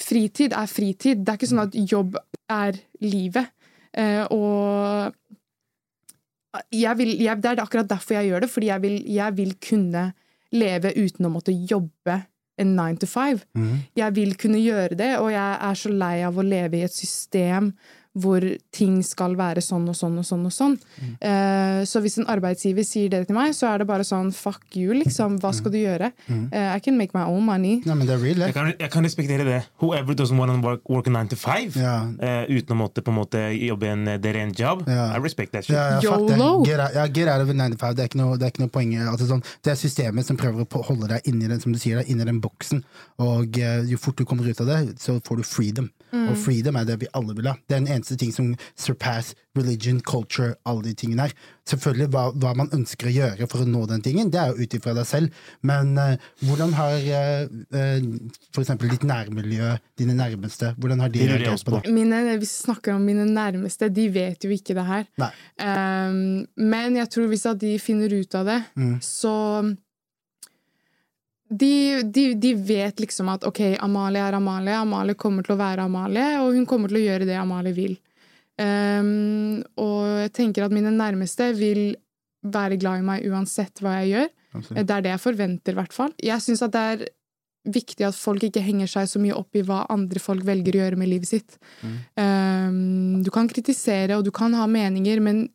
fritid 0.01 0.55
er 0.57 0.69
fritid. 0.69 1.21
Det 1.21 1.33
er 1.33 1.39
ikke 1.39 1.51
sånn 1.51 1.65
at 1.67 1.77
jobb 1.77 2.17
er 2.51 2.79
livet. 3.03 3.53
Eh, 3.91 4.23
og 4.33 5.13
jeg 6.73 6.97
vil, 6.99 7.13
jeg, 7.21 7.39
det 7.41 7.53
er 7.53 7.63
akkurat 7.63 7.89
derfor 7.89 8.17
jeg 8.17 8.31
gjør 8.31 8.43
det, 8.43 8.51
fordi 8.51 8.71
jeg 8.71 8.83
vil, 8.83 8.97
jeg 9.07 9.37
vil 9.37 9.53
kunne 9.63 10.03
leve 10.51 10.91
uten 10.97 11.27
å 11.27 11.31
måtte 11.31 11.53
jobbe 11.55 12.17
en 12.61 12.75
nine 12.77 12.97
to 13.01 13.09
five. 13.09 13.41
Jeg 13.97 14.15
vil 14.15 14.37
kunne 14.37 14.61
gjøre 14.61 14.95
det, 14.99 15.17
og 15.19 15.31
jeg 15.33 15.57
er 15.69 15.73
så 15.73 15.89
lei 15.89 16.21
av 16.27 16.37
å 16.37 16.45
leve 16.45 16.77
i 16.79 16.85
et 16.87 16.95
system 16.95 17.73
hvor 18.13 18.43
ting 18.75 18.97
skal 19.07 19.37
være 19.39 19.61
sånn 19.63 19.85
og 19.87 19.95
sånn 19.95 20.17
og 20.19 20.25
sånn. 20.27 20.43
og 20.47 20.53
sånn. 20.55 20.77
Eh, 21.23 21.81
så 21.87 22.01
hvis 22.03 22.17
en 22.19 22.27
arbeidsgiver 22.31 22.83
sier 22.87 23.11
det 23.13 23.23
til 23.29 23.37
meg, 23.37 23.53
så 23.55 23.69
er 23.71 23.81
det 23.81 23.87
bare 23.87 24.03
sånn 24.07 24.33
fuck 24.35 24.75
you, 24.75 24.91
liksom. 24.97 25.37
Hva 25.39 25.53
skal 25.55 25.71
du 25.71 25.79
gjøre? 25.79 26.11
Eh, 26.27 26.75
I 26.75 26.79
can 26.83 26.97
make 26.99 27.15
my 27.15 27.23
own 27.23 27.45
money. 27.47 27.79
Nei, 27.85 27.95
men 27.95 28.07
det 28.09 28.17
er 28.17 28.23
real, 28.23 28.43
Jeg 28.47 28.57
kan, 28.57 28.73
jeg 28.75 28.91
kan 28.91 29.07
respektere 29.07 29.47
det. 29.47 29.61
Whoever 29.79 30.13
doesn't 30.13 30.37
want 30.37 30.51
to 30.51 30.59
work, 30.67 30.89
work 30.89 31.07
nine 31.07 31.29
to 31.31 31.39
five 31.39 31.75
yeah. 31.79 32.09
uh, 32.19 32.43
uten 32.51 32.75
å 32.75 32.79
måtte 32.83 33.03
på 33.05 33.13
en 33.13 33.19
måte 33.21 33.41
jobbe 33.55 33.87
en 33.91 34.05
deren 34.21 34.51
job, 34.57 34.83
yeah. 34.87 35.15
I 35.15 35.21
respect 35.23 35.55
that 35.55 35.65
shit. 35.65 35.75
Yeah, 35.75 35.99
jeg. 36.01 36.09
YOLO. 36.09 36.65
Get 36.65 36.79
out, 36.79 36.95
yeah, 36.95 37.07
get 37.07 37.31
out 37.31 37.41
of 37.41 37.49
a 37.49 37.55
95. 37.55 37.95
Det 37.95 38.03
er 38.03 38.11
ikke 38.11 38.21
noe, 38.21 38.37
det 38.37 38.47
er 38.47 38.53
ikke 38.53 38.65
noe 38.65 38.73
poeng. 38.73 38.93
Altså, 39.07 39.29
sånn, 39.29 39.43
det 39.63 39.73
er 39.73 39.79
systemet 39.79 40.27
som 40.27 40.39
prøver 40.39 40.65
å 40.65 40.83
holde 40.91 41.09
deg 41.13 41.31
inni 41.31 41.47
den, 41.47 41.61
som 41.63 41.71
du 41.71 41.79
sier, 41.81 42.03
inni 42.03 42.27
den 42.27 42.41
boksen. 42.43 42.83
Og 43.23 43.59
eh, 43.61 43.81
jo 43.89 43.99
fort 44.01 44.19
du 44.19 44.27
kommer 44.27 44.47
ut 44.47 44.63
av 44.63 44.69
det, 44.69 44.79
så 45.01 45.19
får 45.23 45.41
du 45.41 45.47
freedom. 45.47 45.91
Og 46.11 46.37
freedom 46.39 46.77
er 46.79 46.87
det 46.87 46.99
vi 47.01 47.09
alle 47.17 47.35
vil 47.37 47.47
ha. 47.51 47.55
Det 47.67 47.77
er 47.77 47.83
den 47.83 47.93
eneste 47.95 48.17
ting 48.19 48.33
som 48.35 48.53
surpass 48.79 49.33
religion, 49.57 49.99
culture, 49.99 50.55
alle 50.65 50.83
de 50.89 50.93
tingene 50.95 51.27
her. 51.27 51.35
Selvfølgelig 51.67 52.07
hva, 52.13 52.23
hva 52.39 52.53
man 52.57 52.71
ønsker 52.75 53.09
å 53.09 53.13
gjøre 53.13 53.47
for 53.51 53.63
å 53.63 53.67
nå 53.67 53.83
den 53.89 54.03
tingen, 54.03 54.31
det 54.31 54.39
er 54.41 54.51
jo 54.51 54.63
ut 54.63 54.75
ifra 54.77 54.95
deg 54.95 55.07
selv. 55.07 55.43
Men 55.67 55.93
uh, 55.99 56.15
hvordan 56.47 56.75
har 56.77 56.95
uh, 56.97 57.51
uh, 57.75 58.07
for 58.51 58.63
eksempel 58.63 58.91
ditt 58.93 59.05
nærmiljø, 59.07 59.73
dine 59.99 60.15
nærmeste, 60.17 60.73
hvordan 60.81 61.03
har 61.03 61.13
de 61.13 61.21
Det 61.23 61.29
reagert 61.33 61.67
på 61.67 61.75
det? 61.77 61.93
Mine, 61.95 62.23
hvis 62.39 62.55
vi 62.55 62.65
snakker 62.69 62.95
om 62.95 63.05
mine 63.07 63.27
nærmeste, 63.27 63.91
de 63.91 64.07
vet 64.13 64.47
jo 64.47 64.51
ikke 64.55 64.75
det 64.77 64.87
her. 64.87 65.07
Um, 65.19 66.43
men 66.55 66.99
jeg 66.99 67.11
tror 67.13 67.31
hvis 67.31 67.47
at 67.51 67.61
de 67.61 67.77
finner 67.81 68.19
ut 68.19 68.39
av 68.39 68.51
det, 68.51 68.59
så 69.05 69.35
de, 71.51 72.01
de, 72.03 72.23
de 72.39 72.53
vet 72.55 73.01
liksom 73.03 73.29
at 73.33 73.43
ok, 73.47 73.59
Amalie 73.83 74.23
er 74.23 74.37
Amalie, 74.37 74.77
Amalie 74.79 75.17
kommer 75.19 75.43
til 75.43 75.57
å 75.57 75.59
være 75.59 75.83
Amalie, 75.87 76.27
og 76.39 76.55
hun 76.55 76.67
kommer 76.69 76.91
til 76.91 77.01
å 77.01 77.03
gjøre 77.03 77.27
det 77.27 77.35
Amalie 77.39 77.75
vil. 77.75 77.97
Um, 78.61 79.59
og 79.79 80.05
jeg 80.23 80.33
tenker 80.37 80.65
at 80.65 80.75
mine 80.75 80.93
nærmeste 80.95 81.49
vil 81.57 81.95
være 82.41 82.77
glad 82.81 83.01
i 83.01 83.07
meg 83.07 83.25
uansett 83.27 83.83
hva 83.83 83.99
jeg 83.99 84.13
gjør. 84.13 84.29
Absolutt. 84.51 84.87
Det 84.87 84.95
er 84.95 85.03
det 85.05 85.13
jeg 85.13 85.23
forventer, 85.25 85.73
i 85.73 85.79
hvert 85.81 85.95
fall. 85.95 86.13
Jeg 86.23 86.43
syns 86.43 86.63
at 86.65 86.75
det 86.75 86.85
er 86.93 87.05
viktig 87.71 88.07
at 88.07 88.17
folk 88.17 88.43
ikke 88.47 88.63
henger 88.65 88.89
seg 88.89 89.09
så 89.09 89.19
mye 89.21 89.35
opp 89.37 89.55
i 89.59 89.63
hva 89.65 89.83
andre 89.93 90.21
folk 90.23 90.45
velger 90.47 90.77
å 90.77 90.81
gjøre 90.85 90.97
med 90.97 91.11
livet 91.11 91.29
sitt. 91.29 91.59
Um, 92.17 93.21
du 93.25 93.29
kan 93.33 93.49
kritisere, 93.51 94.17
og 94.17 94.25
du 94.25 94.31
kan 94.35 94.55
ha 94.57 94.65
meninger, 94.71 95.21
men 95.23 95.45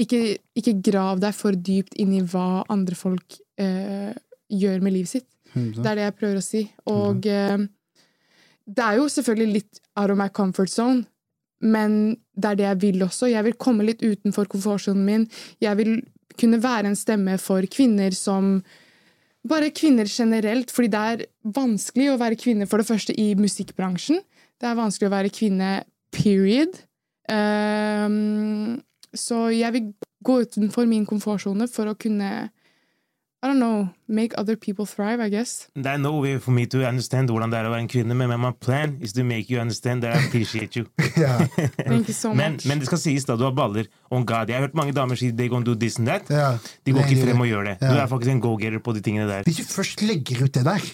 ikke, 0.00 0.38
ikke 0.56 0.78
grav 0.84 1.20
deg 1.22 1.32
for 1.36 1.56
dypt 1.56 1.96
inn 2.00 2.12
i 2.16 2.24
hva 2.24 2.62
andre 2.72 2.96
folk 2.96 3.40
eh, 3.60 4.12
gjør 4.50 4.82
med 4.84 4.96
livet 4.96 5.14
sitt. 5.14 5.28
Det 5.54 5.86
er 5.86 5.98
det 5.98 6.06
jeg 6.06 6.16
prøver 6.18 6.40
å 6.40 6.44
si. 6.44 6.64
Og 6.90 7.26
eh, 7.26 7.64
det 8.70 8.84
er 8.86 9.00
jo 9.00 9.08
selvfølgelig 9.10 9.56
litt 9.56 9.80
out 9.98 10.12
of 10.12 10.18
my 10.20 10.28
comfort 10.28 10.70
zone, 10.70 11.04
men 11.60 12.16
det 12.38 12.52
er 12.52 12.60
det 12.60 12.68
jeg 12.68 12.80
vil 12.84 13.06
også. 13.06 13.30
Jeg 13.30 13.46
vil 13.48 13.58
komme 13.60 13.86
litt 13.86 14.04
utenfor 14.04 14.48
komfortsonen 14.50 15.04
min. 15.06 15.26
Jeg 15.60 15.76
vil 15.80 15.98
kunne 16.40 16.60
være 16.62 16.92
en 16.92 16.98
stemme 16.98 17.36
for 17.42 17.66
kvinner 17.70 18.14
som 18.16 18.60
Bare 19.48 19.70
kvinner 19.72 20.04
generelt, 20.04 20.68
fordi 20.68 20.90
det 20.92 21.00
er 21.00 21.22
vanskelig 21.56 22.10
å 22.12 22.18
være 22.20 22.36
kvinne 22.36 22.66
for 22.68 22.76
det 22.76 22.90
første 22.90 23.14
i 23.16 23.30
musikkbransjen. 23.40 24.18
Det 24.60 24.68
er 24.68 24.76
vanskelig 24.76 25.08
å 25.08 25.14
være 25.14 25.30
kvinne, 25.32 25.70
period. 26.12 26.76
Um, 27.32 28.82
så 29.16 29.46
jeg 29.48 29.72
vil 29.78 29.86
gå 30.28 30.36
utenfor 30.44 30.84
min 30.90 31.06
komfortsone 31.08 31.70
for 31.72 31.88
å 31.88 31.96
kunne 31.96 32.50
I 33.42 33.46
don't 33.48 33.58
know, 33.58 33.88
make 34.06 34.34
other 34.36 34.54
people 34.54 34.84
thrive, 34.84 35.18
I 35.26 35.30
guess. 35.30 35.68
Er 35.74 35.96
no 35.96 36.20
way 36.20 36.38
for 36.38 36.52
me 36.52 36.66
to 36.66 36.82
understand 36.84 37.30
hvordan 37.30 37.48
det 37.50 37.56
er 37.62 37.68
å 37.68 37.70
være 37.72 37.80
en 37.86 37.88
kvinne, 37.88 38.12
men 38.14 38.28
my 38.40 38.50
plan 38.52 38.98
is 39.00 39.14
to 39.16 39.24
make 39.24 39.48
you 39.48 39.58
understand 39.62 40.02
that 40.04 40.12
I 40.14 40.26
appreciate 40.26 40.76
you. 40.76 40.84
Ja. 41.16 41.38
Thank 41.86 42.08
you 42.08 42.14
so 42.14 42.34
Men, 42.34 42.52
much. 42.58 42.66
men 42.68 42.78
det 42.82 42.86
skal 42.90 43.00
sies 43.00 43.24
da, 43.24 43.36
du 43.40 43.46
har 43.48 43.54
baller. 43.56 43.88
On 44.10 44.26
God, 44.28 44.48
Jeg 44.52 44.56
har 44.60 44.66
hørt 44.68 44.74
mange 44.76 44.92
damer 44.92 45.16
si 45.16 45.30
they 45.32 45.48
gonna 45.48 45.64
do 45.64 45.74
this 45.74 45.96
and 45.98 46.06
that. 46.08 46.28
Yeah. 46.30 46.58
De 46.84 46.92
går 46.92 47.08
ikke 47.08 47.24
frem 47.30 47.40
og 47.40 47.48
gjør 47.48 47.64
det. 47.70 47.76
Du 47.80 47.96
er 47.96 48.06
faktisk 48.12 48.30
en 48.34 48.40
go-getter 48.44 48.78
på 48.84 48.92
de 48.92 49.00
tingene 49.08 49.26
der. 49.28 49.42
Hvis 49.48 49.56
du 49.62 49.64
først 49.72 50.02
legger 50.04 50.44
ut 50.44 50.52
det 50.54 50.64
der, 50.68 50.84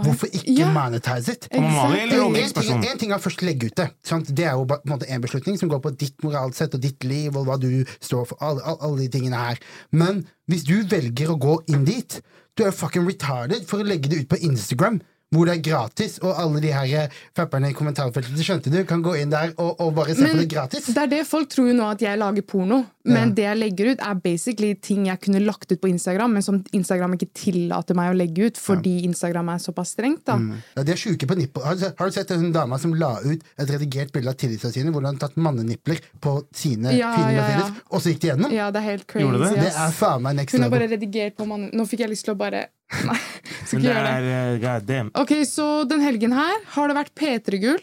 hvorfor 0.00 0.26
ikke 0.32 0.54
Ja. 0.58 0.68
monetize 0.72 1.32
it? 1.32 1.48
Om 1.52 1.64
Amalie 1.64 2.02
eller 2.02 2.24
om 2.24 2.36
En 2.36 2.52
ting, 2.52 2.84
en 2.90 2.98
ting 2.98 3.12
er 3.12 3.18
først 3.18 3.42
å 3.42 3.46
legge 3.46 3.66
ut 3.66 3.76
det. 3.76 3.90
Sant? 4.02 4.26
Det 4.34 4.44
er 4.44 4.52
jo 4.52 4.64
på 4.64 4.78
en 4.84 4.92
måte 4.92 5.08
en 5.08 5.20
beslutning 5.20 5.58
som 5.58 5.68
går 5.68 5.80
på 5.82 5.96
ditt 5.98 6.22
moralsett 6.22 6.74
og 6.74 6.80
ditt 6.80 7.04
liv 7.04 7.36
og 7.36 7.46
hva 7.46 7.58
du 7.60 7.84
står 8.00 8.26
for. 8.26 8.36
Alle, 8.40 8.62
alle, 8.64 8.78
alle 8.80 8.98
de 9.04 9.08
tingene 9.08 9.36
her. 9.36 9.58
Men 9.92 10.26
hvis 10.48 10.64
du 10.64 10.82
velger 10.84 11.28
å 11.30 11.38
gå 11.38 11.58
inn 11.68 11.84
dit, 11.84 12.20
du 12.56 12.64
er 12.64 12.70
fucking 12.70 13.06
retarded 13.08 13.66
for 13.66 13.80
å 13.80 13.86
legge 13.86 14.08
det 14.08 14.22
ut 14.24 14.28
på 14.28 14.40
Instagram. 14.42 15.00
Hvor 15.32 15.48
det 15.48 15.56
er 15.58 15.62
gratis, 15.64 16.18
og 16.22 16.36
alle 16.38 16.60
de 16.60 16.70
her 16.72 16.92
eh, 17.06 17.20
fapperne 17.36 17.70
i 17.72 17.76
kommentarfeltet, 17.76 18.36
det 18.36 18.44
skjønte 18.46 18.70
du, 18.72 18.82
kan 18.88 19.02
gå 19.02 19.14
inn 19.22 19.30
der 19.32 19.54
og, 19.56 19.80
og 19.80 19.94
bare 19.96 20.14
se 20.14 20.28
på 20.28 20.38
det 20.42 20.48
gratis. 20.52 20.86
det 20.92 21.02
er 21.06 21.12
det 21.14 21.22
folk 21.26 21.48
tror 21.52 21.70
jo 21.70 21.76
nå 21.78 21.86
at 21.94 22.02
jeg 22.04 22.18
lager 22.20 22.42
porno. 22.44 22.82
Men 23.04 23.30
Ja. 23.32 23.34
det 23.34 23.42
jeg 23.48 23.58
legger 23.58 23.88
ut, 23.92 24.02
er 24.06 24.14
basically 24.22 24.74
ting 24.78 25.06
jeg 25.08 25.18
kunne 25.24 25.40
lagt 25.42 25.72
ut 25.72 25.80
på 25.82 25.88
Instagram, 25.90 26.36
men 26.36 26.42
som 26.46 26.60
Instagram 26.72 27.16
ikke 27.16 27.26
tillater 27.34 27.96
meg 27.98 28.12
å 28.12 28.16
legge 28.16 28.46
ut 28.46 28.60
fordi 28.62 28.92
Instagram 29.08 29.48
er 29.56 29.58
såpass 29.64 29.90
strengt. 29.96 30.22
da. 30.28 30.36
Ja, 30.76 30.84
de 30.86 30.92
er 30.92 31.00
sjuke 31.00 31.26
på 31.26 31.34
nipple. 31.40 31.64
Har, 31.64 31.80
har 31.98 32.06
du 32.06 32.14
sett 32.14 32.30
hun 32.30 32.52
dama 32.54 32.78
som 32.78 32.94
la 32.94 33.16
ut 33.24 33.42
et 33.58 33.72
redigert 33.74 34.12
bilde 34.14 34.30
av 34.30 34.36
tillitsene 34.38 34.72
sine, 34.76 34.92
hvor 34.94 35.02
hun 35.02 35.10
hadde 35.10 35.24
tatt 35.24 35.34
mannenipler 35.36 35.98
på 36.22 36.36
sine 36.54 36.92
Ja, 36.94 37.10
filmer, 37.16 37.32
ja, 37.40 37.48
ja. 37.58 37.70
og 37.90 38.04
så 38.04 38.12
gikk 38.12 38.20
de 38.22 38.30
gjennom? 38.30 38.54
Ja, 38.54 38.70
det 38.70 38.84
er 38.84 38.88
helt 38.92 39.06
crazy. 39.10 39.26
Det? 39.32 39.50
Yes. 39.50 39.64
Det 39.64 39.72
er 39.88 39.96
faen 39.98 40.22
meg 40.28 40.36
next 40.38 40.52
Hun 40.54 40.62
har 40.62 40.70
level. 40.70 40.78
bare 40.78 40.94
redigert 40.94 41.36
på 41.40 41.48
mannen. 41.50 41.70
Nå 41.74 41.88
fikk 41.90 42.04
jeg 42.06 42.12
lyst 42.14 42.24
til 42.28 42.36
å 42.36 42.38
bare 42.38 42.66
Nei, 43.08 43.18
skal 43.64 43.78
ikke 43.78 43.82
det 43.82 43.88
gjøre 43.88 44.04
det. 44.04 44.68
er 44.68 45.00
uh. 45.00 45.10
Ok, 45.22 45.34
så 45.48 45.66
den 45.88 46.04
helgen 46.04 46.36
her 46.36 46.54
har 46.76 46.92
det 46.92 46.98
vært 47.00 47.14
P3-gull. 47.18 47.82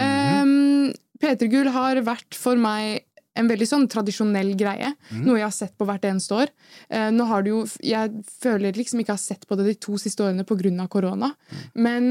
Mhm. 0.00 0.40
Um, 0.40 0.92
P3-gull 1.20 1.68
har 1.74 2.00
vært 2.06 2.36
for 2.38 2.56
meg 2.56 3.02
en 3.38 3.48
veldig 3.50 3.66
sånn 3.68 3.86
tradisjonell 3.90 4.54
greie. 4.58 4.92
Mm. 5.10 5.22
Noe 5.26 5.38
jeg 5.38 5.46
har 5.46 5.54
sett 5.54 5.74
på 5.78 5.86
hvert 5.88 6.04
eneste 6.08 6.36
år. 6.36 6.52
Uh, 6.90 7.10
nå 7.14 7.26
har 7.30 7.44
det 7.44 7.52
jo, 7.52 7.62
Jeg 7.84 8.24
føler 8.42 8.76
liksom 8.76 9.02
ikke 9.02 9.16
har 9.16 9.22
sett 9.22 9.46
på 9.48 9.58
det 9.58 9.68
de 9.68 9.76
to 9.80 9.98
siste 10.00 10.24
årene 10.24 10.46
pga. 10.48 10.88
korona. 10.88 11.32
Mm. 11.50 11.66
Men 11.74 12.08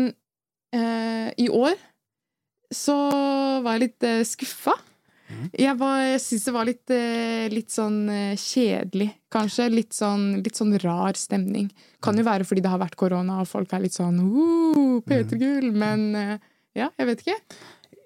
uh, 0.75 1.29
i 1.37 1.49
år 1.49 1.75
så 2.73 2.95
var 3.65 3.77
jeg 3.77 3.87
litt 3.87 4.05
uh, 4.05 4.21
skuffa. 4.23 4.77
Jeg, 5.53 5.75
var- 5.77 6.01
jeg 6.07 6.19
syns 6.23 6.45
det 6.49 6.53
var 6.55 6.65
litt, 6.69 6.89
eh, 6.89 7.47
litt 7.53 7.69
sånn 7.73 7.97
eh, 8.09 8.35
kjedelig, 8.39 9.09
kanskje. 9.31 9.69
Litt 9.73 9.93
sånn, 9.93 10.41
litt 10.43 10.55
sånn 10.57 10.73
rar 10.83 11.13
stemning. 11.19 11.69
Kan 12.01 12.17
jo 12.17 12.23
være 12.25 12.45
fordi 12.49 12.63
det 12.65 12.71
har 12.73 12.81
vært 12.81 12.95
korona 12.99 13.41
og 13.43 13.47
folk 13.47 13.73
er 13.73 13.83
litt 13.85 13.93
sånn 13.97 14.17
uh, 14.23 15.01
P3-gull, 15.05 15.69
men 15.75 16.07
eh, 16.15 16.37
ja, 16.79 16.89
jeg 16.97 17.07
vet 17.11 17.21
ikke. 17.25 17.37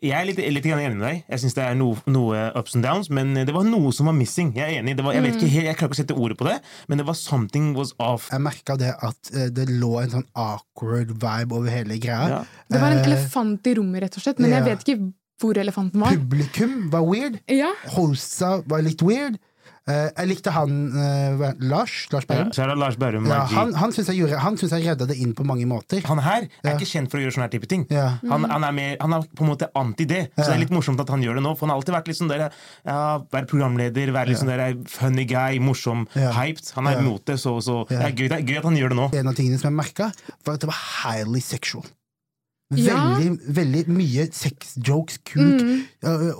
Jeg 0.03 0.17
er 0.19 0.25
litt, 0.27 0.39
litt 0.51 0.65
enig 0.67 0.97
med 0.97 1.05
deg. 1.07 1.21
Jeg 1.31 1.39
synes 1.39 1.53
det 1.55 1.63
er 1.63 1.75
noe, 1.79 1.95
noe 2.11 2.39
ups 2.59 2.75
and 2.75 2.83
downs, 2.83 3.07
men 3.07 3.31
det 3.39 3.53
var 3.55 3.63
noe 3.63 3.93
som 3.95 4.09
var 4.11 4.17
missing. 4.17 4.49
Jeg 4.57 4.65
er 4.67 4.81
enig. 4.81 4.97
Det 4.99 5.05
var, 5.05 5.15
jeg, 5.15 5.23
vet 5.23 5.37
ikke, 5.39 5.51
helt- 5.53 5.69
jeg 5.69 5.77
klarer 5.79 5.93
ikke 5.93 5.95
å 5.95 6.01
sette 6.01 6.17
ordet 6.19 6.37
på 6.41 6.47
det, 6.49 6.57
men 6.91 6.99
det 6.99 7.05
var 7.07 7.15
something 7.15 7.69
was 7.77 7.93
off. 8.03 8.27
Jeg 8.33 8.43
merka 8.43 8.75
det 8.81 8.91
at 8.99 9.31
det 9.55 9.69
lå 9.71 9.93
en 10.01 10.11
sånn 10.17 10.27
awkward 10.35 11.15
vibe 11.23 11.55
over 11.55 11.71
hele 11.71 11.95
greia. 12.03 12.27
Ja. 12.35 12.41
Det 12.67 12.81
var 12.83 12.97
en 12.97 13.05
elefant 13.07 13.71
i 13.71 13.77
rommet, 13.79 14.03
rett 14.03 14.19
og 14.19 14.25
slett, 14.27 14.43
men 14.43 14.51
ja. 14.51 14.59
jeg 14.59 14.73
vet 14.73 14.83
ikke 14.89 15.13
hvor 15.41 15.57
elefanten 15.57 15.99
var. 16.01 16.11
Publikum 16.15 16.89
var 16.93 17.01
weird. 17.07 17.39
Ja, 17.51 17.71
Hosa 17.97 18.61
var 18.67 18.81
litt 18.85 19.01
weird. 19.01 19.39
Uh, 19.83 20.07
jeg 20.15 20.27
likte 20.29 20.51
han 20.55 20.71
uh, 20.95 21.41
Lars. 21.59 22.05
Lars 22.13 22.23
Berrum. 22.23 22.53
Er 22.55 22.69
det 22.71 22.75
Lars 22.79 22.95
Berrum. 22.95 23.25
Ja, 23.27 23.41
han 23.51 23.73
han 23.75 23.91
syns 23.91 24.07
jeg, 24.07 24.21
gjorde- 24.21 24.37
han 24.39 24.55
synes 24.55 24.71
jeg 24.77 24.85
redda 24.87 25.07
det 25.09 25.17
inn 25.19 25.33
på 25.35 25.43
mange 25.43 25.65
måter. 25.67 25.99
Han 26.07 26.21
her 26.23 26.45
er 26.45 26.69
Ja. 26.69 26.75
ikke 26.77 26.87
kjent 26.87 27.11
for 27.11 27.19
å 27.19 27.23
gjøre 27.25 27.35
sånne 27.35 27.49
type 27.51 27.67
ting. 27.67 27.83
Ja. 27.91 28.05
Han, 28.29 28.45
han, 28.47 28.63
er 28.63 28.71
mer, 28.71 28.95
han 29.01 29.11
er 29.17 29.25
på 29.35 29.43
en 29.43 29.49
måte 29.51 29.67
anti 29.75 30.05
det. 30.07 30.21
Så 30.37 30.45
det 30.47 30.53
er 30.55 30.61
litt 30.63 30.71
morsomt 30.71 31.01
at 31.03 31.09
han 31.11 31.19
gjør 31.25 31.35
det 31.35 31.43
nå. 31.43 31.51
For 31.57 31.67
han 31.67 31.73
har 31.75 31.81
alltid 31.81 31.95
vært 31.97 32.15
sånn 32.15 32.31
der, 32.31 32.45
ja, 32.87 32.99
være 33.35 33.49
programleder, 33.51 34.13
være 34.15 34.37
sånn 34.39 34.53
der 34.53 34.77
funny 34.87 35.25
guy, 35.27 35.59
morsom, 35.59 36.07
Ja. 36.15 36.31
hyped. 36.31 36.71
Han 36.79 36.87
er 36.87 36.95
Ja. 36.95 36.99
imot 37.03 37.25
det, 37.25 37.35
så, 37.43 37.57
så 37.59 37.83
Ja. 37.91 37.99
det, 37.99 38.05
er 38.07 38.15
gøy, 38.15 38.29
det 38.29 38.39
er 38.39 38.47
gøy 38.53 38.57
at 38.59 38.63
han 38.63 38.77
gjør 38.79 38.89
det 38.95 38.97
nå. 39.01 39.09
En 39.19 39.27
av 39.27 39.35
tingene 39.35 39.59
som 39.59 39.67
jeg 39.67 39.83
merka, 39.83 40.13
var 40.45 40.53
at 40.53 40.61
det 40.61 40.67
var 40.71 40.79
highly 41.03 41.41
sexual. 41.41 41.83
Ja. 42.73 42.95
Veldig, 43.19 43.53
veldig 43.53 43.81
mye 43.93 44.23
sex-jokes, 44.33 45.19
kuk, 45.27 45.61
mm. 45.61 45.81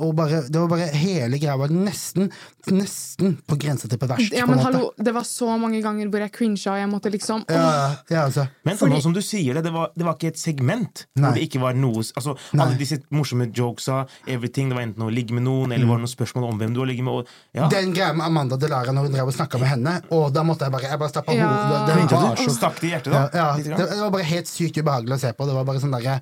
og 0.02 0.16
bare, 0.18 0.40
det 0.50 0.58
var 0.58 0.70
bare 0.72 0.88
hele 0.98 1.38
greia 1.38 1.56
var 1.60 1.70
nesten, 1.70 2.32
nesten 2.74 3.36
på 3.46 3.58
grensa 3.62 3.90
til 3.92 4.00
perverst. 4.02 4.34
ja 4.34 4.48
men 4.50 4.62
hallo, 4.64 4.88
det 4.98 5.14
var 5.14 5.28
så 5.28 5.52
mange 5.62 5.82
ganger 5.84 6.10
hvor 6.10 6.24
jeg 6.24 6.34
crincha, 6.34 6.72
og 6.74 6.80
jeg 6.82 6.90
måtte 6.90 7.12
liksom 7.14 7.44
Ja, 7.52 7.96
ja, 8.10 8.24
altså. 8.24 8.48
Men 8.66 8.78
Fordi- 8.80 8.96
nå 8.96 9.02
som 9.04 9.14
du 9.14 9.22
sier 9.22 9.54
det, 9.54 9.64
det 9.68 9.74
var, 9.74 9.92
det 9.96 10.06
var 10.08 10.16
ikke 10.18 10.32
et 10.34 10.40
segment 10.40 11.06
Nei. 11.16 11.22
hvor 11.28 11.36
det 11.38 11.44
ikke 11.50 11.62
var 11.62 11.74
noe 11.78 12.02
altså, 12.02 12.36
Alle 12.58 12.78
disse 12.80 12.98
morsomme 13.12 13.52
jokesa, 13.54 14.08
everything, 14.26 14.70
det 14.70 14.76
var 14.80 14.88
enten 14.88 15.06
å 15.06 15.12
ligge 15.14 15.34
med 15.38 15.44
noen, 15.46 15.72
eller 15.76 15.86
var 15.86 16.02
det 16.02 16.08
noen 16.08 16.16
spørsmål 16.16 16.50
om 16.50 16.58
hvem 16.64 16.74
du 16.74 16.80
har 16.82 16.90
ligget 16.90 17.06
med. 17.06 17.14
Og, 17.14 17.28
ja. 17.54 17.68
Den 17.70 17.94
greia 17.94 18.14
med 18.14 18.26
Amanda 18.26 18.58
Delara 18.58 18.96
når 18.96 19.10
hun 19.10 19.20
drev 19.20 19.28
og 19.30 19.38
snakka 19.38 19.60
med 19.62 19.70
henne, 19.70 20.02
og 20.10 20.34
da 20.34 20.42
måtte 20.44 20.66
jeg 20.66 20.72
bare 20.72 20.90
Jeg 20.94 21.00
bare 21.00 21.10
stappa 21.14 21.34
Ja. 21.34 21.48
hodet 21.48 21.88
det, 21.88 22.10
det 22.10 22.18
var 22.18 22.36
så 22.42 22.58
Stakk 22.58 22.82
det 22.82 22.88
i 22.88 22.92
hjertet, 22.94 23.14
da? 23.14 23.56
det, 23.58 23.78
det 23.78 24.02
var 24.02 24.12
bare 24.12 24.24
helt 24.24 24.48
sykt 24.48 24.78
ubehagelig 24.78 25.16
å 25.16 25.20
se 25.20 25.34
på. 25.34 25.46
Det 25.46 25.54
var 25.54 25.66
bare 25.66 25.82
sånn 25.84 25.94
derre 25.94 26.13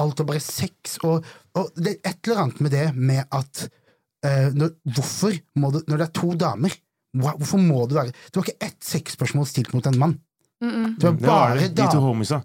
Alt 0.00 0.22
og 0.22 0.28
bare 0.28 0.42
sex, 0.42 0.98
og, 1.02 1.26
og 1.58 1.70
det 1.74 1.96
er 1.96 2.12
et 2.12 2.28
eller 2.28 2.44
annet 2.44 2.60
med 2.62 2.74
det 2.74 2.84
med 2.94 3.24
at 3.26 3.64
uh, 3.66 4.48
når, 4.54 4.76
Hvorfor 4.94 5.34
må 5.58 5.72
du 5.74 5.80
Når 5.88 5.96
det 5.96 6.06
er 6.06 6.14
to 6.20 6.30
damer, 6.38 6.76
hvorfor 7.18 7.58
må 7.58 7.86
det 7.90 7.98
være 7.98 8.14
Det 8.14 8.38
var 8.38 8.46
ikke 8.46 8.68
ett 8.68 8.78
sexspørsmål 8.86 9.48
stilt 9.50 9.74
mot 9.74 9.86
en 9.90 9.98
mann. 9.98 10.14
Det 10.60 10.70
var 10.70 10.94
Det 10.94 11.10
var 11.10 11.18
bare 11.26 11.58
det, 11.58 11.72
de 11.76 11.88
to. 11.90 12.40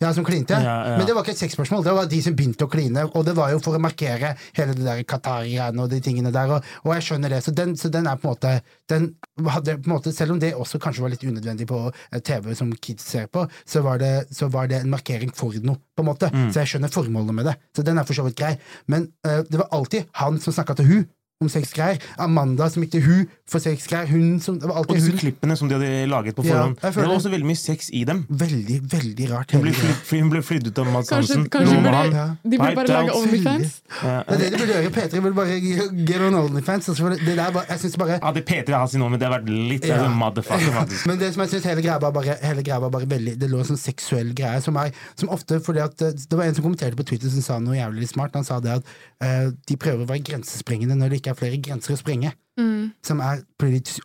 Ja, 0.00 0.10
som 0.16 0.24
klinte. 0.24 0.56
Ja, 0.56 0.76
ja. 0.88 0.96
Men 0.96 1.06
det 1.08 1.14
var 1.16 1.26
ikke 1.26 1.34
et 1.36 1.42
sexspørsmål, 1.42 1.84
det 1.84 1.92
var 1.96 2.06
de 2.08 2.20
som 2.24 2.36
begynte 2.36 2.64
å 2.64 2.70
kline. 2.72 3.04
Og 3.12 3.24
det 3.26 3.34
var 3.36 3.52
jo 3.52 3.60
for 3.60 3.76
å 3.76 3.82
markere 3.82 4.32
hele 4.56 4.72
det 4.76 4.86
der 4.86 5.02
Qatar-greiene 5.04 5.84
og 5.84 5.92
de 5.92 6.00
tingene 6.04 6.32
der. 6.32 6.54
Og, 6.56 6.70
og 6.86 6.94
jeg 6.96 7.06
skjønner 7.08 7.34
det, 7.34 7.42
så 7.44 7.52
den, 7.56 7.76
så 7.76 7.92
den 7.92 8.08
er 8.08 8.16
på 8.20 8.28
en 8.28 8.32
måte 8.32 8.54
den 8.90 9.10
hadde 9.50 9.76
på 9.78 9.90
en 9.90 9.94
måte, 9.94 10.12
Selv 10.16 10.34
om 10.34 10.40
det 10.40 10.54
også 10.56 10.80
kanskje 10.82 11.04
var 11.04 11.12
litt 11.12 11.24
unødvendig 11.24 11.68
på 11.68 11.82
eh, 11.90 12.20
TV 12.24 12.54
som 12.58 12.72
kids 12.72 13.06
ser 13.06 13.28
på, 13.32 13.44
så 13.68 13.84
var 13.84 14.00
det, 14.02 14.12
så 14.34 14.48
var 14.50 14.70
det 14.72 14.80
en 14.80 14.90
markering 14.90 15.32
for 15.36 15.54
noe, 15.64 15.78
på 15.94 16.04
en 16.04 16.08
måte. 16.08 16.30
Mm. 16.32 16.50
Så 16.50 16.62
jeg 16.62 16.74
skjønner 16.74 16.92
formålet 16.92 17.36
med 17.36 17.50
det. 17.50 17.56
Så 17.76 17.84
den 17.86 18.00
er 18.00 18.08
for 18.08 18.16
så 18.16 18.26
vidt 18.26 18.38
grei. 18.40 18.56
Men 18.90 19.10
uh, 19.26 19.42
det 19.46 19.60
var 19.60 19.70
alltid 19.76 20.10
han 20.20 20.40
som 20.42 20.56
snakka 20.56 20.80
til 20.80 20.90
hun 20.90 21.08
om 21.40 21.48
sexgreier. 21.48 21.96
Amanda 22.20 22.66
som 22.68 22.82
gikk 22.84 22.98
til 22.98 23.04
hun 23.06 23.20
for 23.48 23.62
sexgreier. 23.64 24.04
Hun 24.10 24.40
som 24.44 24.58
Det 24.60 24.68
var 24.68 24.76
Og 24.82 24.90
disse 24.92 25.08
hun. 25.08 25.16
klippene 25.18 25.56
som 25.56 25.68
de 25.70 25.74
hadde 25.78 26.06
laget 26.06 26.36
på 26.36 26.42
forhånd. 26.44 26.76
Ja, 26.82 26.90
det 26.92 26.96
var 27.00 27.14
også 27.16 27.30
veldig 27.32 27.46
mye 27.48 27.56
sex 27.56 27.88
i 27.96 28.02
dem. 28.04 28.26
Veldig, 28.28 28.76
veldig 28.92 29.28
rart. 29.30 29.54
Hun 29.56 29.62
ble, 29.64 29.72
fly, 29.72 30.20
hun 30.20 30.28
ble 30.28 30.42
flydd 30.44 30.68
ut 30.68 30.78
av 30.82 30.90
Mads 30.92 31.08
Hansen. 31.10 31.46
kanskje 31.48 31.70
kanskje 31.70 31.78
burde, 31.86 32.02
ja. 32.12 32.26
de 32.44 32.58
burde 32.60 32.74
bare 32.76 32.86
lage. 32.92 33.14
Onlyfans. 33.16 33.78
Ja, 34.02 34.18
Det 34.28 34.34
er 34.36 34.38
det 34.42 34.50
de 34.52 34.58
burde 34.60 34.74
gjøre. 34.74 34.90
P3 34.98 35.22
burde 35.24 35.34
bare 35.40 35.56
get 36.10 36.20
on 36.20 36.34
Onlyfans. 36.42 36.88
Altså, 36.92 37.08
det, 37.08 37.36
der 37.40 37.50
bare, 37.56 37.64
jeg 37.70 37.78
synes 37.86 37.96
bare 37.96 38.18
Ja, 38.20 38.32
det 38.36 38.44
P3 38.50 38.76
har 38.76 38.86
sin 38.92 39.02
OnlyFans, 39.02 39.20
det 39.24 39.28
har 39.30 39.40
vært 39.40 39.48
litt 39.72 39.88
Ja. 39.88 39.96
ja. 40.04 40.08
motherfucker, 40.20 40.72
faktisk. 40.76 41.06
Men 41.08 41.18
det 41.24 41.32
som 41.32 41.40
jeg 41.46 41.54
synes 41.54 41.64
hele 41.72 41.82
greia 41.88 41.96
var 42.04 42.12
bare, 42.12 42.36
hele 42.44 42.62
greia 42.62 42.78
var 42.84 42.90
bare 42.92 43.08
veldig 43.08 43.38
Det 43.40 43.48
lå 43.50 43.64
en 43.64 43.70
sånn 43.72 43.80
seksuell 43.80 44.34
greie 44.36 44.60
som 44.60 44.76
er 44.76 44.92
Som 45.16 45.32
ofte 45.32 45.56
fordi 45.64 45.80
at 45.80 46.02
eh, 46.04 46.12
Det 46.12 46.36
var 46.36 46.44
en 46.44 46.54
som 46.54 46.68
kommenterte 46.68 46.96
på 47.00 47.08
Twitter 47.08 47.32
som 47.32 47.40
sa 47.40 47.58
noe 47.58 47.80
jævlig 47.80 48.08
smart. 48.12 48.36
Han 48.36 48.44
sa 48.44 48.60
det 48.60 48.76
at 48.76 48.84
uh, 49.24 49.48
de 49.68 49.76
prøver 49.80 50.04
å 50.04 50.10
være 50.12 50.20
grensesprengende 50.28 50.94
når 51.00 51.08
det 51.08 51.22
ikke 51.22 51.29
er 51.32 51.38
flere 51.38 51.60
grenser 51.62 51.96
å 51.96 52.00
sprenge. 52.00 52.34
Som 53.06 53.20
er 53.24 53.40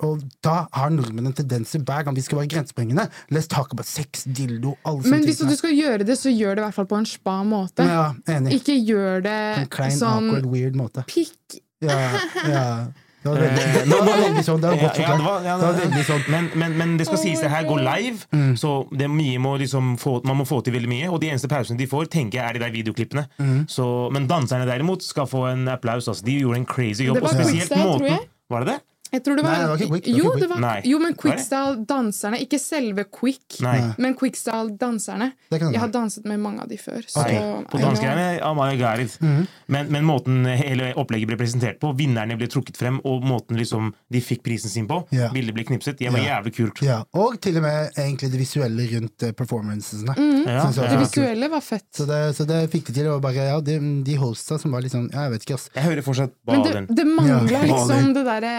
og 0.06 0.22
da 0.46 0.54
har 0.72 0.92
nordmenn 0.94 1.28
en 1.28 1.36
tendens 1.36 1.74
til 1.74 1.84
hver 1.84 2.06
gang 2.08 2.16
vi 2.16 2.24
skal 2.24 2.40
være 2.40 2.52
grensesprengende 2.54 3.08
Let's 3.34 3.50
talk 3.52 3.74
about 3.74 3.88
sex, 3.90 4.24
dildo, 4.24 4.78
alle 4.88 5.04
Men 5.12 5.26
hvis 5.28 5.42
hvis 5.42 5.52
du 5.52 5.60
skal 5.60 5.74
gjøre 5.76 6.08
det, 6.08 6.16
så 6.20 6.32
gjør 6.32 6.56
det 6.56 6.64
i 6.64 6.66
hvert 6.68 6.78
fall 6.78 6.88
på 6.88 7.00
en 7.02 7.10
spa 7.10 7.38
måte. 7.44 7.84
Ja, 7.84 8.14
enig. 8.32 8.62
Ikke 8.62 8.78
gjør 8.78 9.26
det 9.26 9.40
En 9.60 9.72
klein, 9.74 9.98
sånn 9.98 10.30
awkward, 10.30 10.48
weird 10.54 10.78
måte. 10.80 11.04
pikk 11.10 11.60
Ja, 11.84 12.00
ja. 12.48 12.68
Det 13.26 13.98
var 13.98 14.06
veldig, 14.22 14.44
sånn. 14.46 14.62
Det 14.62 14.70
var 14.70 14.78
godt 14.84 15.00
forklart. 15.02 16.30
men, 16.30 16.50
men, 16.62 16.78
men 16.78 16.96
det 17.00 17.08
skal 17.10 17.18
sies, 17.22 17.42
det 17.42 17.50
her 17.50 17.66
går 17.68 17.82
live, 17.82 18.20
Mm. 18.36 18.56
så 18.62 18.72
det 18.94 19.08
mye 19.10 19.40
må 19.42 19.56
liksom 19.58 19.96
få, 20.02 20.20
man 20.28 20.38
må 20.38 20.46
få 20.46 20.62
til 20.64 20.74
veldig 20.76 20.90
mye. 20.92 21.10
Og 21.10 21.20
de 21.24 21.30
eneste 21.34 21.50
pausene 21.52 21.78
de 21.80 21.88
får, 21.90 22.10
tenker 22.14 22.40
jeg 22.40 22.46
er 22.50 22.54
de 22.60 22.64
der 22.66 22.74
videoklippene. 22.76 23.26
Mm. 23.40 23.62
Så, 23.72 23.86
men 24.14 24.28
danserne 24.30 24.68
derimot 24.70 25.04
skal 25.04 25.28
få 25.28 25.48
en 25.54 25.68
applaus. 25.74 26.08
Altså. 26.08 26.26
De 26.26 26.38
gjorde 26.40 26.62
en 26.62 26.66
crazy 26.70 27.08
jobb. 27.10 27.22
Og 27.24 27.30
spesielt 27.34 27.74
måten. 27.80 28.20
Var 28.50 28.66
det 28.66 28.74
det? 28.76 28.80
Jeg 29.14 29.22
tror 29.24 29.38
det 29.38 29.44
var, 29.46 29.54
Nei, 29.54 29.60
det 29.62 29.68
var 29.70 29.80
ikke 29.80 29.88
quick, 29.92 30.06
det 30.06 30.12
var 30.12 30.18
jo, 30.18 30.30
ikke 30.32 30.42
det 30.42 30.48
var, 30.50 30.88
jo, 30.90 31.00
men 31.00 31.14
quickstyle-danserne. 31.22 32.40
Ikke 32.44 32.60
selve 32.60 33.06
quick, 33.14 33.60
Nei. 33.64 33.76
men 34.02 34.16
quickstyle-danserne. 34.18 35.28
Jeg 35.54 35.80
har 35.80 35.92
danset 35.94 36.26
med 36.28 36.42
mange 36.44 36.66
av 36.66 36.72
de 36.72 36.80
før. 36.82 37.06
Så, 37.08 37.22
okay. 37.22 37.64
på 37.70 37.80
I 37.80 38.40
Amaya 38.44 38.76
God. 38.82 39.14
Mhm. 39.22 39.46
men, 39.72 39.92
men 39.94 40.06
måten 40.08 40.46
hele 40.50 40.92
opplegget 41.00 41.30
ble 41.30 41.38
presentert 41.40 41.80
på, 41.80 41.94
vinnerne 41.98 42.38
ble 42.40 42.50
trukket 42.52 42.80
frem, 42.80 43.00
og 43.08 43.24
måten 43.28 43.60
liksom 43.60 43.94
de 44.12 44.22
fikk 44.24 44.44
prisen 44.46 44.74
sin 44.74 44.90
på, 44.90 45.02
yeah. 45.14 45.32
bildet 45.34 45.56
ble 45.56 45.66
knipset, 45.70 46.00
det 46.00 46.12
var 46.12 46.20
yeah. 46.20 46.36
jævlig 46.36 46.56
kult. 46.58 46.82
Yeah. 46.84 47.06
og 47.16 47.40
til 47.44 47.60
og 47.62 47.66
med 47.66 48.00
egentlig 48.02 48.32
det 48.34 48.42
visuelle 48.42 48.88
rundt 48.96 49.28
eh, 49.28 49.36
performancene. 49.38 50.16
Ja, 50.18 50.26
Det 50.46 50.58
ja. 50.58 50.66
var 50.66 50.92
kult. 50.92 51.06
visuelle 51.06 51.50
var 51.54 51.64
fett. 51.64 51.88
Så 51.96 52.08
det, 52.10 52.22
så 52.38 52.48
det 52.50 52.64
fikk 52.74 52.90
de 52.90 52.98
til. 53.00 53.12
Og 53.14 53.22
bare, 53.24 53.48
ja, 53.52 53.60
de, 53.62 53.78
de 54.06 54.18
hosta 54.20 54.58
som 54.62 54.74
var 54.76 54.84
litt 54.84 54.94
sånn 54.96 55.08
Jeg 55.14 55.32
vet 55.32 55.46
ikke, 55.46 55.60
ass. 55.60 55.70
Jeg 55.76 55.86
hører 55.86 56.06
fortsatt 56.06 56.34
Men 56.50 56.66
det, 56.66 56.82
det 56.98 57.06
mangla 57.08 57.62
Ja. 57.62 57.62
liksom 57.70 58.14
det 58.16 58.26
derre 58.26 58.56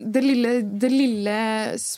det 0.00 0.20
lille, 0.24 0.50
det 0.80 0.88
lille 0.88 1.36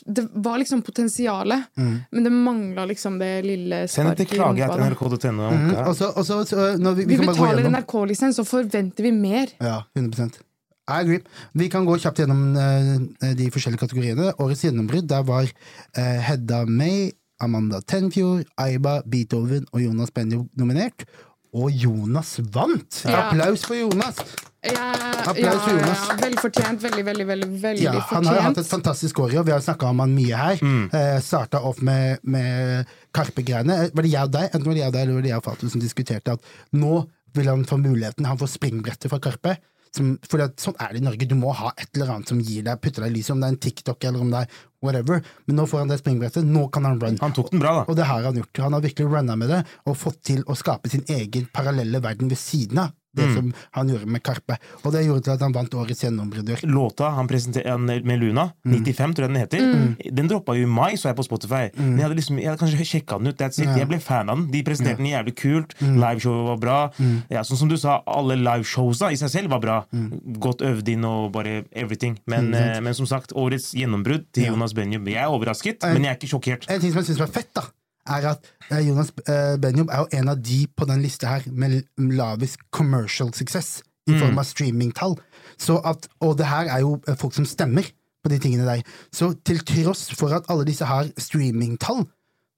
Det 0.05 0.23
var 0.33 0.57
liksom 0.59 0.81
potensialet, 0.83 1.69
men 1.75 2.23
det 2.23 2.31
mangla 2.31 2.85
liksom 2.89 3.19
det 3.19 3.31
lille 3.45 3.83
Send 3.87 4.11
et 4.11 4.27
til 4.27 4.41
nrk.no. 4.43 5.49
Mm. 5.49 5.69
Og 5.87 5.95
så, 5.95 6.11
og 6.11 6.25
så, 6.27 6.43
så 6.45 6.73
når 6.77 6.97
vi, 6.99 7.05
vi, 7.05 7.13
Vi 7.13 7.21
kan 7.21 7.31
bare 7.31 7.37
gå 7.37 7.47
betaler 7.47 7.69
NRK-lisens, 7.77 8.39
så 8.39 8.45
forventer 8.47 9.07
vi 9.07 9.13
mer. 9.15 9.55
Ja, 9.63 9.81
100 9.95 10.43
I 10.83 10.99
agree. 10.99 11.23
Vi 11.53 11.69
kan 11.71 11.85
gå 11.87 11.95
kjapt 11.97 12.19
gjennom 12.19 12.57
eh, 12.59 13.35
de 13.39 13.49
forskjellige 13.55 13.85
kategoriene. 13.85 14.33
Årets 14.43 14.65
gjennombrudd 14.65 15.07
der 15.07 15.23
var 15.27 15.47
eh, 15.47 16.17
Hedda 16.27 16.65
May, 16.67 17.13
Amanda 17.43 17.79
Tenfjord, 17.81 18.43
Aiba, 18.59 18.99
Beethoven 19.07 19.63
og 19.71 19.83
Jonas 19.83 20.11
Benjo 20.11 20.47
nominert. 20.59 21.05
Og 21.53 21.69
Jonas 21.71 22.37
vant! 22.53 23.03
Ja. 23.05 23.27
Applaus 23.27 23.63
for 23.67 23.77
Jonas! 23.77 24.17
Ja, 24.63 24.85
Applaus 25.27 25.37
ja, 25.37 25.59
for 25.59 25.73
Jonas. 25.75 26.03
ja, 26.07 26.15
Veldig 26.21 26.39
fortjent. 26.39 26.79
Veldig, 26.81 27.03
veldig, 27.05 27.25
veldig, 27.27 27.49
veldig 27.61 27.83
Ja, 27.83 27.93
han 28.13 28.29
har 28.29 28.39
hatt 28.45 28.61
et 28.61 28.69
fantastisk 28.69 29.19
år 29.19 29.33
i 29.35 29.39
år. 29.41 29.47
Vi 29.49 29.53
har 29.53 29.61
snakka 29.65 29.89
om 29.91 29.99
han 29.99 30.13
mye 30.15 30.39
her. 30.39 30.61
Mm. 30.63 30.85
Eh, 30.87 31.17
Starta 31.21 31.59
opp 31.67 31.81
med, 31.83 32.23
med 32.23 32.87
Karpe-greiene. 33.13 33.89
Var 33.93 34.07
det 34.07 34.13
jeg 34.13 34.29
og 34.29 34.33
deg 34.37 34.47
Enten 34.55 34.69
var 34.69 34.77
det 34.77 34.81
jeg 34.85 34.93
og 34.93 34.95
deg 34.95 35.03
eller 35.05 35.19
var 35.19 35.27
det 35.27 35.33
jeg 35.33 35.43
og 35.43 35.45
Fatu 35.49 35.67
som 35.69 35.83
diskuterte 35.83 36.37
at 36.37 36.53
nå 36.79 37.03
vil 37.35 37.49
han 37.49 37.65
få 37.67 37.77
muligheten. 37.81 38.25
Han 38.29 38.39
får 38.39 38.53
springbrettet 38.55 39.11
fra 39.11 39.19
Karpe. 39.21 39.57
Som, 39.93 40.15
for 40.25 40.41
det, 40.41 40.55
sånn 40.61 40.77
er 40.81 40.93
det 40.93 41.03
i 41.03 41.05
Norge. 41.05 41.27
Du 41.29 41.35
må 41.37 41.53
ha 41.53 41.69
et 41.77 41.89
eller 41.93 42.15
annet 42.15 42.31
som 42.31 42.39
gir 42.41 42.65
deg, 42.65 42.81
putter 42.81 43.05
deg 43.05 43.13
i 43.13 43.17
lyset, 43.19 43.35
om 43.35 43.43
det 43.43 43.49
er 43.49 43.55
en 43.55 43.61
TikTok 43.67 44.07
eller 44.09 44.25
om 44.25 44.31
det 44.33 44.41
er 44.41 44.57
whatever. 44.83 45.21
Men 45.45 45.59
nå 45.61 45.67
får 45.69 45.83
han 45.83 45.93
det 45.93 45.99
springbrettet. 46.01 46.49
Nå 46.49 46.65
kan 46.73 46.87
han 46.89 46.99
run. 47.01 47.19
Han 47.21 47.35
tok 47.37 47.53
den 47.53 47.61
bra, 47.61 47.75
da. 47.79 47.85
Og 47.85 47.99
det 47.99 48.09
har 48.09 48.25
han 48.25 48.41
gjort. 48.41 48.63
Han 48.65 48.77
har 48.77 48.83
virkelig 48.87 49.11
runna 49.11 49.37
med 49.39 49.53
det 49.53 49.61
og 49.85 49.99
fått 49.99 50.23
til 50.31 50.41
å 50.49 50.57
skape 50.57 50.89
sin 50.91 51.05
egen 51.13 51.45
parallelle 51.53 52.01
verden 52.03 52.31
ved 52.31 52.41
siden 52.41 52.81
av 52.87 52.97
det 53.15 53.25
Mm. 53.27 53.33
som 53.35 53.53
han 53.71 53.89
gjorde 53.89 54.07
med 54.07 54.23
Karpe. 54.23 54.57
Og 54.83 54.91
det 54.91 55.05
gjorde 55.05 55.23
til 55.23 55.31
at 55.31 55.39
han 55.41 55.53
vant 55.53 55.73
årets 55.73 56.01
gjennombrudd. 56.03 56.49
Låta 56.63 57.09
han 57.15 57.27
presenterte 57.27 57.77
med 58.03 58.19
Luna, 58.19 58.51
95 58.65 59.13
tror 59.15 59.27
jeg 59.27 59.33
den 59.33 59.41
heter, 59.41 60.13
den 60.15 60.27
droppa 60.27 60.55
jo 60.57 60.63
i 60.63 60.69
mai, 60.69 60.93
så 60.95 61.09
jeg 61.11 61.15
på 61.15 61.23
Spotify. 61.27 61.69
Men 61.77 61.97
jeg 61.99 62.07
hadde 62.07 62.15
liksom, 62.19 62.39
jeg 62.39 62.49
hadde 62.49 62.59
kanskje 62.59 62.85
sjekka 62.85 63.17
den 63.19 63.27
ut. 63.27 63.37
That's 63.37 63.59
it. 63.61 63.69
Jeg 63.77 63.87
ble 63.87 63.99
fan 63.99 64.29
av 64.29 64.37
den. 64.37 64.47
De 64.51 64.63
presenterte 64.63 64.97
den 64.97 65.11
jævlig 65.13 65.35
kult. 65.35 65.75
Liveshowet 65.81 66.47
var 66.47 66.57
bra. 66.57 66.79
Ja, 67.29 67.41
sånn 67.43 67.57
som 67.57 67.69
du 67.69 67.77
sa, 67.77 68.01
alle 68.07 68.35
liveshowsa 68.35 69.11
i 69.11 69.15
seg 69.15 69.29
selv 69.29 69.49
var 69.49 69.59
bra. 69.59 69.77
Godt 70.39 70.61
øvd 70.61 70.87
inn 70.89 71.05
og 71.05 71.31
bare 71.33 71.63
everything. 71.71 72.17
Men, 72.27 72.53
eh, 72.53 72.79
men 72.81 72.93
som 72.93 73.05
sagt, 73.05 73.31
årets 73.35 73.73
gjennombrudd 73.73 74.25
til 74.33 74.45
Jonas 74.51 74.73
Benjum. 74.73 75.05
Jeg 75.07 75.21
er 75.23 75.27
overrasket, 75.29 75.81
men 75.83 76.03
jeg 76.03 76.11
er 76.11 76.17
ikke 76.17 76.31
sjokkert. 76.33 76.69
En 76.69 76.79
ting 76.81 76.91
som 76.91 77.01
jeg 77.03 77.11
syns 77.15 77.19
var 77.19 77.27
fett, 77.27 77.53
da, 77.53 77.61
er 78.09 78.27
at 78.33 78.47
eh, 78.69 78.81
Jonas 78.87 79.11
eh, 79.27 79.55
Benjob 79.61 79.91
er 79.91 80.03
jo 80.03 80.19
en 80.19 80.31
av 80.33 80.41
de 80.43 80.63
på 80.67 80.87
den 80.89 81.03
lista 81.03 81.35
her 81.35 81.47
med 81.51 81.83
lavest 81.97 82.59
commercial 82.71 83.33
success 83.33 83.81
i 84.09 84.17
form 84.19 84.39
av 84.39 84.47
streamingtall. 84.47 85.15
Så 85.59 85.77
og 85.79 86.33
det 86.39 86.49
her 86.49 86.71
er 86.71 86.83
jo 86.83 86.97
eh, 87.07 87.15
folk 87.19 87.35
som 87.37 87.47
stemmer 87.47 87.87
på 88.23 88.31
de 88.31 88.39
tingene 88.39 88.67
der. 88.67 88.83
Så 89.11 89.33
til 89.47 89.63
tross 89.67 90.09
for 90.15 90.35
at 90.35 90.49
alle 90.51 90.67
disse 90.67 90.87
har 90.87 91.09
streamingtall, 91.17 92.05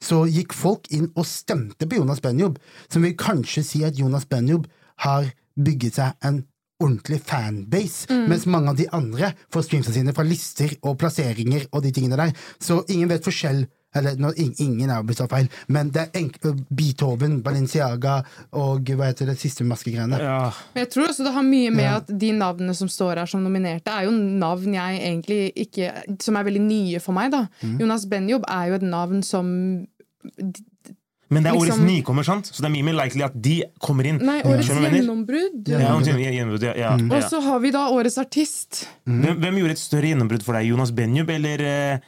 så 0.03 0.25
gikk 0.29 0.53
folk 0.53 0.89
inn 0.93 1.07
og 1.15 1.25
stemte 1.29 1.87
på 1.87 2.01
Jonas 2.01 2.21
Benjob, 2.21 2.59
som 2.91 3.05
vil 3.05 3.15
kanskje 3.17 3.63
si 3.65 3.85
at 3.85 3.97
Jonas 3.97 4.27
Benjob 4.29 4.67
har 5.05 5.31
bygget 5.55 5.97
seg 5.97 6.27
en 6.27 6.43
ordentlig 6.83 7.21
fanbase, 7.23 8.11
mens 8.27 8.45
mange 8.51 8.73
av 8.73 8.79
de 8.79 8.87
andre 8.93 9.31
får 9.53 9.65
streamsa 9.67 9.93
sine 9.95 10.13
fra 10.15 10.25
lister 10.27 10.73
og 10.83 10.97
plasseringer 10.99 11.69
og 11.71 11.85
de 11.85 11.93
tingene 11.95 12.19
der. 12.19 12.33
Så 12.59 12.81
ingen 12.91 13.09
vet 13.09 13.23
forskjell 13.25 13.63
eller 13.95 14.15
no, 14.19 14.31
ing- 14.37 14.53
ingen 14.59 14.89
er 14.89 14.97
jo 15.01 15.07
blitt 15.09 15.17
så 15.21 15.27
feil, 15.31 15.47
men 15.67 15.89
det 15.95 16.01
er 16.05 16.19
enk 16.21 16.37
Beethoven, 16.75 17.41
Balenciaga 17.45 18.17
og 18.53 18.85
hva 18.95 19.07
heter 19.09 19.25
det 19.31 19.37
siste 19.39 19.63
maskegreiene. 19.67 20.19
Ja. 20.19 20.51
Men 20.75 20.83
jeg 20.85 20.91
tror 20.93 21.07
også 21.09 21.23
det 21.23 21.33
har 21.33 21.43
mye 21.47 21.71
med 21.71 21.89
at 21.93 22.07
de 22.19 22.31
navnene 22.35 22.75
som 22.75 22.87
står 22.91 23.17
her 23.23 23.25
som 23.31 23.43
nominerte, 23.43 23.87
er 23.91 24.05
jo 24.09 24.11
navn 24.11 24.73
jeg 24.75 25.01
egentlig 25.01 25.41
ikke 25.65 25.91
Som 26.21 26.35
er 26.37 26.43
veldig 26.43 26.61
nye 26.61 26.99
for 26.99 27.13
meg, 27.13 27.31
da. 27.31 27.47
Mm. 27.63 27.79
Jonas 27.79 28.05
Benjob 28.05 28.43
er 28.47 28.67
jo 28.69 28.73
et 28.79 28.81
navn 28.85 29.23
som 29.23 29.47
Men 31.27 31.41
det 31.43 31.49
er 31.49 31.55
årets 31.57 31.71
Liksom- 31.73 31.87
nykommer, 31.89 32.23
sant? 32.23 32.45
så 32.53 32.61
det 32.61 32.65
er 32.69 32.73
mye 32.75 32.83
mer 32.85 32.93
likely 33.03 33.23
at 33.25 33.33
de 33.41 33.63
kommer 33.81 34.05
inn. 34.05 34.19
Nei, 34.21 34.41
årets 34.45 34.67
gjennombrudd. 34.69 35.67
Ja, 35.67 35.79
gjennombrudd, 35.79 36.61
ja, 36.63 36.73
ja, 36.77 36.91
Mm. 36.97 37.09
ja. 37.11 37.17
Og 37.17 37.23
så 37.23 37.41
har 37.41 37.59
vi 37.59 37.71
da 37.71 37.89
årets 37.89 38.17
artist. 38.19 38.87
Hvem, 39.07 39.39
hvem 39.41 39.55
gjorde 39.57 39.71
et 39.71 39.77
større 39.79 40.05
gjennombrudd 40.13 40.43
for 40.43 40.53
deg? 40.53 40.67
Jonas 40.67 40.91
Benjub 40.91 41.29
eller 41.29 41.57
eh, 41.61 41.99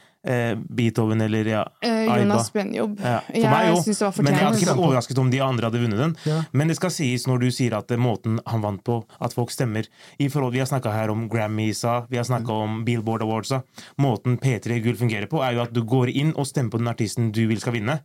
Beethoven 0.68 1.20
eller 1.24 1.48
ja, 1.48 1.62
Eh, 1.82 2.02
Aiba? 2.04 2.18
Jonas 2.20 2.50
Benjob. 2.52 2.98
Ja, 3.00 3.20
for 3.26 3.38
jeg 3.38 3.50
meg 3.50 3.68
jo, 3.68 3.78
men 4.22 4.32
jeg 4.34 4.44
hadde 4.44 4.58
ikke 4.58 4.70
vært 4.72 4.82
overrasket 4.84 5.20
om 5.22 5.30
de 5.32 5.40
andre 5.44 5.70
hadde 5.70 5.80
vunnet 5.82 6.02
den. 6.02 6.14
Ja. 6.28 6.42
Men 6.52 6.68
det 6.68 6.76
skal 6.76 6.92
sies 6.94 7.26
når 7.30 7.40
du 7.46 7.48
sier 7.54 7.76
at 7.78 7.90
er 7.94 8.02
måten 8.02 8.38
han 8.46 8.64
vant 8.64 8.82
på, 8.84 9.00
at 9.20 9.34
folk 9.36 9.50
stemmer 9.54 9.88
I 10.18 10.28
forhold, 10.28 10.52
Vi 10.52 10.62
har 10.62 10.66
snakka 10.70 10.92
her 10.92 11.10
om 11.12 11.28
Grammysa, 11.28 12.06
vi 12.10 12.16
har 12.16 12.24
snakka 12.24 12.52
om 12.52 12.84
Billboard 12.84 13.22
Awardsa. 13.22 13.62
Måten 13.98 14.38
P3 14.38 14.80
Gull 14.84 14.96
fungerer 14.96 15.26
på, 15.30 15.42
er 15.44 15.54
jo 15.54 15.62
at 15.62 15.72
du 15.72 15.82
går 15.84 16.08
inn 16.10 16.32
og 16.36 16.46
stemmer 16.46 16.70
på 16.70 16.78
den 16.82 16.88
artisten 16.88 17.32
du 17.32 17.46
vil 17.48 17.60
skal 17.60 17.76
vinne. 17.76 18.00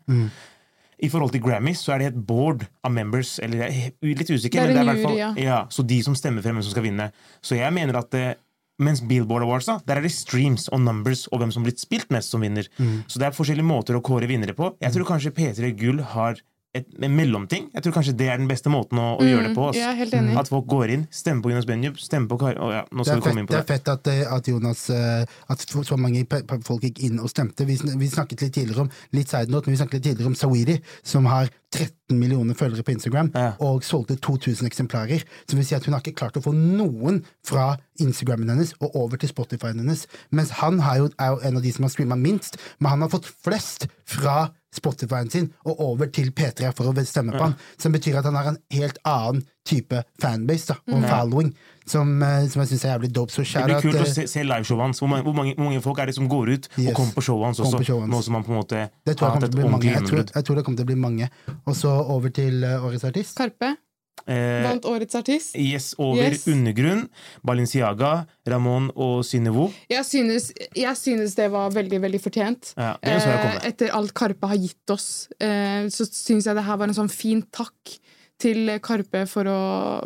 I 1.04 1.10
forhold 1.12 1.34
til 1.34 1.42
Grammys 1.44 1.82
så 1.84 1.96
er 1.96 2.04
det 2.04 2.08
et 2.14 2.20
board 2.28 2.64
av 2.86 2.94
members, 2.94 3.36
eller 3.44 3.66
jeg 3.66 3.92
er 3.92 4.14
litt 4.16 4.30
usikker, 4.30 4.62
Det 4.62 4.78
er 4.78 4.86
men 4.86 4.96
det 4.96 5.04
er 5.04 5.10
jury, 5.10 5.44
ja, 5.44 5.66
Så 5.70 5.84
de 5.84 5.98
som 6.06 6.16
stemmer 6.16 6.42
frem 6.46 6.56
hvem 6.56 6.64
som 6.64 6.72
skal 6.72 6.86
vinne. 6.86 7.12
Så 7.42 7.58
jeg 7.58 7.74
mener 7.74 7.98
at 8.00 8.12
det, 8.12 8.38
mens 8.82 9.04
Billboard 9.06 9.46
Awards, 9.46 9.68
da, 9.70 9.78
der 9.86 10.00
er 10.00 10.08
det 10.08 10.14
streams 10.16 10.70
og 10.74 10.82
numbers 10.82 11.28
og 11.32 11.42
hvem 11.42 11.52
som 11.54 11.62
har 11.62 11.70
blitt 11.72 11.84
spilt 11.84 12.10
mest, 12.14 12.34
som 12.34 12.42
vinner. 12.42 12.70
Så 13.08 13.22
det 13.22 13.30
er 13.30 13.36
forskjellige 13.36 13.68
måter 13.68 13.98
å 13.98 14.02
kåre 14.06 14.30
vinnere 14.30 14.56
på. 14.58 14.74
Jeg 14.82 14.96
tror 14.96 15.08
kanskje 15.14 15.34
P3 15.36 15.74
Gull 15.78 16.02
har 16.16 16.42
et, 16.74 16.88
en 17.06 17.14
mellomting. 17.14 17.68
Jeg 17.74 17.86
tror 17.86 17.94
kanskje 18.00 18.16
det 18.18 18.28
er 18.34 18.40
den 18.42 18.50
beste 18.50 18.72
måten 18.74 18.98
å, 18.98 19.14
å 19.22 19.26
gjøre 19.26 19.50
det 19.50 19.54
på. 19.56 19.68
oss. 19.70 19.78
jeg 19.78 19.86
er 19.92 19.98
helt 20.00 20.16
enig. 20.18 20.34
At 20.42 20.50
folk 20.50 20.66
går 20.72 20.94
inn, 20.96 21.06
stemmer 21.14 21.46
på 21.46 21.54
Jonas 21.54 21.68
Benjup, 21.70 22.00
stemmer 22.02 22.32
på 22.32 22.40
Kari 22.42 22.58
oh, 22.58 22.72
ja, 22.74 22.84
nå 22.90 23.06
skal 23.06 23.22
vi 23.22 23.26
komme 23.28 23.44
fett, 23.44 23.44
inn 23.44 23.50
på 23.50 23.54
det 23.54 23.60
det. 23.60 23.64
er 23.64 23.78
fett 23.78 23.92
at, 23.94 24.10
eh, 24.10 24.36
at 24.38 24.50
Jonas 24.50 24.84
eh, 24.94 25.36
At 25.54 25.66
så 25.70 26.00
mange 26.02 26.24
folk 26.66 26.88
gikk 26.88 27.04
inn 27.06 27.22
og 27.22 27.30
stemte. 27.30 27.68
Vi, 27.70 27.78
vi 27.78 28.10
snakket 28.10 28.48
litt 28.48 28.56
tidligere 28.58 28.88
om 28.88 28.94
Litt 29.14 29.30
side 29.30 29.54
note, 29.54 29.70
men 29.70 29.78
vi 29.78 29.84
snakket 29.84 30.00
litt 30.00 30.08
tidligere 30.10 30.34
om 30.34 30.40
Sawiri, 30.40 30.80
som 31.06 31.30
har 31.30 31.52
13 31.74 32.20
millioner 32.20 32.54
følgere 32.58 32.86
på 32.86 32.94
Instagram 32.94 33.32
Ja. 33.36 33.52
og 33.60 33.84
solgte 33.84 34.16
2000 34.22 34.68
eksemplarer. 34.70 35.24
Som 35.50 35.58
vil 35.60 35.66
si 35.68 35.76
at 35.76 35.86
hun 35.86 35.94
har 35.96 36.02
ikke 36.04 36.16
klart 36.22 36.38
å 36.38 36.44
få 36.46 36.54
noen 36.54 37.24
fra 37.46 37.78
Instagrammen 38.00 38.50
hennes 38.54 38.74
og 38.80 38.96
over 38.96 39.18
til 39.18 39.30
Spotifyen 39.34 39.82
hennes. 39.82 40.06
Mens 40.32 40.50
han 40.62 40.80
har 40.86 40.98
jo, 41.02 41.10
er 41.20 41.34
jo 41.34 41.40
en 41.44 41.58
av 41.58 41.64
de 41.66 41.72
som 41.74 41.84
har 41.88 41.94
streama 41.94 42.16
minst, 42.20 42.58
men 42.80 42.90
han 42.94 43.02
har 43.06 43.10
fått 43.14 43.26
flest 43.44 43.88
fra 44.06 44.52
Spotifyen 44.74 45.30
sin 45.30 45.52
og 45.66 45.80
over 45.80 46.10
til 46.10 46.32
P3 46.32 46.72
for 46.76 46.90
å 46.90 47.06
stemme 47.06 47.34
på 47.36 47.44
han. 47.44 47.56
Som 47.78 47.94
betyr 47.94 48.18
at 48.20 48.26
han 48.26 48.36
har 48.40 48.54
en 48.54 48.62
helt 48.74 48.98
annen 49.06 49.44
type 49.66 50.04
fanbase 50.22 50.74
da, 50.74 50.80
og 50.92 51.00
mm. 51.00 51.06
following, 51.08 51.54
som, 51.88 52.10
eh, 52.24 52.48
som 52.52 52.64
jeg 52.64 52.72
syns 52.74 52.86
er 52.86 52.94
jævlig 52.94 53.12
dope. 53.16 53.32
Så 53.32 53.44
Det 53.44 53.64
blir 53.68 53.80
kult 53.82 53.94
kult 53.96 54.08
å 54.08 54.14
se, 54.14 54.26
se 54.28 54.44
liveshowet 54.44 54.88
hans. 54.88 55.00
Hvor 55.00 55.12
mange, 55.12 55.24
hvor, 55.24 55.38
mange, 55.38 55.56
hvor 55.56 55.70
mange 55.70 55.84
folk 55.84 56.02
er 56.04 56.12
det 56.12 56.18
som 56.18 56.28
går 56.32 56.54
ut 56.56 56.70
Yes. 56.78 56.90
og 56.90 56.96
kommer 57.00 57.14
på 57.14 57.24
showet 57.30 57.46
hans 57.52 57.64
også? 57.64 57.84
Show. 57.84 58.04
Nå 58.08 58.22
som 58.26 58.40
han 58.40 58.44
på 58.44 58.54
en 58.54 58.60
måte 58.60 58.90
det 59.06 59.18
tror 59.18 59.30
har 59.30 59.36
jeg 59.36 59.44
hatt 59.44 59.52
kommer 59.52 59.64
et 59.64 59.72
ordentlig 59.72 59.92
Jeg 59.92 59.96
tror, 59.96 60.04
gjennombrudd. 60.04 60.36
jeg 60.36 60.46
tror 60.46 60.56
det 60.56 60.66
kommer 60.68 60.78
til 60.78 60.86
å 60.88 60.92
bli 60.92 61.00
mange. 61.08 61.32
Og 61.66 61.76
så 61.76 61.96
over 62.18 62.30
til 62.30 62.64
eh, 62.64 62.86
årets 62.90 63.08
artist. 63.10 63.38
Karpe 63.38 63.76
Eh, 64.24 64.64
vant 64.64 64.86
årets 64.88 65.16
artist. 65.20 65.56
Yes, 65.60 65.94
over 65.98 66.32
Yes. 66.32 66.46
Undergrunn, 66.48 67.10
Balenciaga, 67.44 68.26
Ramón 68.48 68.90
og 68.96 69.26
Synevo. 69.26 69.74
Jeg 69.90 70.06
synes, 70.06 70.54
jeg 70.76 70.96
synes 70.96 71.36
det 71.36 71.52
var 71.52 71.70
veldig 71.72 72.00
veldig 72.02 72.22
fortjent. 72.22 72.74
Ja. 72.78 72.96
Eh, 73.04 73.68
etter 73.68 73.92
alt 73.92 74.14
Karpe 74.14 74.48
har 74.48 74.56
gitt 74.56 74.90
oss, 74.90 75.28
eh, 75.42 75.90
så 75.90 76.08
syns 76.08 76.46
jeg 76.46 76.56
det 76.56 76.64
her 76.64 76.78
var 76.78 76.88
en 76.88 76.94
sånn 76.94 77.12
fin 77.12 77.42
takk 77.52 78.00
til 78.42 78.72
Karpe 78.84 79.24
for, 79.30 79.48
å, 79.48 79.60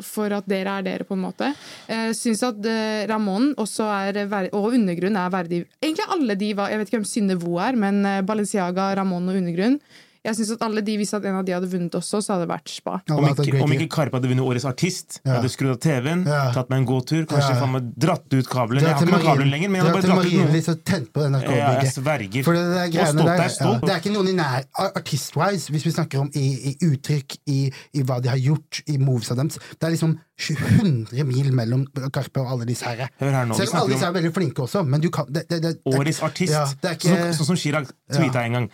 for 0.05 0.34
at 0.36 0.47
dere 0.49 0.78
er 0.80 0.86
dere, 0.86 1.07
på 1.07 1.15
en 1.17 1.23
måte. 1.23 1.51
Jeg 1.89 2.15
syns 2.17 2.43
at 2.45 2.67
eh, 2.69 3.05
Ramón 3.09 3.53
og 3.57 4.67
Undergrunn 4.67 5.17
er 5.17 5.32
verdig 5.34 5.61
Egentlig 5.82 6.05
alle 6.13 6.36
de 6.38 6.49
var 6.57 6.71
Jeg 6.71 6.80
vet 6.80 6.89
ikke 6.89 6.99
hvem 6.99 7.07
Synnevo 7.09 7.57
er, 7.63 7.80
men 7.80 8.03
eh, 8.05 8.23
Balenciaga, 8.28 8.91
Ramón 8.99 9.32
og 9.32 9.39
Undergrunn. 9.41 9.80
Jeg 10.26 10.36
synes 10.36 10.51
at 10.57 10.61
alle 10.65 10.82
de, 10.82 10.97
Hvis 10.97 11.13
at 11.13 11.26
en 11.26 11.36
av 11.36 11.45
de 11.45 11.53
hadde 11.53 11.70
vunnet 11.72 11.93
også, 11.95 12.22
så 12.24 12.34
hadde 12.34 12.47
det 12.47 12.51
vært 12.51 12.70
spa. 12.70 12.97
Om 13.13 13.28
ikke, 13.30 13.61
om 13.63 13.72
ikke 13.76 13.89
Karpe 13.89 14.18
hadde 14.18 14.30
vunnet 14.32 14.45
Årets 14.45 14.65
artist, 14.65 15.20
Ja. 15.26 15.38
hadde 15.38 15.49
skrudd 15.49 15.72
av 15.76 15.80
TV-en, 15.80 16.26
Ja. 16.26 16.51
tatt 16.51 16.70
meg 16.70 16.80
en 16.80 16.86
gåtur, 16.88 17.26
kanskje 17.26 17.53
Ja. 17.53 17.59
faen 17.61 17.72
meg 17.72 17.93
dratt 17.97 18.34
ut 18.34 18.47
kabelen. 18.49 18.82
Jeg 18.84 18.93
har 18.93 19.01
ikke 19.01 19.11
noen 19.11 19.26
kabler 19.26 19.49
lenger, 19.51 19.70
men 19.70 19.76
jeg 19.76 19.84
hadde 19.86 19.93
bare 19.93 20.07
dratt 20.07 20.26
ut 20.26 20.34
noe. 20.34 20.78
Og 20.78 20.84
tent 20.86 21.13
på 21.13 21.22
Ja, 21.57 21.82
jeg 21.82 21.91
sverger. 21.93 22.43
For 22.43 22.53
det, 22.53 22.65
Og 22.68 22.91
greiene 22.91 23.07
stolt 23.07 23.26
der, 23.26 23.34
er 23.34 23.41
ja, 23.43 23.47
stolt. 23.47 23.82
det 23.82 23.89
er 23.89 23.99
ikke 23.99 24.13
noen 24.13 24.28
i 24.30 24.34
nær 24.34 24.63
Artist-wise, 24.95 25.70
hvis 25.72 25.84
vi 25.86 25.91
snakker 25.91 26.20
om 26.20 26.30
i, 26.34 26.45
i 26.72 26.78
uttrykk, 26.88 27.38
i, 27.47 27.72
i 27.93 28.01
hva 28.03 28.22
de 28.22 28.30
har 28.30 28.38
gjort, 28.38 28.82
i 28.88 28.97
movesa 28.97 29.36
deres. 29.36 29.59
Det 29.80 29.84
er 29.88 29.91
liksom 29.95 30.18
100 30.39 31.24
mil 31.26 31.51
mellom 31.51 31.86
Karpe 32.13 32.41
og 32.43 32.51
alle 32.51 32.65
disse 32.70 32.86
her. 32.86 33.09
Hør 33.20 33.32
her 33.32 33.45
nå, 33.49 33.55
Selv 33.57 33.74
om 33.74 33.82
alle 33.82 33.93
disse 33.95 34.05
er 34.05 34.13
veldig 34.13 34.34
flinke 34.36 34.63
også, 34.65 34.84
men 34.88 35.01
du 35.01 35.09
kan 35.09 35.26
det, 35.32 35.47
det, 35.49 35.61
det, 35.61 35.76
det, 35.84 35.93
Årets 35.97 36.22
artist. 36.26 36.53
Ja, 36.53 36.65
det 36.82 36.91
er 36.91 36.95
ikke 36.99 37.13
sånn, 37.13 37.38
sånn 37.39 37.49
som 37.51 37.59
Chirag 37.59 37.89
tweeta 38.13 38.43
en 38.45 38.51
gang. 38.59 38.70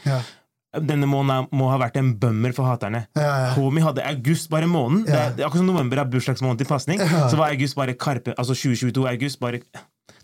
Ja. 0.74 0.82
Denne 0.82 1.06
måneden 1.10 1.48
må 1.54 1.68
ha 1.70 1.78
vært 1.82 1.98
en 2.02 2.14
bummer 2.20 2.54
for 2.58 2.66
haterne. 2.66 3.06
Ja, 3.16 3.30
ja. 3.46 3.50
Homie 3.58 3.84
hadde 3.86 4.06
august 4.10 4.50
bare 4.50 4.68
måneden. 4.70 5.06
Ja. 5.08 5.30
det 5.30 5.44
er 5.44 5.48
akkurat 5.48 5.62
som 5.62 5.70
november 5.70 6.02
er 6.02 6.10
bursdagsmåned 6.10 6.58
til 6.64 6.70
pasning. 6.70 7.02
Så 7.30 7.38
var 7.38 7.54
august 7.54 7.78
bare 7.78 7.94
Karpe, 7.94 8.34
altså 8.38 8.58
2022 8.58 9.08
august 9.14 9.40
bare 9.44 9.62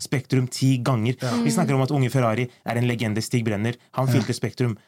Spektrum 0.00 0.46
ti 0.48 0.78
ganger. 0.84 1.14
Vi 1.44 1.50
snakker 1.52 1.76
om 1.76 1.82
at 1.84 1.90
unge 1.92 2.08
Ferrari 2.10 2.46
er 2.64 2.78
en 2.80 2.86
legende. 2.88 3.20
Stig 3.22 3.44
Brenner. 3.44 3.76
Han 3.98 4.08
fylte 4.08 4.32
Spektrum. 4.36 4.78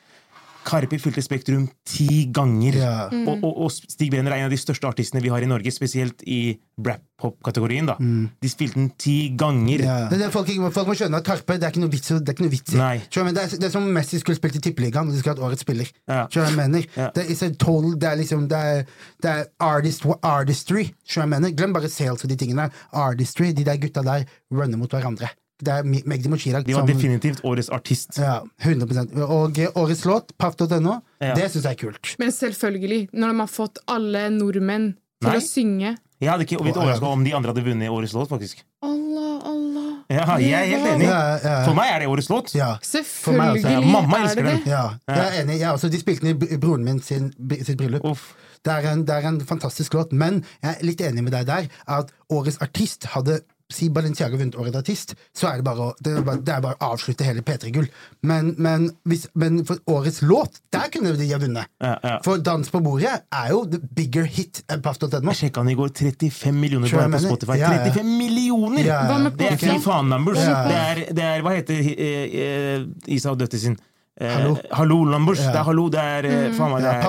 Karpe 0.64 0.98
fylte 1.02 1.22
Spektrum 1.24 1.68
ti 1.88 2.26
ganger. 2.32 2.76
Ja. 2.78 2.94
Og, 3.12 3.42
og, 3.42 3.52
og 3.66 3.72
Stig 3.74 4.10
Brenner 4.12 4.32
er 4.36 4.42
en 4.44 4.48
av 4.50 4.54
de 4.54 4.60
største 4.60 4.86
artistene 4.88 5.22
vi 5.24 5.30
har 5.32 5.42
i 5.42 5.48
Norge, 5.50 5.72
spesielt 5.74 6.22
i 6.26 6.58
rap-pop-kategorien. 6.82 7.86
da. 7.86 7.96
De 7.98 8.50
spilte 8.50 8.78
den 8.78 8.90
ti 9.00 9.16
ganger. 9.38 9.82
Mm. 9.82 9.86
Ja. 9.86 9.96
Det 10.10 10.18
er 10.18 10.24
det 10.26 10.32
folk, 10.34 10.48
ikke- 10.48 10.72
folk 10.72 10.88
må 10.88 10.94
skjønne 10.98 11.20
at 11.20 11.24
Karpe 11.26 11.58
det 11.58 11.64
er 11.64 11.70
ikke 11.74 11.82
noe 11.84 11.90
vits, 11.92 12.08
det 12.08 12.28
er 12.28 12.32
ikke 12.34 12.46
noe 12.46 12.54
vits 12.54 12.72
i. 12.74 12.76
Det, 12.78 13.42
er, 13.44 13.56
det 13.58 13.64
er 13.68 13.74
som 13.74 13.86
Messi 13.92 14.18
skulle 14.22 14.36
spilt 14.38 14.56
i 14.56 14.62
Tippeligaen 14.64 15.08
og 15.08 15.12
de 15.14 15.18
skulle 15.20 15.36
hatt 15.36 15.44
årets 15.44 15.62
spiller. 15.66 15.90
Ja. 16.08 16.26
Jeg 16.32 16.56
mener? 16.56 16.86
Ja. 16.96 17.10
Det, 17.14 17.26
er, 17.30 17.54
total, 17.54 17.94
det 17.98 18.08
er 18.08 18.16
liksom 18.16 18.48
Det 18.48 18.58
er, 18.58 18.84
det 19.22 19.30
er 19.30 19.44
artist, 19.60 20.06
artistry. 20.22 20.88
Jeg 21.16 21.28
mener? 21.28 21.50
Glem 21.56 21.72
bare 21.72 21.88
sales 21.88 22.24
og 22.24 22.30
de 22.30 22.36
tingene. 22.36 22.70
Artistry. 22.92 23.52
De 23.52 23.64
der 23.64 23.76
gutta 23.76 24.02
der 24.02 24.24
runner 24.50 24.78
mot 24.78 24.90
hverandre. 24.90 25.28
Det 25.62 25.70
er 25.70 25.84
Magdi 25.86 26.28
Mochirag 26.32 26.64
De 26.66 26.74
var 26.74 26.82
som 26.82 26.88
definitivt 26.90 27.42
årets 27.46 27.68
artist. 27.70 28.16
ja, 28.18 28.40
100 28.64 29.22
Og 29.22 29.58
årets 29.78 30.04
låt, 30.04 30.32
paff.no, 30.38 30.96
Ja. 31.20 31.34
det 31.38 31.50
syns 31.52 31.62
jeg 31.64 31.72
er 31.76 31.80
kult. 31.86 32.16
Men 32.18 32.32
selvfølgelig, 32.34 33.08
når 33.12 33.28
de 33.32 33.38
har 33.44 33.46
fått 33.52 33.78
alle 33.86 34.24
nordmenn 34.34 34.94
til 35.22 35.30
Nei. 35.30 35.38
å 35.38 35.40
synge 35.46 35.96
Jeg 36.22 36.30
hadde 36.30 36.44
ikke 36.46 36.62
blitt 36.62 36.76
overraska 36.76 37.06
om 37.06 37.22
de 37.24 37.32
andre 37.34 37.50
hadde 37.54 37.64
vunnet 37.66 37.90
årets 37.90 38.12
låt, 38.14 38.28
faktisk. 38.30 38.62
Allah, 38.82 39.40
Allah. 39.44 39.88
Ja, 40.10 40.36
jeg 40.38 40.52
er 40.52 40.66
helt 40.70 40.86
enig. 40.92 41.06
Ja, 41.08 41.38
ja. 41.42 41.64
For 41.64 41.74
meg 41.74 41.88
er 41.94 41.98
det 42.00 42.08
årets 42.08 42.28
låt. 42.30 42.52
Ja. 42.54 42.76
For 42.82 43.32
meg 43.32 43.56
også. 43.56 43.62
Selvfølgelig 43.62 43.92
Mamma 43.92 44.18
er 44.18 44.26
elsker 44.28 44.42
det 44.46 44.52
den. 44.52 44.70
Ja, 44.70 44.82
jeg 45.08 45.18
er 45.24 45.38
enig. 45.42 45.56
Jeg 45.58 45.68
er 45.68 45.72
også, 45.78 45.90
de 45.90 45.98
spilte 46.02 46.26
den 46.26 46.42
i 46.50 46.58
broren 46.62 46.84
min 46.84 47.00
sin, 47.02 47.32
sitt 47.62 47.78
bryllup. 47.78 48.04
Uff. 48.04 48.34
Det 48.62 48.70
er, 48.72 48.90
en, 48.92 49.04
det 49.04 49.14
er 49.16 49.26
en 49.26 49.40
fantastisk 49.40 49.94
låt, 49.94 50.12
men 50.12 50.44
jeg 50.62 50.76
er 50.76 50.84
litt 50.86 51.00
enig 51.02 51.24
med 51.26 51.32
deg 51.34 51.46
der 51.48 51.66
at 51.90 52.12
årets 52.30 52.60
artist 52.62 53.08
hadde 53.16 53.40
Si 53.72 53.88
Balenciaga 53.92 54.38
vunnet 54.38 54.56
årets 54.58 54.78
artist, 54.82 55.14
så 55.36 55.48
er 55.50 55.60
det 55.60 55.66
bare 55.66 55.88
å, 55.88 55.94
det 56.02 56.14
er 56.18 56.26
bare, 56.26 56.42
det 56.44 56.54
er 56.54 56.64
bare 56.64 56.78
å 56.78 56.92
avslutte 56.92 57.26
hele 57.26 57.44
P3 57.46 57.72
Gull. 57.74 57.88
Men, 58.28 58.52
men, 58.62 58.88
hvis, 59.08 59.26
men 59.38 59.62
for 59.68 59.80
årets 59.90 60.22
låt, 60.26 60.60
der 60.74 60.90
kunne 60.92 61.14
de 61.18 61.28
ha 61.32 61.40
vunnet. 61.42 61.70
Ja, 61.82 61.94
ja. 62.02 62.16
For 62.26 62.42
Dans 62.42 62.68
på 62.72 62.80
bordet 62.84 63.12
er 63.12 63.52
jo 63.52 63.62
the 63.70 63.80
bigger 63.96 64.26
hit 64.28 64.62
enn 64.72 64.82
Paff.no. 64.84 65.08
Jeg 65.32 65.40
sjekka 65.44 65.64
den 65.64 65.72
i 65.74 65.78
går. 65.78 65.92
35 65.98 66.58
millioner 66.58 66.92
bare 66.92 67.10
på. 67.16 67.22
Spotify. 67.26 67.58
Ja, 67.60 67.72
ja. 67.76 67.86
35 67.88 68.12
millioner! 68.18 68.82
Ja, 68.84 69.00
ja. 69.08 69.30
Det 69.30 69.48
er 69.48 69.56
ikke 69.58 69.78
Pop? 69.78 69.86
faen-numbers. 69.86 70.42
Ja. 70.42 70.58
Det, 70.68 70.82
er, 70.82 71.02
det 71.16 71.26
er 71.28 71.46
Hva 71.46 71.56
heter 71.56 71.80
eh, 71.92 72.36
eh, 72.44 72.86
Isa 73.16 73.32
og 73.32 73.40
Døtti 73.42 73.60
sin? 73.62 73.78
Eh, 74.20 74.28
Hallo. 74.28 74.56
Hallo-numbers. 74.76 75.40
Ja. 75.40 75.52
Det 75.54 75.58
er 75.62 75.64
hallo, 75.64 75.86
det 75.88 76.00
er 76.04 76.26
mm. 76.28 76.56
faen 76.58 76.68
meg 76.74 76.82
det 76.82 76.88
Ja, 76.90 76.96
er 76.98 77.04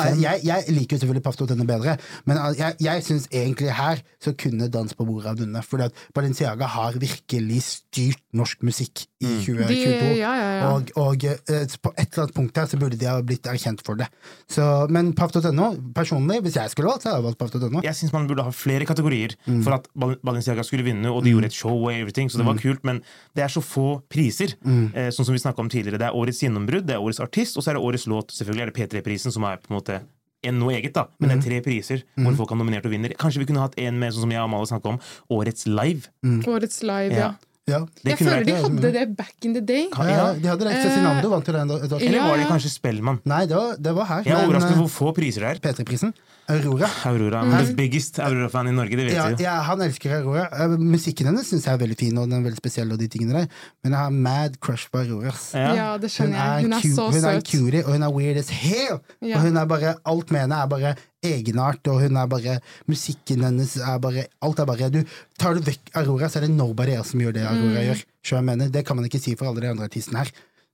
er, 0.00 0.14
jeg, 0.22 0.40
jeg 0.48 0.72
liker 0.72 0.96
jo 0.96 1.00
selvfølgelig 1.02 1.22
Paff.no 1.26 1.66
bedre, 1.68 1.96
men 2.24 2.38
uh, 2.40 2.46
jeg, 2.56 2.76
jeg 2.80 3.02
syns 3.04 3.26
egentlig 3.28 3.74
her 3.76 4.00
så 4.24 4.32
kunne 4.40 4.70
Dans 4.72 4.94
på 4.96 5.04
bordet 5.04 5.28
ha 5.28 5.34
vunnet. 5.36 5.66
Fordi 5.68 5.84
at 5.90 6.00
Balenciaga 6.16 6.64
har 6.72 6.96
virkelig 6.96 7.58
styrt 7.66 8.22
norsk 8.32 8.64
musikk 8.64 9.04
i 9.20 9.28
2022. 9.44 9.68
De- 9.68 10.14
ja, 10.22 10.32
ja, 10.40 10.48
ja. 10.56 10.70
Og, 10.72 10.88
og 10.96 11.26
eh, 11.28 11.36
på 11.84 11.92
et 11.98 12.08
eller 12.14 12.24
annet 12.24 12.34
punkt 12.38 12.56
her 12.62 12.70
så 12.72 12.80
burde 12.80 12.96
de 13.00 13.10
ha 13.10 13.18
blitt 13.20 13.44
erkjent 13.52 13.84
for 13.84 14.00
det. 14.00 14.08
Så, 14.48 14.64
men 14.94 15.12
Paff.no, 15.18 15.68
personlig, 15.96 16.40
hvis 16.48 16.56
jeg 16.62 16.72
skulle 16.72 16.88
valgt, 16.94 17.04
så 17.04 17.12
hadde 17.12 17.20
jeg 17.20 17.28
valgt 17.28 17.42
Paff.no. 17.44 17.84
jeg 17.84 18.00
syns 18.00 18.16
man 18.16 18.26
burde 18.32 18.48
ha 18.48 18.54
flere 18.56 18.88
kategorier 18.88 19.36
Mm. 19.48 19.62
for 19.64 19.74
at 19.76 19.86
Bal- 19.98 20.16
Balenciaga 20.24 20.64
skulle 20.64 20.84
vinne, 20.84 21.08
og 21.12 21.22
de 21.24 21.30
gjorde 21.34 21.48
et 21.52 21.56
show 21.56 21.76
og 21.76 21.92
everything, 21.92 22.28
så 22.32 22.38
det 22.40 22.44
Mm. 22.46 22.50
var 22.54 22.58
kult, 22.64 22.84
men 22.84 23.02
det 23.36 23.44
er 23.44 23.52
så 23.52 23.60
få 23.64 23.86
priser. 24.10 24.56
Eh, 24.64 25.08
sånn 25.12 25.24
som 25.28 25.34
vi 25.36 25.40
snakka 25.58 25.64
om 25.66 25.68
tidligere. 25.72 25.98
Det 25.98 26.06
er 26.08 26.14
årets 26.14 26.40
gjennombrudd, 26.42 26.86
det 26.86 26.94
er 26.94 27.02
årets 27.02 27.20
artist, 27.20 27.56
og 27.58 27.62
så 27.64 27.70
er 27.72 27.74
det 27.78 27.82
årets 27.82 28.06
låt. 28.06 28.30
Selvfølgelig 28.30 28.62
er 28.62 28.70
det 28.70 28.76
P3-prisen, 28.78 29.32
som 29.34 29.44
er 29.44 29.56
på 29.58 29.70
en 29.72 29.78
måte 29.80 30.00
en 30.44 30.58
noe 30.58 30.70
eget, 30.72 30.92
da. 30.94 31.06
Men 31.18 31.30
Mm. 31.30 31.40
det 31.40 31.46
er 31.46 31.50
tre 31.50 31.60
priser 31.66 32.02
hvor 32.16 32.36
folk 32.36 32.50
har 32.50 32.56
nominert 32.58 32.84
og 32.86 32.92
vinner. 32.92 33.10
Kanskje 33.18 33.38
vi 33.40 33.46
kunne 33.46 33.60
hatt 33.60 33.74
en 33.76 33.98
med, 33.98 34.12
sånn 34.12 34.20
som 34.22 34.30
jeg 34.30 34.38
og 34.38 34.44
Amalie 34.48 34.66
snakka 34.70 34.86
om, 34.86 35.00
årets 35.30 35.66
live. 35.66 36.06
Årets 36.46 36.82
live, 36.82 37.12
Ja. 37.12 37.18
ja. 37.18 37.34
Ja. 37.68 37.84
Jeg 38.02 38.16
føler 38.16 38.44
vært 38.44 38.46
de 38.46 38.52
hadde 38.54 38.92
det 38.92 39.16
back 39.16 39.34
in 39.44 39.52
the 39.52 39.60
day. 39.60 39.88
Kan- 39.92 40.08
Ja, 40.08 40.16
ja. 40.16 40.32
de 40.32 40.48
hadde 40.48 40.64
det. 40.64 40.72
Cezinando 40.88 41.28
vant 41.28 41.44
jo 41.46 41.52
det. 41.52 42.02
Eller 42.02 42.20
var 42.22 42.36
det 42.38 42.46
kanskje 42.46 42.70
Spellemann? 42.70 43.20
Nei, 43.26 43.44
det 43.44 43.54
var, 43.56 43.76
det 43.76 43.94
var 43.94 44.04
her. 44.06 44.22
Jeg 44.24 44.32
er 44.32 44.46
overrasket 44.48 44.70
eh, 44.72 44.78
over 44.80 44.88
hvor 44.88 45.12
få 45.12 45.14
priser 45.14 45.40
det 45.44 45.50
er. 45.50 45.58
P3-prisen. 45.74 46.14
Aurora. 46.48 46.88
Aurora, 47.04 47.42
The 47.64 47.74
biggest 47.76 48.18
Aurora-fan 48.24 48.68
i 48.70 48.72
Norge, 48.72 48.96
det 48.96 49.04
vet 49.10 49.14
Ja, 49.14 49.26
du. 49.34 49.42
ja, 49.44 49.56
han 49.66 49.82
elsker 49.84 50.14
Aurora. 50.22 50.46
Musikken 50.80 51.26
hennes 51.28 51.46
syns 51.50 51.66
jeg 51.68 51.74
er 51.76 51.82
veldig 51.82 51.98
fin, 52.00 52.16
og 52.16 52.28
den 52.30 52.38
er 52.38 52.46
veldig 52.48 52.56
spesiell, 52.62 52.90
og 52.94 52.98
de 53.02 53.08
tingene 53.12 53.34
der. 53.36 53.48
Men 53.84 53.92
jeg 53.92 54.00
har 54.00 54.10
mad 54.10 54.56
crush 54.64 54.88
på 54.90 55.02
Aurora. 55.02 55.34
Ja. 55.52 55.74
Ja, 55.76 55.88
det 56.00 56.08
Hun 56.08 56.14
skjønner 56.14 56.38
jeg. 56.38 56.48
er, 56.48 56.62
Hun 56.62 56.72
er 56.72 56.80
så 56.80 56.94
søt. 56.96 57.14
hun 57.18 57.24
er 57.28 57.36
en 57.36 57.42
cutie 57.50 57.84
og 57.84 57.92
hun 57.92 58.02
er 58.08 58.12
weird 58.16 58.40
as 58.40 58.48
hell! 58.48 59.00
Ja. 59.20 59.36
Og 59.36 59.42
hun 59.42 59.56
er 59.60 59.66
bare, 59.66 59.94
alt 60.06 60.30
med 60.30 60.40
henne 60.46 60.54
er 60.62 60.66
bare 60.72 60.94
egenart, 61.22 61.86
og 61.92 62.00
hun 62.00 62.16
er 62.16 62.26
bare 62.26 62.58
Musikken 62.88 63.42
hennes 63.44 63.76
er 63.76 63.98
bare 63.98 64.24
Alt 64.40 64.58
er 64.60 64.64
bare 64.66 64.88
du, 64.90 65.02
Tar 65.38 65.54
du 65.54 65.60
vekk 65.60 65.90
Aurora, 65.96 66.28
så 66.30 66.38
er 66.40 66.46
det 66.46 66.50
nobody 66.56 66.92
else 66.96 67.10
som 67.12 67.20
gjør 67.20 67.32
det 67.34 67.42
Aurora 67.44 67.82
Mm. 67.82 67.88
gjør. 67.92 68.04
Jeg 68.24 68.44
mener, 68.44 68.68
Det 68.70 68.86
kan 68.86 68.96
man 68.96 69.04
ikke 69.04 69.20
si 69.20 69.34
for 69.34 69.46
alle 69.48 69.60
de 69.60 69.68
andre 69.68 69.84
artistene 69.84 70.18
her. 70.24 70.30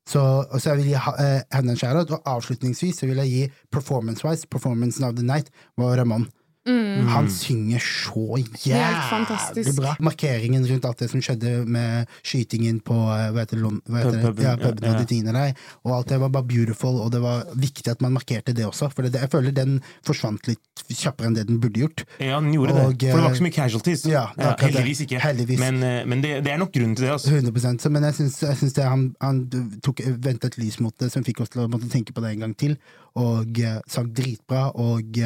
Så, 0.08 0.20
og 0.20 0.60
så 0.60 0.70
jeg 0.70 0.82
vil 0.82 0.90
gi 0.92 0.96
ha, 1.00 1.12
eh, 1.22 1.42
henne 1.54 1.72
en 1.72 1.80
shout-out, 1.80 2.10
og 2.12 2.26
avslutningsvis 2.28 3.00
så 3.00 3.08
vil 3.08 3.22
jeg 3.22 3.30
gi 3.32 3.44
performance-wise, 3.72 4.48
performancen 4.52 5.06
of 5.08 5.14
the 5.16 5.24
night, 5.24 5.48
var 5.80 5.96
Ramón. 5.96 6.28
Han 6.64 7.26
synger 7.28 7.82
så 7.82 8.38
jævlig 8.64 9.74
bra. 9.76 9.94
Markeringen 10.00 10.64
rundt 10.68 10.86
alt 10.88 11.02
det 11.02 11.10
som 11.12 11.20
skjedde 11.24 11.50
med 11.68 12.08
skytingen 12.24 12.78
på 12.84 12.96
eh, 13.12 13.26
hva 13.34 13.42
heter, 13.44 13.60
det, 13.60 13.72
hva 13.84 14.00
heter 14.00 14.16
det? 14.16 14.22
Puben, 14.24 14.44
Ja, 14.44 14.54
puben 14.56 14.86
ja, 14.86 14.92
og 14.94 14.96
ja. 14.96 15.02
de 15.02 15.08
tingene 15.10 15.34
der. 15.36 15.66
Og 15.84 15.96
alt 15.98 16.08
det 16.14 16.20
var 16.22 16.32
bare 16.32 16.48
beautiful, 16.48 17.00
og 17.04 17.10
det 17.12 17.20
var 17.24 17.44
viktig 17.52 17.92
at 17.92 18.00
man 18.04 18.14
markerte 18.16 18.54
det 18.56 18.64
også. 18.64 18.88
For 18.94 19.04
det, 19.04 19.20
jeg 19.20 19.30
føler 19.34 19.52
den 19.56 19.76
forsvant 20.06 20.48
litt 20.48 20.84
kjappere 20.88 21.28
enn 21.30 21.36
det 21.36 21.46
den 21.50 21.60
burde 21.60 21.84
gjort. 21.84 22.06
Ja, 22.16 22.40
den 22.40 22.52
gjorde 22.56 22.72
Og, 22.72 22.96
det. 22.96 23.10
For 23.12 23.20
det 23.20 23.24
var 23.24 23.28
eh, 23.28 23.34
ikke 23.34 23.42
så 23.42 23.48
mye 23.48 23.56
casualties. 23.58 24.06
ja, 24.08 24.24
det. 24.38 24.54
heldigvis 24.64 25.04
ikke. 25.04 25.20
Heldigvis. 25.20 25.60
Men, 25.60 25.82
eh, 25.84 26.00
men 26.08 26.24
det, 26.24 26.32
det 26.48 26.54
er 26.54 26.62
nok 26.64 26.72
grunnen 26.72 26.96
til 26.96 27.08
det. 27.10 27.12
Altså. 27.18 27.34
100 27.34 27.78
så, 27.84 27.92
Men 27.92 28.08
jeg 28.08 28.18
syns, 28.22 28.40
jeg 28.42 28.60
syns 28.62 28.78
det, 28.80 28.88
han, 28.88 29.04
han 29.20 29.44
tok, 29.84 30.00
vendte 30.16 30.48
et 30.48 30.58
lys 30.62 30.80
mot 30.80 30.96
det 31.00 31.12
som 31.12 31.24
fikk 31.28 31.44
oss 31.44 31.52
til 31.52 31.66
å 31.66 31.68
måtte 31.68 31.92
tenke 31.92 32.16
på 32.16 32.24
det 32.24 32.32
en 32.34 32.48
gang 32.48 32.56
til. 32.56 32.78
Og 33.20 33.60
sang 33.86 34.08
dritbra. 34.16 34.70
Og 34.80 35.20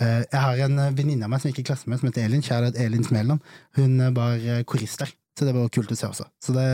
jeg 0.00 0.40
har 0.40 0.64
en 0.66 0.80
eh, 0.82 0.94
venninne 0.96 1.26
av 1.26 1.30
meg 1.32 1.42
som 1.42 1.52
gikk 1.52 1.62
i 1.62 1.68
klasse 1.70 1.90
med, 1.90 2.00
som 2.00 2.08
heter 2.10 2.26
Elin. 2.26 2.42
Kjære 2.44 2.72
Elin 2.82 3.06
Smeland. 3.06 3.52
Hun 3.78 4.00
eh, 4.00 4.14
var 4.16 4.64
korist 4.70 5.04
der, 5.04 5.12
så 5.38 5.46
det 5.46 5.54
var 5.56 5.70
kult 5.74 5.92
å 5.94 5.98
se 5.98 6.10
også. 6.10 6.26
Så 6.42 6.56
det 6.56 6.66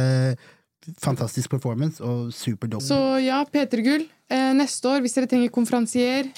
fantastisk 1.02 1.50
performance 1.50 2.00
og 2.02 2.32
super 2.32 2.66
dope. 2.72 2.84
Så 2.84 2.96
ja, 3.24 3.42
P3 3.44 3.82
Gull. 3.84 4.06
Eh, 4.30 4.52
neste 4.54 4.86
år, 4.86 5.00
hvis 5.02 5.16
dere 5.16 5.26
trenger 5.26 5.50
konferansier, 5.50 6.28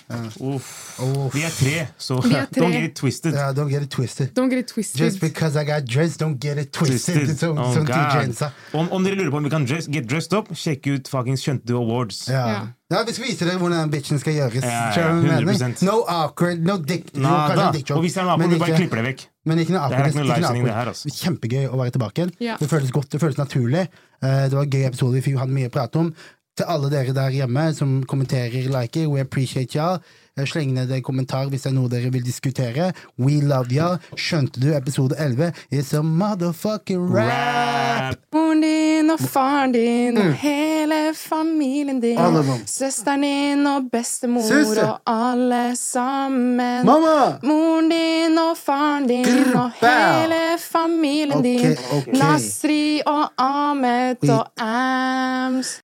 Uff. 0.40 0.99
Oh, 1.05 1.26
Vi 1.34 1.43
er 1.45 1.51
tre, 1.53 1.82
så 2.01 2.16
Vi 2.24 2.32
er 2.34 2.47
tre. 2.53 2.62
don't 2.62 2.72
get 2.72 2.84
it 2.88 2.95
twisted. 2.97 3.34
yeah, 3.34 3.53
don't 3.53 3.68
get 3.68 3.82
it 3.82 3.90
twisted. 3.93 4.30
don't 4.34 4.49
get 4.49 4.59
it 4.61 4.66
twisted. 4.68 4.97
Just 4.99 5.20
because 5.20 5.57
I 5.61 5.64
got 5.68 5.84
dressed, 5.84 6.18
don't 6.22 6.38
get 6.40 6.57
it 6.57 6.72
twisted. 6.72 7.14
Twisted. 7.26 7.38
Som, 7.38 7.59
Oh, 7.59 7.74
som. 7.74 8.51
Om, 8.72 8.88
om 8.93 9.05
dere 9.05 9.14
lurer 9.20 9.30
på 9.30 9.36
om 9.36 9.45
vi 9.45 9.51
kan 9.53 9.66
dress, 9.68 9.86
get 9.93 10.09
dressed 10.09 10.32
up, 10.32 10.49
sjekk 10.57 10.86
ut 10.88 11.09
fuckings 11.12 11.45
Skjønte 11.45 11.66
du 11.68 11.76
Awards. 11.76 12.28
Ja. 12.32 12.47
Ja. 12.49 12.62
ja, 12.97 13.05
Vi 13.05 13.12
skal 13.12 13.28
vise 13.28 13.45
dere 13.45 13.59
hvordan 13.61 13.84
den 13.84 13.90
bitchen 13.93 14.18
skal 14.24 14.38
gjøres. 14.40 14.64
Ja, 14.64 14.72
ja, 14.72 14.93
Skjønner 14.97 15.20
du 15.20 15.28
hva 15.28 15.36
jeg 15.36 15.45
mener? 15.53 15.76
100%. 15.76 15.84
No 15.84 15.99
awkward, 16.09 16.64
no 16.64 16.78
dick 16.80 17.12
joke, 17.12 17.93
Og 17.99 18.07
hvis 18.07 18.16
det 18.16 18.22
er 18.22 18.24
en 18.24 18.32
awkward, 18.38 18.59
bare 18.64 18.80
klipper 18.80 19.03
det 19.03 19.07
vekk. 19.12 19.28
Men 19.45 19.59
ikke 19.59 19.74
noe 19.74 19.88
Det 19.90 19.99
er 19.99 20.07
ikke 20.12 20.20
noe 20.20 20.28
livesending, 20.28 20.64
det 20.68 20.74
her, 20.76 20.90
altså. 20.93 21.11
Kjempegøy 21.18 21.64
å 21.66 21.78
være 21.80 21.95
tilbake 21.97 22.20
igjen. 22.22 22.32
Ja. 22.45 22.57
Det 22.61 22.68
føles 22.70 22.93
godt, 22.95 23.09
det 23.11 23.20
føles 23.20 23.38
naturlig. 23.40 23.88
Eh, 24.22 24.45
Det 24.49 24.55
var 24.55 24.62
en 24.62 24.70
gøy 24.70 24.84
episode, 24.86 25.14
vi 25.18 25.24
fikk 25.26 25.38
hadde 25.43 25.57
mye 25.57 25.70
å 25.70 25.74
prate 25.74 25.99
om. 25.99 26.12
Til 26.57 26.66
alle 26.68 26.90
dere 26.93 27.14
der 27.16 27.30
hjemme 27.32 27.74
som 27.74 28.03
kommenterer, 28.05 28.68
liker, 28.70 29.09
we 29.09 29.20
appreciate 29.20 29.72
y'all. 29.74 29.99
Sleng 30.41 30.72
ned 30.72 30.91
en 30.91 31.03
kommentar 31.05 31.51
hvis 31.53 31.66
det 31.66 31.72
er 31.72 31.76
noe 31.76 31.91
dere 31.93 32.09
vil 32.12 32.24
diskutere. 32.24 32.93
We 33.20 33.43
love 33.45 33.68
y'all. 33.68 33.99
Skjønte 34.16 34.62
du 34.62 34.70
episode 34.72 35.12
11? 35.20 35.53
It's 35.68 35.93
a 35.93 36.01
motherfucking 36.01 37.05
rap! 37.12 37.28
Rap. 37.28 38.16
Moren 38.33 38.61
din 38.64 39.11
og 39.12 39.20
faren 39.20 39.72
din 39.72 40.16
og 40.16 40.33
hele 40.41 41.01
familien 41.14 42.01
din. 42.01 42.16
Mm. 42.16 42.64
Søsteren 42.66 43.20
din 43.26 43.66
og 43.66 43.91
bestemor 43.93 44.41
Søster. 44.49 44.89
og 44.89 45.01
alle 45.07 45.76
sammen. 45.76 46.87
Mama! 46.87 47.37
Moren 47.43 47.93
din 47.93 48.39
og 48.39 48.57
faren 48.57 49.09
din 49.09 49.24
Grr, 49.24 49.59
og 49.61 49.70
hele 49.85 50.41
familien 50.59 51.39
okay, 51.39 51.59
din. 51.59 51.76
Okay. 51.93 52.18
Nasri 52.18 53.01
og 53.07 53.28
Ahmed 53.39 54.28
og 54.30 54.47
Ams. 54.57 55.83